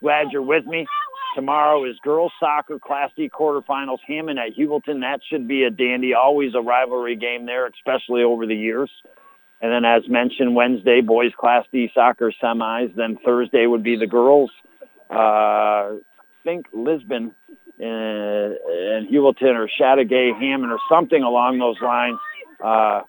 Glad 0.00 0.32
you're 0.32 0.42
with 0.42 0.64
me. 0.66 0.86
Tomorrow 1.34 1.84
is 1.84 1.96
girls 2.02 2.32
soccer 2.38 2.78
Class 2.78 3.10
D 3.16 3.30
quarterfinals. 3.30 3.98
Hammond 4.06 4.38
at 4.38 4.54
Heuvelton. 4.56 5.00
That 5.00 5.20
should 5.28 5.48
be 5.48 5.64
a 5.64 5.70
dandy. 5.70 6.14
Always 6.14 6.54
a 6.54 6.60
rivalry 6.60 7.16
game 7.16 7.46
there, 7.46 7.66
especially 7.66 8.22
over 8.22 8.46
the 8.46 8.54
years. 8.54 8.90
And 9.60 9.72
then, 9.72 9.84
as 9.84 10.08
mentioned, 10.08 10.54
Wednesday 10.54 11.00
boys 11.00 11.32
Class 11.38 11.64
D 11.72 11.90
soccer 11.94 12.32
semis. 12.42 12.94
Then 12.94 13.18
Thursday 13.24 13.66
would 13.66 13.82
be 13.82 13.96
the 13.96 14.06
girls. 14.06 14.50
Uh, 15.10 15.14
I 15.14 15.98
think 16.44 16.66
Lisbon 16.72 17.34
and, 17.78 18.56
and 18.58 19.08
Heuvelton 19.08 19.54
or 19.54 19.68
Chateaugay, 19.80 20.38
Hammond, 20.38 20.72
or 20.72 20.78
something 20.88 21.22
along 21.22 21.58
those 21.58 21.80
lines. 21.80 22.18
Uh, 22.62 23.02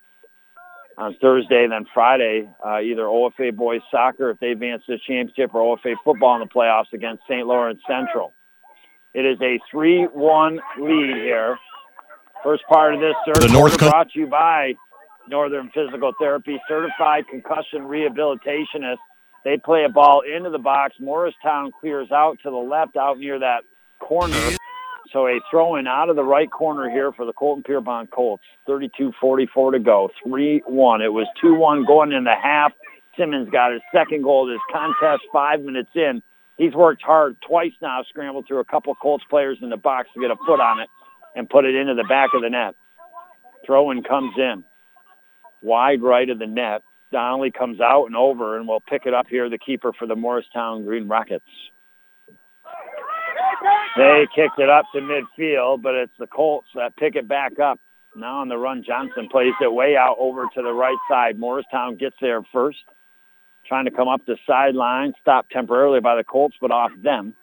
on 0.98 1.16
Thursday, 1.22 1.66
then 1.68 1.86
Friday, 1.94 2.50
uh, 2.66 2.80
either 2.80 3.04
OFA 3.04 3.56
boys 3.56 3.82
soccer 3.90 4.30
if 4.30 4.40
they 4.40 4.52
advance 4.52 4.84
to 4.86 4.94
the 4.94 5.00
championship 5.00 5.54
or 5.54 5.78
OFA 5.78 5.96
football 6.04 6.36
in 6.36 6.42
the 6.42 6.54
playoffs 6.54 6.94
against 6.94 7.24
St. 7.24 7.46
Lawrence 7.46 7.82
Central. 7.88 8.34
It 9.14 9.26
is 9.26 9.38
a 9.42 9.60
3-1 9.74 10.60
lead 10.80 11.16
here. 11.16 11.58
First 12.44 12.64
part 12.68 12.96
of 12.96 13.00
this 13.00 13.16
third 13.26 13.50
The 13.50 13.54
North 13.54 13.78
brought 13.78 14.12
to 14.12 14.20
you 14.20 14.28
by 14.28 14.74
Northern 15.30 15.70
Physical 15.74 16.14
Therapy, 16.20 16.60
certified 16.68 17.26
concussion 17.30 17.82
rehabilitationist. 17.82 18.98
They 19.46 19.58
play 19.58 19.86
a 19.86 19.90
ball 19.90 20.22
into 20.22 20.50
the 20.50 20.58
box. 20.58 20.96
Morristown 21.00 21.72
clears 21.80 22.12
out 22.12 22.38
to 22.44 22.50
the 22.50 22.56
left 22.56 22.98
out 22.98 23.20
near 23.20 23.40
that 23.40 23.64
corner. 24.00 24.38
So 25.14 25.28
a 25.28 25.40
throw 25.52 25.76
in 25.76 25.86
out 25.86 26.10
of 26.10 26.16
the 26.16 26.24
right 26.24 26.50
corner 26.50 26.90
here 26.90 27.12
for 27.12 27.24
the 27.24 27.34
Colton 27.34 27.64
Pierrepont 27.64 28.10
Colts. 28.10 28.44
32-44 28.68 29.74
to 29.74 29.80
go. 29.80 30.10
3-1. 30.26 30.62
It 31.06 31.10
was 31.10 31.28
2-1 31.42 31.86
going 31.86 32.12
in 32.12 32.24
the 32.24 32.34
half. 32.36 32.74
Simmons 33.16 33.48
got 33.52 33.72
his 33.72 33.82
second 33.94 34.24
goal 34.24 34.50
of 34.50 34.56
this 34.56 34.62
contest 34.72 35.22
five 35.32 35.62
minutes 35.62 35.92
in. 35.94 36.24
He's 36.58 36.74
worked 36.74 37.04
hard 37.04 37.38
twice 37.48 37.74
now, 37.80 38.02
scrambled 38.10 38.48
through 38.48 38.60
a 38.60 38.66
couple 38.66 38.94
Colts 38.96 39.24
players 39.30 39.60
in 39.62 39.70
the 39.70 39.78
box 39.78 40.10
to 40.16 40.20
get 40.22 40.32
a 40.32 40.36
foot 40.48 40.60
on 40.60 40.80
it 40.80 40.90
and 41.36 41.48
put 41.48 41.66
it 41.66 41.76
into 41.76 41.94
the 41.94 42.06
back 42.10 42.32
of 42.34 42.42
the 42.42 42.50
net. 42.50 42.76
Throw 43.66 43.92
in 43.92 44.04
comes 44.04 44.34
in. 44.38 44.64
Wide 45.62 46.02
right 46.02 46.30
of 46.30 46.40
the 46.40 46.48
net. 46.48 46.82
Donnelly 47.12 47.52
comes 47.52 47.80
out 47.80 48.06
and 48.08 48.16
over 48.16 48.58
and 48.58 48.68
will 48.68 48.82
pick 48.82 49.06
it 49.06 49.14
up 49.14 49.28
here, 49.30 49.48
the 49.48 49.60
keeper 49.60 49.94
for 49.98 50.08
the 50.08 50.16
Morristown 50.16 50.84
Green 50.84 51.08
Rockets. 51.08 51.46
They 53.96 54.28
kicked 54.36 54.60
it 54.60 54.70
up 54.70 54.86
to 54.94 55.02
midfield, 55.02 55.82
but 55.82 55.96
it's 55.96 56.14
the 56.20 56.28
Colts 56.28 56.68
that 56.76 56.96
pick 56.96 57.16
it 57.16 57.28
back 57.28 57.60
up. 57.60 57.80
Now 58.16 58.40
on 58.40 58.50
the 58.50 58.58
run, 58.58 58.84
Johnson 58.86 59.28
plays 59.32 59.54
it 59.62 59.74
way 59.74 59.96
out 59.96 60.18
over 60.20 60.46
to 60.46 60.62
the 60.62 60.74
right 60.74 60.98
side. 61.10 61.40
Morristown 61.40 61.96
gets 61.96 62.16
there 62.22 62.42
first, 62.52 62.84
trying 63.68 63.86
to 63.86 63.92
come 63.92 64.08
up 64.08 64.26
the 64.26 64.38
sideline, 64.46 65.14
stopped 65.22 65.52
temporarily 65.52 66.00
by 66.00 66.16
the 66.16 66.24
Colts, 66.24 66.56
but 66.62 66.72
off 66.72 66.92
them. 67.02 67.34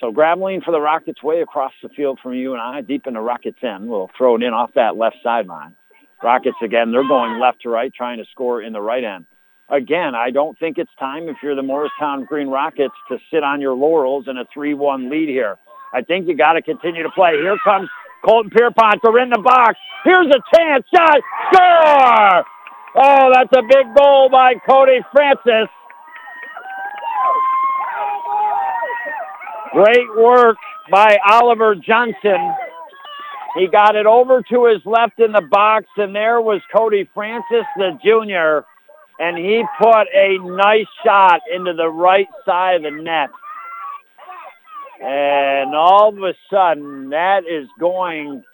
So 0.00 0.12
Graveline 0.12 0.62
for 0.62 0.70
the 0.70 0.80
Rockets 0.80 1.22
way 1.22 1.40
across 1.40 1.72
the 1.82 1.88
field 1.88 2.20
from 2.22 2.34
you 2.34 2.52
and 2.52 2.62
I, 2.62 2.80
deep 2.82 3.06
in 3.06 3.14
the 3.14 3.20
Rockets 3.20 3.58
end. 3.62 3.88
We'll 3.88 4.10
throw 4.16 4.36
it 4.36 4.42
in 4.42 4.52
off 4.52 4.70
that 4.74 4.96
left 4.96 5.16
sideline. 5.22 5.74
Rockets 6.22 6.56
again, 6.62 6.92
they're 6.92 7.06
going 7.06 7.40
left 7.40 7.62
to 7.62 7.68
right, 7.68 7.92
trying 7.92 8.18
to 8.18 8.24
score 8.30 8.62
in 8.62 8.72
the 8.72 8.80
right 8.80 9.02
end. 9.02 9.26
Again, 9.70 10.14
I 10.14 10.30
don't 10.30 10.58
think 10.58 10.78
it's 10.78 10.90
time 10.98 11.28
if 11.28 11.36
you're 11.42 11.54
the 11.54 11.62
Morristown 11.62 12.24
Green 12.24 12.48
Rockets 12.48 12.94
to 13.08 13.18
sit 13.30 13.42
on 13.42 13.60
your 13.60 13.74
laurels 13.74 14.26
in 14.26 14.38
a 14.38 14.44
3-1 14.56 15.10
lead 15.10 15.28
here. 15.28 15.58
I 15.92 16.00
think 16.02 16.26
you 16.26 16.34
got 16.34 16.54
to 16.54 16.62
continue 16.62 17.02
to 17.02 17.10
play. 17.10 17.32
Here 17.32 17.56
comes 17.64 17.88
Colton 18.24 18.50
Pierrepont. 18.50 19.00
They're 19.02 19.18
in 19.22 19.30
the 19.30 19.40
box. 19.40 19.78
Here's 20.04 20.26
a 20.26 20.56
chance. 20.56 20.86
Shot. 20.94 21.20
Score! 21.52 22.44
Oh, 22.96 23.30
that's 23.32 23.52
a 23.56 23.62
big 23.68 23.94
goal 23.94 24.30
by 24.30 24.54
Cody 24.66 25.00
Francis. 25.12 25.68
Great 29.72 30.16
work 30.16 30.56
by 30.90 31.18
Oliver 31.30 31.74
Johnson. 31.74 32.54
He 33.54 33.66
got 33.66 33.96
it 33.96 34.06
over 34.06 34.42
to 34.50 34.66
his 34.66 34.80
left 34.86 35.20
in 35.20 35.32
the 35.32 35.42
box, 35.42 35.86
and 35.96 36.14
there 36.14 36.40
was 36.40 36.62
Cody 36.74 37.08
Francis, 37.12 37.64
the 37.76 37.98
junior, 38.02 38.64
and 39.18 39.36
he 39.36 39.64
put 39.80 40.06
a 40.14 40.38
nice 40.38 40.86
shot 41.04 41.40
into 41.52 41.72
the 41.72 41.88
right 41.88 42.28
side 42.44 42.76
of 42.76 42.82
the 42.82 43.02
net. 43.02 43.30
And 45.00 45.74
all 45.74 46.08
of 46.08 46.18
a 46.18 46.34
sudden, 46.50 47.10
that 47.10 47.44
is 47.48 47.68
going 47.78 48.44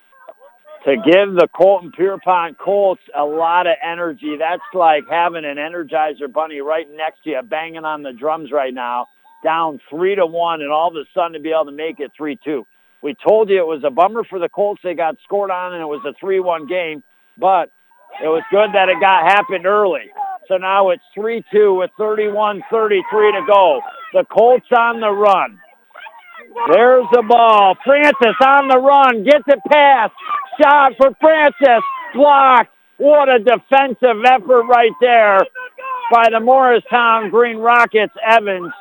to 0.84 0.96
give 0.96 1.34
the 1.34 1.48
Colton 1.54 1.90
Pierrepont 1.92 2.58
Colts 2.58 3.00
a 3.16 3.24
lot 3.24 3.66
of 3.66 3.74
energy. 3.82 4.36
That's 4.38 4.62
like 4.74 5.04
having 5.08 5.44
an 5.44 5.56
Energizer 5.56 6.30
bunny 6.30 6.60
right 6.60 6.86
next 6.94 7.24
to 7.24 7.30
you, 7.30 7.42
banging 7.42 7.84
on 7.84 8.02
the 8.02 8.12
drums 8.12 8.52
right 8.52 8.72
now, 8.72 9.06
down 9.42 9.80
three 9.88 10.14
to 10.14 10.26
one, 10.26 10.60
and 10.60 10.70
all 10.70 10.88
of 10.88 10.96
a 10.96 11.04
sudden 11.14 11.32
to 11.32 11.40
be 11.40 11.50
able 11.50 11.66
to 11.66 11.72
make 11.72 12.00
it 12.00 12.12
three 12.16 12.38
two. 12.44 12.66
We 13.02 13.14
told 13.26 13.48
you 13.48 13.58
it 13.58 13.66
was 13.66 13.82
a 13.84 13.90
bummer 13.90 14.24
for 14.24 14.38
the 14.38 14.48
Colts. 14.48 14.80
They 14.84 14.94
got 14.94 15.16
scored 15.24 15.50
on, 15.50 15.72
and 15.72 15.82
it 15.82 15.86
was 15.86 16.02
a 16.06 16.12
three 16.20 16.40
one 16.40 16.66
game, 16.66 17.02
but 17.38 17.70
it 18.22 18.28
was 18.28 18.42
good 18.50 18.70
that 18.74 18.88
it 18.90 19.00
got 19.00 19.24
happened 19.24 19.66
early. 19.66 20.10
So 20.48 20.56
now 20.56 20.90
it's 20.90 21.02
3-2 21.16 21.78
with 21.78 21.90
31-33 21.98 22.62
to 22.70 23.46
go. 23.46 23.80
The 24.12 24.24
Colts 24.24 24.66
on 24.76 25.00
the 25.00 25.10
run. 25.10 25.58
There's 26.70 27.06
the 27.12 27.22
ball. 27.22 27.76
Francis 27.84 28.36
on 28.44 28.68
the 28.68 28.78
run. 28.78 29.24
Gets 29.24 29.44
it 29.48 29.58
past. 29.70 30.12
Shot 30.60 30.92
for 30.96 31.10
Francis. 31.20 31.82
Blocked. 32.14 32.70
What 32.96 33.28
a 33.28 33.38
defensive 33.38 34.22
effort 34.24 34.64
right 34.64 34.92
there 35.00 35.44
by 36.12 36.28
the 36.30 36.40
Morristown 36.40 37.30
Green 37.30 37.56
Rockets. 37.56 38.14
Evans. 38.24 38.72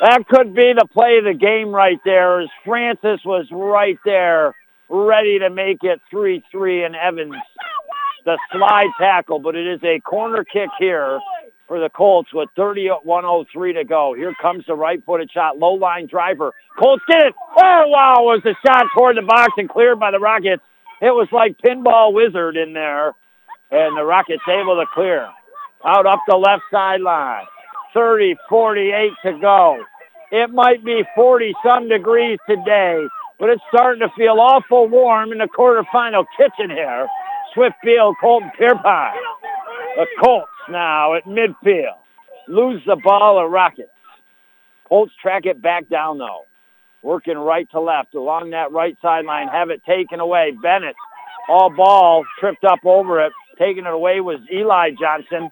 That 0.00 0.26
could 0.28 0.54
be 0.54 0.72
the 0.72 0.86
play 0.86 1.18
of 1.18 1.24
the 1.24 1.34
game 1.34 1.70
right 1.70 1.98
there 2.04 2.40
as 2.40 2.48
Francis 2.64 3.20
was 3.24 3.46
right 3.50 3.98
there 4.04 4.54
ready 4.88 5.38
to 5.40 5.50
make 5.50 5.78
it 5.82 6.00
3-3 6.12 6.86
and 6.86 6.94
Evans 6.94 7.34
the 8.26 8.38
slide 8.52 8.90
tackle, 9.00 9.38
but 9.38 9.56
it 9.56 9.66
is 9.66 9.80
a 9.82 10.00
corner 10.00 10.44
kick 10.44 10.68
here 10.78 11.18
for 11.68 11.80
the 11.80 11.88
Colts 11.88 12.28
with 12.34 12.48
31.03 12.58 13.74
to 13.74 13.84
go. 13.84 14.14
Here 14.14 14.34
comes 14.42 14.64
the 14.66 14.74
right-footed 14.74 15.30
shot, 15.32 15.58
low 15.58 15.74
line 15.74 16.06
driver. 16.06 16.52
Colts 16.78 17.02
get 17.08 17.26
it. 17.26 17.34
Oh, 17.56 17.84
wow, 17.86 18.16
was 18.20 18.42
the 18.44 18.54
shot 18.66 18.86
toward 18.94 19.16
the 19.16 19.22
box 19.22 19.52
and 19.56 19.68
cleared 19.68 19.98
by 19.98 20.10
the 20.10 20.18
Rockets. 20.18 20.62
It 21.00 21.10
was 21.10 21.28
like 21.32 21.56
pinball 21.58 22.12
wizard 22.12 22.56
in 22.56 22.72
there, 22.72 23.14
and 23.70 23.96
the 23.96 24.04
Rockets 24.04 24.42
able 24.48 24.76
to 24.76 24.86
clear. 24.92 25.28
Out 25.84 26.06
up 26.06 26.20
the 26.28 26.36
left 26.36 26.62
sideline. 26.70 27.44
30, 27.94 28.36
48 28.48 29.12
to 29.24 29.38
go. 29.38 29.84
It 30.32 30.50
might 30.50 30.84
be 30.84 31.04
40-some 31.16 31.88
degrees 31.88 32.38
today, 32.48 33.06
but 33.38 33.50
it's 33.50 33.62
starting 33.68 34.00
to 34.00 34.12
feel 34.16 34.40
awful 34.40 34.88
warm 34.88 35.32
in 35.32 35.38
the 35.38 35.46
quarterfinal 35.46 36.26
kitchen 36.36 36.70
here. 36.70 37.06
Swiftfield, 37.56 38.16
Colton 38.20 38.52
Pierrepont. 38.58 39.16
The 39.96 40.06
Colts 40.22 40.50
now 40.68 41.14
at 41.14 41.24
midfield. 41.24 41.96
Lose 42.48 42.82
the 42.86 42.96
ball, 43.02 43.36
the 43.40 43.46
Rockets. 43.46 43.88
Colts 44.86 45.12
track 45.20 45.46
it 45.46 45.60
back 45.60 45.88
down, 45.88 46.18
though. 46.18 46.42
Working 47.02 47.38
right 47.38 47.68
to 47.70 47.80
left 47.80 48.14
along 48.14 48.50
that 48.50 48.72
right 48.72 48.96
sideline. 49.00 49.48
Have 49.48 49.70
it 49.70 49.82
taken 49.84 50.20
away. 50.20 50.52
Bennett, 50.62 50.94
all 51.48 51.74
ball, 51.74 52.24
tripped 52.38 52.64
up 52.64 52.80
over 52.84 53.24
it. 53.24 53.32
Taking 53.58 53.86
it 53.86 53.92
away 53.92 54.20
was 54.20 54.38
Eli 54.52 54.90
Johnson. 55.00 55.50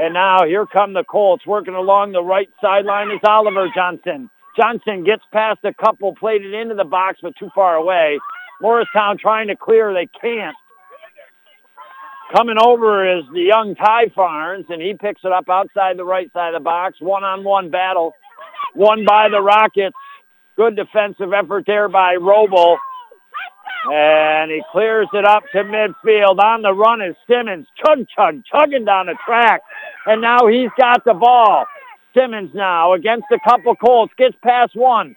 And 0.00 0.12
now 0.12 0.44
here 0.44 0.66
come 0.66 0.92
the 0.92 1.04
Colts. 1.04 1.46
Working 1.46 1.74
along 1.74 2.12
the 2.12 2.22
right 2.22 2.50
sideline 2.60 3.10
is 3.10 3.20
Oliver 3.24 3.68
Johnson. 3.74 4.28
Johnson 4.56 5.04
gets 5.04 5.22
past 5.32 5.60
a 5.64 5.72
couple, 5.72 6.14
played 6.14 6.44
it 6.44 6.52
into 6.52 6.74
the 6.74 6.84
box, 6.84 7.20
but 7.22 7.34
too 7.38 7.50
far 7.54 7.76
away. 7.76 8.18
Morristown 8.60 9.18
trying 9.18 9.48
to 9.48 9.56
clear. 9.56 9.92
They 9.92 10.08
can't. 10.20 10.56
Coming 12.32 12.56
over 12.58 13.18
is 13.18 13.24
the 13.32 13.42
young 13.42 13.74
Ty 13.74 14.06
Farnes, 14.16 14.68
and 14.68 14.80
he 14.80 14.94
picks 14.94 15.22
it 15.24 15.32
up 15.32 15.48
outside 15.48 15.96
the 15.98 16.04
right 16.04 16.32
side 16.32 16.54
of 16.54 16.60
the 16.60 16.64
box. 16.64 16.96
One-on-one 17.00 17.70
battle 17.70 18.14
won 18.74 19.04
by 19.04 19.28
the 19.28 19.40
Rockets. 19.40 19.96
Good 20.56 20.76
defensive 20.76 21.32
effort 21.32 21.64
there 21.66 21.88
by 21.88 22.16
Roble. 22.16 22.76
And 23.92 24.50
he 24.50 24.62
clears 24.72 25.08
it 25.12 25.24
up 25.24 25.44
to 25.52 25.58
midfield. 25.58 26.38
On 26.38 26.62
the 26.62 26.72
run 26.72 27.02
is 27.02 27.14
Simmons. 27.28 27.66
Chug, 27.84 28.06
chug, 28.16 28.42
chugging 28.50 28.84
down 28.84 29.06
the 29.06 29.16
track. 29.26 29.60
And 30.06 30.22
now 30.22 30.46
he's 30.46 30.70
got 30.78 31.04
the 31.04 31.14
ball. 31.14 31.66
Simmons 32.16 32.50
now 32.54 32.94
against 32.94 33.26
a 33.30 33.38
couple 33.48 33.76
Colts. 33.76 34.14
Gets 34.16 34.36
past 34.42 34.74
one. 34.74 35.14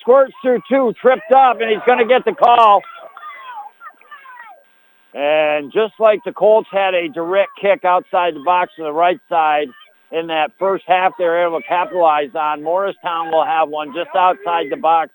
Squirts 0.00 0.32
through 0.42 0.60
two. 0.68 0.94
Tripped 1.00 1.32
up, 1.34 1.60
and 1.60 1.70
he's 1.70 1.82
going 1.86 1.98
to 1.98 2.06
get 2.06 2.24
the 2.24 2.34
call. 2.34 2.82
And 5.14 5.72
just 5.72 5.94
like 6.00 6.20
the 6.24 6.32
Colts 6.32 6.68
had 6.72 6.94
a 6.94 7.08
direct 7.08 7.52
kick 7.60 7.84
outside 7.84 8.34
the 8.34 8.42
box 8.44 8.72
to 8.76 8.82
the 8.82 8.92
right 8.92 9.20
side 9.28 9.68
in 10.10 10.26
that 10.26 10.52
first 10.58 10.84
half 10.86 11.12
they 11.18 11.24
were 11.24 11.46
able 11.46 11.60
to 11.60 11.66
capitalize 11.66 12.34
on, 12.34 12.62
Morristown 12.62 13.30
will 13.30 13.44
have 13.44 13.68
one 13.68 13.94
just 13.94 14.10
outside 14.16 14.66
the 14.70 14.76
box 14.76 15.12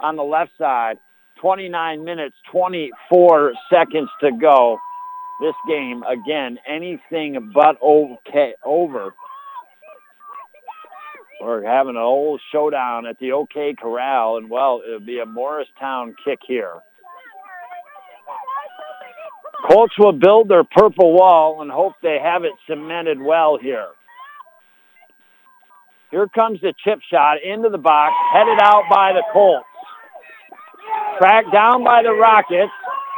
on 0.00 0.16
the 0.16 0.22
left 0.24 0.50
side. 0.58 0.98
29 1.40 2.04
minutes, 2.04 2.34
24 2.50 3.52
seconds 3.70 4.08
to 4.20 4.32
go. 4.32 4.78
This 5.40 5.54
game, 5.68 6.02
again, 6.02 6.58
anything 6.66 7.52
but 7.54 7.76
okay, 7.82 8.54
over. 8.64 9.14
We're 11.40 11.62
having 11.62 11.96
an 11.96 12.02
old 12.02 12.40
showdown 12.50 13.06
at 13.06 13.18
the 13.18 13.32
OK 13.32 13.74
Corral, 13.78 14.38
and, 14.38 14.48
well, 14.48 14.80
it'll 14.86 15.00
be 15.00 15.18
a 15.18 15.26
Morristown 15.26 16.16
kick 16.24 16.38
here. 16.46 16.80
Colts 19.68 19.98
will 19.98 20.12
build 20.12 20.48
their 20.48 20.64
purple 20.64 21.12
wall 21.12 21.62
and 21.62 21.70
hope 21.70 21.94
they 22.02 22.18
have 22.22 22.44
it 22.44 22.52
cemented 22.68 23.20
well 23.20 23.58
here. 23.58 23.88
Here 26.10 26.28
comes 26.28 26.60
the 26.60 26.72
chip 26.84 27.00
shot 27.10 27.42
into 27.42 27.68
the 27.68 27.78
box, 27.78 28.14
headed 28.32 28.58
out 28.60 28.84
by 28.90 29.12
the 29.12 29.24
Colts. 29.32 29.66
Tracked 31.18 31.52
down 31.52 31.82
by 31.82 32.02
the 32.02 32.12
Rockets, 32.12 32.72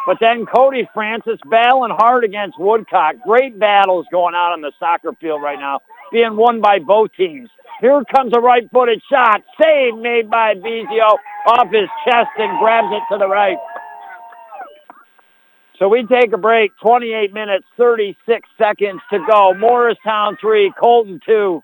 but 0.06 0.16
then 0.20 0.46
Cody 0.46 0.88
Francis 0.94 1.38
battling 1.50 1.90
hard 1.90 2.24
against 2.24 2.58
Woodcock. 2.58 3.16
Great 3.26 3.58
battles 3.58 4.06
going 4.10 4.34
on 4.34 4.52
on 4.52 4.60
the 4.62 4.72
soccer 4.78 5.12
field 5.20 5.42
right 5.42 5.58
now, 5.58 5.80
being 6.10 6.36
won 6.36 6.60
by 6.60 6.78
both 6.78 7.12
teams. 7.14 7.50
Here 7.80 8.02
comes 8.14 8.32
a 8.34 8.40
right-footed 8.40 9.02
shot. 9.10 9.42
Save 9.60 9.96
made 9.96 10.30
by 10.30 10.54
Bezio 10.54 11.18
off 11.46 11.70
his 11.70 11.88
chest 12.04 12.30
and 12.38 12.58
grabs 12.58 12.88
it 12.90 13.02
to 13.12 13.18
the 13.18 13.28
right. 13.28 13.58
So 15.78 15.88
we 15.88 16.04
take 16.06 16.32
a 16.32 16.38
break. 16.38 16.72
28 16.82 17.32
minutes, 17.32 17.66
36 17.76 18.48
seconds 18.58 19.00
to 19.10 19.18
go. 19.30 19.54
Morristown 19.54 20.36
3, 20.40 20.72
Colton 20.80 21.20
2. 21.24 21.62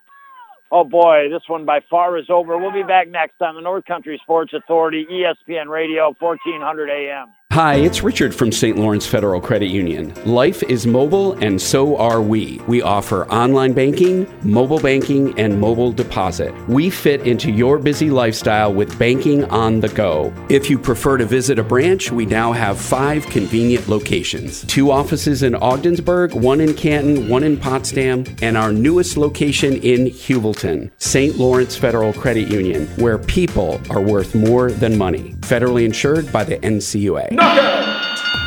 Oh 0.71 0.83
boy, 0.83 1.29
this 1.29 1.43
one 1.47 1.65
by 1.65 1.81
far 1.89 2.17
is 2.17 2.25
over. 2.29 2.57
We'll 2.57 2.71
be 2.71 2.83
back 2.83 3.07
next 3.07 3.41
on 3.41 3.55
the 3.55 3.61
North 3.61 3.85
Country 3.85 4.19
Sports 4.23 4.53
Authority, 4.53 5.05
ESPN 5.09 5.67
Radio, 5.67 6.15
1400 6.19 6.89
AM. 6.89 7.27
Hi, 7.55 7.75
it's 7.75 8.03
Richard 8.03 8.35
from 8.35 8.51
St. 8.51 8.77
Lawrence 8.77 9.07
Federal 9.07 9.39
Credit 9.39 9.69
Union. 9.69 10.13
Life 10.25 10.61
is 10.63 10.85
mobile 10.85 11.31
and 11.41 11.61
so 11.61 11.95
are 11.95 12.21
we. 12.21 12.59
We 12.67 12.81
offer 12.81 13.25
online 13.31 13.71
banking, 13.71 14.27
mobile 14.43 14.81
banking, 14.81 15.39
and 15.39 15.57
mobile 15.57 15.93
deposit. 15.93 16.53
We 16.67 16.89
fit 16.89 17.21
into 17.21 17.49
your 17.49 17.79
busy 17.79 18.09
lifestyle 18.09 18.73
with 18.73 18.99
banking 18.99 19.45
on 19.45 19.79
the 19.79 19.87
go. 19.87 20.33
If 20.49 20.69
you 20.69 20.77
prefer 20.77 21.17
to 21.17 21.25
visit 21.25 21.57
a 21.57 21.63
branch, 21.63 22.11
we 22.11 22.25
now 22.25 22.51
have 22.51 22.77
five 22.77 23.25
convenient 23.27 23.87
locations 23.87 24.65
two 24.65 24.91
offices 24.91 25.41
in 25.41 25.55
Ogdensburg, 25.55 26.33
one 26.33 26.59
in 26.59 26.73
Canton, 26.73 27.29
one 27.29 27.45
in 27.45 27.55
Potsdam, 27.55 28.25
and 28.41 28.57
our 28.57 28.73
newest 28.73 29.15
location 29.15 29.75
in 29.77 30.07
Heuvelton, 30.07 30.91
St. 30.97 31.37
Lawrence 31.37 31.77
Federal 31.77 32.11
Credit 32.11 32.49
Union, 32.49 32.85
where 32.97 33.17
people 33.17 33.79
are 33.89 34.01
worth 34.01 34.35
more 34.35 34.71
than 34.73 34.97
money. 34.97 35.35
Federally 35.39 35.85
insured 35.85 36.29
by 36.33 36.43
the 36.43 36.57
NCUA. 36.57 37.44
Carioca! 37.45 37.94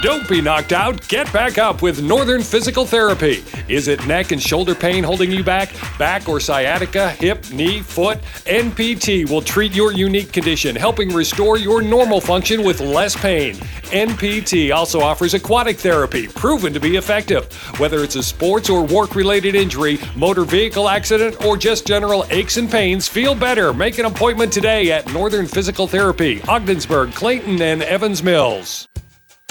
Don't 0.00 0.28
be 0.28 0.40
knocked 0.40 0.72
out. 0.72 1.08
Get 1.08 1.32
back 1.32 1.58
up 1.58 1.82
with 1.82 2.00
Northern 2.00 2.40
Physical 2.40 2.86
Therapy. 2.86 3.42
Is 3.66 3.88
it 3.88 4.06
neck 4.06 4.30
and 4.30 4.40
shoulder 4.40 4.72
pain 4.72 5.02
holding 5.02 5.32
you 5.32 5.42
back? 5.42 5.74
Back 5.98 6.28
or 6.28 6.38
sciatica, 6.38 7.10
hip, 7.10 7.50
knee, 7.50 7.80
foot? 7.80 8.20
NPT 8.46 9.28
will 9.28 9.42
treat 9.42 9.74
your 9.74 9.92
unique 9.92 10.32
condition, 10.32 10.76
helping 10.76 11.12
restore 11.12 11.58
your 11.58 11.82
normal 11.82 12.20
function 12.20 12.62
with 12.62 12.78
less 12.80 13.16
pain. 13.16 13.56
NPT 13.90 14.72
also 14.72 15.00
offers 15.00 15.34
aquatic 15.34 15.78
therapy, 15.78 16.28
proven 16.28 16.72
to 16.72 16.78
be 16.78 16.94
effective. 16.94 17.52
Whether 17.80 18.04
it's 18.04 18.14
a 18.14 18.22
sports 18.22 18.70
or 18.70 18.84
work 18.84 19.16
related 19.16 19.56
injury, 19.56 19.98
motor 20.14 20.44
vehicle 20.44 20.88
accident, 20.88 21.44
or 21.44 21.56
just 21.56 21.88
general 21.88 22.24
aches 22.30 22.56
and 22.56 22.70
pains, 22.70 23.08
feel 23.08 23.34
better. 23.34 23.74
Make 23.74 23.98
an 23.98 24.06
appointment 24.06 24.52
today 24.52 24.92
at 24.92 25.12
Northern 25.12 25.48
Physical 25.48 25.88
Therapy, 25.88 26.40
Ogdensburg, 26.42 27.14
Clayton, 27.14 27.60
and 27.60 27.82
Evans 27.82 28.22
Mills. 28.22 28.86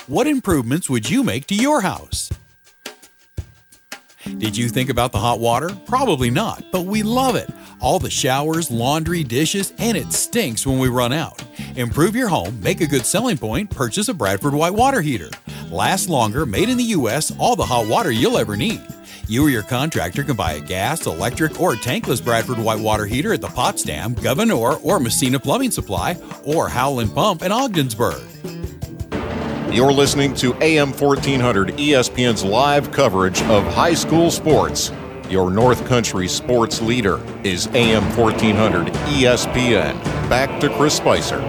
What 0.07 0.25
improvements 0.25 0.89
would 0.89 1.09
you 1.09 1.21
make 1.21 1.47
to 1.47 1.55
your 1.55 1.81
house? 1.81 2.31
Did 4.23 4.55
you 4.55 4.69
think 4.69 4.89
about 4.89 5.11
the 5.11 5.17
hot 5.17 5.41
water? 5.41 5.69
Probably 5.85 6.29
not, 6.29 6.63
but 6.71 6.85
we 6.85 7.03
love 7.03 7.35
it. 7.35 7.49
All 7.81 7.99
the 7.99 8.09
showers, 8.09 8.71
laundry, 8.71 9.25
dishes, 9.25 9.73
and 9.77 9.97
it 9.97 10.13
stinks 10.13 10.65
when 10.65 10.79
we 10.79 10.88
run 10.88 11.11
out. 11.11 11.43
Improve 11.75 12.15
your 12.15 12.29
home, 12.29 12.57
make 12.61 12.79
a 12.79 12.88
good 12.88 13.05
selling 13.05 13.38
point, 13.38 13.69
purchase 13.69 14.07
a 14.07 14.13
Bradford 14.13 14.53
White 14.53 14.73
water 14.73 15.01
heater. 15.01 15.29
Last 15.69 16.07
longer, 16.07 16.45
made 16.45 16.69
in 16.69 16.77
the 16.77 16.84
U.S., 16.85 17.34
all 17.38 17.57
the 17.57 17.65
hot 17.65 17.88
water 17.88 18.09
you'll 18.09 18.38
ever 18.38 18.55
need. 18.55 18.81
You 19.27 19.45
or 19.45 19.49
your 19.49 19.63
contractor 19.63 20.23
can 20.23 20.38
buy 20.38 20.53
a 20.53 20.61
gas, 20.61 21.05
electric, 21.05 21.59
or 21.59 21.73
tankless 21.73 22.23
Bradford 22.23 22.59
White 22.59 22.79
water 22.79 23.05
heater 23.05 23.34
at 23.34 23.41
the 23.41 23.49
Potsdam, 23.49 24.13
Gouverneur, 24.13 24.75
or 24.84 25.01
Massena 25.01 25.38
Plumbing 25.38 25.71
Supply, 25.71 26.15
or 26.45 26.69
Howland 26.69 27.13
Pump 27.13 27.41
in 27.41 27.51
Ogdensburg. 27.51 28.23
You're 29.72 29.91
listening 29.91 30.34
to 30.35 30.56
AM 30.64 30.94
1400 30.94 31.76
ESPN's 31.76 32.41
live 32.41 32.89
coverage 32.94 33.41
of 33.44 33.65
high 33.73 33.94
school 33.94 34.31
sports. 34.31 34.94
Your 35.30 35.52
North 35.52 35.85
Country 35.85 36.30
sports 36.30 36.81
leader 36.81 37.22
is 37.44 37.68
AM 37.73 38.03
1400 38.15 38.88
ESPN. 38.88 40.02
Back 40.30 40.61
to 40.61 40.69
Chris 40.77 40.95
Spicer. 40.95 41.41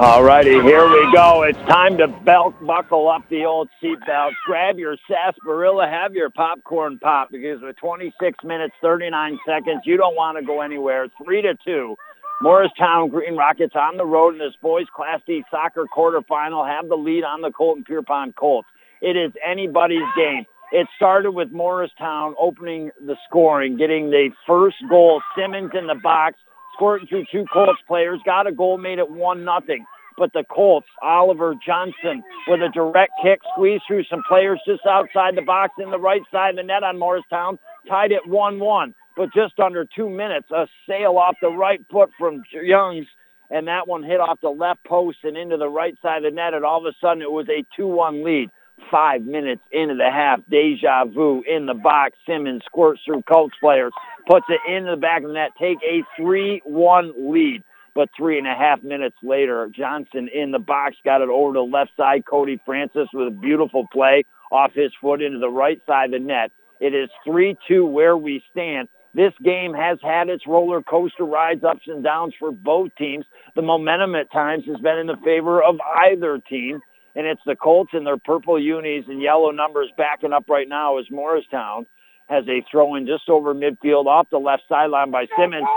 All 0.00 0.24
righty, 0.24 0.60
here 0.60 0.88
we 0.88 1.12
go. 1.12 1.44
It's 1.44 1.58
time 1.68 1.96
to 1.98 2.08
belt 2.08 2.56
buckle 2.66 3.08
up 3.08 3.22
the 3.30 3.44
old 3.44 3.68
seatbelts. 3.80 4.32
Grab 4.44 4.76
your 4.76 4.96
sarsaparilla, 5.08 5.86
have 5.86 6.14
your 6.14 6.30
popcorn 6.30 6.98
pop 6.98 7.30
because 7.30 7.62
with 7.62 7.76
26 7.76 8.42
minutes 8.42 8.74
39 8.82 9.38
seconds, 9.46 9.82
you 9.84 9.96
don't 9.96 10.16
want 10.16 10.36
to 10.36 10.44
go 10.44 10.62
anywhere. 10.62 11.06
Three 11.24 11.42
to 11.42 11.54
two. 11.64 11.94
Morristown 12.42 13.08
Green 13.10 13.36
Rockets 13.36 13.74
on 13.76 13.96
the 13.96 14.04
road 14.04 14.34
in 14.34 14.38
this 14.38 14.56
boys 14.60 14.86
Class 14.94 15.20
D 15.26 15.44
soccer 15.50 15.86
quarterfinal 15.86 16.66
have 16.68 16.88
the 16.88 16.96
lead 16.96 17.22
on 17.24 17.40
the 17.40 17.50
Colton 17.50 17.84
Pierrepont 17.84 18.34
Colts. 18.36 18.68
It 19.00 19.16
is 19.16 19.32
anybody's 19.46 20.02
game. 20.16 20.44
It 20.72 20.88
started 20.96 21.30
with 21.30 21.52
Morristown 21.52 22.34
opening 22.38 22.90
the 23.00 23.16
scoring, 23.28 23.76
getting 23.76 24.10
the 24.10 24.30
first 24.46 24.76
goal. 24.88 25.22
Simmons 25.36 25.70
in 25.78 25.86
the 25.86 25.94
box, 25.94 26.36
squirting 26.74 27.06
through 27.06 27.26
two 27.30 27.44
Colts 27.52 27.80
players, 27.86 28.18
got 28.24 28.46
a 28.48 28.52
goal, 28.52 28.78
made 28.78 28.98
it 28.98 29.10
one 29.10 29.44
nothing. 29.44 29.84
But 30.18 30.32
the 30.32 30.44
Colts, 30.44 30.86
Oliver 31.02 31.54
Johnson 31.64 32.22
with 32.48 32.60
a 32.60 32.68
direct 32.74 33.12
kick, 33.22 33.40
squeezed 33.54 33.84
through 33.86 34.04
some 34.04 34.22
players 34.28 34.60
just 34.66 34.84
outside 34.86 35.36
the 35.36 35.42
box 35.42 35.74
in 35.78 35.90
the 35.90 35.98
right 35.98 36.22
side 36.32 36.50
of 36.50 36.56
the 36.56 36.62
net 36.62 36.82
on 36.82 36.98
Morristown, 36.98 37.58
tied 37.88 38.10
it 38.10 38.22
1-1 38.28 38.94
but 39.16 39.32
just 39.32 39.58
under 39.60 39.84
two 39.84 40.08
minutes, 40.08 40.50
a 40.50 40.66
sail 40.88 41.16
off 41.18 41.36
the 41.40 41.50
right 41.50 41.80
foot 41.90 42.10
from 42.18 42.42
Youngs, 42.52 43.06
and 43.50 43.68
that 43.68 43.86
one 43.86 44.02
hit 44.02 44.20
off 44.20 44.40
the 44.40 44.48
left 44.48 44.84
post 44.84 45.18
and 45.22 45.36
into 45.36 45.56
the 45.56 45.68
right 45.68 45.96
side 46.02 46.24
of 46.24 46.32
the 46.32 46.34
net, 46.34 46.54
and 46.54 46.64
all 46.64 46.78
of 46.78 46.92
a 46.92 46.96
sudden 47.00 47.22
it 47.22 47.30
was 47.30 47.46
a 47.48 47.64
2-1 47.80 48.24
lead. 48.24 48.50
Five 48.90 49.22
minutes 49.22 49.62
into 49.70 49.94
the 49.94 50.10
half, 50.10 50.40
deja 50.50 51.04
vu 51.04 51.44
in 51.46 51.66
the 51.66 51.74
box. 51.74 52.16
Simmons 52.26 52.62
squirts 52.66 53.00
through 53.06 53.22
Colts 53.22 53.54
players, 53.60 53.92
puts 54.28 54.46
it 54.48 54.60
into 54.68 54.90
the 54.90 54.96
back 54.96 55.22
of 55.22 55.28
the 55.28 55.34
net, 55.34 55.50
take 55.60 55.78
a 55.82 56.02
3-1 56.20 57.12
lead. 57.16 57.62
But 57.94 58.08
three 58.16 58.38
and 58.38 58.48
a 58.48 58.54
half 58.54 58.82
minutes 58.82 59.16
later, 59.22 59.70
Johnson 59.72 60.28
in 60.34 60.50
the 60.50 60.58
box 60.58 60.96
got 61.04 61.22
it 61.22 61.28
over 61.28 61.52
to 61.52 61.60
the 61.60 61.62
left 61.62 61.92
side. 61.96 62.24
Cody 62.28 62.60
Francis 62.66 63.06
with 63.14 63.28
a 63.28 63.30
beautiful 63.30 63.86
play 63.92 64.24
off 64.50 64.72
his 64.74 64.90
foot 65.00 65.22
into 65.22 65.38
the 65.38 65.48
right 65.48 65.80
side 65.86 66.06
of 66.06 66.20
the 66.20 66.26
net. 66.26 66.50
It 66.80 66.92
is 66.94 67.08
3-2 67.26 67.88
where 67.88 68.16
we 68.16 68.42
stand. 68.50 68.88
This 69.14 69.32
game 69.42 69.74
has 69.74 69.98
had 70.02 70.28
its 70.28 70.46
roller 70.46 70.82
coaster 70.82 71.24
rides, 71.24 71.62
ups 71.62 71.86
and 71.86 72.02
downs 72.02 72.34
for 72.38 72.50
both 72.50 72.90
teams. 72.98 73.24
The 73.54 73.62
momentum 73.62 74.14
at 74.16 74.32
times 74.32 74.64
has 74.66 74.80
been 74.80 74.98
in 74.98 75.06
the 75.06 75.16
favor 75.24 75.62
of 75.62 75.76
either 75.80 76.38
team, 76.38 76.80
and 77.14 77.26
it's 77.26 77.40
the 77.46 77.54
Colts 77.54 77.92
in 77.94 78.02
their 78.02 78.16
purple 78.16 78.60
unis 78.60 79.04
and 79.06 79.22
yellow 79.22 79.52
numbers 79.52 79.88
backing 79.96 80.32
up 80.32 80.48
right 80.48 80.68
now 80.68 80.98
as 80.98 81.04
Morristown 81.10 81.86
has 82.28 82.44
a 82.48 82.64
throw 82.70 82.96
in 82.96 83.06
just 83.06 83.28
over 83.28 83.54
midfield 83.54 84.06
off 84.06 84.28
the 84.30 84.38
left 84.38 84.62
sideline 84.68 85.10
by 85.10 85.26
Simmons. 85.38 85.68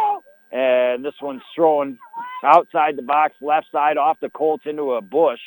And 0.51 1.03
this 1.03 1.13
one's 1.21 1.41
thrown 1.55 1.99
outside 2.43 2.95
the 2.95 3.01
box, 3.01 3.35
left 3.41 3.67
side 3.71 3.97
off 3.97 4.17
the 4.21 4.29
Colts 4.29 4.63
into 4.65 4.93
a 4.93 5.01
bush. 5.01 5.41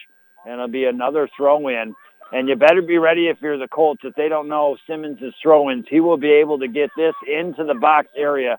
And 0.44 0.54
it'll 0.54 0.68
be 0.68 0.84
another 0.84 1.28
throw 1.36 1.68
in. 1.68 1.94
And 2.32 2.48
you 2.48 2.54
better 2.54 2.82
be 2.82 2.98
ready 2.98 3.28
if 3.28 3.38
you're 3.40 3.58
the 3.58 3.66
Colts. 3.68 4.02
If 4.04 4.14
they 4.14 4.28
don't 4.28 4.48
know 4.48 4.76
Simmons' 4.86 5.18
throw-ins, 5.42 5.86
he 5.88 6.00
will 6.00 6.16
be 6.16 6.32
able 6.32 6.60
to 6.60 6.68
get 6.68 6.90
this 6.96 7.14
into 7.26 7.64
the 7.64 7.74
box 7.74 8.08
area. 8.16 8.58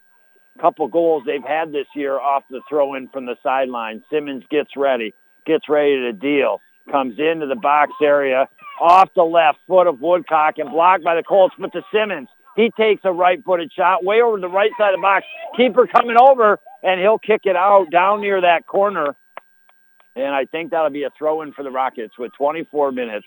Couple 0.59 0.87
goals 0.89 1.23
they've 1.25 1.43
had 1.43 1.71
this 1.71 1.87
year 1.95 2.19
off 2.19 2.43
the 2.49 2.61
throw-in 2.67 3.07
from 3.07 3.25
the 3.25 3.35
sideline. 3.41 4.03
Simmons 4.11 4.43
gets 4.51 4.71
ready, 4.75 5.13
gets 5.45 5.69
ready 5.69 5.95
to 6.01 6.11
deal, 6.11 6.59
comes 6.91 7.17
into 7.17 7.45
the 7.47 7.55
box 7.55 7.93
area, 8.03 8.49
off 8.81 9.09
the 9.15 9.23
left 9.23 9.59
foot 9.65 9.87
of 9.87 10.01
Woodcock 10.01 10.55
and 10.57 10.69
blocked 10.69 11.05
by 11.05 11.15
the 11.15 11.23
Colts, 11.23 11.55
but 11.57 11.71
to 11.71 11.81
Simmons. 11.93 12.27
He 12.57 12.69
takes 12.77 13.01
a 13.05 13.13
right-footed 13.13 13.71
shot 13.71 14.03
way 14.03 14.21
over 14.21 14.37
the 14.37 14.49
right 14.49 14.71
side 14.77 14.93
of 14.93 14.97
the 14.97 15.01
box. 15.01 15.25
Keeper 15.55 15.87
coming 15.87 16.17
over, 16.19 16.59
and 16.83 16.99
he'll 16.99 17.17
kick 17.19 17.41
it 17.45 17.55
out 17.55 17.89
down 17.89 18.19
near 18.19 18.41
that 18.41 18.67
corner. 18.67 19.15
And 20.17 20.35
I 20.35 20.43
think 20.43 20.71
that'll 20.71 20.89
be 20.89 21.03
a 21.03 21.09
throw-in 21.17 21.53
for 21.53 21.63
the 21.63 21.71
Rockets 21.71 22.17
with 22.19 22.33
24 22.37 22.91
minutes 22.91 23.25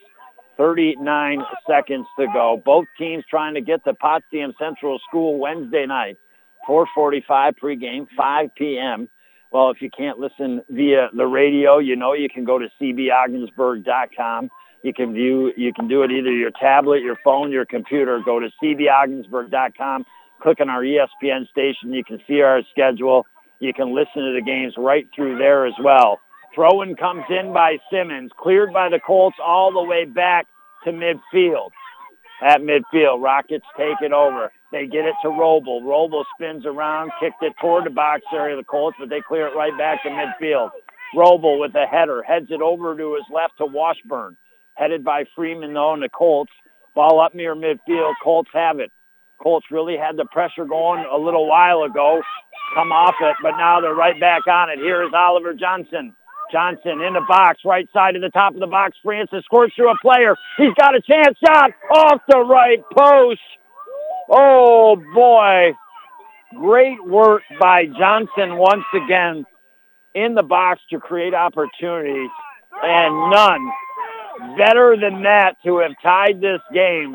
39 0.56 1.42
seconds 1.68 2.06
to 2.18 2.26
go. 2.32 2.60
Both 2.64 2.86
teams 2.98 3.24
trying 3.28 3.54
to 3.54 3.60
get 3.60 3.84
to 3.84 3.94
Potsdam 3.94 4.52
Central 4.58 4.98
School 5.08 5.38
Wednesday 5.38 5.86
night, 5.86 6.18
4:45 6.68 7.58
pregame, 7.62 8.06
5 8.16 8.54
p.m. 8.56 9.08
Well, 9.50 9.70
if 9.70 9.80
you 9.80 9.90
can't 9.90 10.18
listen 10.18 10.62
via 10.68 11.10
the 11.16 11.26
radio, 11.26 11.78
you 11.78 11.94
know 11.94 12.12
you 12.12 12.28
can 12.28 12.44
go 12.44 12.58
to 12.58 12.68
cbogdensburg.com. 12.80 14.50
You 14.82 14.92
can 14.92 15.14
view, 15.14 15.52
you 15.56 15.72
can 15.72 15.88
do 15.88 16.02
it 16.02 16.10
either 16.10 16.32
your 16.32 16.50
tablet, 16.50 17.02
your 17.02 17.16
phone, 17.24 17.52
your 17.52 17.64
computer. 17.64 18.20
Go 18.24 18.40
to 18.40 18.50
cbogdensburg.com, 18.62 20.04
click 20.42 20.60
on 20.60 20.68
our 20.68 20.82
ESPN 20.82 21.48
station. 21.48 21.92
You 21.92 22.04
can 22.04 22.18
see 22.26 22.42
our 22.42 22.62
schedule. 22.70 23.26
You 23.60 23.72
can 23.72 23.94
listen 23.94 24.22
to 24.22 24.34
the 24.34 24.42
games 24.44 24.74
right 24.76 25.08
through 25.14 25.38
there 25.38 25.66
as 25.66 25.74
well. 25.82 26.20
Throw-in 26.54 26.94
comes 26.94 27.24
in 27.30 27.52
by 27.52 27.78
Simmons, 27.90 28.30
cleared 28.38 28.72
by 28.72 28.88
the 28.88 29.00
Colts 29.04 29.36
all 29.44 29.72
the 29.72 29.82
way 29.82 30.04
back 30.04 30.46
to 30.84 30.90
midfield. 30.92 31.70
At 32.42 32.60
midfield, 32.60 33.22
Rockets 33.22 33.64
take 33.76 34.00
it 34.02 34.12
over. 34.12 34.52
They 34.70 34.86
get 34.86 35.04
it 35.04 35.14
to 35.22 35.28
Roble. 35.28 35.82
Roble 35.82 36.24
spins 36.34 36.66
around, 36.66 37.10
kicked 37.20 37.42
it 37.42 37.54
toward 37.60 37.86
the 37.86 37.90
box 37.90 38.22
area 38.32 38.56
of 38.56 38.64
the 38.64 38.68
Colts, 38.68 38.96
but 38.98 39.08
they 39.08 39.20
clear 39.26 39.46
it 39.46 39.56
right 39.56 39.76
back 39.78 40.02
to 40.02 40.10
midfield. 40.10 40.70
Roble 41.16 41.60
with 41.60 41.74
a 41.74 41.86
header, 41.86 42.22
heads 42.22 42.48
it 42.50 42.60
over 42.60 42.96
to 42.96 43.14
his 43.14 43.24
left 43.32 43.54
to 43.58 43.66
Washburn. 43.66 44.36
Headed 44.74 45.04
by 45.04 45.24
Freeman, 45.36 45.74
though, 45.74 45.94
and 45.94 46.02
the 46.02 46.08
Colts. 46.08 46.52
Ball 46.94 47.20
up 47.20 47.34
near 47.34 47.54
midfield. 47.54 48.14
Colts 48.22 48.50
have 48.52 48.80
it. 48.80 48.90
Colts 49.40 49.66
really 49.70 49.96
had 49.96 50.16
the 50.16 50.26
pressure 50.26 50.64
going 50.64 51.04
a 51.04 51.16
little 51.16 51.48
while 51.48 51.82
ago. 51.82 52.20
Come 52.74 52.92
off 52.92 53.14
it, 53.20 53.36
but 53.42 53.56
now 53.56 53.80
they're 53.80 53.94
right 53.94 54.18
back 54.18 54.46
on 54.48 54.70
it. 54.70 54.78
Here 54.78 55.02
is 55.04 55.12
Oliver 55.14 55.54
Johnson. 55.54 56.14
Johnson 56.52 57.00
in 57.00 57.14
the 57.14 57.24
box, 57.28 57.60
right 57.64 57.88
side 57.92 58.16
of 58.16 58.22
the 58.22 58.30
top 58.30 58.54
of 58.54 58.60
the 58.60 58.66
box. 58.66 58.96
Francis 59.02 59.44
scores 59.44 59.72
through 59.74 59.90
a 59.90 59.98
player. 60.00 60.36
He's 60.56 60.74
got 60.78 60.94
a 60.94 61.00
chance 61.00 61.36
shot 61.44 61.70
off 61.90 62.20
the 62.28 62.40
right 62.40 62.82
post. 62.96 63.40
Oh 64.30 64.96
boy. 65.14 65.72
Great 66.56 67.04
work 67.04 67.42
by 67.60 67.86
Johnson 67.86 68.56
once 68.56 68.84
again 68.94 69.44
in 70.14 70.34
the 70.34 70.42
box 70.44 70.80
to 70.90 71.00
create 71.00 71.34
opportunities. 71.34 72.30
and 72.82 73.30
none 73.30 73.70
better 74.58 74.96
than 75.00 75.22
that 75.22 75.56
to 75.64 75.78
have 75.78 75.92
tied 76.02 76.40
this 76.40 76.60
game. 76.72 77.14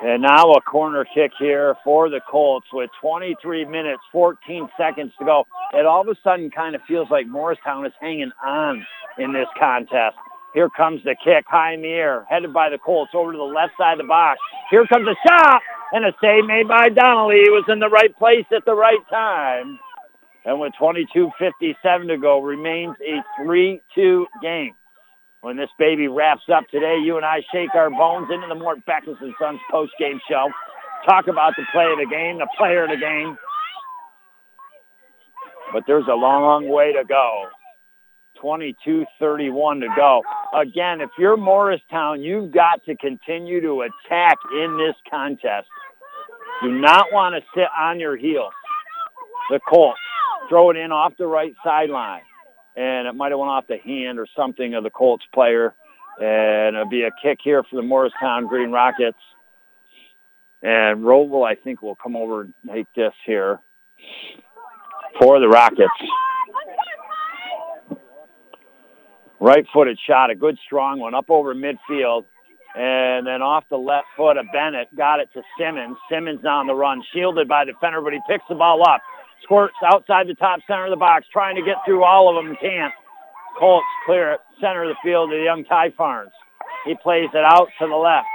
And 0.00 0.22
now 0.22 0.52
a 0.52 0.60
corner 0.60 1.04
kick 1.12 1.32
here 1.40 1.74
for 1.82 2.08
the 2.08 2.20
Colts 2.30 2.68
with 2.72 2.88
23 3.00 3.64
minutes, 3.64 4.00
14 4.12 4.68
seconds 4.78 5.12
to 5.18 5.24
go. 5.24 5.44
It 5.74 5.86
all 5.86 6.02
of 6.02 6.08
a 6.08 6.14
sudden 6.22 6.50
kind 6.50 6.76
of 6.76 6.82
feels 6.86 7.10
like 7.10 7.26
Morristown 7.26 7.84
is 7.84 7.92
hanging 8.00 8.30
on 8.44 8.86
in 9.18 9.32
this 9.32 9.48
contest. 9.58 10.14
Here 10.54 10.68
comes 10.70 11.02
the 11.02 11.16
kick 11.22 11.44
high 11.48 11.74
in 11.74 11.82
the 11.82 11.88
air, 11.88 12.26
headed 12.30 12.52
by 12.52 12.70
the 12.70 12.78
Colts 12.78 13.10
over 13.12 13.32
to 13.32 13.38
the 13.38 13.44
left 13.44 13.72
side 13.76 13.94
of 13.94 13.98
the 13.98 14.08
box. 14.08 14.38
Here 14.70 14.86
comes 14.86 15.08
a 15.08 15.16
shot 15.28 15.62
and 15.92 16.04
a 16.04 16.12
save 16.20 16.46
made 16.46 16.68
by 16.68 16.88
Donnelly. 16.88 17.42
He 17.44 17.50
was 17.50 17.64
in 17.68 17.80
the 17.80 17.88
right 17.88 18.16
place 18.16 18.46
at 18.54 18.64
the 18.64 18.74
right 18.74 19.02
time. 19.10 19.78
And 20.44 20.60
with 20.60 20.72
22.57 20.80 22.08
to 22.08 22.16
go, 22.18 22.40
remains 22.40 22.96
a 23.06 23.22
3-2 23.42 24.24
game. 24.40 24.74
When 25.40 25.56
this 25.56 25.70
baby 25.78 26.08
wraps 26.08 26.42
up 26.52 26.64
today, 26.68 26.98
you 27.02 27.16
and 27.16 27.24
I 27.24 27.42
shake 27.52 27.74
our 27.74 27.90
bones 27.90 28.28
into 28.32 28.48
the 28.48 28.56
Mort 28.56 28.84
Backus 28.86 29.16
and 29.20 29.32
Sons 29.40 29.60
post-game 29.70 30.20
show. 30.28 30.48
Talk 31.06 31.28
about 31.28 31.54
the 31.56 31.62
play 31.72 31.86
of 31.92 31.98
the 31.98 32.06
game, 32.10 32.38
the 32.38 32.48
player 32.56 32.84
of 32.84 32.90
the 32.90 32.96
game. 32.96 33.36
But 35.72 35.84
there's 35.86 36.06
a 36.10 36.14
long 36.14 36.68
way 36.68 36.92
to 36.92 37.04
go. 37.04 37.44
22-31 38.42 39.80
to 39.80 39.88
go. 39.96 40.22
Again, 40.54 41.00
if 41.00 41.10
you're 41.18 41.36
Morristown, 41.36 42.22
you've 42.22 42.50
got 42.52 42.84
to 42.86 42.96
continue 42.96 43.60
to 43.60 43.82
attack 43.82 44.38
in 44.52 44.76
this 44.76 44.94
contest. 45.08 45.68
Do 46.62 46.72
not 46.72 47.06
want 47.12 47.36
to 47.36 47.42
sit 47.54 47.68
on 47.78 48.00
your 48.00 48.16
heels. 48.16 48.52
The 49.50 49.60
Colts 49.68 49.98
throw 50.48 50.70
it 50.70 50.76
in 50.76 50.90
off 50.90 51.12
the 51.16 51.26
right 51.26 51.54
sideline. 51.64 52.22
And 52.78 53.08
it 53.08 53.14
might 53.16 53.32
have 53.32 53.40
went 53.40 53.50
off 53.50 53.66
the 53.66 53.78
hand 53.78 54.20
or 54.20 54.26
something 54.36 54.74
of 54.74 54.84
the 54.84 54.90
Colts 54.90 55.24
player. 55.34 55.74
And 56.20 56.76
it'll 56.76 56.88
be 56.88 57.02
a 57.02 57.10
kick 57.20 57.40
here 57.42 57.64
for 57.64 57.74
the 57.74 57.82
Morristown 57.82 58.46
Green 58.46 58.70
Rockets. 58.70 59.18
And 60.62 61.02
Roval, 61.02 61.44
I 61.44 61.56
think, 61.56 61.82
will 61.82 61.96
come 61.96 62.14
over 62.14 62.42
and 62.42 62.54
take 62.72 62.86
this 62.94 63.12
here 63.26 63.58
for 65.20 65.40
the 65.40 65.48
Rockets. 65.48 65.88
Right-footed 69.40 69.98
shot, 70.06 70.30
a 70.30 70.36
good 70.36 70.56
strong 70.64 71.00
one 71.00 71.14
up 71.14 71.30
over 71.30 71.54
midfield. 71.54 72.26
And 72.76 73.26
then 73.26 73.42
off 73.42 73.64
the 73.70 73.76
left 73.76 74.06
foot 74.16 74.36
of 74.36 74.46
Bennett, 74.52 74.94
got 74.96 75.18
it 75.18 75.30
to 75.34 75.42
Simmons. 75.58 75.96
Simmons 76.08 76.44
on 76.44 76.68
the 76.68 76.74
run, 76.74 77.02
shielded 77.12 77.48
by 77.48 77.64
defender, 77.64 78.00
but 78.00 78.12
he 78.12 78.20
picks 78.28 78.44
the 78.48 78.54
ball 78.54 78.88
up. 78.88 79.00
Squirts 79.42 79.74
outside 79.84 80.28
the 80.28 80.34
top 80.34 80.60
center 80.66 80.86
of 80.86 80.90
the 80.90 80.96
box, 80.96 81.26
trying 81.32 81.56
to 81.56 81.62
get 81.62 81.76
through 81.84 82.04
all 82.04 82.28
of 82.28 82.44
them, 82.44 82.56
can't. 82.60 82.92
Colts 83.58 83.86
clear 84.06 84.32
it, 84.32 84.40
center 84.60 84.84
of 84.84 84.90
the 84.90 84.96
field 85.02 85.30
to 85.30 85.36
the 85.36 85.42
young 85.42 85.64
Ty 85.64 85.90
Farns. 85.96 86.30
He 86.84 86.94
plays 87.02 87.28
it 87.32 87.44
out 87.44 87.68
to 87.80 87.86
the 87.86 87.96
left. 87.96 88.26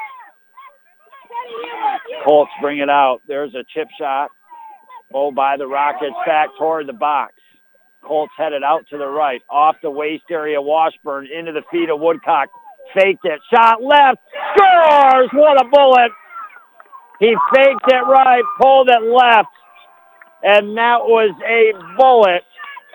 Colts 2.26 2.52
bring 2.62 2.80
it 2.80 2.90
out. 2.90 3.22
There's 3.28 3.54
a 3.56 3.64
chip 3.74 3.88
shot. 3.98 4.30
Oh, 5.14 5.32
by 5.32 5.58
the 5.58 5.68
Rockets 5.68 6.16
back 6.26 6.50
toward 6.58 6.88
the 6.88 6.94
box. 6.94 7.34
Colts 8.04 8.34
headed 8.38 8.64
out 8.64 8.86
to 8.90 8.98
the 8.98 9.08
right, 9.08 9.42
off 9.50 9.76
the 9.82 9.90
waist 9.90 10.26
area, 10.30 10.62
Washburn 10.62 11.28
into 11.28 11.52
the 11.52 11.64
feet 11.72 11.90
of 11.90 12.00
Woodcock. 12.00 12.50
Faked 12.94 13.24
it, 13.24 13.40
shot 13.54 13.82
left, 13.82 14.20
scores! 14.56 15.30
What 15.32 15.62
a 15.62 15.70
bullet! 15.70 16.12
He 17.20 17.34
faked 17.56 17.88
it 17.88 18.04
right, 18.06 18.44
pulled 18.60 18.90
it 18.90 19.02
left, 19.02 19.48
and 20.44 20.78
that 20.78 21.00
was 21.04 21.34
a 21.48 21.74
bullet 21.98 22.44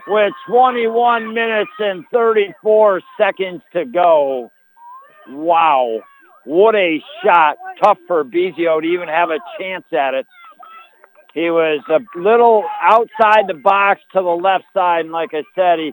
with 0.06 0.32
21 0.48 1.34
minutes 1.34 1.70
and 1.78 2.04
34 2.12 3.00
seconds 3.18 3.62
to 3.72 3.84
go. 3.84 4.50
Wow. 5.28 6.00
What 6.44 6.74
a 6.74 7.02
shot. 7.24 7.56
Tough 7.82 7.98
for 8.06 8.24
Bezio 8.24 8.80
to 8.80 8.86
even 8.86 9.08
have 9.08 9.30
a 9.30 9.38
chance 9.60 9.84
at 9.92 10.14
it. 10.14 10.26
He 11.34 11.50
was 11.50 11.80
a 11.90 12.00
little 12.18 12.64
outside 12.82 13.44
the 13.46 13.54
box 13.54 14.00
to 14.12 14.20
the 14.20 14.28
left 14.28 14.64
side, 14.72 15.00
and 15.00 15.12
like 15.12 15.30
I 15.34 15.42
said, 15.54 15.78
he 15.78 15.92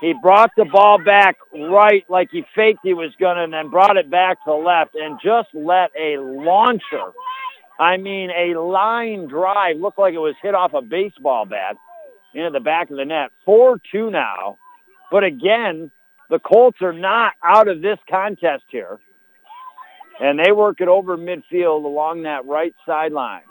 he 0.00 0.14
brought 0.20 0.50
the 0.56 0.64
ball 0.64 0.98
back 1.02 1.36
right 1.54 2.04
like 2.08 2.28
he 2.32 2.42
faked 2.56 2.80
he 2.82 2.92
was 2.92 3.12
going 3.20 3.36
to, 3.36 3.44
and 3.44 3.52
then 3.52 3.70
brought 3.70 3.96
it 3.96 4.10
back 4.10 4.38
to 4.44 4.50
the 4.50 4.52
left 4.52 4.96
and 4.96 5.18
just 5.24 5.48
let 5.54 5.90
a 5.98 6.18
launcher, 6.18 7.12
I 7.82 7.96
mean 7.96 8.30
a 8.30 8.60
line 8.60 9.26
drive, 9.26 9.76
look 9.76 9.98
like 9.98 10.14
it 10.14 10.18
was 10.18 10.36
hit 10.40 10.54
off 10.54 10.72
a 10.72 10.82
baseball 10.82 11.46
bat 11.46 11.76
into 12.32 12.50
the 12.50 12.60
back 12.60 12.90
of 12.90 12.96
the 12.96 13.04
net. 13.04 13.30
4-2 13.44 14.12
now. 14.12 14.58
But 15.10 15.24
again, 15.24 15.90
the 16.30 16.38
Colts 16.38 16.80
are 16.80 16.92
not 16.92 17.32
out 17.42 17.66
of 17.66 17.82
this 17.82 17.98
contest 18.08 18.62
here. 18.68 19.00
And 20.20 20.38
they 20.38 20.52
work 20.52 20.80
it 20.80 20.86
over 20.86 21.18
midfield 21.18 21.84
along 21.84 22.22
that 22.22 22.46
right 22.46 22.74
sideline. 22.86 23.42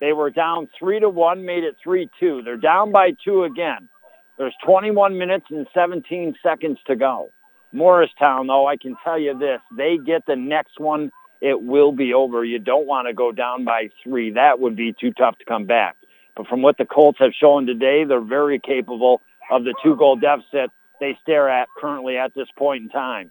They 0.00 0.12
were 0.12 0.30
down 0.30 0.68
3 0.78 1.00
to 1.00 1.08
1, 1.08 1.46
made 1.46 1.64
it 1.64 1.76
3-2. 1.84 2.44
They're 2.44 2.58
down 2.58 2.92
by 2.92 3.12
2 3.24 3.44
again. 3.44 3.88
There's 4.36 4.54
21 4.66 5.16
minutes 5.16 5.46
and 5.50 5.66
17 5.72 6.36
seconds 6.42 6.78
to 6.88 6.94
go. 6.94 7.30
Morristown, 7.72 8.48
though, 8.48 8.66
I 8.66 8.76
can 8.76 8.96
tell 9.02 9.18
you 9.18 9.36
this. 9.38 9.60
They 9.76 9.96
get 9.96 10.26
the 10.26 10.36
next 10.36 10.78
one, 10.78 11.10
it 11.40 11.62
will 11.62 11.92
be 11.92 12.14
over. 12.14 12.44
You 12.44 12.58
don't 12.58 12.86
want 12.86 13.08
to 13.08 13.14
go 13.14 13.32
down 13.32 13.64
by 13.64 13.90
three. 14.02 14.32
That 14.32 14.60
would 14.60 14.76
be 14.76 14.94
too 14.98 15.12
tough 15.12 15.38
to 15.38 15.44
come 15.44 15.66
back. 15.66 15.96
But 16.36 16.46
from 16.46 16.62
what 16.62 16.78
the 16.78 16.84
Colts 16.84 17.18
have 17.20 17.32
shown 17.38 17.66
today, 17.66 18.04
they're 18.04 18.20
very 18.20 18.60
capable 18.60 19.22
of 19.50 19.64
the 19.64 19.74
two-goal 19.82 20.16
deficit 20.16 20.70
they 21.00 21.16
stare 21.22 21.48
at 21.48 21.68
currently 21.78 22.16
at 22.16 22.34
this 22.34 22.48
point 22.56 22.84
in 22.84 22.88
time. 22.88 23.30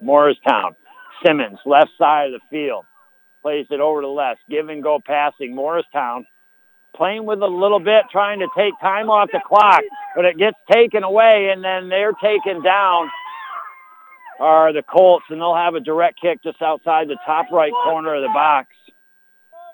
Morristown, 0.00 0.74
Simmons, 1.24 1.58
left 1.64 1.90
side 1.98 2.32
of 2.32 2.40
the 2.40 2.46
field, 2.50 2.84
plays 3.40 3.66
it 3.70 3.80
over 3.80 4.02
to 4.02 4.08
left, 4.08 4.40
give 4.48 4.68
and 4.68 4.82
go 4.82 5.00
passing. 5.04 5.54
Morristown 5.54 6.26
playing 6.94 7.24
with 7.24 7.40
a 7.40 7.46
little 7.46 7.80
bit, 7.80 8.04
trying 8.10 8.40
to 8.40 8.48
take 8.56 8.74
time 8.80 9.08
off 9.08 9.30
the 9.32 9.40
clock, 9.46 9.80
but 10.14 10.24
it 10.24 10.36
gets 10.36 10.56
taken 10.70 11.02
away, 11.02 11.50
and 11.52 11.64
then 11.64 11.88
they're 11.88 12.12
taken 12.12 12.62
down 12.62 13.10
are 14.40 14.72
the 14.72 14.82
Colts, 14.82 15.24
and 15.30 15.40
they'll 15.40 15.54
have 15.54 15.74
a 15.74 15.80
direct 15.80 16.20
kick 16.20 16.42
just 16.42 16.60
outside 16.62 17.08
the 17.08 17.18
top 17.26 17.46
right 17.52 17.72
corner 17.84 18.14
of 18.14 18.22
the 18.22 18.28
box. 18.28 18.68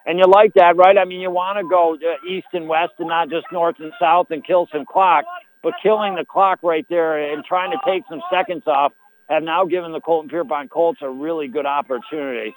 And 0.07 0.19
you 0.19 0.25
like 0.27 0.55
that, 0.55 0.77
right? 0.77 0.97
I 0.97 1.05
mean, 1.05 1.21
you 1.21 1.31
want 1.31 1.59
to 1.59 1.69
go 1.69 1.95
uh, 1.95 2.27
east 2.27 2.47
and 2.53 2.69
west 2.69 2.93
and 2.99 3.09
not 3.09 3.29
just 3.29 3.47
north 3.53 3.77
and 3.79 3.93
south 4.01 4.31
and 4.31 4.45
kill 4.45 4.67
some 4.73 4.87
clock, 4.87 5.25
but 5.63 5.75
killing 5.83 6.15
the 6.15 6.25
clock 6.25 6.61
right 6.63 6.87
there 6.89 7.33
and 7.33 7.45
trying 7.45 7.73
to 7.73 7.79
take 7.87 8.05
some 8.09 8.23
seconds 8.33 8.63
off 8.67 8.93
have 9.29 9.43
now 9.43 9.67
given 9.67 9.93
the 9.93 10.01
Colton 10.01 10.31
Pierrepont 10.31 10.71
Colts 10.71 11.01
a 11.03 11.11
really 11.11 11.49
good 11.49 11.67
opportunity. 11.67 12.55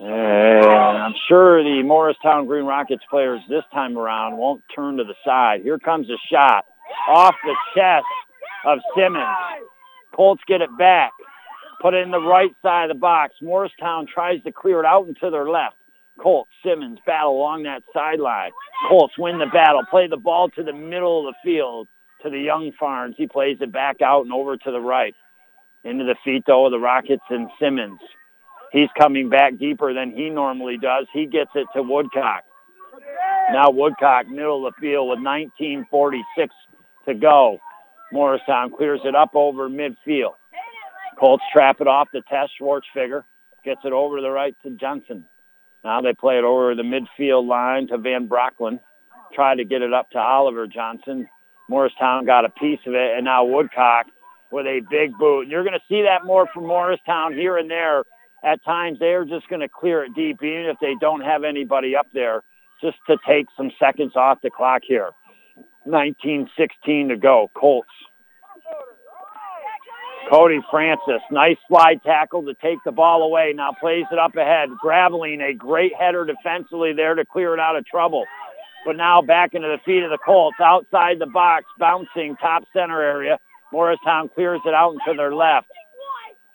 And 0.00 0.64
I'm 0.64 1.14
sure 1.28 1.62
the 1.62 1.82
Morristown 1.82 2.46
Green 2.46 2.64
Rockets 2.64 3.02
players 3.10 3.40
this 3.48 3.64
time 3.72 3.98
around 3.98 4.36
won't 4.36 4.62
turn 4.74 4.98
to 4.98 5.04
the 5.04 5.14
side. 5.24 5.62
Here 5.62 5.78
comes 5.78 6.08
a 6.08 6.16
shot 6.32 6.64
off 7.08 7.34
the 7.44 7.54
chest 7.74 8.06
of 8.64 8.78
Simmons. 8.96 9.26
Colts 10.14 10.42
get 10.46 10.60
it 10.60 10.76
back. 10.78 11.12
Put 11.80 11.94
it 11.94 12.02
in 12.02 12.10
the 12.10 12.20
right 12.20 12.50
side 12.62 12.90
of 12.90 12.96
the 12.96 13.00
box. 13.00 13.34
Morristown 13.40 14.06
tries 14.06 14.42
to 14.42 14.52
clear 14.52 14.80
it 14.80 14.86
out 14.86 15.06
and 15.06 15.16
to 15.20 15.30
their 15.30 15.48
left. 15.48 15.76
Colts, 16.20 16.50
Simmons 16.62 16.98
battle 17.06 17.32
along 17.32 17.62
that 17.62 17.82
sideline. 17.94 18.50
Colts 18.88 19.14
win 19.18 19.38
the 19.38 19.46
battle. 19.46 19.82
Play 19.90 20.06
the 20.06 20.18
ball 20.18 20.50
to 20.50 20.62
the 20.62 20.72
middle 20.72 21.26
of 21.26 21.34
the 21.34 21.38
field 21.42 21.88
to 22.22 22.30
the 22.30 22.38
young 22.38 22.72
Farns. 22.78 23.14
He 23.16 23.26
plays 23.26 23.58
it 23.60 23.72
back 23.72 24.02
out 24.02 24.24
and 24.24 24.32
over 24.32 24.56
to 24.56 24.70
the 24.70 24.80
right. 24.80 25.14
Into 25.82 26.04
the 26.04 26.16
feet, 26.22 26.44
though, 26.46 26.66
of 26.66 26.72
the 26.72 26.78
Rockets 26.78 27.22
and 27.30 27.48
Simmons. 27.58 28.00
He's 28.70 28.90
coming 28.98 29.30
back 29.30 29.56
deeper 29.58 29.94
than 29.94 30.10
he 30.10 30.28
normally 30.28 30.76
does. 30.76 31.06
He 31.12 31.26
gets 31.26 31.50
it 31.54 31.66
to 31.74 31.82
Woodcock. 31.82 32.44
Now 33.52 33.70
Woodcock, 33.70 34.28
middle 34.28 34.66
of 34.66 34.74
the 34.74 34.80
field 34.80 35.08
with 35.08 35.18
19.46 35.20 36.22
to 37.06 37.14
go. 37.14 37.58
Morristown 38.12 38.72
clears 38.76 39.00
it 39.04 39.14
up 39.14 39.30
over 39.34 39.68
midfield. 39.68 40.34
Colts 41.18 41.44
trap 41.52 41.80
it 41.80 41.86
off 41.86 42.08
the 42.12 42.22
test. 42.28 42.52
Schwartzfigger 42.60 43.24
gets 43.64 43.80
it 43.84 43.92
over 43.92 44.16
to 44.16 44.22
the 44.22 44.30
right 44.30 44.56
to 44.62 44.70
Johnson. 44.70 45.24
Now 45.84 46.00
they 46.00 46.12
play 46.12 46.38
it 46.38 46.44
over 46.44 46.74
the 46.74 46.82
midfield 46.82 47.46
line 47.46 47.88
to 47.88 47.98
Van 47.98 48.28
Brocklin. 48.28 48.80
Try 49.34 49.54
to 49.54 49.64
get 49.64 49.82
it 49.82 49.92
up 49.92 50.10
to 50.10 50.18
Oliver 50.18 50.66
Johnson. 50.66 51.28
Morristown 51.68 52.26
got 52.26 52.44
a 52.44 52.50
piece 52.50 52.80
of 52.86 52.94
it, 52.94 53.16
and 53.16 53.24
now 53.24 53.44
Woodcock 53.44 54.06
with 54.50 54.66
a 54.66 54.80
big 54.90 55.16
boot. 55.16 55.42
And 55.42 55.50
you're 55.50 55.62
going 55.62 55.78
to 55.78 55.84
see 55.88 56.02
that 56.02 56.26
more 56.26 56.48
from 56.52 56.66
Morristown 56.66 57.34
here 57.34 57.56
and 57.56 57.70
there. 57.70 58.02
At 58.42 58.64
times, 58.64 58.98
they're 58.98 59.24
just 59.24 59.48
going 59.48 59.60
to 59.60 59.68
clear 59.68 60.02
it 60.04 60.14
deep, 60.14 60.42
even 60.42 60.66
if 60.66 60.78
they 60.80 60.94
don't 61.00 61.20
have 61.20 61.44
anybody 61.44 61.94
up 61.94 62.06
there, 62.12 62.42
just 62.82 62.96
to 63.06 63.18
take 63.26 63.46
some 63.56 63.70
seconds 63.78 64.16
off 64.16 64.38
the 64.42 64.50
clock 64.50 64.82
here. 64.84 65.10
19-16 65.86 67.08
to 67.08 67.16
go. 67.16 67.50
Colts. 67.54 67.88
Cody 70.30 70.60
Francis, 70.70 71.20
nice 71.32 71.56
slide 71.66 72.00
tackle 72.04 72.44
to 72.44 72.54
take 72.54 72.78
the 72.84 72.92
ball 72.92 73.22
away. 73.22 73.52
Now 73.54 73.72
plays 73.80 74.04
it 74.12 74.18
up 74.18 74.36
ahead. 74.36 74.68
Graveline, 74.82 75.42
a 75.42 75.54
great 75.54 75.92
header 75.98 76.24
defensively 76.24 76.92
there 76.92 77.16
to 77.16 77.24
clear 77.24 77.52
it 77.52 77.58
out 77.58 77.74
of 77.76 77.84
trouble. 77.84 78.26
but 78.86 78.96
now 78.96 79.22
back 79.22 79.54
into 79.54 79.68
the 79.68 79.78
feet 79.84 80.02
of 80.02 80.10
the 80.10 80.18
Colts, 80.24 80.56
outside 80.60 81.18
the 81.18 81.26
box, 81.26 81.64
bouncing 81.78 82.36
top 82.36 82.64
center 82.72 83.02
area. 83.02 83.38
Morristown 83.72 84.28
clears 84.34 84.60
it 84.64 84.74
out 84.74 84.92
into 84.92 85.16
their 85.16 85.34
left. 85.34 85.66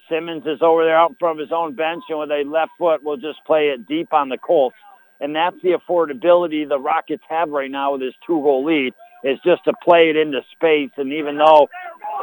Simmons 0.09 0.43
is 0.45 0.61
over 0.61 0.85
there 0.85 0.97
out 0.97 1.11
in 1.11 1.15
front 1.15 1.39
of 1.39 1.47
his 1.47 1.51
own 1.51 1.75
bench, 1.75 2.03
and 2.09 2.19
with 2.19 2.29
a 2.31 2.43
left 2.47 2.71
foot, 2.77 3.03
will 3.03 3.17
just 3.17 3.39
play 3.45 3.69
it 3.69 3.87
deep 3.87 4.13
on 4.13 4.29
the 4.29 4.37
Colts. 4.37 4.75
And 5.19 5.35
that's 5.35 5.55
the 5.63 5.77
affordability 5.77 6.67
the 6.67 6.79
Rockets 6.79 7.23
have 7.29 7.49
right 7.49 7.71
now 7.71 7.93
with 7.93 8.01
this 8.01 8.13
two-goal 8.27 8.65
lead, 8.65 8.93
is 9.25 9.39
just 9.43 9.63
to 9.65 9.73
play 9.83 10.09
it 10.09 10.15
into 10.15 10.39
space. 10.53 10.91
And 10.97 11.11
even 11.11 11.37
though 11.37 11.67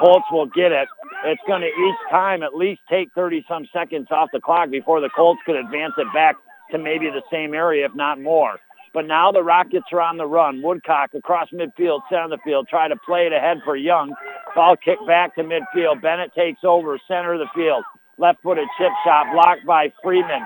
Colts 0.01 0.27
will 0.31 0.47
get 0.47 0.73
it, 0.73 0.89
it's 1.25 1.43
going 1.47 1.61
to 1.61 1.67
each 1.67 2.11
time 2.11 2.43
at 2.43 2.55
least 2.55 2.81
take 2.89 3.13
30-some 3.15 3.67
seconds 3.73 4.07
off 4.11 4.31
the 4.33 4.41
clock 4.41 4.71
before 4.71 5.01
the 5.01 5.11
Colts 5.15 5.41
could 5.45 5.57
advance 5.57 5.95
it 5.99 6.07
back 6.15 6.37
to 6.71 6.79
maybe 6.79 7.11
the 7.11 7.23
same 7.31 7.53
area, 7.53 7.85
if 7.85 7.95
not 7.95 8.21
more. 8.21 8.59
But 8.95 9.07
now 9.07 9.33
the 9.33 9.43
Rockets 9.43 9.87
are 9.93 10.01
on 10.01 10.17
the 10.17 10.27
run. 10.27 10.63
Woodcock 10.63 11.11
across 11.15 11.49
midfield, 11.51 12.01
center 12.09 12.25
of 12.25 12.31
the 12.31 12.39
field, 12.45 12.69
try 12.69 12.89
to 12.89 12.97
play 13.07 13.27
it 13.27 13.33
ahead 13.33 13.59
for 13.65 13.75
Young. 13.75 14.15
Ball 14.55 14.77
kicked 14.77 15.07
back 15.07 15.35
to 15.37 15.43
midfield. 15.43 16.03
Bennett 16.03 16.35
takes 16.35 16.61
over, 16.63 16.99
center 17.09 17.35
of 17.35 17.41
the 17.41 17.49
field. 17.55 17.85
Left-footed 18.19 18.69
chip 18.79 18.93
shot 19.05 19.33
blocked 19.33 19.67
by 19.67 19.93
Freeman. 20.03 20.43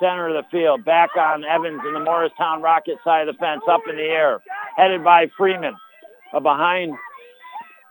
Center 0.00 0.28
of 0.28 0.44
the 0.44 0.48
field, 0.50 0.84
back 0.84 1.10
on 1.18 1.44
Evans 1.44 1.82
in 1.86 1.92
the 1.92 2.00
Morristown 2.00 2.62
Rocket 2.62 2.96
side 3.04 3.28
of 3.28 3.34
the 3.34 3.38
fence, 3.38 3.62
up 3.68 3.82
in 3.90 3.96
the 3.96 4.02
air. 4.02 4.38
Headed 4.78 5.02
by 5.02 5.26
Freeman. 5.36 5.74
A 6.32 6.40
behind 6.40 6.94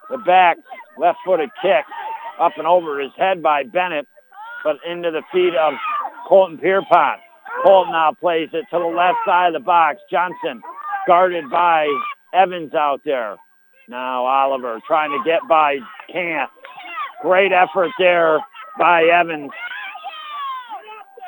the 0.09 0.18
back, 0.19 0.57
left-footed 0.97 1.49
kick. 1.61 1.84
Up 2.39 2.53
and 2.57 2.65
over 2.65 2.99
his 2.99 3.11
head 3.18 3.43
by 3.43 3.64
Bennett, 3.64 4.07
but 4.64 4.77
into 4.89 5.11
the 5.11 5.22
feet 5.34 5.53
of 5.55 5.73
Colton 6.27 6.57
Pierrepont. 6.57 7.19
Colton 7.64 7.91
now 7.91 8.14
plays 8.18 8.49
it 8.53 8.65
to 8.72 8.80
the 8.80 8.85
left 8.85 9.18
side 9.26 9.47
of 9.47 9.53
the 9.53 9.65
box. 9.65 9.99
Johnson 10.09 10.61
guarded 11.07 11.49
by 11.49 11.88
Evans 12.34 12.73
out 12.73 13.01
there. 13.03 13.35
Now 13.89 14.26
Oliver 14.26 14.80
trying 14.88 15.11
to 15.11 15.23
get 15.30 15.41
by 15.49 15.77
Can't. 16.11 16.49
Great 17.22 17.51
effort 17.51 17.89
there 17.97 18.39
by 18.77 19.03
Evans. 19.03 19.51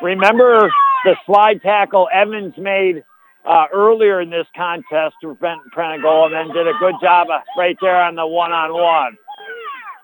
Remember 0.01 0.71
the 1.03 1.15
slide 1.25 1.61
tackle 1.61 2.07
Evans 2.13 2.53
made 2.57 3.03
uh, 3.49 3.65
earlier 3.73 4.21
in 4.21 4.29
this 4.29 4.45
contest 4.55 5.15
to 5.21 5.33
prevent 5.33 5.59
Prentice 5.71 6.05
and 6.05 6.33
then 6.33 6.55
did 6.55 6.67
a 6.67 6.77
good 6.79 6.95
job 7.01 7.27
right 7.57 7.75
there 7.81 8.01
on 8.01 8.15
the 8.15 8.25
one-on-one. 8.25 9.17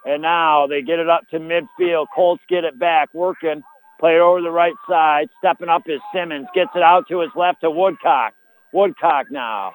And 0.05 0.21
now 0.21 0.65
they 0.67 0.81
get 0.81 0.99
it 0.99 1.09
up 1.09 1.29
to 1.29 1.39
midfield. 1.39 2.07
Colts 2.13 2.43
get 2.49 2.63
it 2.63 2.77
back, 2.79 3.13
working. 3.13 3.63
Play 3.99 4.15
it 4.15 4.19
over 4.19 4.41
the 4.41 4.51
right 4.51 4.73
side. 4.89 5.29
Stepping 5.39 5.69
up 5.69 5.83
is 5.87 6.01
Simmons. 6.13 6.47
Gets 6.55 6.71
it 6.75 6.81
out 6.81 7.07
to 7.09 7.21
his 7.21 7.29
left 7.35 7.61
to 7.61 7.71
Woodcock. 7.71 8.33
Woodcock 8.73 9.27
now 9.31 9.73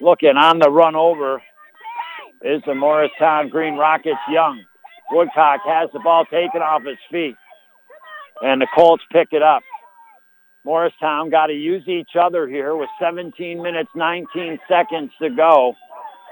looking 0.00 0.36
on 0.36 0.58
the 0.58 0.70
run 0.70 0.94
over 0.94 1.42
is 2.42 2.62
the 2.66 2.74
Morristown 2.74 3.48
Green 3.48 3.76
Rockets 3.76 4.18
Young. 4.30 4.62
Woodcock 5.10 5.60
has 5.66 5.90
the 5.92 6.00
ball 6.00 6.24
taken 6.24 6.62
off 6.62 6.82
his 6.82 6.98
feet. 7.10 7.36
And 8.42 8.60
the 8.60 8.66
Colts 8.74 9.04
pick 9.12 9.28
it 9.32 9.42
up. 9.42 9.62
Morristown 10.66 11.30
got 11.30 11.46
to 11.46 11.52
use 11.52 11.86
each 11.86 12.16
other 12.20 12.48
here 12.48 12.74
with 12.74 12.88
17 13.00 13.62
minutes, 13.62 13.88
19 13.94 14.58
seconds 14.68 15.12
to 15.22 15.30
go. 15.30 15.74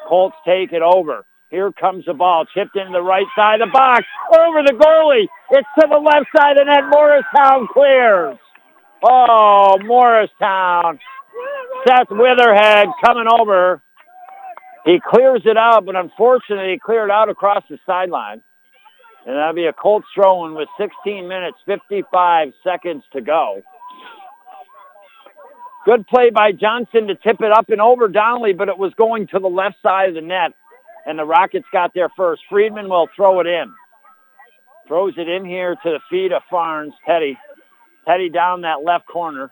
Colts 0.09 0.35
take 0.45 0.73
it 0.73 0.83
over. 0.83 1.25
Here 1.51 1.71
comes 1.71 2.05
the 2.05 2.15
ball, 2.15 2.45
chipped 2.53 2.75
into 2.75 2.91
the 2.91 3.01
right 3.01 3.29
side 3.37 3.61
of 3.61 3.69
the 3.69 3.73
box, 3.73 4.05
over 4.37 4.65
the 4.65 4.73
goalie. 4.73 5.29
It's 5.53 5.69
to 5.79 5.87
the 5.89 5.99
left 5.99 6.27
side, 6.37 6.57
and 6.57 6.69
then 6.69 6.91
Morristown 6.91 7.69
clears. 7.73 8.37
Oh, 9.05 9.79
Morristown. 9.85 10.99
Seth 11.87 12.09
Witherhead 12.09 12.89
coming 13.05 13.29
over. 13.31 13.83
He 14.85 14.99
clears 14.99 15.43
it 15.45 15.57
out, 15.57 15.87
but 15.87 15.95
unfortunately, 15.95 16.73
he 16.73 16.79
cleared 16.85 17.11
out 17.11 17.29
across 17.29 17.63
the 17.71 17.79
sideline. 17.87 18.43
And 19.27 19.37
that'll 19.37 19.55
be 19.55 19.67
a 19.67 19.73
Colts 19.73 20.09
throw-in 20.13 20.55
with 20.55 20.69
16 20.77 21.29
minutes, 21.29 21.59
55 21.67 22.49
seconds 22.65 23.05
to 23.13 23.21
go. 23.21 23.63
Good 25.85 26.07
play 26.07 26.31
by 26.31 26.53
Johnson 26.53 27.09
to 27.09 27.15
tip 27.15 27.41
it 27.41 27.53
up 27.53 27.69
and 27.69 27.81
over 27.81 28.09
Donnelly, 28.09 28.55
but 28.55 28.69
it 28.69 28.79
was 28.79 28.93
going 28.95 29.27
to 29.29 29.39
the 29.39 29.49
left 29.49 29.77
side 29.83 30.09
of 30.09 30.15
the 30.15 30.23
net 30.23 30.53
and 31.07 31.19
the 31.19 31.25
Rockets 31.25 31.67
got 31.73 31.93
there 31.95 32.09
first. 32.17 32.43
Friedman 32.49 32.89
will 32.89 33.09
throw 33.15 33.41
it 33.41 33.47
in. 33.47 33.73
Throws 34.89 35.15
it 35.17 35.29
in 35.29 35.45
here 35.45 35.75
to 35.75 35.91
the 35.91 36.01
feet 36.11 36.33
of 36.33 36.43
Farnes. 36.51 36.93
Teddy. 37.07 37.39
Teddy 38.07 38.29
down 38.29 38.63
that 38.63 38.85
left 38.85 39.07
corner. 39.07 39.51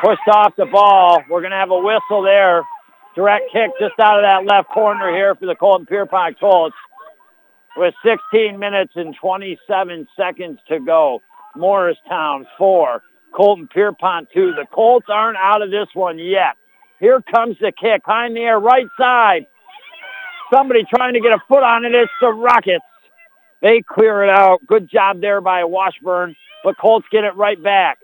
Pushed 0.00 0.28
off 0.32 0.54
the 0.56 0.66
ball. 0.66 1.22
We're 1.30 1.40
going 1.40 1.52
to 1.52 1.56
have 1.56 1.70
a 1.70 1.78
whistle 1.78 2.22
there. 2.22 2.62
Direct 3.14 3.44
kick 3.52 3.70
just 3.80 3.98
out 3.98 4.18
of 4.18 4.24
that 4.24 4.44
left 4.44 4.68
corner 4.68 5.10
here 5.10 5.34
for 5.34 5.46
the 5.46 5.54
Colton 5.54 5.86
Pierrepont 5.86 6.38
Colts. 6.38 6.76
With 7.76 7.94
16 8.04 8.58
minutes 8.58 8.92
and 8.96 9.14
27 9.20 10.06
seconds 10.16 10.58
to 10.68 10.80
go. 10.80 11.22
Morristown 11.56 12.46
4. 12.58 13.02
Colton 13.36 13.68
Pierrepont 13.68 14.28
too. 14.32 14.52
The 14.56 14.66
Colts 14.72 15.06
aren't 15.10 15.36
out 15.36 15.62
of 15.62 15.70
this 15.70 15.88
one 15.92 16.18
yet. 16.18 16.56
Here 16.98 17.20
comes 17.20 17.56
the 17.60 17.72
kick. 17.72 18.02
High 18.04 18.26
in 18.26 18.34
the 18.34 18.40
air, 18.40 18.58
right 18.58 18.86
side. 18.98 19.46
Somebody 20.52 20.84
trying 20.88 21.14
to 21.14 21.20
get 21.20 21.32
a 21.32 21.38
foot 21.46 21.62
on 21.62 21.84
it. 21.84 21.94
It's 21.94 22.10
the 22.20 22.28
Rockets. 22.28 22.84
They 23.60 23.82
clear 23.82 24.22
it 24.24 24.30
out. 24.30 24.66
Good 24.66 24.88
job 24.90 25.20
there 25.20 25.40
by 25.40 25.64
Washburn, 25.64 26.34
but 26.64 26.78
Colts 26.78 27.06
get 27.10 27.24
it 27.24 27.36
right 27.36 27.62
back. 27.62 27.98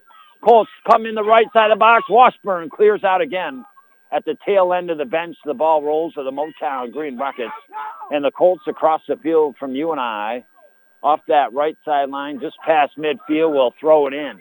Colts 0.44 0.70
come 0.90 1.06
in 1.06 1.14
the 1.14 1.22
right 1.22 1.46
side 1.52 1.70
of 1.70 1.76
the 1.76 1.80
box. 1.80 2.04
Washburn 2.10 2.68
clears 2.68 3.04
out 3.04 3.20
again. 3.20 3.64
At 4.10 4.26
the 4.26 4.36
tail 4.44 4.74
end 4.74 4.90
of 4.90 4.98
the 4.98 5.06
bench, 5.06 5.36
the 5.46 5.54
ball 5.54 5.82
rolls 5.82 6.14
to 6.14 6.22
the 6.22 6.30
Motown 6.30 6.92
Green 6.92 7.16
Rockets. 7.16 7.52
And 8.10 8.24
the 8.24 8.30
Colts 8.30 8.64
across 8.66 9.00
the 9.09 9.16
field 9.16 9.56
from 9.59 9.74
you 9.74 9.92
and 9.92 10.00
I, 10.00 10.44
off 11.02 11.20
that 11.28 11.54
right 11.54 11.76
sideline, 11.84 12.40
just 12.40 12.56
past 12.66 12.98
midfield, 12.98 13.52
will 13.52 13.72
throw 13.80 14.06
it 14.09 14.12
in. 14.12 14.38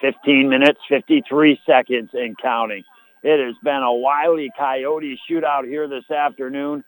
15 0.00 0.48
minutes, 0.48 0.80
53 0.88 1.60
seconds 1.66 2.10
and 2.12 2.36
counting. 2.38 2.84
It 3.22 3.44
has 3.44 3.54
been 3.62 3.82
a 3.82 3.92
wily 3.92 4.50
Coyote 4.58 5.18
shootout 5.30 5.66
here 5.66 5.88
this 5.88 6.10
afternoon. 6.10 6.84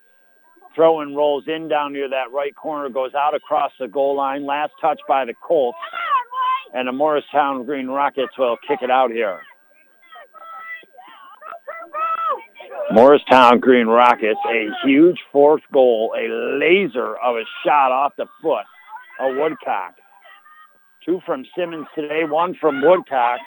Throwing 0.75 1.15
rolls 1.15 1.45
in 1.47 1.69
down 1.69 1.93
near 1.93 2.09
that 2.09 2.33
right 2.33 2.55
corner, 2.55 2.89
goes 2.89 3.13
out 3.15 3.35
across 3.35 3.73
the 3.79 3.89
goal 3.89 4.17
line. 4.17 4.47
Last 4.47 4.73
touch 4.81 5.01
by 5.07 5.27
the 5.27 5.35
Colts. 5.35 5.77
And 6.73 6.89
the 6.89 6.93
Morristown 6.93 7.67
Green 7.67 7.89
Rockets 7.89 8.33
will 8.39 8.57
kick 8.67 8.79
it 8.81 8.91
out 8.91 9.11
here. 9.11 9.41
Morristown 12.91 13.61
Green 13.61 13.87
Rockets, 13.87 14.41
a 14.51 14.69
huge 14.85 15.19
fourth 15.31 15.63
goal, 15.73 16.15
a 16.17 16.29
laser 16.59 17.17
of 17.17 17.37
a 17.37 17.45
shot 17.65 17.93
off 17.93 18.13
the 18.17 18.27
foot 18.41 18.65
of 19.21 19.37
Woodcock. 19.37 19.95
Two 21.05 21.21
from 21.27 21.45
Simmons 21.57 21.87
today, 21.95 22.23
one 22.25 22.55
from 22.61 22.81
Woodcock. 22.81 23.41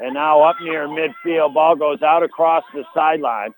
And 0.00 0.14
now 0.14 0.42
up 0.42 0.56
near 0.60 0.88
midfield, 0.88 1.54
ball 1.54 1.76
goes 1.76 2.02
out 2.02 2.22
across 2.22 2.64
the 2.74 2.84
sideline. 2.94 3.54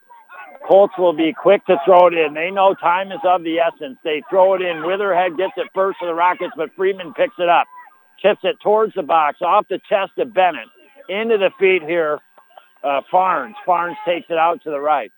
Colts 0.68 0.94
will 0.98 1.14
be 1.14 1.32
quick 1.32 1.64
to 1.66 1.76
throw 1.84 2.08
it 2.08 2.14
in. 2.14 2.34
They 2.34 2.50
know 2.50 2.74
time 2.74 3.10
is 3.10 3.20
of 3.24 3.42
the 3.42 3.58
essence. 3.58 3.98
They 4.04 4.22
throw 4.28 4.54
it 4.54 4.62
in. 4.62 4.78
Witherhead 4.78 5.36
gets 5.38 5.54
it 5.56 5.68
first 5.74 5.98
for 5.98 6.06
the 6.06 6.14
Rockets, 6.14 6.52
but 6.56 6.70
Freeman 6.76 7.14
picks 7.14 7.34
it 7.38 7.48
up. 7.48 7.66
Chips 8.20 8.40
it 8.42 8.56
towards 8.62 8.94
the 8.94 9.02
box, 9.02 9.38
off 9.40 9.66
the 9.68 9.80
chest 9.88 10.12
of 10.18 10.34
Bennett. 10.34 10.68
Into 11.08 11.38
the 11.38 11.50
feet 11.58 11.82
here, 11.82 12.18
uh, 12.84 13.00
Farnes. 13.10 13.54
Farnes 13.66 13.96
takes 14.06 14.26
it 14.28 14.36
out 14.36 14.62
to 14.64 14.70
the 14.70 14.80
right. 14.80 15.10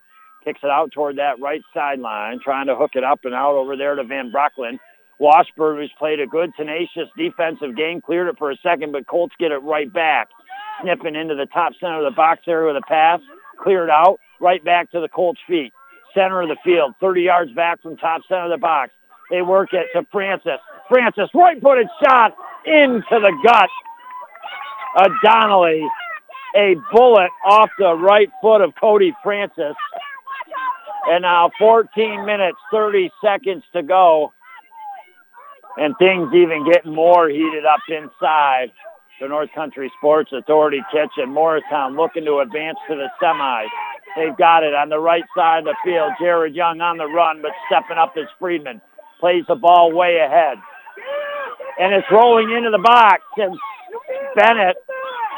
Kicks 0.44 0.60
it 0.62 0.70
out 0.70 0.92
toward 0.92 1.18
that 1.18 1.40
right 1.40 1.62
sideline, 1.74 2.38
trying 2.42 2.66
to 2.66 2.76
hook 2.76 2.92
it 2.94 3.04
up 3.04 3.20
and 3.24 3.34
out 3.34 3.54
over 3.54 3.76
there 3.76 3.96
to 3.96 4.04
Van 4.04 4.32
Brocklin. 4.32 4.78
Washburn, 5.18 5.76
who's 5.78 5.92
played 5.98 6.20
a 6.20 6.26
good, 6.26 6.50
tenacious 6.56 7.08
defensive 7.16 7.76
game, 7.76 8.00
cleared 8.00 8.28
it 8.28 8.38
for 8.38 8.50
a 8.50 8.56
second, 8.62 8.92
but 8.92 9.06
Colts 9.06 9.34
get 9.38 9.52
it 9.52 9.58
right 9.58 9.92
back 9.92 10.28
snipping 10.82 11.14
into 11.14 11.34
the 11.34 11.46
top 11.46 11.72
center 11.80 11.98
of 11.98 12.04
the 12.04 12.16
box 12.16 12.42
area 12.46 12.72
with 12.72 12.82
a 12.82 12.86
pass, 12.86 13.20
cleared 13.60 13.90
out, 13.90 14.18
right 14.40 14.64
back 14.64 14.90
to 14.90 15.00
the 15.00 15.08
Colts' 15.08 15.40
feet. 15.46 15.72
Center 16.14 16.42
of 16.42 16.48
the 16.48 16.56
field, 16.62 16.94
30 17.00 17.22
yards 17.22 17.52
back 17.52 17.80
from 17.80 17.96
top 17.96 18.22
center 18.28 18.44
of 18.44 18.50
the 18.50 18.58
box. 18.58 18.92
They 19.30 19.40
work 19.40 19.72
it 19.72 19.86
to 19.94 20.06
Francis. 20.12 20.58
Francis, 20.88 21.30
right-footed 21.32 21.88
shot 22.04 22.36
into 22.66 23.02
the 23.10 23.32
gut 23.44 23.70
A 24.98 25.08
Donnelly. 25.24 25.82
A 26.54 26.76
bullet 26.92 27.30
off 27.46 27.70
the 27.78 27.94
right 27.94 28.28
foot 28.42 28.60
of 28.60 28.74
Cody 28.78 29.14
Francis. 29.22 29.74
And 31.06 31.22
now 31.22 31.50
14 31.58 32.26
minutes, 32.26 32.58
30 32.70 33.10
seconds 33.24 33.64
to 33.72 33.82
go. 33.82 34.34
And 35.76 35.94
things 35.98 36.28
even 36.34 36.68
getting 36.70 36.94
more 36.94 37.28
heated 37.28 37.64
up 37.64 37.80
inside 37.88 38.72
the 39.20 39.28
North 39.28 39.50
Country 39.54 39.90
Sports 39.98 40.30
Authority 40.32 40.80
kitchen. 40.92 41.32
Morristown 41.32 41.96
looking 41.96 42.24
to 42.24 42.40
advance 42.40 42.78
to 42.88 42.96
the 42.96 43.08
semis. 43.22 43.68
They've 44.16 44.36
got 44.36 44.64
it 44.64 44.74
on 44.74 44.88
the 44.90 44.98
right 44.98 45.24
side 45.36 45.60
of 45.60 45.64
the 45.64 45.76
field. 45.84 46.12
Jared 46.20 46.54
Young 46.54 46.80
on 46.80 46.98
the 46.98 47.06
run, 47.06 47.40
but 47.40 47.52
stepping 47.66 47.96
up 47.96 48.14
is 48.16 48.26
Friedman. 48.38 48.82
Plays 49.20 49.44
the 49.48 49.54
ball 49.54 49.92
way 49.92 50.18
ahead. 50.18 50.58
And 51.78 51.94
it's 51.94 52.06
rolling 52.10 52.50
into 52.50 52.70
the 52.70 52.82
box. 52.82 53.22
And 53.36 53.56
Bennett 54.36 54.76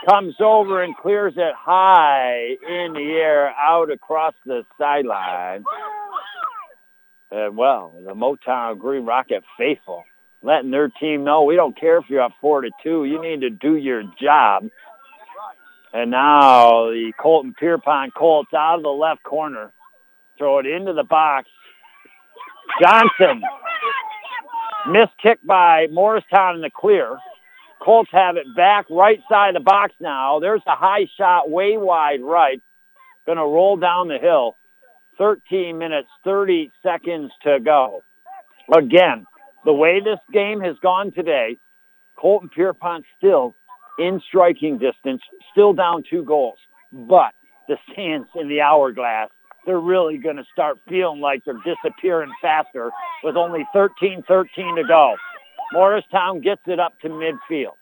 comes 0.09 0.35
over 0.41 0.83
and 0.83 0.97
clears 0.97 1.35
it 1.37 1.55
high 1.57 2.57
in 2.67 2.93
the 2.95 3.19
air 3.21 3.51
out 3.51 3.93
across 3.93 4.35
the 4.45 4.63
sideline. 4.79 5.65
And 7.31 7.57
well, 7.57 7.95
the 8.05 8.15
Motown 8.15 8.79
Green 8.79 9.05
Rocket 9.05 9.45
faithful 9.59 10.05
letting 10.45 10.71
their 10.71 10.89
team 10.89 11.25
know 11.25 11.43
we 11.43 11.57
don't 11.57 11.79
care 11.79 11.97
if 11.99 12.05
you're 12.09 12.21
up 12.21 12.33
four 12.41 12.61
to 12.61 12.71
two. 12.83 13.05
You 13.05 13.21
need 13.21 13.41
to 13.41 13.51
do 13.51 13.77
your 13.77 14.03
job. 14.21 14.69
And 15.93 16.11
now 16.11 16.91
the 16.91 17.13
Colton 17.19 17.55
Pierrepont 17.59 18.15
Colts 18.15 18.53
out 18.55 18.77
of 18.77 18.83
the 18.83 18.91
left 18.91 19.23
corner. 19.23 19.73
Throw 20.37 20.59
it 20.59 20.67
into 20.67 20.93
the 20.93 21.05
box. 21.05 21.49
Johnson. 22.83 23.43
Missed 24.91 25.17
kick 25.23 25.39
by 25.43 25.87
Morristown 25.91 26.57
in 26.57 26.61
the 26.61 26.71
clear. 26.71 27.17
Colts 27.83 28.11
have 28.13 28.37
it 28.37 28.47
back 28.55 28.87
right 28.91 29.21
side 29.31 29.57
of 29.57 29.63
the 29.63 29.65
box 29.65 29.95
now. 29.99 30.41
There's 30.41 30.63
a 30.67 30.77
high 30.77 31.07
shot 31.17 31.49
way 31.49 31.77
wide 31.79 32.21
right. 32.23 32.61
Going 33.25 33.39
to 33.39 33.45
roll 33.45 33.77
down 33.77 34.09
the 34.09 34.19
hill. 34.19 34.57
13 35.17 35.79
minutes, 35.79 36.09
30 36.25 36.71
seconds 36.83 37.31
to 37.45 37.61
go. 37.61 38.03
Again, 38.77 39.27
the 39.65 39.73
way 39.73 40.01
this 40.01 40.19
game 40.33 40.61
has 40.61 40.77
gone 40.83 41.13
today, 41.13 41.57
Colton 42.19 42.51
Pierrepont 42.55 43.05
still 43.17 43.57
in 43.99 44.21
striking 44.27 44.79
distance, 44.79 45.23
still 45.53 45.73
down 45.73 46.03
two 46.09 46.25
goals. 46.25 46.59
But 46.93 47.33
the 47.69 47.77
sands 47.95 48.29
in 48.35 48.49
the 48.49 48.61
hourglass, 48.61 49.31
they're 49.67 49.81
really 49.81 50.19
going 50.19 50.37
to 50.37 50.45
start 50.53 50.79
feeling 50.89 51.21
like 51.21 51.43
they're 51.45 51.61
disappearing 51.65 52.33
faster 52.43 52.91
with 53.23 53.37
only 53.37 53.67
13-13 53.75 54.27
to 54.27 54.85
go. 54.87 55.17
Morristown 55.73 56.41
gets 56.41 56.63
it 56.67 56.79
up 56.79 56.99
to 57.01 57.09
midfield. 57.09 57.77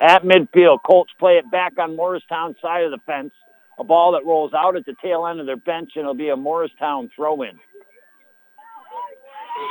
At 0.00 0.24
midfield, 0.24 0.78
Colts 0.84 1.12
play 1.18 1.34
it 1.34 1.50
back 1.50 1.74
on 1.78 1.94
Morristown 1.94 2.56
side 2.60 2.84
of 2.84 2.90
the 2.90 2.98
fence. 3.06 3.32
A 3.78 3.84
ball 3.84 4.12
that 4.12 4.26
rolls 4.26 4.52
out 4.54 4.76
at 4.76 4.84
the 4.84 4.94
tail 5.02 5.26
end 5.26 5.40
of 5.40 5.46
their 5.46 5.56
bench, 5.56 5.92
and 5.94 6.02
it'll 6.02 6.14
be 6.14 6.28
a 6.28 6.36
Morristown 6.36 7.10
throw-in. 7.14 7.58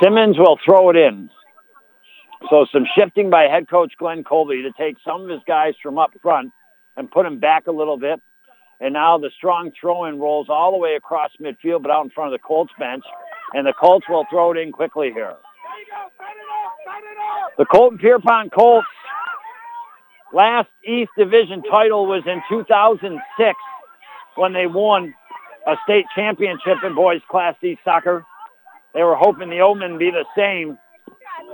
Simmons 0.02 0.38
will 0.38 0.58
throw 0.64 0.90
it 0.90 0.96
in. 0.96 1.30
So 2.48 2.66
some 2.72 2.86
shifting 2.96 3.28
by 3.30 3.44
head 3.44 3.68
coach 3.68 3.92
Glenn 3.98 4.24
Colby 4.24 4.62
to 4.62 4.72
take 4.72 4.96
some 5.04 5.22
of 5.22 5.28
his 5.28 5.40
guys 5.46 5.74
from 5.82 5.98
up 5.98 6.12
front 6.22 6.52
and 6.96 7.10
put 7.10 7.24
them 7.24 7.38
back 7.38 7.66
a 7.66 7.72
little 7.72 7.98
bit. 7.98 8.20
And 8.80 8.94
now 8.94 9.18
the 9.18 9.30
strong 9.36 9.72
throw-in 9.78 10.18
rolls 10.18 10.46
all 10.48 10.72
the 10.72 10.78
way 10.78 10.94
across 10.94 11.30
midfield, 11.40 11.82
but 11.82 11.90
out 11.90 12.04
in 12.04 12.10
front 12.10 12.32
of 12.32 12.40
the 12.40 12.42
Colts 12.42 12.72
bench. 12.78 13.04
And 13.52 13.66
the 13.66 13.74
Colts 13.74 14.06
will 14.08 14.24
throw 14.30 14.52
it 14.52 14.58
in 14.58 14.72
quickly 14.72 15.10
here. 15.12 15.34
The 17.58 17.66
Colton 17.66 17.98
Pierrepont 17.98 18.52
Colts 18.52 18.86
last 20.32 20.68
East 20.84 21.10
Division 21.18 21.62
title 21.62 22.06
was 22.06 22.22
in 22.26 22.40
2006 22.48 23.58
when 24.36 24.52
they 24.52 24.66
won 24.66 25.14
a 25.66 25.74
state 25.84 26.06
championship 26.14 26.78
in 26.84 26.94
boys 26.94 27.20
Class 27.28 27.54
D 27.60 27.78
soccer. 27.84 28.24
They 28.94 29.02
were 29.02 29.16
hoping 29.16 29.50
the 29.50 29.60
Omen 29.60 29.98
be 29.98 30.10
the 30.10 30.24
same, 30.36 30.78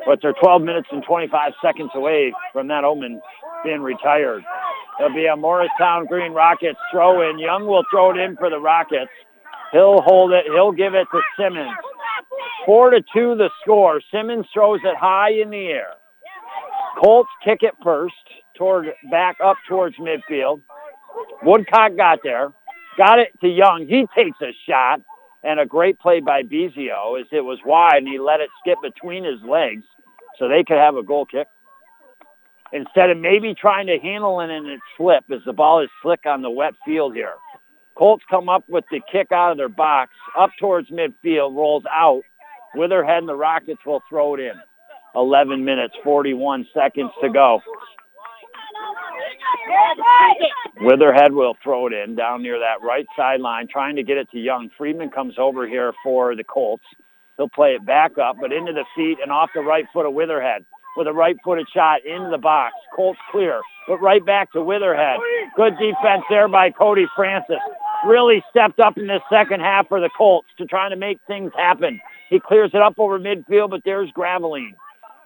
but 0.06 0.20
they're 0.22 0.34
12 0.40 0.62
minutes 0.62 0.88
and 0.92 1.02
25 1.02 1.52
seconds 1.60 1.90
away 1.94 2.32
from 2.52 2.68
that 2.68 2.84
Omen 2.84 3.20
being 3.64 3.80
retired. 3.80 4.44
There'll 4.98 5.14
be 5.14 5.26
a 5.26 5.36
Morristown 5.36 6.06
Green 6.06 6.32
Rockets 6.32 6.78
throw 6.92 7.28
in. 7.28 7.38
Young 7.38 7.66
will 7.66 7.84
throw 7.90 8.12
it 8.12 8.16
in 8.16 8.36
for 8.36 8.48
the 8.48 8.58
Rockets. 8.58 9.10
He'll 9.72 10.00
hold 10.00 10.32
it. 10.32 10.44
He'll 10.46 10.72
give 10.72 10.94
it 10.94 11.06
to 11.10 11.20
Simmons. 11.36 11.76
Four 12.64 12.90
to 12.90 13.00
two 13.12 13.34
the 13.36 13.50
score. 13.62 14.00
Simmons 14.12 14.46
throws 14.54 14.80
it 14.84 14.96
high 14.96 15.32
in 15.32 15.50
the 15.50 15.66
air. 15.66 15.94
Colts 17.02 17.28
kick 17.44 17.58
it 17.62 17.74
first 17.82 18.14
toward 18.56 18.86
back 19.10 19.36
up 19.44 19.56
towards 19.68 19.96
midfield. 19.96 20.62
Woodcock 21.42 21.96
got 21.96 22.20
there, 22.22 22.52
got 22.96 23.18
it 23.18 23.28
to 23.42 23.48
Young. 23.48 23.86
He 23.86 24.06
takes 24.16 24.40
a 24.40 24.52
shot, 24.66 25.00
and 25.42 25.60
a 25.60 25.66
great 25.66 25.98
play 25.98 26.20
by 26.20 26.42
Bezio 26.42 27.20
as 27.20 27.26
it 27.30 27.42
was 27.44 27.58
wide, 27.64 27.98
and 27.98 28.08
he 28.08 28.18
let 28.18 28.40
it 28.40 28.48
skip 28.60 28.78
between 28.82 29.24
his 29.24 29.40
legs 29.42 29.84
so 30.38 30.48
they 30.48 30.64
could 30.64 30.76
have 30.76 30.96
a 30.96 31.02
goal 31.02 31.26
kick. 31.26 31.48
Instead 32.72 33.10
of 33.10 33.18
maybe 33.18 33.54
trying 33.54 33.86
to 33.86 33.98
handle 33.98 34.40
it 34.40 34.50
and 34.50 34.66
it 34.66 34.80
slip 34.96 35.24
as 35.30 35.40
the 35.46 35.52
ball 35.52 35.82
is 35.82 35.88
slick 36.02 36.26
on 36.26 36.42
the 36.42 36.50
wet 36.50 36.74
field 36.84 37.14
here. 37.14 37.34
Colts 37.96 38.24
come 38.28 38.48
up 38.48 38.64
with 38.68 38.84
the 38.90 39.00
kick 39.10 39.32
out 39.32 39.52
of 39.52 39.56
their 39.56 39.68
box, 39.68 40.12
up 40.38 40.50
towards 40.60 40.90
midfield, 40.90 41.56
rolls 41.56 41.84
out. 41.90 42.22
Witherhead 42.74 43.18
and 43.18 43.28
the 43.28 43.34
Rockets 43.34 43.80
will 43.86 44.02
throw 44.08 44.34
it 44.34 44.40
in. 44.40 44.52
11 45.14 45.64
minutes, 45.64 45.94
41 46.04 46.66
seconds 46.74 47.10
to 47.22 47.30
go. 47.30 47.60
Witherhead 50.82 51.32
will 51.32 51.56
throw 51.62 51.86
it 51.86 51.94
in 51.94 52.16
down 52.16 52.42
near 52.42 52.58
that 52.58 52.82
right 52.82 53.06
sideline, 53.16 53.66
trying 53.66 53.96
to 53.96 54.02
get 54.02 54.18
it 54.18 54.30
to 54.32 54.38
Young. 54.38 54.70
Friedman 54.76 55.10
comes 55.10 55.34
over 55.38 55.66
here 55.66 55.94
for 56.02 56.36
the 56.36 56.44
Colts. 56.44 56.84
He'll 57.36 57.48
play 57.48 57.72
it 57.72 57.84
back 57.84 58.18
up, 58.18 58.36
but 58.40 58.52
into 58.52 58.72
the 58.72 58.84
feet 58.94 59.18
and 59.22 59.30
off 59.30 59.50
the 59.54 59.60
right 59.60 59.84
foot 59.92 60.06
of 60.06 60.14
Witherhead 60.14 60.64
with 60.96 61.06
a 61.06 61.12
right-footed 61.12 61.66
shot 61.72 62.04
into 62.04 62.30
the 62.30 62.38
box. 62.38 62.74
Colts 62.94 63.18
clear, 63.30 63.60
but 63.86 64.00
right 64.00 64.24
back 64.24 64.50
to 64.52 64.58
Witherhead. 64.58 65.18
Good 65.54 65.74
defense 65.78 66.24
there 66.30 66.48
by 66.48 66.70
Cody 66.70 67.06
Francis. 67.14 67.58
Really 68.06 68.42
stepped 68.50 68.80
up 68.80 68.96
in 68.96 69.06
this 69.06 69.20
second 69.30 69.60
half 69.60 69.88
for 69.88 70.00
the 70.00 70.10
Colts 70.16 70.48
to 70.58 70.64
try 70.64 70.88
to 70.88 70.96
make 70.96 71.18
things 71.26 71.52
happen. 71.56 72.00
He 72.30 72.40
clears 72.40 72.70
it 72.72 72.80
up 72.80 72.94
over 72.98 73.18
midfield, 73.18 73.70
but 73.70 73.82
there's 73.84 74.10
Graveline. 74.12 74.74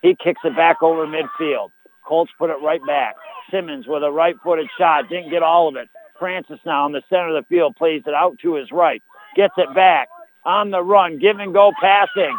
He 0.03 0.17
kicks 0.17 0.41
it 0.45 0.57
back 0.57 0.83
over 0.83 1.07
midfield. 1.07 1.71
Colts 2.05 2.33
put 2.39 2.51
it 2.51 2.57
right 2.65 2.85
back. 2.85 3.15
Simmons 3.53 3.87
with 3.87 4.03
a 4.03 4.11
right-footed 4.11 4.67
shot. 4.77 5.09
Didn't 5.09 5.31
get 5.31 5.43
all 5.43 5.69
of 5.69 5.77
it. 5.77 5.89
Francis 6.19 6.59
now 6.67 6.87
in 6.87 6.93
the 6.93 7.03
center 7.09 7.35
of 7.35 7.45
the 7.45 7.49
field 7.49 7.77
plays 7.77 8.03
it 8.07 8.15
out 8.15 8.39
to 8.41 8.55
his 8.55 8.73
right. 8.73 9.03
Gets 9.37 9.55
it 9.57 9.73
back 9.75 10.09
on 10.45 10.71
the 10.71 10.83
run. 10.83 11.19
Give 11.19 11.39
and 11.39 11.53
go 11.53 11.71
passing. 11.81 12.39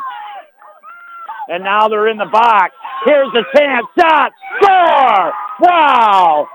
And 1.47 1.63
now 1.63 1.87
they're 1.87 2.07
in 2.07 2.17
the 2.17 2.29
box. 2.31 2.73
Here's 3.05 3.31
the 3.33 3.43
chance. 3.55 3.85
Shot. 3.99 4.31
Score. 4.61 5.33
Wow. 5.61 6.47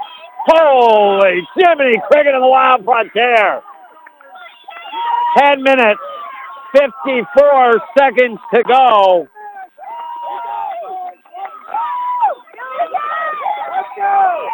Holy 0.48 1.46
Jiminy 1.56 2.00
Cricket 2.10 2.34
in 2.34 2.40
the 2.40 2.46
Wild 2.46 2.84
Frontier. 2.84 3.62
10 5.38 5.62
minutes, 5.62 6.00
54 6.72 7.74
seconds 7.98 8.38
to 8.54 8.62
go. 8.62 9.28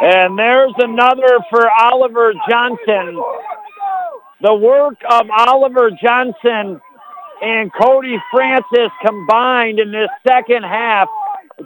And 0.02 0.36
there's 0.38 0.74
another 0.78 1.38
for 1.50 1.70
Oliver 1.80 2.32
Johnson. 2.50 3.22
The 4.42 4.52
work 4.52 4.96
of 5.08 5.30
Oliver 5.30 5.92
Johnson 5.92 6.80
and 7.40 7.72
Cody 7.80 8.16
Francis 8.32 8.90
combined 9.06 9.78
in 9.78 9.92
this 9.92 10.08
second 10.26 10.64
half. 10.64 11.08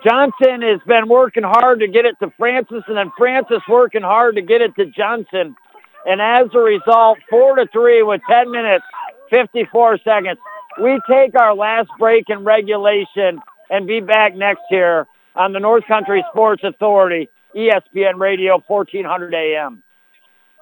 Johnson 0.04 0.60
has 0.60 0.80
been 0.86 1.08
working 1.08 1.42
hard 1.42 1.80
to 1.80 1.88
get 1.88 2.04
it 2.04 2.16
to 2.20 2.30
Francis, 2.36 2.82
and 2.86 2.98
then 2.98 3.10
Francis 3.16 3.62
working 3.66 4.02
hard 4.02 4.36
to 4.36 4.42
get 4.42 4.60
it 4.60 4.76
to 4.76 4.84
Johnson. 4.84 5.56
And 6.04 6.20
as 6.20 6.48
a 6.52 6.58
result, 6.58 7.16
four 7.30 7.56
to 7.56 7.66
three 7.72 8.02
with 8.02 8.20
10 8.28 8.50
minutes, 8.50 8.84
54 9.30 9.98
seconds. 10.04 10.38
We 10.78 11.00
take 11.08 11.34
our 11.34 11.54
last 11.54 11.88
break 11.98 12.28
in 12.28 12.44
regulation 12.44 13.40
and 13.70 13.86
be 13.86 14.00
back 14.00 14.34
next 14.34 14.64
year 14.70 15.06
on 15.34 15.54
the 15.54 15.60
North 15.60 15.86
Country 15.86 16.22
Sports 16.30 16.62
Authority 16.62 17.30
ESPN 17.56 18.18
Radio 18.18 18.62
1400 18.66 19.32
AM. 19.34 19.82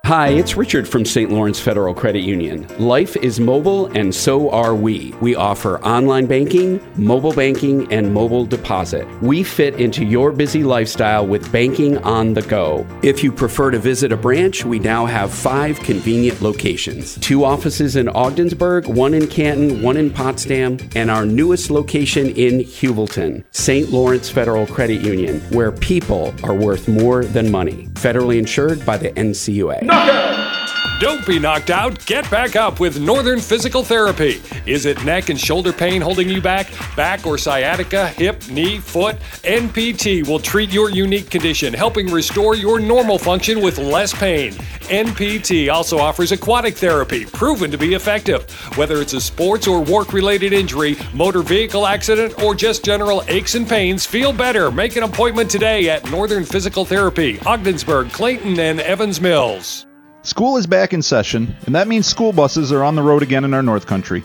Hi, 0.05 0.29
it's 0.29 0.55
Richard 0.55 0.87
from 0.87 1.07
St. 1.07 1.33
Lawrence 1.33 1.59
Federal 1.59 1.95
Credit 1.95 2.21
Union. 2.21 2.69
Life 2.79 3.17
is 3.17 3.41
mobile 3.41 3.87
and 3.97 4.15
so 4.15 4.51
are 4.51 4.75
we. 4.75 5.15
We 5.23 5.35
offer 5.35 5.83
online 5.83 6.27
banking, 6.27 6.79
mobile 6.97 7.33
banking, 7.33 7.91
and 7.91 8.13
mobile 8.13 8.45
deposit. 8.45 9.09
We 9.23 9.43
fit 9.43 9.81
into 9.81 10.05
your 10.05 10.31
busy 10.31 10.63
lifestyle 10.63 11.27
with 11.27 11.51
banking 11.51 11.97
on 12.05 12.35
the 12.35 12.43
go. 12.43 12.87
If 13.03 13.25
you 13.25 13.33
prefer 13.33 13.71
to 13.71 13.79
visit 13.79 14.13
a 14.13 14.17
branch, 14.19 14.67
we 14.67 14.79
now 14.79 15.07
have 15.07 15.33
five 15.33 15.81
convenient 15.81 16.43
locations 16.43 17.17
two 17.21 17.47
offices 17.47 17.97
in 17.97 18.11
Ogdensburg, 18.11 18.87
one 18.87 19.15
in 19.15 19.27
Canton, 19.27 19.81
one 19.81 19.97
in 19.97 20.11
Potsdam, 20.11 20.77
and 20.95 21.11
our 21.11 21.25
newest 21.25 21.71
location 21.71 22.27
in 22.27 22.61
Heuvelton, 22.61 23.43
St. 23.53 23.89
Lawrence 23.89 24.29
Federal 24.29 24.67
Credit 24.67 25.01
Union, 25.01 25.41
where 25.51 25.73
people 25.73 26.35
are 26.43 26.55
worth 26.55 26.89
more 26.89 27.25
than 27.25 27.51
money. 27.51 27.87
Federally 27.95 28.39
insured 28.39 28.85
by 28.85 28.99
the 28.99 29.11
NCUA. 29.13 29.94
Rocker! 29.95 30.64
Don't 31.01 31.27
be 31.27 31.41
knocked 31.41 31.71
out. 31.71 32.07
Get 32.07 32.31
back 32.31 32.55
up 32.55 32.79
with 32.79 33.01
Northern 33.01 33.41
Physical 33.41 33.83
Therapy. 33.83 34.41
Is 34.65 34.87
it 34.87 35.05
neck 35.05 35.29
and 35.29 35.39
shoulder 35.39 35.73
pain 35.73 36.01
holding 36.01 36.29
you 36.29 36.41
back? 36.41 36.71
Back 36.95 37.27
or 37.27 37.37
sciatica, 37.37 38.09
hip, 38.09 38.49
knee, 38.49 38.79
foot? 38.79 39.17
NPT 39.43 40.27
will 40.27 40.39
treat 40.39 40.73
your 40.73 40.91
unique 40.91 41.31
condition, 41.31 41.75
helping 41.75 42.07
restore 42.07 42.55
your 42.55 42.79
normal 42.79 43.19
function 43.19 43.61
with 43.61 43.77
less 43.77 44.15
pain. 44.15 44.53
NPT 44.83 45.71
also 45.71 45.99
offers 45.99 46.31
aquatic 46.31 46.77
therapy, 46.77 47.27
proven 47.27 47.73
to 47.73 47.77
be 47.77 47.95
effective. 47.95 48.49
Whether 48.77 49.03
it's 49.03 49.15
a 49.15 49.21
sports 49.21 49.67
or 49.67 49.83
work 49.83 50.13
related 50.13 50.53
injury, 50.53 50.97
motor 51.13 51.43
vehicle 51.43 51.89
accident, 51.89 52.41
or 52.41 52.55
just 52.55 52.85
general 52.85 53.25
aches 53.27 53.57
and 53.57 53.69
pains, 53.69 54.07
feel 54.07 54.33
better. 54.33 54.71
Make 54.71 54.95
an 54.95 55.03
appointment 55.03 55.51
today 55.51 55.89
at 55.91 56.09
Northern 56.09 56.45
Physical 56.45 56.85
Therapy, 56.85 57.41
Ogdensburg, 57.41 58.13
Clayton, 58.13 58.61
and 58.61 58.79
Evans 58.79 59.21
Mills. 59.21 59.87
School 60.25 60.57
is 60.57 60.67
back 60.67 60.95
in 60.95 61.03
session, 61.03 61.55
and 61.67 61.75
that 61.75 61.87
means 61.87 62.07
school 62.07 62.33
buses 62.33 62.73
are 62.73 62.83
on 62.83 62.95
the 62.95 63.03
road 63.03 63.23
again 63.23 63.45
in 63.45 63.53
our 63.53 63.63
North 63.63 63.87
Country. 63.87 64.25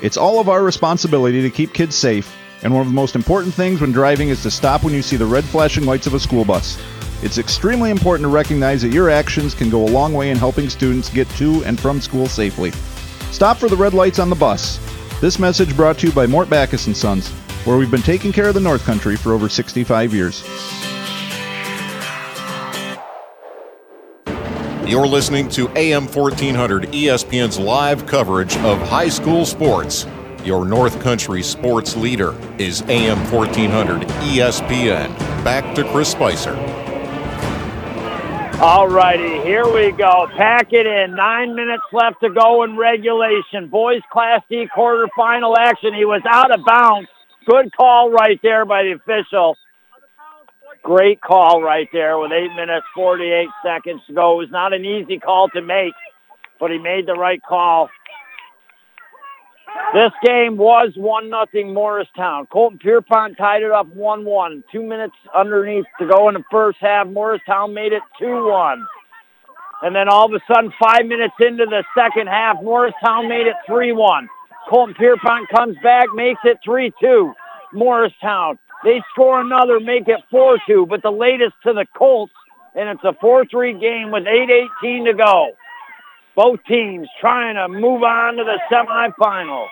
It's 0.00 0.16
all 0.16 0.38
of 0.38 0.48
our 0.48 0.62
responsibility 0.62 1.42
to 1.42 1.50
keep 1.50 1.74
kids 1.74 1.96
safe, 1.96 2.32
and 2.62 2.72
one 2.72 2.82
of 2.82 2.86
the 2.86 2.94
most 2.94 3.16
important 3.16 3.52
things 3.52 3.80
when 3.80 3.90
driving 3.90 4.28
is 4.28 4.44
to 4.44 4.50
stop 4.52 4.84
when 4.84 4.94
you 4.94 5.02
see 5.02 5.16
the 5.16 5.26
red 5.26 5.42
flashing 5.42 5.86
lights 5.86 6.06
of 6.06 6.14
a 6.14 6.20
school 6.20 6.44
bus. 6.44 6.80
It's 7.24 7.36
extremely 7.36 7.90
important 7.90 8.22
to 8.26 8.28
recognize 8.28 8.80
that 8.82 8.92
your 8.92 9.10
actions 9.10 9.52
can 9.52 9.70
go 9.70 9.84
a 9.84 9.90
long 9.90 10.14
way 10.14 10.30
in 10.30 10.36
helping 10.36 10.70
students 10.70 11.10
get 11.10 11.28
to 11.30 11.64
and 11.64 11.80
from 11.80 12.00
school 12.00 12.28
safely. 12.28 12.70
Stop 13.32 13.56
for 13.56 13.68
the 13.68 13.76
red 13.76 13.92
lights 13.92 14.20
on 14.20 14.30
the 14.30 14.36
bus. 14.36 14.78
This 15.20 15.40
message 15.40 15.74
brought 15.74 15.98
to 15.98 16.06
you 16.06 16.12
by 16.12 16.28
Mort 16.28 16.48
Backus 16.48 16.86
and 16.86 16.96
Sons, 16.96 17.28
where 17.64 17.76
we've 17.76 17.90
been 17.90 18.02
taking 18.02 18.30
care 18.30 18.46
of 18.46 18.54
the 18.54 18.60
North 18.60 18.84
Country 18.84 19.16
for 19.16 19.32
over 19.32 19.48
65 19.48 20.14
years. 20.14 20.44
You're 24.90 25.06
listening 25.06 25.48
to 25.50 25.68
AM 25.78 26.08
1400 26.08 26.88
ESPN's 26.88 27.60
live 27.60 28.06
coverage 28.06 28.56
of 28.56 28.80
high 28.88 29.08
school 29.08 29.46
sports. 29.46 30.04
Your 30.42 30.64
North 30.64 31.00
Country 31.00 31.44
sports 31.44 31.96
leader 31.96 32.34
is 32.58 32.82
AM 32.88 33.18
1400 33.30 34.02
ESPN. 34.08 35.16
Back 35.44 35.76
to 35.76 35.88
Chris 35.92 36.10
Spicer. 36.10 36.56
All 38.60 38.88
righty, 38.88 39.40
here 39.42 39.72
we 39.72 39.92
go. 39.92 40.26
Pack 40.36 40.72
it 40.72 40.86
in. 40.86 41.14
Nine 41.14 41.54
minutes 41.54 41.84
left 41.92 42.20
to 42.22 42.28
go 42.28 42.64
in 42.64 42.76
regulation. 42.76 43.68
Boys 43.68 44.02
Class 44.10 44.42
D 44.50 44.66
quarterfinal 44.76 45.56
action. 45.56 45.94
He 45.94 46.04
was 46.04 46.22
out 46.28 46.50
of 46.50 46.64
bounds. 46.64 47.08
Good 47.46 47.72
call 47.76 48.10
right 48.10 48.40
there 48.42 48.64
by 48.64 48.82
the 48.82 48.92
official. 48.94 49.56
Great 50.82 51.20
call 51.20 51.62
right 51.62 51.88
there 51.92 52.18
with 52.18 52.32
8 52.32 52.54
minutes, 52.56 52.86
48 52.94 53.48
seconds 53.62 54.00
to 54.06 54.14
go. 54.14 54.34
It 54.34 54.44
was 54.44 54.50
not 54.50 54.72
an 54.72 54.84
easy 54.84 55.18
call 55.18 55.48
to 55.50 55.60
make, 55.60 55.92
but 56.58 56.70
he 56.70 56.78
made 56.78 57.06
the 57.06 57.14
right 57.14 57.42
call. 57.42 57.90
This 59.92 60.12
game 60.24 60.56
was 60.56 60.92
1 60.96 61.28
nothing 61.28 61.74
Morristown. 61.74 62.46
Colton 62.46 62.78
Pierrepont 62.78 63.36
tied 63.36 63.62
it 63.62 63.70
up 63.70 63.86
1-1. 63.94 64.62
Two 64.72 64.82
minutes 64.82 65.14
underneath 65.34 65.84
to 65.98 66.06
go 66.06 66.28
in 66.28 66.34
the 66.34 66.44
first 66.50 66.78
half. 66.80 67.06
Morristown 67.08 67.74
made 67.74 67.92
it 67.92 68.02
2-1. 68.20 68.82
And 69.82 69.94
then 69.94 70.08
all 70.08 70.26
of 70.26 70.32
a 70.32 70.40
sudden, 70.52 70.72
five 70.80 71.06
minutes 71.06 71.34
into 71.40 71.66
the 71.66 71.84
second 71.96 72.28
half, 72.28 72.56
Morristown 72.62 73.28
made 73.28 73.46
it 73.46 73.56
3-1. 73.68 74.26
Colton 74.68 74.94
Pierrepont 74.94 75.48
comes 75.48 75.76
back, 75.82 76.06
makes 76.14 76.40
it 76.44 76.58
3-2. 76.66 77.32
Morristown 77.72 78.58
they 78.84 79.02
score 79.12 79.40
another, 79.40 79.80
make 79.80 80.08
it 80.08 80.20
4-2, 80.32 80.88
but 80.88 81.02
the 81.02 81.10
latest 81.10 81.54
to 81.64 81.72
the 81.72 81.86
Colts, 81.96 82.32
and 82.74 82.88
it's 82.88 83.04
a 83.04 83.12
4-3 83.22 83.80
game 83.80 84.10
with 84.10 84.24
8.18 84.24 85.06
to 85.06 85.14
go. 85.14 85.52
Both 86.34 86.60
teams 86.66 87.08
trying 87.20 87.56
to 87.56 87.68
move 87.68 88.02
on 88.02 88.36
to 88.36 88.44
the 88.44 88.58
semifinal. 88.70 89.66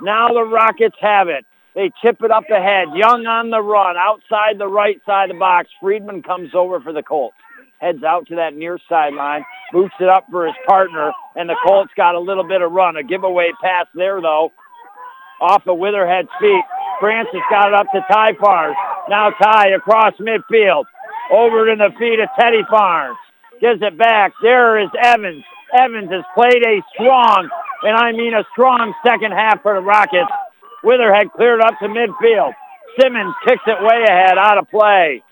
Now 0.00 0.28
the 0.28 0.44
Rockets 0.44 0.96
have 1.00 1.28
it. 1.28 1.44
They 1.74 1.90
chip 2.00 2.22
it 2.22 2.30
up 2.30 2.44
ahead. 2.50 2.88
Young 2.94 3.26
on 3.26 3.50
the 3.50 3.60
run, 3.60 3.96
outside 3.96 4.58
the 4.58 4.68
right 4.68 5.00
side 5.04 5.30
of 5.30 5.36
the 5.36 5.40
box. 5.40 5.68
Friedman 5.80 6.22
comes 6.22 6.54
over 6.54 6.80
for 6.80 6.92
the 6.92 7.02
Colts. 7.02 7.36
Heads 7.80 8.04
out 8.04 8.28
to 8.28 8.36
that 8.36 8.54
near 8.54 8.78
sideline, 8.88 9.44
boots 9.72 9.94
it 9.98 10.08
up 10.08 10.26
for 10.30 10.46
his 10.46 10.54
partner, 10.66 11.10
and 11.34 11.48
the 11.48 11.56
Colts 11.66 11.90
got 11.96 12.14
a 12.14 12.20
little 12.20 12.44
bit 12.44 12.62
of 12.62 12.70
run. 12.70 12.96
A 12.96 13.02
giveaway 13.02 13.50
pass 13.60 13.86
there, 13.94 14.20
though, 14.22 14.52
off 15.40 15.66
of 15.66 15.76
Witherhead's 15.78 16.28
feet. 16.40 16.64
Francis 17.00 17.40
got 17.50 17.68
it 17.68 17.74
up 17.74 17.86
to 17.92 18.04
Ty 18.10 18.32
Farnes. 18.34 18.74
Now 19.08 19.30
Ty 19.30 19.70
across 19.70 20.14
midfield. 20.20 20.84
Over 21.32 21.66
to 21.66 21.76
the 21.76 21.90
feet 21.98 22.20
of 22.20 22.28
Teddy 22.38 22.62
Farnes. 22.70 23.16
Gives 23.60 23.82
it 23.82 23.96
back. 23.96 24.32
There 24.42 24.78
is 24.82 24.90
Evans. 25.02 25.44
Evans 25.72 26.10
has 26.10 26.24
played 26.34 26.62
a 26.62 26.82
strong, 26.92 27.48
and 27.82 27.96
I 27.96 28.12
mean 28.12 28.34
a 28.34 28.44
strong 28.52 28.94
second 29.06 29.32
half 29.32 29.62
for 29.62 29.74
the 29.74 29.80
Rockets. 29.80 30.30
Witherhead 30.84 31.32
cleared 31.32 31.60
up 31.60 31.78
to 31.80 31.88
midfield. 31.88 32.52
Simmons 33.00 33.34
kicks 33.46 33.62
it 33.66 33.82
way 33.82 34.04
ahead, 34.06 34.38
out 34.38 34.58
of 34.58 34.70
play. 34.70 35.22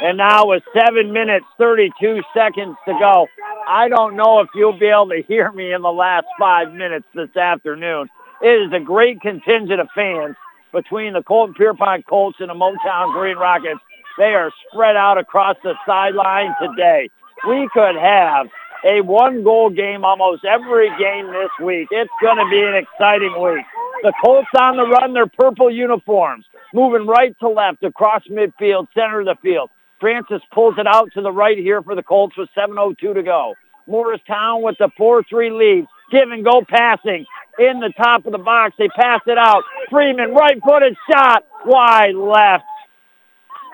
And 0.00 0.18
now 0.18 0.46
with 0.46 0.62
7 0.74 1.12
minutes, 1.12 1.46
32 1.58 2.22
seconds 2.34 2.76
to 2.86 2.92
go. 2.98 3.26
I 3.66 3.88
don't 3.88 4.16
know 4.16 4.40
if 4.40 4.48
you'll 4.54 4.78
be 4.78 4.86
able 4.86 5.08
to 5.08 5.22
hear 5.26 5.50
me 5.50 5.72
in 5.72 5.82
the 5.82 5.92
last 5.92 6.26
five 6.38 6.72
minutes 6.72 7.06
this 7.14 7.34
afternoon. 7.36 8.08
It 8.42 8.66
is 8.66 8.72
a 8.72 8.80
great 8.80 9.20
contingent 9.20 9.80
of 9.80 9.88
fans 9.94 10.36
between 10.72 11.14
the 11.14 11.22
Colton 11.22 11.54
Pierrepont 11.54 12.06
Colts 12.06 12.38
and 12.40 12.50
the 12.50 12.54
Motown 12.54 13.12
Green 13.12 13.36
Rockets. 13.36 13.80
They 14.18 14.34
are 14.34 14.50
spread 14.70 14.96
out 14.96 15.18
across 15.18 15.56
the 15.62 15.74
sideline 15.86 16.54
today. 16.60 17.10
We 17.46 17.68
could 17.72 17.96
have 17.96 18.48
a 18.84 19.00
one-goal 19.00 19.70
game 19.70 20.04
almost 20.04 20.44
every 20.44 20.88
game 20.98 21.26
this 21.28 21.50
week. 21.62 21.88
It's 21.90 22.10
going 22.22 22.36
to 22.36 22.48
be 22.50 22.62
an 22.62 22.74
exciting 22.74 23.40
week. 23.42 23.64
The 24.02 24.12
Colts 24.22 24.48
on 24.58 24.76
the 24.76 24.86
run, 24.86 25.14
their 25.14 25.26
purple 25.26 25.70
uniforms, 25.70 26.44
moving 26.74 27.06
right 27.06 27.34
to 27.40 27.48
left 27.48 27.82
across 27.82 28.22
midfield, 28.30 28.88
center 28.94 29.20
of 29.20 29.26
the 29.26 29.36
field. 29.42 29.70
Francis 29.98 30.42
pulls 30.52 30.74
it 30.78 30.86
out 30.86 31.10
to 31.14 31.22
the 31.22 31.32
right 31.32 31.56
here 31.56 31.82
for 31.82 31.94
the 31.94 32.02
Colts 32.02 32.36
with 32.36 32.50
7.02 32.56 33.14
to 33.14 33.22
go. 33.22 33.54
Morristown 33.86 34.62
with 34.62 34.76
the 34.78 34.90
4-3 34.98 35.56
lead. 35.56 35.86
Give 36.10 36.30
and 36.30 36.44
go 36.44 36.62
passing 36.68 37.24
in 37.58 37.80
the 37.80 37.90
top 37.96 38.26
of 38.26 38.32
the 38.32 38.38
box. 38.38 38.74
They 38.78 38.88
pass 38.88 39.22
it 39.26 39.38
out. 39.38 39.64
Freeman, 39.90 40.34
right-footed 40.34 40.94
shot, 41.10 41.46
wide 41.64 42.14
left. 42.14 42.64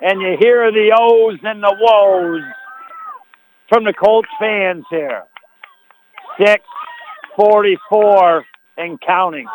And 0.00 0.20
you 0.20 0.36
hear 0.40 0.70
the 0.72 0.96
O's 0.98 1.38
and 1.42 1.62
the 1.62 1.76
woes 1.78 2.42
from 3.68 3.84
the 3.84 3.92
Colts 3.92 4.30
fans 4.40 4.86
here. 4.90 5.24
644 6.38 8.44
and 8.78 8.98
counting. 9.00 9.46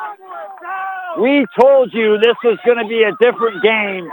We 1.20 1.46
told 1.60 1.94
you 1.94 2.18
this 2.18 2.38
was 2.44 2.60
going 2.66 2.78
to 2.78 2.88
be 2.88 3.04
a 3.04 3.12
different 3.20 3.62
game 3.64 4.10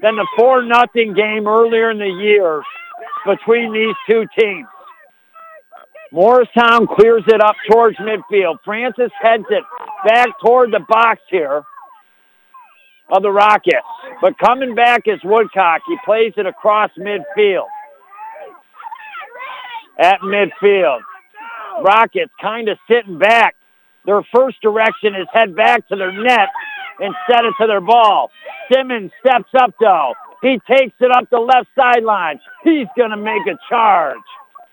than 0.00 0.16
the 0.16 0.26
4 0.38 0.62
nothing 0.62 1.12
game 1.14 1.48
earlier 1.48 1.90
in 1.90 1.98
the 1.98 2.06
year 2.06 2.62
between 3.26 3.72
these 3.72 3.96
two 4.08 4.24
teams. 4.38 4.68
Morristown 6.12 6.86
clears 6.86 7.24
it 7.26 7.40
up 7.40 7.56
towards 7.70 7.96
midfield. 7.98 8.56
Francis 8.64 9.10
heads 9.20 9.44
it 9.50 9.64
back 10.06 10.28
toward 10.44 10.72
the 10.72 10.84
box 10.88 11.20
here 11.30 11.64
of 13.10 13.22
the 13.22 13.30
Rockets. 13.30 13.76
But 14.20 14.38
coming 14.38 14.74
back 14.74 15.02
is 15.06 15.20
Woodcock. 15.24 15.82
He 15.86 15.96
plays 16.04 16.32
it 16.36 16.46
across 16.46 16.90
midfield. 16.98 17.66
At 19.98 20.20
midfield. 20.20 21.00
Rockets 21.82 22.32
kind 22.40 22.68
of 22.68 22.78
sitting 22.88 23.18
back. 23.18 23.56
Their 24.04 24.22
first 24.34 24.60
direction 24.62 25.14
is 25.14 25.26
head 25.32 25.56
back 25.56 25.88
to 25.88 25.96
their 25.96 26.12
net 26.12 26.48
instead 27.00 27.44
of 27.44 27.54
to 27.60 27.66
their 27.66 27.80
ball. 27.80 28.30
Simmons 28.72 29.10
steps 29.20 29.50
up 29.58 29.74
though. 29.80 30.14
He 30.42 30.60
takes 30.70 30.94
it 31.00 31.10
up 31.10 31.28
the 31.30 31.38
left 31.38 31.68
sideline. 31.76 32.40
He's 32.62 32.86
going 32.96 33.10
to 33.10 33.16
make 33.16 33.46
a 33.46 33.58
charge 33.68 34.18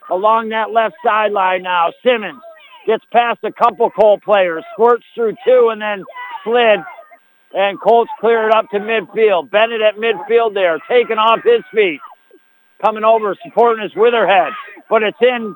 along 0.10 0.50
that 0.50 0.72
left 0.72 0.96
sideline 1.04 1.64
now. 1.64 1.92
Simmons 2.04 2.42
gets 2.86 3.04
past 3.12 3.40
a 3.44 3.52
couple 3.52 3.90
Colt 3.90 4.22
players, 4.24 4.64
squirts 4.74 5.06
through 5.16 5.36
two, 5.46 5.70
and 5.72 5.82
then 5.82 6.04
slid. 6.44 6.80
And 7.54 7.80
Colts 7.80 8.12
clear 8.20 8.48
it 8.48 8.54
up 8.54 8.70
to 8.72 8.80
midfield. 8.80 9.52
Bennett 9.52 9.82
at 9.82 9.96
midfield 9.96 10.54
there, 10.54 10.80
taking 10.90 11.18
off 11.18 11.40
his 11.44 11.62
feet. 11.74 12.00
Coming 12.84 13.04
over, 13.04 13.36
supporting 13.46 13.84
his 13.84 13.94
Witherhead. 13.94 14.52
But 14.90 15.04
it's 15.04 15.18
in 15.22 15.56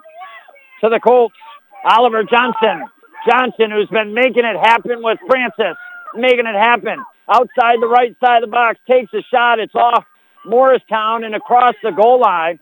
to 0.82 0.90
the 0.90 1.00
Colts. 1.00 1.36
Oliver 1.84 2.24
Johnson. 2.24 2.86
Johnson, 3.28 3.72
who's 3.72 3.90
been 3.90 4.14
making 4.14 4.46
it 4.46 4.58
happen 4.58 5.02
with 5.02 5.20
Francis. 5.28 5.76
Making 6.16 6.46
it 6.46 6.56
happen. 6.56 7.04
Outside 7.30 7.82
the 7.82 7.88
right 7.88 8.16
side 8.24 8.44
of 8.44 8.50
the 8.50 8.52
box, 8.52 8.80
takes 8.88 9.14
a 9.14 9.22
shot. 9.30 9.60
It's 9.60 9.76
off 9.76 10.06
Morristown 10.46 11.24
and 11.24 11.36
across 11.36 11.74
the 11.84 11.92
goal 11.92 12.22
line. 12.22 12.60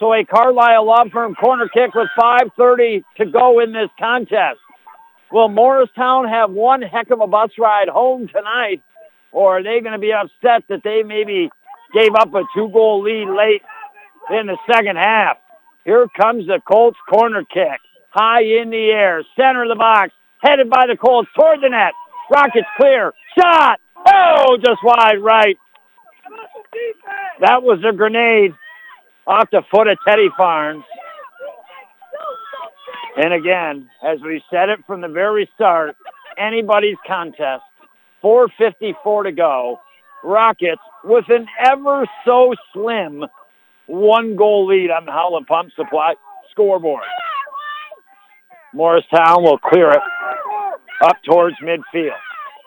So 0.00 0.14
a 0.14 0.24
Carlisle 0.24 0.86
Law 0.86 1.04
Firm 1.12 1.34
corner 1.34 1.68
kick 1.68 1.94
with 1.94 2.08
5.30 2.18 3.04
to 3.18 3.26
go 3.26 3.60
in 3.60 3.72
this 3.72 3.90
contest. 3.98 4.58
Will 5.30 5.50
Morristown 5.50 6.26
have 6.26 6.50
one 6.50 6.80
heck 6.80 7.10
of 7.10 7.20
a 7.20 7.26
bus 7.26 7.50
ride 7.58 7.88
home 7.88 8.26
tonight, 8.26 8.82
or 9.30 9.58
are 9.58 9.62
they 9.62 9.80
going 9.80 9.92
to 9.92 9.98
be 9.98 10.10
upset 10.10 10.64
that 10.70 10.80
they 10.82 11.02
maybe 11.02 11.50
gave 11.92 12.14
up 12.14 12.34
a 12.34 12.42
two-goal 12.54 13.02
lead 13.02 13.28
late 13.28 13.62
in 14.30 14.46
the 14.46 14.56
second 14.72 14.96
half? 14.96 15.36
Here 15.84 16.06
comes 16.18 16.46
the 16.46 16.60
Colts 16.66 16.98
corner 17.08 17.44
kick. 17.44 17.78
High 18.08 18.42
in 18.42 18.70
the 18.70 18.90
air. 18.90 19.22
Center 19.36 19.64
of 19.64 19.68
the 19.68 19.76
box. 19.76 20.12
Headed 20.42 20.70
by 20.70 20.86
the 20.86 20.96
Colts 20.96 21.28
toward 21.36 21.60
the 21.60 21.68
net. 21.68 21.92
Rockets 22.32 22.66
clear. 22.78 23.12
Shot. 23.38 23.78
Oh, 24.06 24.56
just 24.56 24.82
wide 24.82 25.20
right. 25.20 25.58
That 27.40 27.62
was 27.62 27.84
a 27.86 27.94
grenade 27.94 28.54
off 29.30 29.48
the 29.52 29.62
foot 29.70 29.86
of 29.86 29.96
Teddy 30.06 30.28
Farnes. 30.36 30.82
And 33.16 33.32
again, 33.32 33.88
as 34.04 34.18
we 34.22 34.42
said 34.50 34.68
it 34.70 34.80
from 34.86 35.00
the 35.00 35.08
very 35.08 35.48
start, 35.54 35.96
anybody's 36.36 36.96
contest. 37.06 37.62
4.54 38.24 39.24
to 39.24 39.32
go. 39.32 39.80
Rockets 40.24 40.82
with 41.04 41.24
an 41.28 41.46
ever 41.64 42.06
so 42.26 42.54
slim 42.72 43.24
one 43.86 44.36
goal 44.36 44.66
lead 44.66 44.90
on 44.90 45.06
the 45.06 45.12
Howland 45.12 45.46
Pump 45.46 45.70
Supply 45.76 46.14
scoreboard. 46.50 47.04
Morristown 48.74 49.42
will 49.42 49.58
clear 49.58 49.90
it 49.90 50.02
up 51.02 51.16
towards 51.24 51.56
midfield. 51.62 52.18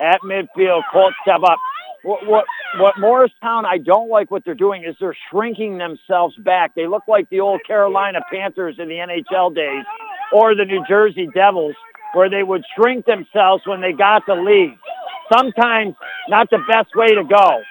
At 0.01 0.19
midfield, 0.21 0.81
Colts 0.91 1.15
step 1.21 1.41
up. 1.43 1.57
What, 2.03 2.27
what, 2.27 2.45
what 2.79 2.99
Morristown, 2.99 3.65
I 3.65 3.77
don't 3.77 4.09
like 4.09 4.29
what 4.29 4.43
they're 4.43 4.55
doing 4.55 4.83
is 4.83 4.95
they're 4.99 5.15
shrinking 5.31 5.77
themselves 5.77 6.35
back. 6.37 6.75
They 6.75 6.85
look 6.85 7.03
like 7.07 7.29
the 7.29 7.39
old 7.39 7.61
Carolina 7.65 8.19
Panthers 8.31 8.75
in 8.77 8.89
the 8.89 8.95
NHL 8.95 9.55
days 9.55 9.85
or 10.33 10.53
the 10.55 10.65
New 10.65 10.83
Jersey 10.87 11.29
Devils 11.33 11.75
where 12.13 12.29
they 12.29 12.43
would 12.43 12.63
shrink 12.75 13.05
themselves 13.05 13.63
when 13.65 13.81
they 13.81 13.91
got 13.91 14.23
the 14.27 14.35
lead. 14.35 14.77
Sometimes 15.31 15.95
not 16.29 16.49
the 16.49 16.59
best 16.67 16.95
way 16.95 17.07
to 17.07 17.23
go. 17.23 17.61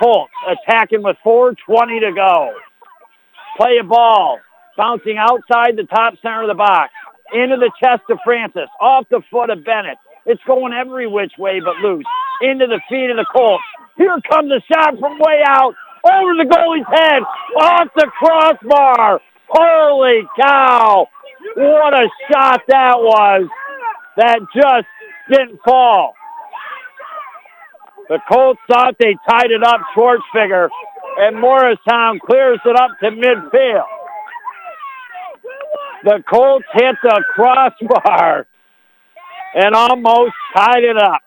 Colts 0.00 0.32
attacking 0.48 1.02
with 1.02 1.16
4.20 1.24 2.00
to 2.00 2.12
go. 2.14 2.54
Play 3.56 3.78
a 3.80 3.84
ball, 3.84 4.38
bouncing 4.76 5.16
outside 5.18 5.76
the 5.76 5.84
top 5.84 6.14
center 6.22 6.42
of 6.42 6.48
the 6.48 6.54
box, 6.54 6.92
into 7.32 7.56
the 7.56 7.70
chest 7.82 8.02
of 8.10 8.18
Francis, 8.24 8.68
off 8.80 9.06
the 9.10 9.20
foot 9.30 9.50
of 9.50 9.64
Bennett. 9.64 9.98
It's 10.26 10.42
going 10.46 10.72
every 10.72 11.06
which 11.06 11.32
way 11.38 11.60
but 11.60 11.76
loose. 11.76 12.04
Into 12.42 12.66
the 12.66 12.80
feet 12.88 13.10
of 13.10 13.16
the 13.16 13.26
Colts. 13.30 13.64
Here 13.96 14.18
comes 14.30 14.50
a 14.52 14.60
shot 14.72 14.98
from 14.98 15.18
way 15.18 15.42
out, 15.46 15.74
over 16.04 16.34
the 16.34 16.44
goalie's 16.44 16.86
head, 16.92 17.22
off 17.56 17.88
the 17.94 18.06
crossbar. 18.18 19.20
Holy 19.48 20.22
cow! 20.40 21.06
What 21.56 21.94
a 21.94 22.08
shot 22.30 22.62
that 22.68 22.98
was. 22.98 23.48
That 24.16 24.40
just 24.54 24.86
didn't 25.30 25.60
fall. 25.64 26.14
The 28.08 28.18
Colts 28.30 28.60
thought 28.68 28.96
they 28.98 29.16
tied 29.28 29.50
it 29.50 29.62
up 29.62 29.80
Schwartzfigger, 29.94 30.68
and 31.18 31.40
Morristown 31.40 32.18
clears 32.26 32.60
it 32.64 32.76
up 32.76 32.90
to 33.00 33.10
midfield. 33.10 33.84
The 36.04 36.22
Colts 36.28 36.66
hit 36.72 36.96
the 37.02 37.22
crossbar 37.34 38.46
and 39.54 39.74
almost 39.74 40.32
tied 40.56 40.84
it 40.84 40.96
up. 40.96 41.20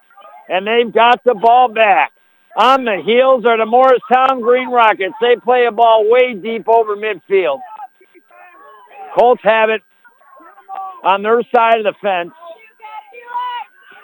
And 0.50 0.68
they've 0.68 0.92
got 0.92 1.24
the 1.24 1.36
ball 1.36 1.70
back. 1.70 2.12
On 2.56 2.86
the 2.86 3.02
heels 3.04 3.46
are 3.46 3.58
the 3.58 3.66
Morristown 3.66 4.42
Green 4.42 4.70
Rockets. 4.70 5.16
They 5.20 5.36
play 5.38 5.66
a 5.66 5.72
ball 5.72 6.10
way 6.10 6.36
deep 6.36 6.68
over 6.68 6.96
midfield. 6.96 7.60
Colts 9.18 9.42
have 9.44 9.70
it 9.70 9.82
on 11.04 11.24
their 11.24 11.42
side 11.54 11.80
of 11.80 11.86
the 11.86 11.94
fence. 12.02 12.32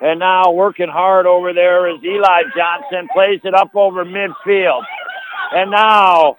And 0.01 0.19
now 0.19 0.51
working 0.51 0.89
hard 0.89 1.25
over 1.25 1.53
there 1.53 1.93
is 1.93 2.01
Eli 2.03 2.43
Johnson. 2.55 3.07
Plays 3.13 3.41
it 3.43 3.53
up 3.53 3.75
over 3.75 4.03
midfield. 4.03 4.83
And 5.51 5.69
now 5.69 6.37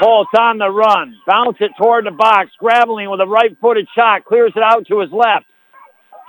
Colts 0.00 0.30
on 0.38 0.58
the 0.58 0.70
run. 0.70 1.16
Bounce 1.26 1.56
it 1.60 1.72
toward 1.76 2.06
the 2.06 2.12
box. 2.12 2.50
Graveline 2.60 3.10
with 3.10 3.20
a 3.20 3.26
right-footed 3.26 3.88
shot. 3.94 4.24
Clears 4.24 4.52
it 4.56 4.62
out 4.62 4.86
to 4.86 5.00
his 5.00 5.10
left. 5.10 5.46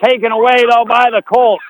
Taken 0.03 0.31
away, 0.31 0.63
though, 0.69 0.85
by 0.85 1.09
the 1.11 1.21
Colts. 1.21 1.63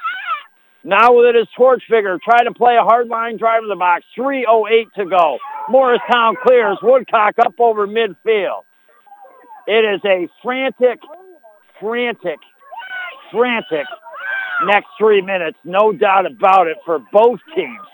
Now 0.88 1.12
with 1.12 1.36
it 1.36 1.36
is 1.36 1.48
figure, 1.90 2.18
Try 2.24 2.46
to 2.46 2.54
play 2.54 2.78
a 2.78 2.82
hard 2.82 3.10
line 3.10 3.36
drive 3.36 3.62
to 3.62 3.68
the 3.68 3.76
box. 3.76 4.06
3.08 4.18 4.86
to 4.96 5.06
go. 5.06 5.38
Morristown 5.68 6.38
clears. 6.42 6.78
Woodcock 6.82 7.36
up 7.40 7.56
over 7.60 7.86
midfield. 7.86 8.64
It 9.68 9.84
is 9.84 10.00
a 10.06 10.30
frantic, 10.42 11.00
frantic, 11.82 12.40
frantic 13.34 13.86
next 14.64 14.88
three 14.98 15.22
minutes. 15.22 15.58
No 15.66 15.92
doubt 15.92 16.26
about 16.26 16.68
it 16.68 16.78
for 16.86 17.00
both 17.12 17.42
teams. 17.54 17.88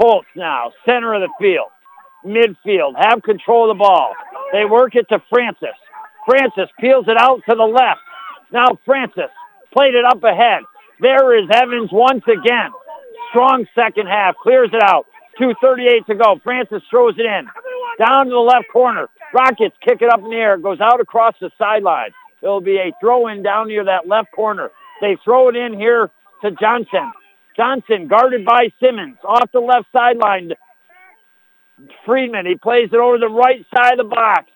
Colts 0.00 0.28
now, 0.36 0.70
center 0.84 1.12
of 1.12 1.22
the 1.22 1.30
field, 1.40 1.70
midfield, 2.24 2.94
have 2.96 3.20
control 3.24 3.68
of 3.68 3.76
the 3.76 3.82
ball. 3.82 4.12
They 4.52 4.64
work 4.64 4.94
it 4.94 5.08
to 5.08 5.20
Francis. 5.28 5.74
Francis 6.24 6.70
peels 6.78 7.06
it 7.08 7.16
out 7.18 7.40
to 7.48 7.56
the 7.56 7.64
left. 7.64 8.00
Now 8.52 8.78
Francis 8.84 9.30
played 9.72 9.96
it 9.96 10.04
up 10.04 10.22
ahead. 10.22 10.62
There 11.00 11.36
is 11.38 11.48
Evans 11.52 11.90
once 11.92 12.24
again. 12.24 12.70
Strong 13.30 13.66
second 13.74 14.06
half, 14.06 14.36
clears 14.36 14.70
it 14.72 14.82
out. 14.82 15.06
2.38 15.40 16.06
to 16.06 16.14
go. 16.14 16.40
Francis 16.42 16.82
throws 16.90 17.14
it 17.18 17.26
in. 17.26 17.46
Down 17.98 18.26
to 18.26 18.30
the 18.30 18.38
left 18.38 18.66
corner. 18.72 19.08
Rockets 19.34 19.76
kick 19.84 20.00
it 20.00 20.10
up 20.10 20.20
in 20.20 20.30
the 20.30 20.36
air. 20.36 20.56
Goes 20.56 20.80
out 20.80 21.00
across 21.00 21.34
the 21.40 21.50
sideline. 21.58 22.10
It'll 22.42 22.60
be 22.60 22.78
a 22.78 22.92
throw 23.00 23.28
in 23.28 23.42
down 23.42 23.68
near 23.68 23.84
that 23.84 24.08
left 24.08 24.32
corner. 24.32 24.70
They 25.00 25.16
throw 25.24 25.48
it 25.48 25.56
in 25.56 25.74
here 25.74 26.10
to 26.42 26.50
Johnson. 26.52 27.12
Johnson 27.56 28.06
guarded 28.08 28.44
by 28.44 28.72
Simmons 28.80 29.16
off 29.24 29.50
the 29.52 29.60
left 29.60 29.86
sideline. 29.92 30.52
Friedman, 32.04 32.46
he 32.46 32.54
plays 32.54 32.88
it 32.92 32.98
over 32.98 33.18
the 33.18 33.28
right 33.28 33.64
side 33.74 33.98
of 33.98 34.08
the 34.08 34.14
box. 34.14 34.46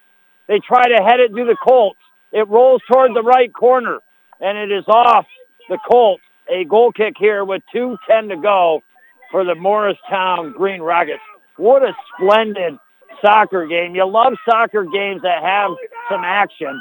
They 0.48 0.58
try 0.58 0.88
to 0.88 1.02
head 1.02 1.20
it 1.20 1.28
to 1.28 1.44
the 1.44 1.56
Colts. 1.62 1.98
It 2.32 2.48
rolls 2.48 2.82
toward 2.90 3.14
the 3.14 3.22
right 3.22 3.52
corner, 3.52 3.98
and 4.40 4.56
it 4.56 4.72
is 4.74 4.84
off 4.88 5.26
the 5.68 5.78
Colts. 5.90 6.22
A 6.50 6.64
goal 6.64 6.90
kick 6.90 7.14
here 7.18 7.44
with 7.44 7.62
2.10 7.74 8.30
to 8.30 8.36
go 8.36 8.82
for 9.30 9.44
the 9.44 9.54
Morristown 9.54 10.52
Green 10.56 10.80
Rockets. 10.80 11.22
What 11.56 11.82
a 11.82 11.94
splendid 12.16 12.76
soccer 13.22 13.66
game. 13.66 13.94
You 13.94 14.06
love 14.06 14.32
soccer 14.48 14.84
games 14.84 15.22
that 15.22 15.42
have 15.42 15.70
some 16.10 16.22
action. 16.24 16.80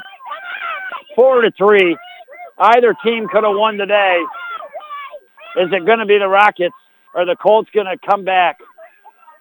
Four 1.14 1.42
to 1.42 1.52
three. 1.52 1.96
Either 2.58 2.94
team 3.04 3.28
could 3.28 3.44
have 3.44 3.54
won 3.54 3.76
today. 3.76 4.20
Is 5.56 5.68
it 5.72 5.86
going 5.86 5.98
to 6.00 6.06
be 6.06 6.18
the 6.18 6.28
Rockets 6.28 6.74
or 7.14 7.24
the 7.24 7.36
Colts 7.36 7.70
going 7.72 7.86
to 7.86 7.96
come 8.08 8.24
back? 8.24 8.58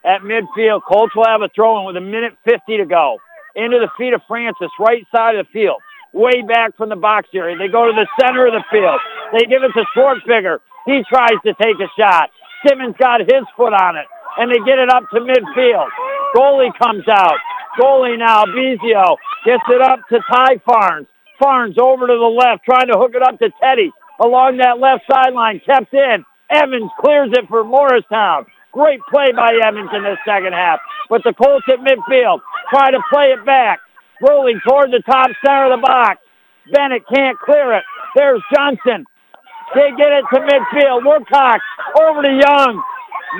At 0.05 0.21
midfield, 0.21 0.81
Colts 0.87 1.15
will 1.15 1.25
have 1.25 1.41
a 1.41 1.49
throw 1.53 1.79
in 1.79 1.85
with 1.85 1.97
a 1.97 2.01
minute 2.01 2.37
50 2.45 2.77
to 2.77 2.85
go. 2.85 3.17
Into 3.55 3.79
the 3.79 3.89
feet 3.97 4.13
of 4.13 4.21
Francis, 4.27 4.69
right 4.79 5.05
side 5.13 5.35
of 5.35 5.47
the 5.47 5.51
field. 5.51 5.81
Way 6.13 6.41
back 6.41 6.75
from 6.75 6.89
the 6.89 6.95
box 6.95 7.29
area. 7.33 7.57
They 7.57 7.67
go 7.67 7.85
to 7.85 7.93
the 7.93 8.07
center 8.19 8.47
of 8.47 8.53
the 8.53 8.63
field. 8.71 8.99
They 9.33 9.45
give 9.45 9.61
it 9.63 9.71
to 9.73 9.85
Schwartzfigger. 9.95 10.59
He 10.85 11.03
tries 11.07 11.37
to 11.45 11.53
take 11.61 11.77
a 11.79 11.89
shot. 11.99 12.29
Simmons 12.65 12.95
got 12.97 13.21
his 13.21 13.45
foot 13.55 13.73
on 13.73 13.95
it, 13.95 14.05
and 14.37 14.51
they 14.51 14.57
get 14.65 14.79
it 14.79 14.89
up 14.89 15.03
to 15.13 15.19
midfield. 15.19 15.87
Goalie 16.35 16.73
comes 16.81 17.07
out. 17.07 17.37
Goalie 17.79 18.17
now, 18.17 18.43
Bezio, 18.45 19.15
gets 19.45 19.63
it 19.69 19.81
up 19.81 19.99
to 20.09 20.19
Ty 20.29 20.57
Farnes. 20.67 21.07
Farnes 21.41 21.77
over 21.77 22.07
to 22.07 22.13
the 22.13 22.33
left, 22.35 22.65
trying 22.65 22.87
to 22.87 22.97
hook 22.97 23.11
it 23.15 23.21
up 23.21 23.39
to 23.39 23.49
Teddy 23.61 23.91
along 24.19 24.57
that 24.57 24.79
left 24.79 25.03
sideline, 25.09 25.61
kept 25.65 25.93
in. 25.93 26.25
Evans 26.49 26.91
clears 26.99 27.29
it 27.33 27.47
for 27.47 27.63
Morristown. 27.63 28.45
Great 28.71 28.99
play 29.09 29.31
by 29.31 29.53
Evans 29.63 29.89
in 29.93 30.03
this 30.03 30.17
second 30.25 30.53
half. 30.53 30.79
But 31.09 31.23
the 31.23 31.33
Colts 31.33 31.65
at 31.69 31.79
midfield 31.79 32.39
try 32.69 32.91
to 32.91 32.99
play 33.11 33.31
it 33.31 33.45
back. 33.45 33.79
Rolling 34.21 34.59
toward 34.67 34.91
the 34.91 35.01
top 35.05 35.29
center 35.45 35.71
of 35.71 35.79
the 35.79 35.85
box. 35.85 36.19
Bennett 36.71 37.03
can't 37.13 37.37
clear 37.39 37.73
it. 37.73 37.83
There's 38.15 38.41
Johnson. 38.53 39.05
They 39.75 39.89
get 39.97 40.11
it 40.11 40.25
to 40.33 40.39
midfield. 40.39 41.05
Woodcock 41.05 41.61
over 41.99 42.21
to 42.21 42.29
Young. 42.29 42.83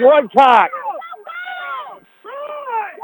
Woodcock. 0.01 0.69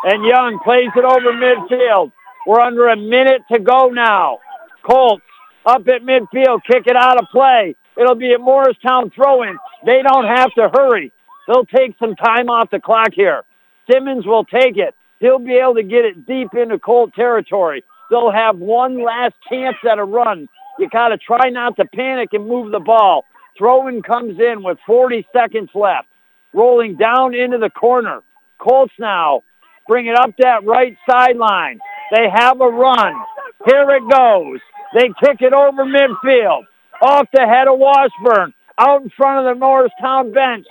And 0.03 0.23
Young 0.23 0.59
plays 0.63 0.89
it 0.95 1.03
over 1.03 1.33
midfield. 1.33 2.11
We're 2.45 2.59
under 2.59 2.89
a 2.89 2.95
minute 2.95 3.41
to 3.51 3.59
go 3.59 3.89
now. 3.89 4.39
Colts 4.83 5.23
up 5.65 5.87
at 5.87 6.03
midfield, 6.03 6.61
kick 6.69 6.85
it 6.85 6.95
out 6.95 7.17
of 7.19 7.25
play. 7.31 7.75
It'll 7.97 8.15
be 8.15 8.33
a 8.33 8.39
Morristown 8.39 9.09
throw-in. 9.09 9.57
They 9.85 10.01
don't 10.03 10.25
have 10.25 10.53
to 10.53 10.69
hurry. 10.71 11.11
They'll 11.47 11.65
take 11.65 11.95
some 11.97 12.15
time 12.15 12.49
off 12.49 12.69
the 12.69 12.79
clock 12.79 13.09
here. 13.13 13.43
Simmons 13.91 14.25
will 14.25 14.45
take 14.45 14.77
it. 14.77 14.93
He'll 15.19 15.39
be 15.39 15.55
able 15.55 15.75
to 15.75 15.83
get 15.83 16.05
it 16.05 16.25
deep 16.25 16.49
into 16.53 16.77
Colt 16.79 17.13
territory. 17.13 17.83
They'll 18.09 18.31
have 18.31 18.57
one 18.57 19.03
last 19.03 19.33
chance 19.49 19.77
at 19.89 19.97
a 19.97 20.03
run. 20.03 20.47
You 20.77 20.89
got 20.89 21.09
to 21.09 21.17
try 21.17 21.49
not 21.49 21.77
to 21.77 21.85
panic 21.85 22.29
and 22.33 22.47
move 22.47 22.71
the 22.71 22.79
ball. 22.79 23.23
Throw-in 23.57 24.01
comes 24.01 24.39
in 24.39 24.63
with 24.63 24.77
40 24.85 25.25
seconds 25.33 25.69
left. 25.73 26.07
Rolling 26.53 26.95
down 26.95 27.33
into 27.33 27.57
the 27.57 27.69
corner. 27.69 28.21
Colts 28.59 28.93
now 28.99 29.41
bring 29.87 30.07
it 30.07 30.17
up 30.17 30.31
that 30.39 30.65
right 30.65 30.97
sideline. 31.09 31.79
They 32.11 32.27
have 32.33 32.59
a 32.61 32.67
run. 32.67 33.13
Here 33.65 33.89
it 33.91 34.03
goes. 34.09 34.59
They 34.93 35.09
kick 35.19 35.41
it 35.41 35.53
over 35.53 35.85
midfield. 35.85 36.63
Off 37.01 37.27
the 37.33 37.45
head 37.45 37.67
of 37.67 37.79
Washburn. 37.79 38.53
Out 38.77 39.03
in 39.03 39.09
front 39.09 39.45
of 39.45 39.53
the 39.53 39.59
Morristown 39.59 40.33
bench. 40.33 40.65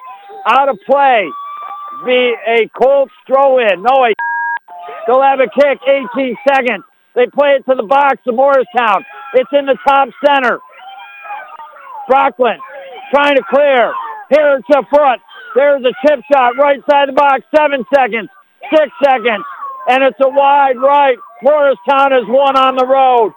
Out 0.47 0.69
of 0.69 0.79
play. 0.87 1.29
Be 2.05 2.35
a 2.47 2.69
Colts 2.69 3.13
throw 3.27 3.59
in. 3.59 3.83
No, 3.83 4.05
a 4.05 4.13
they'll 5.07 5.23
have 5.23 5.41
a 5.41 5.49
kick. 5.49 5.79
18 5.87 6.37
seconds. 6.49 6.85
They 7.15 7.27
play 7.27 7.59
it 7.59 7.65
to 7.71 7.77
the 7.77 7.87
box 7.87 8.19
to 8.25 8.33
Morristown. 8.33 9.05
It's 9.35 9.51
in 9.53 9.67
the 9.67 9.77
top 9.87 10.09
center. 10.25 10.59
Brocklin 12.11 12.57
trying 13.13 13.37
to 13.37 13.43
clear. 13.49 13.93
Here's 14.31 14.63
the 14.69 14.85
front. 14.91 15.21
There's 15.55 15.85
a 15.85 15.93
chip 16.07 16.21
shot 16.33 16.57
right 16.59 16.81
side 16.91 17.09
of 17.09 17.15
the 17.15 17.19
box. 17.19 17.43
Seven 17.55 17.85
seconds. 17.95 18.29
Six 18.75 18.91
seconds. 19.03 19.45
And 19.89 20.03
it's 20.03 20.19
a 20.21 20.29
wide 20.29 20.77
right. 20.79 21.17
Morristown 21.43 22.13
is 22.13 22.27
one 22.27 22.57
on 22.57 22.77
the 22.77 22.87
road. 22.87 23.33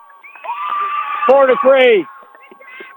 Four 1.29 1.47
to 1.47 1.55
three. 1.61 2.05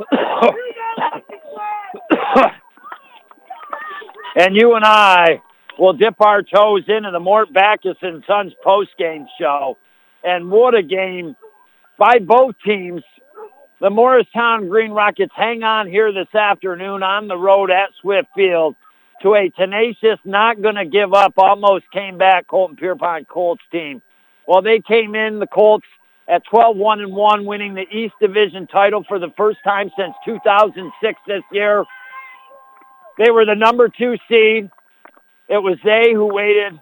and 4.37 4.57
you 4.57 4.75
and 4.75 4.85
I 4.85 5.43
will 5.81 5.95
dip 5.95 6.21
our 6.21 6.43
toes 6.43 6.85
into 6.89 7.11
the 7.11 7.19
Mort 7.19 7.51
Backus 7.55 7.97
and 8.03 8.23
Sons 8.27 8.53
post-game 8.63 9.27
show. 9.41 9.79
And 10.23 10.51
what 10.51 10.75
a 10.75 10.83
game 10.83 11.35
by 11.99 12.19
both 12.19 12.55
teams. 12.65 13.03
The 13.81 13.89
Morristown 13.89 14.69
Green 14.69 14.91
Rockets 14.91 15.33
hang 15.35 15.63
on 15.63 15.89
here 15.89 16.13
this 16.13 16.35
afternoon 16.35 17.03
on 17.03 17.29
the 17.29 17.37
road 17.37 17.71
at 17.71 17.89
Swift 18.03 18.29
Field 18.37 18.77
to 19.23 19.35
a 19.35 19.49
tenacious, 19.49 20.19
not 20.27 20.61
going 20.61 20.75
to 20.75 20.85
give 20.85 21.15
up, 21.15 21.33
almost 21.39 21.87
came 21.93 22.19
back 22.19 22.47
Colton 22.47 22.77
Pierrepont 22.77 23.27
Colts 23.27 23.63
team. 23.73 24.03
Well, 24.47 24.61
they 24.61 24.83
came 24.87 25.15
in, 25.15 25.39
the 25.39 25.47
Colts, 25.47 25.87
at 26.29 26.43
12-1 26.53 27.01
and 27.01 27.13
1, 27.15 27.47
winning 27.47 27.75
the 27.75 27.89
East 27.91 28.15
Division 28.21 28.67
title 28.67 29.03
for 29.09 29.19
the 29.19 29.33
first 29.35 29.59
time 29.65 29.91
since 29.99 30.15
2006 30.27 31.21
this 31.27 31.43
year. 31.51 31.85
They 33.17 33.31
were 33.31 33.47
the 33.47 33.55
number 33.55 33.89
two 33.89 34.17
seed. 34.29 34.71
It 35.51 35.59
was 35.59 35.79
they 35.85 36.13
who 36.15 36.33
waited 36.33 36.79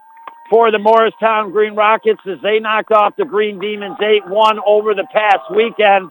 for 0.50 0.70
the 0.70 0.78
Morristown 0.78 1.52
Green 1.52 1.74
Rockets 1.74 2.20
as 2.30 2.36
they 2.42 2.58
knocked 2.58 2.92
off 2.92 3.16
the 3.16 3.24
Green 3.24 3.58
Demons 3.58 3.96
8-1 3.98 4.58
over 4.66 4.94
the 4.94 5.06
past 5.10 5.50
weekend. 5.50 6.10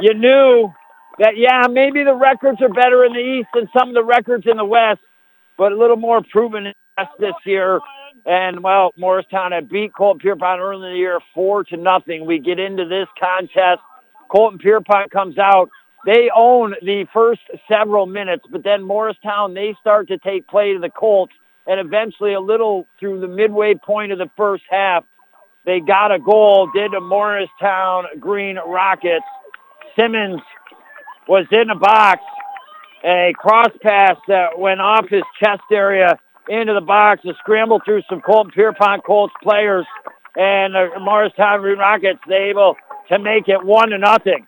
You 0.00 0.14
knew 0.14 0.72
that, 1.18 1.36
yeah, 1.36 1.66
maybe 1.70 2.04
the 2.04 2.14
records 2.14 2.60
are 2.62 2.70
better 2.70 3.04
in 3.04 3.12
the 3.12 3.20
East 3.20 3.48
than 3.54 3.68
some 3.76 3.88
of 3.88 3.94
the 3.94 4.02
records 4.02 4.46
in 4.50 4.56
the 4.56 4.64
West, 4.64 5.00
but 5.58 5.72
a 5.72 5.76
little 5.76 5.96
more 5.96 6.22
proven 6.32 6.66
in 6.66 6.72
the 6.72 7.02
West 7.02 7.12
this 7.20 7.34
year. 7.44 7.80
And, 8.24 8.62
well, 8.62 8.92
Morristown 8.96 9.52
had 9.52 9.68
beat 9.68 9.92
Colton 9.94 10.20
Pierrepont 10.20 10.60
early 10.60 10.88
in 10.88 10.92
the 10.94 10.98
year 10.98 11.20
4 11.34 11.64
to 11.64 11.76
nothing. 11.76 12.24
We 12.24 12.38
get 12.38 12.58
into 12.58 12.86
this 12.86 13.08
contest. 13.20 13.82
Colton 14.30 14.58
Pierrepont 14.58 15.10
comes 15.10 15.36
out. 15.36 15.68
They 16.06 16.28
own 16.34 16.74
the 16.82 17.06
first 17.12 17.40
several 17.66 18.06
minutes, 18.06 18.44
but 18.50 18.62
then 18.62 18.82
Morristown, 18.82 19.54
they 19.54 19.74
start 19.80 20.08
to 20.08 20.18
take 20.18 20.46
play 20.46 20.74
to 20.74 20.78
the 20.78 20.90
Colts. 20.90 21.32
And 21.66 21.80
eventually, 21.80 22.34
a 22.34 22.40
little 22.40 22.86
through 23.00 23.20
the 23.20 23.28
midway 23.28 23.74
point 23.74 24.12
of 24.12 24.18
the 24.18 24.30
first 24.36 24.64
half, 24.68 25.04
they 25.64 25.80
got 25.80 26.12
a 26.12 26.18
goal, 26.18 26.68
did 26.74 26.92
the 26.92 27.00
Morristown 27.00 28.04
Green 28.20 28.56
Rockets. 28.56 29.24
Simmons 29.96 30.42
was 31.26 31.46
in 31.50 31.68
the 31.68 31.74
box. 31.74 32.20
A 33.02 33.32
cross 33.36 33.70
pass 33.82 34.16
that 34.28 34.58
went 34.58 34.80
off 34.80 35.08
his 35.08 35.22
chest 35.42 35.62
area 35.72 36.18
into 36.48 36.74
the 36.74 36.80
box, 36.82 37.24
a 37.24 37.32
scramble 37.38 37.80
through 37.84 38.02
some 38.10 38.20
Colton 38.20 38.52
Pierrepont 38.52 39.04
Colts 39.04 39.32
players, 39.42 39.86
and 40.36 40.74
the 40.74 41.00
Morristown 41.00 41.60
Green 41.60 41.78
Rockets, 41.78 42.20
they 42.28 42.50
able 42.50 42.76
to 43.08 43.18
make 43.18 43.48
it 43.48 43.64
one 43.64 43.90
to 43.90 43.98
nothing. 43.98 44.46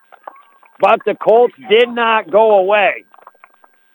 But 0.79 1.01
the 1.05 1.15
Colts 1.15 1.55
did 1.71 1.89
not 1.89 2.31
go 2.31 2.59
away. 2.59 3.05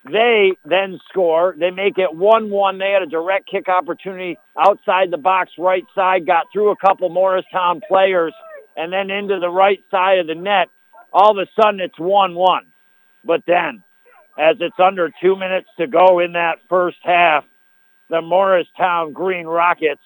They 0.04 0.54
then 0.66 1.00
score. 1.10 1.56
They 1.58 1.70
make 1.70 1.98
it 1.98 2.10
1-1. 2.12 2.80
They 2.80 2.92
had 2.92 3.04
a 3.04 3.06
direct 3.06 3.48
kick 3.48 3.70
opportunity 3.70 4.38
outside 4.58 5.12
the 5.12 5.18
box 5.18 5.52
right 5.60 5.86
side, 5.94 6.26
got 6.26 6.48
through 6.52 6.72
a 6.72 6.76
couple 6.76 7.10
Morristown 7.10 7.82
players, 7.88 8.34
and 8.76 8.92
then 8.92 9.12
into 9.12 9.40
the 9.40 9.50
right 9.50 9.84
side 9.92 10.18
of 10.20 10.28
the 10.28 10.36
net. 10.36 10.70
All 11.14 11.32
of 11.32 11.38
a 11.38 11.50
sudden, 11.62 11.80
it's 11.82 12.00
1-1. 12.00 12.62
But 13.24 13.44
then, 13.46 13.84
as 14.40 14.56
it's 14.60 14.80
under 14.80 15.12
two 15.22 15.36
minutes 15.36 15.68
to 15.78 15.86
go 15.86 16.20
in 16.20 16.34
that 16.34 16.60
first 16.68 16.98
half, 17.04 17.44
the 18.10 18.22
Morristown 18.22 19.14
Green 19.14 19.46
Rockets, 19.46 20.02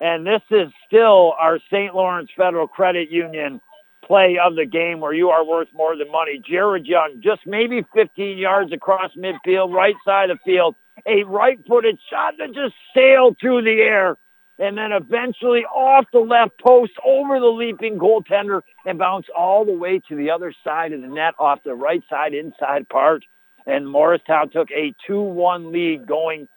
and 0.00 0.26
this 0.26 0.42
is 0.50 0.68
still 0.86 1.32
our 1.38 1.58
St. 1.70 1.94
Lawrence 1.94 2.30
Federal 2.36 2.68
Credit 2.68 3.10
Union 3.10 3.60
play 4.08 4.38
of 4.42 4.56
the 4.56 4.66
game 4.66 5.00
where 5.00 5.12
you 5.12 5.28
are 5.28 5.44
worth 5.44 5.68
more 5.72 5.96
than 5.96 6.10
money. 6.10 6.42
Jared 6.44 6.86
Young, 6.86 7.20
just 7.22 7.42
maybe 7.46 7.84
15 7.94 8.38
yards 8.38 8.72
across 8.72 9.12
midfield, 9.16 9.72
right 9.72 9.94
side 10.04 10.30
of 10.30 10.38
the 10.38 10.52
field, 10.52 10.74
a 11.06 11.22
right-footed 11.24 11.98
shot 12.10 12.34
that 12.38 12.48
just 12.48 12.74
sailed 12.96 13.36
through 13.40 13.62
the 13.62 13.80
air 13.80 14.16
and 14.58 14.76
then 14.76 14.90
eventually 14.92 15.64
off 15.64 16.06
the 16.12 16.18
left 16.18 16.58
post 16.58 16.92
over 17.06 17.38
the 17.38 17.46
leaping 17.46 17.98
goaltender 17.98 18.62
and 18.84 18.98
bounced 18.98 19.28
all 19.30 19.64
the 19.64 19.72
way 19.72 20.00
to 20.08 20.16
the 20.16 20.30
other 20.30 20.52
side 20.64 20.92
of 20.92 21.00
the 21.00 21.06
net 21.06 21.34
off 21.38 21.60
the 21.64 21.74
right 21.74 22.02
side 22.10 22.34
inside 22.34 22.88
part. 22.88 23.24
And 23.66 23.88
Morristown 23.88 24.50
took 24.50 24.70
a 24.70 24.94
2-1 25.08 25.72
lead 25.72 26.06
going 26.06 26.48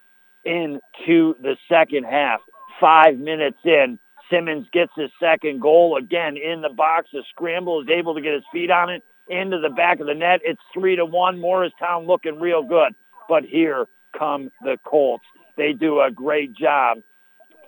into 0.44 1.36
the 1.42 1.58
second 1.70 2.06
half. 2.06 2.40
Five 2.80 3.18
minutes 3.20 3.60
in, 3.64 4.00
Simmons 4.32 4.68
gets 4.72 4.92
his 4.96 5.10
second 5.20 5.62
goal 5.62 5.98
again 5.98 6.38
in 6.38 6.62
the 6.62 6.70
box. 6.70 7.10
The 7.14 7.24
scramble 7.30 7.82
is 7.82 7.88
able 7.90 8.16
to 8.16 8.22
get 8.22 8.34
his 8.34 8.44
feet 8.52 8.72
on 8.72 8.90
it 8.90 9.04
into 9.28 9.60
the 9.60 9.70
back 9.70 10.00
of 10.00 10.08
the 10.08 10.14
net. 10.14 10.40
It's 10.44 10.62
three 10.74 10.96
to 10.96 11.06
one. 11.06 11.40
Morristown 11.40 12.08
looking 12.08 12.40
real 12.40 12.64
good. 12.64 12.94
But 13.30 13.44
here 13.44 13.88
come 14.18 14.50
the 14.62 14.78
Colts. 14.86 15.26
They 15.58 15.74
do 15.74 16.02
a 16.02 16.12
great 16.12 16.56
job. 16.56 17.00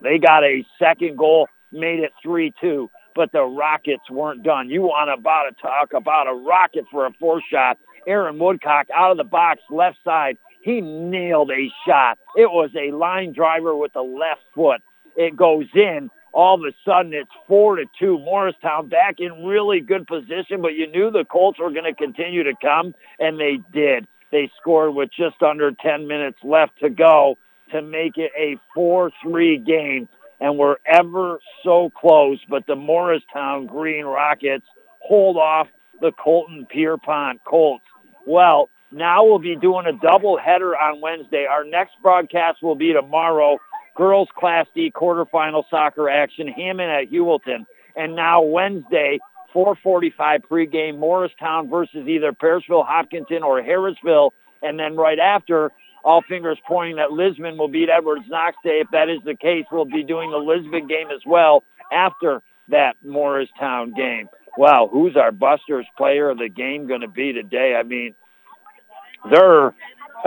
They 0.01 0.17
got 0.17 0.43
a 0.43 0.65
second 0.79 1.17
goal, 1.17 1.47
made 1.71 1.99
it 1.99 2.11
3-2, 2.25 2.89
but 3.15 3.31
the 3.31 3.43
Rockets 3.43 4.09
weren't 4.09 4.43
done. 4.43 4.69
You 4.69 4.81
want 4.81 5.17
about 5.17 5.43
to 5.43 5.61
talk 5.61 5.93
about 5.93 6.27
a 6.27 6.33
rocket 6.33 6.85
for 6.91 7.05
a 7.05 7.11
fourth 7.19 7.43
shot. 7.49 7.77
Aaron 8.05 8.37
Woodcock 8.37 8.87
out 8.93 9.11
of 9.11 9.17
the 9.17 9.23
box, 9.23 9.61
left 9.69 9.97
side. 10.03 10.37
He 10.61 10.81
nailed 10.81 11.51
a 11.51 11.69
shot. 11.87 12.17
It 12.35 12.49
was 12.51 12.71
a 12.75 12.95
line 12.95 13.33
driver 13.33 13.75
with 13.75 13.93
the 13.93 14.01
left 14.01 14.41
foot. 14.53 14.81
It 15.15 15.35
goes 15.35 15.67
in 15.73 16.09
all 16.33 16.55
of 16.55 16.61
a 16.61 16.73
sudden 16.83 17.13
it's 17.13 17.29
four 17.47 17.75
to 17.75 17.85
two. 17.99 18.17
Morristown 18.19 18.89
back 18.89 19.19
in 19.19 19.45
really 19.45 19.79
good 19.79 20.07
position, 20.07 20.61
but 20.61 20.73
you 20.73 20.87
knew 20.87 21.11
the 21.11 21.25
Colts 21.25 21.59
were 21.59 21.71
going 21.71 21.83
to 21.83 21.93
continue 21.93 22.43
to 22.43 22.53
come, 22.61 22.93
and 23.19 23.39
they 23.39 23.59
did. 23.71 24.07
They 24.31 24.51
scored 24.59 24.95
with 24.95 25.09
just 25.15 25.41
under 25.43 25.71
10 25.71 26.07
minutes 26.07 26.39
left 26.43 26.79
to 26.79 26.89
go 26.89 27.37
to 27.71 27.81
make 27.81 28.17
it 28.17 28.31
a 28.37 28.57
4-3 28.77 29.65
game, 29.65 30.09
and 30.39 30.57
we're 30.57 30.77
ever 30.85 31.39
so 31.63 31.91
close, 31.95 32.39
but 32.49 32.65
the 32.65 32.75
Morristown 32.75 33.67
Green 33.67 34.05
Rockets 34.05 34.65
hold 34.99 35.37
off 35.37 35.67
the 36.01 36.11
Colton 36.11 36.65
Pierrepont 36.69 37.43
Colts. 37.43 37.85
Well, 38.25 38.69
now 38.91 39.25
we'll 39.25 39.39
be 39.39 39.55
doing 39.55 39.85
a 39.85 39.93
double 39.93 40.37
header 40.37 40.77
on 40.77 41.01
Wednesday. 41.01 41.45
Our 41.49 41.63
next 41.63 41.93
broadcast 42.01 42.61
will 42.61 42.75
be 42.75 42.93
tomorrow 42.93 43.57
girls 43.95 44.29
Class 44.37 44.67
D 44.73 44.91
quarterfinal 44.95 45.63
soccer 45.69 46.09
action, 46.09 46.47
Hammond 46.47 46.91
at 46.91 47.11
Heuvelton. 47.11 47.65
And 47.95 48.15
now 48.15 48.41
Wednesday, 48.41 49.19
445 49.53 50.41
pregame, 50.49 50.97
Morristown 50.97 51.69
versus 51.69 52.07
either 52.07 52.31
Parishville, 52.31 52.85
Hopkinton, 52.85 53.43
or 53.43 53.61
Harrisville. 53.61 54.31
And 54.61 54.79
then 54.79 54.95
right 54.95 55.19
after, 55.19 55.71
all 56.03 56.21
fingers 56.27 56.57
pointing 56.67 56.97
that 56.97 57.11
Lisbon 57.11 57.57
will 57.57 57.67
beat 57.67 57.89
Edwards 57.89 58.25
Knox 58.27 58.57
Day. 58.63 58.81
If 58.81 58.87
that 58.91 59.09
is 59.09 59.19
the 59.23 59.35
case, 59.35 59.65
we'll 59.71 59.85
be 59.85 60.03
doing 60.03 60.31
the 60.31 60.37
Lisbon 60.37 60.87
game 60.87 61.07
as 61.13 61.21
well 61.25 61.63
after 61.91 62.41
that 62.69 62.95
Morristown 63.03 63.93
game. 63.93 64.27
Wow, 64.57 64.89
who's 64.91 65.15
our 65.15 65.31
Busters 65.31 65.85
player 65.97 66.29
of 66.29 66.37
the 66.37 66.49
game 66.49 66.87
going 66.87 67.01
to 67.01 67.07
be 67.07 67.33
today? 67.33 67.75
I 67.79 67.83
mean, 67.83 68.13
they're 69.31 69.73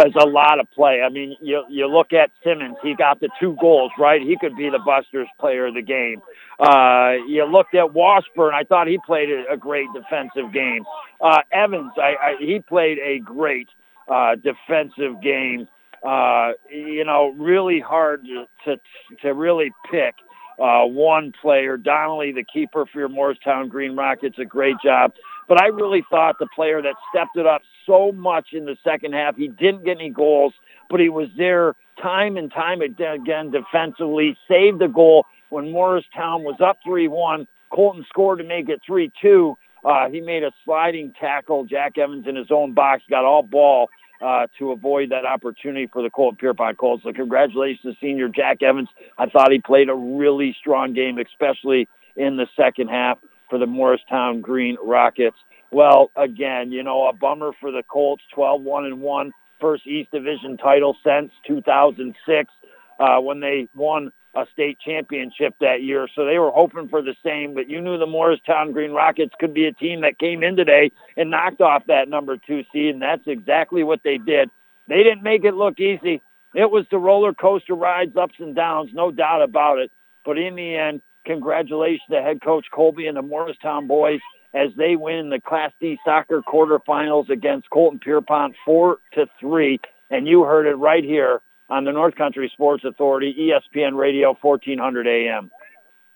is 0.05 0.12
a 0.20 0.27
lot 0.27 0.60
of 0.60 0.70
play. 0.73 1.01
I 1.01 1.09
mean, 1.09 1.36
you 1.40 1.64
you 1.68 1.86
look 1.86 2.12
at 2.12 2.31
Simmons, 2.44 2.77
he 2.82 2.94
got 2.94 3.20
the 3.20 3.28
two 3.40 3.56
goals, 3.60 3.93
right? 3.98 4.20
He 4.20 4.36
could 4.39 4.56
be 4.56 4.68
the 4.68 4.81
Busters 4.85 5.28
player 5.40 5.66
of 5.66 5.74
the 5.74 5.82
game. 5.82 6.20
Uh, 6.59 7.12
you 7.27 7.44
looked 7.44 7.74
at 7.74 7.93
Washburn, 7.93 8.55
I 8.55 8.64
thought 8.64 8.89
he 8.89 8.98
played 9.06 9.28
a, 9.31 9.52
a 9.52 9.56
great 9.56 9.89
defensive 9.94 10.52
game. 10.52 10.85
Uh, 11.20 11.39
Evans, 11.52 11.93
I, 11.97 12.14
I, 12.20 12.36
he 12.39 12.60
played 12.60 12.98
a 12.98 13.18
great 13.20 13.68
uh, 14.09 14.36
defensive 14.36 15.23
game. 15.23 15.68
Uh, 16.06 16.52
you 16.70 17.05
know, 17.05 17.35
really 17.39 17.81
hard 17.81 18.24
to, 18.24 18.47
to, 18.64 18.81
to 19.23 19.35
really 19.35 19.73
pick 19.90 20.14
uh, 20.59 20.85
one 20.85 21.32
player. 21.43 21.77
Donnelly, 21.77 22.32
the 22.32 22.44
keeper 22.44 22.86
for 22.86 23.01
your 23.01 23.09
Morristown 23.09 23.68
Green 23.68 23.97
Rockets, 23.97 24.39
a 24.39 24.44
great 24.44 24.77
job. 24.85 25.12
But 25.48 25.60
I 25.60 25.66
really 25.66 26.05
thought 26.10 26.39
the 26.39 26.48
player 26.55 26.82
that 26.82 26.94
stepped 27.10 27.36
it 27.36 27.47
up 27.47 27.62
so 27.86 28.12
much 28.12 28.48
in 28.52 28.64
the 28.64 28.77
second 28.82 29.12
half, 29.12 29.36
he 29.36 29.48
didn't 29.48 29.85
get 29.85 29.98
any 29.98 30.10
goals, 30.10 30.52
but 30.90 31.01
he 31.01 31.09
was 31.09 31.28
there 31.36 31.74
time 32.02 32.36
and 32.36 32.51
time 32.52 32.81
again 32.81 33.51
defensively, 33.51 34.36
saved 34.48 34.81
the 34.81 34.89
goal 34.89 35.24
when 35.51 35.73
Morristown 35.73 36.43
was 36.43 36.56
up 36.60 36.78
3-1. 36.86 37.47
Colton 37.73 38.05
scored 38.09 38.39
to 38.39 38.44
make 38.44 38.68
it 38.68 38.81
3-2. 38.89 39.55
Uh, 39.85 40.09
he 40.10 40.20
made 40.20 40.43
a 40.43 40.51
sliding 40.64 41.12
tackle. 41.18 41.64
Jack 41.64 41.97
Evans 41.97 42.27
in 42.27 42.35
his 42.35 42.51
own 42.51 42.74
box 42.74 43.02
got 43.09 43.24
all 43.24 43.43
ball 43.43 43.89
uh, 44.20 44.47
to 44.59 44.73
avoid 44.73 45.10
that 45.10 45.24
opportunity 45.24 45.89
for 45.93 46.02
the 46.02 46.10
Colton 46.10 46.36
Pierrepont 46.36 46.78
Colts. 46.78 47.05
So 47.05 47.12
congratulations 47.12 47.82
to 47.82 47.93
senior 48.01 48.28
Jack 48.28 48.62
Evans. 48.62 48.89
I 49.18 49.27
thought 49.27 49.52
he 49.52 49.60
played 49.60 49.89
a 49.89 49.94
really 49.94 50.56
strong 50.59 50.93
game, 50.93 51.18
especially 51.18 51.89
in 52.16 52.36
the 52.36 52.47
second 52.56 52.89
half 52.89 53.18
for 53.48 53.59
the 53.59 53.66
Morristown 53.66 54.40
Green 54.40 54.77
Rockets. 54.82 55.36
Well, 55.70 56.10
again, 56.16 56.73
you 56.73 56.82
know, 56.82 57.09
a 57.09 57.12
bummer 57.12 57.52
for 57.60 57.70
the 57.70 57.82
Colts, 57.82 58.23
12-1 58.36 58.86
and 58.86 59.01
1, 59.01 59.32
first 59.60 59.86
East 59.86 60.10
Division 60.12 60.56
title 60.56 60.97
since 61.05 61.31
2006 61.47 62.52
uh, 62.98 63.18
when 63.20 63.40
they 63.40 63.68
won 63.74 64.12
a 64.35 64.44
state 64.52 64.78
championship 64.85 65.55
that 65.60 65.82
year. 65.82 66.09
So 66.14 66.24
they 66.24 66.39
were 66.39 66.51
hoping 66.51 66.89
for 66.89 67.02
the 67.02 67.14
same, 67.24 67.55
but 67.55 67.68
you 67.68 67.81
knew 67.81 67.98
the 67.98 68.06
Morristown 68.06 68.73
Green 68.73 68.93
Rockets 68.93 69.32
could 69.40 69.55
be 69.55 69.66
a 69.66 69.73
team 69.73 70.02
that 70.02 70.18
came 70.18 70.43
in 70.43 70.56
today 70.56 70.93
and 71.16 71.31
knocked 71.31 71.62
off 71.62 71.85
that 71.86 72.09
number 72.09 72.36
two 72.36 72.62
seed, 72.73 72.94
and 72.94 73.02
that's 73.02 73.27
exactly 73.27 73.82
what 73.82 74.01
they 74.05 74.18
did. 74.18 74.51
They 74.89 75.02
didn't 75.02 75.23
make 75.23 75.44
it 75.44 75.55
look 75.55 75.81
easy. 75.81 76.20
It 76.55 76.70
was 76.70 76.86
the 76.90 76.98
roller 76.98 77.35
coaster 77.35 77.74
rides, 77.74 78.16
ups 78.16 78.35
and 78.39 78.55
downs, 78.55 78.90
no 78.93 79.10
doubt 79.10 79.43
about 79.43 79.78
it. 79.78 79.90
But 80.24 80.39
in 80.39 80.55
the 80.55 80.77
end, 80.77 81.02
congratulations 81.27 82.03
to 82.11 82.23
head 82.23 82.40
coach 82.43 82.66
Colby 82.73 83.07
and 83.07 83.16
the 83.16 83.23
Morristown 83.23 83.86
boys 83.86 84.20
as 84.55 84.70
they 84.77 84.97
win 84.97 85.28
the 85.28 85.40
Class 85.40 85.73
D 85.81 85.98
soccer 86.05 86.43
quarterfinals 86.43 87.28
against 87.28 87.69
Colton 87.70 87.98
Pierrepont 87.98 88.55
four 88.65 88.98
to 89.12 89.27
three. 89.39 89.78
And 90.11 90.27
you 90.27 90.44
heard 90.44 90.66
it 90.66 90.77
right 90.77 91.05
here 91.05 91.43
on 91.69 91.85
the 91.85 91.93
North 91.93 92.15
Country 92.15 92.51
Sports 92.55 92.85
Authority, 92.85 93.35
ESPN 93.39 93.97
Radio, 93.97 94.36
1400 94.40 95.07
AM. 95.07 95.51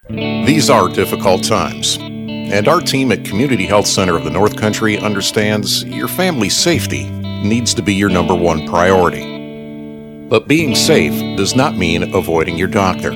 These 0.08 0.70
are 0.70 0.88
difficult 0.88 1.44
times, 1.44 1.98
and 1.98 2.66
our 2.68 2.80
team 2.80 3.12
at 3.12 3.24
Community 3.24 3.66
Health 3.66 3.86
Center 3.86 4.16
of 4.16 4.24
the 4.24 4.30
North 4.30 4.56
Country 4.56 4.96
understands 4.96 5.84
your 5.84 6.08
family's 6.08 6.56
safety 6.56 7.10
needs 7.10 7.74
to 7.74 7.82
be 7.82 7.94
your 7.94 8.08
number 8.08 8.34
one 8.34 8.66
priority. 8.66 10.28
But 10.28 10.48
being 10.48 10.74
safe 10.74 11.36
does 11.36 11.54
not 11.54 11.76
mean 11.76 12.14
avoiding 12.14 12.56
your 12.56 12.68
doctor. 12.68 13.12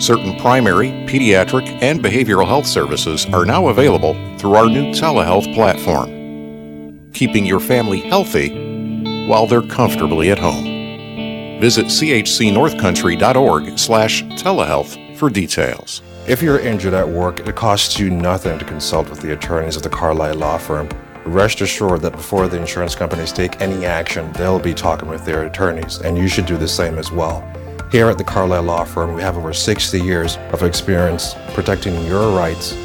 Certain 0.00 0.38
primary, 0.38 0.88
pediatric, 1.06 1.66
and 1.82 2.02
behavioral 2.02 2.46
health 2.46 2.66
services 2.66 3.26
are 3.26 3.44
now 3.44 3.68
available 3.68 4.14
through 4.38 4.54
our 4.54 4.68
new 4.68 4.92
telehealth 4.92 5.54
platform, 5.54 7.10
keeping 7.12 7.46
your 7.46 7.60
family 7.60 8.00
healthy 8.00 9.26
while 9.26 9.46
they're 9.46 9.62
comfortably 9.62 10.30
at 10.30 10.38
home. 10.38 11.60
Visit 11.60 11.86
chcnorthcountry.org 11.86 13.78
slash 13.78 14.22
telehealth 14.22 15.16
for 15.16 15.30
details. 15.30 16.02
If 16.26 16.42
you're 16.42 16.58
injured 16.58 16.94
at 16.94 17.08
work, 17.08 17.46
it 17.46 17.54
costs 17.54 17.98
you 17.98 18.10
nothing 18.10 18.58
to 18.58 18.64
consult 18.64 19.08
with 19.08 19.20
the 19.20 19.32
attorneys 19.32 19.76
of 19.76 19.82
the 19.82 19.90
Carlisle 19.90 20.36
Law 20.36 20.58
Firm. 20.58 20.88
Rest 21.24 21.60
assured 21.60 22.02
that 22.02 22.12
before 22.12 22.48
the 22.48 22.58
insurance 22.58 22.94
companies 22.94 23.32
take 23.32 23.60
any 23.60 23.86
action, 23.86 24.32
they'll 24.32 24.58
be 24.58 24.74
talking 24.74 25.08
with 25.08 25.24
their 25.24 25.44
attorneys, 25.44 25.98
and 26.00 26.18
you 26.18 26.28
should 26.28 26.46
do 26.46 26.56
the 26.56 26.68
same 26.68 26.98
as 26.98 27.12
well. 27.12 27.42
Here 27.94 28.08
at 28.08 28.18
the 28.18 28.24
Carlisle 28.24 28.64
Law 28.64 28.82
Firm, 28.82 29.14
we 29.14 29.22
have 29.22 29.36
over 29.36 29.52
60 29.52 30.00
years 30.00 30.36
of 30.50 30.64
experience 30.64 31.36
protecting 31.52 32.04
your 32.06 32.36
rights. 32.36 32.76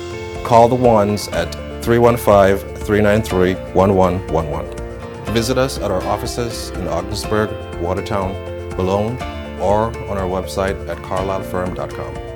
Call 0.46 0.68
the 0.68 0.76
ones 0.76 1.28
at 1.30 1.52
315 1.84 2.60
393 2.76 3.56
1111. 3.74 5.34
Visit 5.34 5.58
us 5.58 5.80
at 5.80 5.90
our 5.90 6.04
offices 6.04 6.70
in 6.78 6.88
Ogdensburg, 6.88 7.50
Watertown, 7.82 8.36
Boulogne, 8.76 9.20
or 9.60 9.86
on 10.12 10.20
our 10.20 10.30
website 10.30 10.88
at 10.88 10.98
carlislefirm.com. 11.00 12.29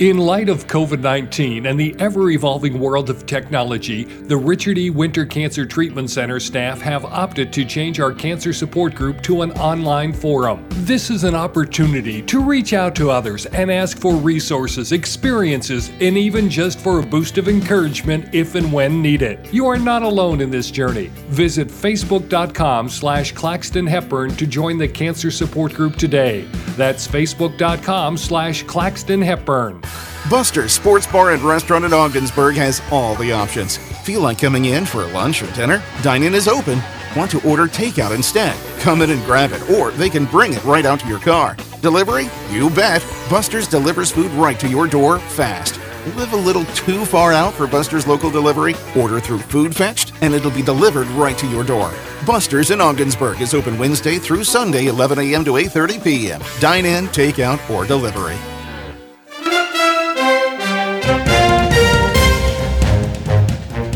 In 0.00 0.16
light 0.16 0.48
of 0.48 0.68
COVID 0.68 1.00
19 1.00 1.66
and 1.66 1.80
the 1.80 1.92
ever 1.98 2.30
evolving 2.30 2.78
world 2.78 3.10
of 3.10 3.26
technology, 3.26 4.04
the 4.04 4.36
Richard 4.36 4.78
E. 4.78 4.90
Winter 4.90 5.26
Cancer 5.26 5.66
Treatment 5.66 6.08
Center 6.08 6.38
staff 6.38 6.80
have 6.80 7.04
opted 7.04 7.52
to 7.54 7.64
change 7.64 7.98
our 7.98 8.12
cancer 8.12 8.52
support 8.52 8.94
group 8.94 9.20
to 9.22 9.42
an 9.42 9.50
online 9.54 10.12
forum. 10.12 10.64
This 10.84 11.10
is 11.10 11.24
an 11.24 11.34
opportunity 11.34 12.22
to 12.22 12.40
reach 12.40 12.74
out 12.74 12.94
to 12.94 13.10
others 13.10 13.46
and 13.46 13.72
ask 13.72 13.98
for 13.98 14.14
resources, 14.14 14.92
experiences, 14.92 15.90
and 16.00 16.16
even 16.16 16.48
just 16.48 16.78
for 16.78 17.00
a 17.00 17.02
boost 17.02 17.36
of 17.36 17.48
encouragement 17.48 18.32
if 18.32 18.54
and 18.54 18.72
when 18.72 19.02
needed. 19.02 19.48
You 19.52 19.66
are 19.66 19.78
not 19.78 20.04
alone 20.04 20.40
in 20.40 20.48
this 20.48 20.70
journey. 20.70 21.10
Visit 21.26 21.66
facebook.com 21.66 22.88
slash 22.88 23.32
Claxton 23.32 23.88
Hepburn 23.88 24.36
to 24.36 24.46
join 24.46 24.78
the 24.78 24.86
cancer 24.86 25.32
support 25.32 25.74
group 25.74 25.96
today. 25.96 26.42
That's 26.76 27.08
facebook.com 27.08 28.16
slash 28.16 28.62
Claxton 28.62 29.20
Hepburn. 29.20 29.82
Buster's 30.28 30.72
Sports 30.72 31.06
Bar 31.06 31.32
and 31.32 31.42
Restaurant 31.42 31.84
in 31.84 31.92
Ogdensburg 31.92 32.56
has 32.56 32.82
all 32.90 33.14
the 33.14 33.32
options. 33.32 33.76
Feel 33.76 34.20
like 34.20 34.38
coming 34.38 34.66
in 34.66 34.84
for 34.84 35.06
lunch 35.06 35.42
or 35.42 35.50
dinner? 35.52 35.82
Dine-in 36.02 36.34
is 36.34 36.48
open. 36.48 36.82
Want 37.16 37.30
to 37.30 37.48
order 37.48 37.66
takeout 37.66 38.14
instead? 38.14 38.54
Come 38.80 39.00
in 39.00 39.10
and 39.10 39.24
grab 39.24 39.52
it, 39.52 39.70
or 39.70 39.90
they 39.92 40.10
can 40.10 40.26
bring 40.26 40.52
it 40.52 40.64
right 40.64 40.84
out 40.84 41.00
to 41.00 41.08
your 41.08 41.18
car. 41.18 41.56
Delivery? 41.80 42.28
You 42.50 42.68
bet. 42.70 43.02
Buster's 43.30 43.66
delivers 43.66 44.10
food 44.10 44.30
right 44.32 44.58
to 44.60 44.68
your 44.68 44.86
door 44.86 45.18
fast. 45.18 45.80
Live 46.16 46.32
a 46.32 46.36
little 46.36 46.64
too 46.66 47.04
far 47.04 47.32
out 47.32 47.54
for 47.54 47.66
Buster's 47.66 48.06
local 48.06 48.30
delivery? 48.30 48.74
Order 48.96 49.20
through 49.20 49.38
Food 49.38 49.74
Fetched, 49.74 50.12
and 50.20 50.34
it'll 50.34 50.50
be 50.50 50.62
delivered 50.62 51.06
right 51.08 51.36
to 51.38 51.46
your 51.46 51.64
door. 51.64 51.92
Buster's 52.26 52.70
in 52.70 52.80
Ogdensburg 52.80 53.40
is 53.40 53.54
open 53.54 53.78
Wednesday 53.78 54.18
through 54.18 54.44
Sunday, 54.44 54.86
11 54.86 55.18
a.m. 55.18 55.44
to 55.44 55.52
8:30 55.52 56.04
p.m. 56.04 56.42
Dine 56.60 56.84
in, 56.84 57.06
takeout, 57.08 57.58
or 57.70 57.84
delivery. 57.84 58.36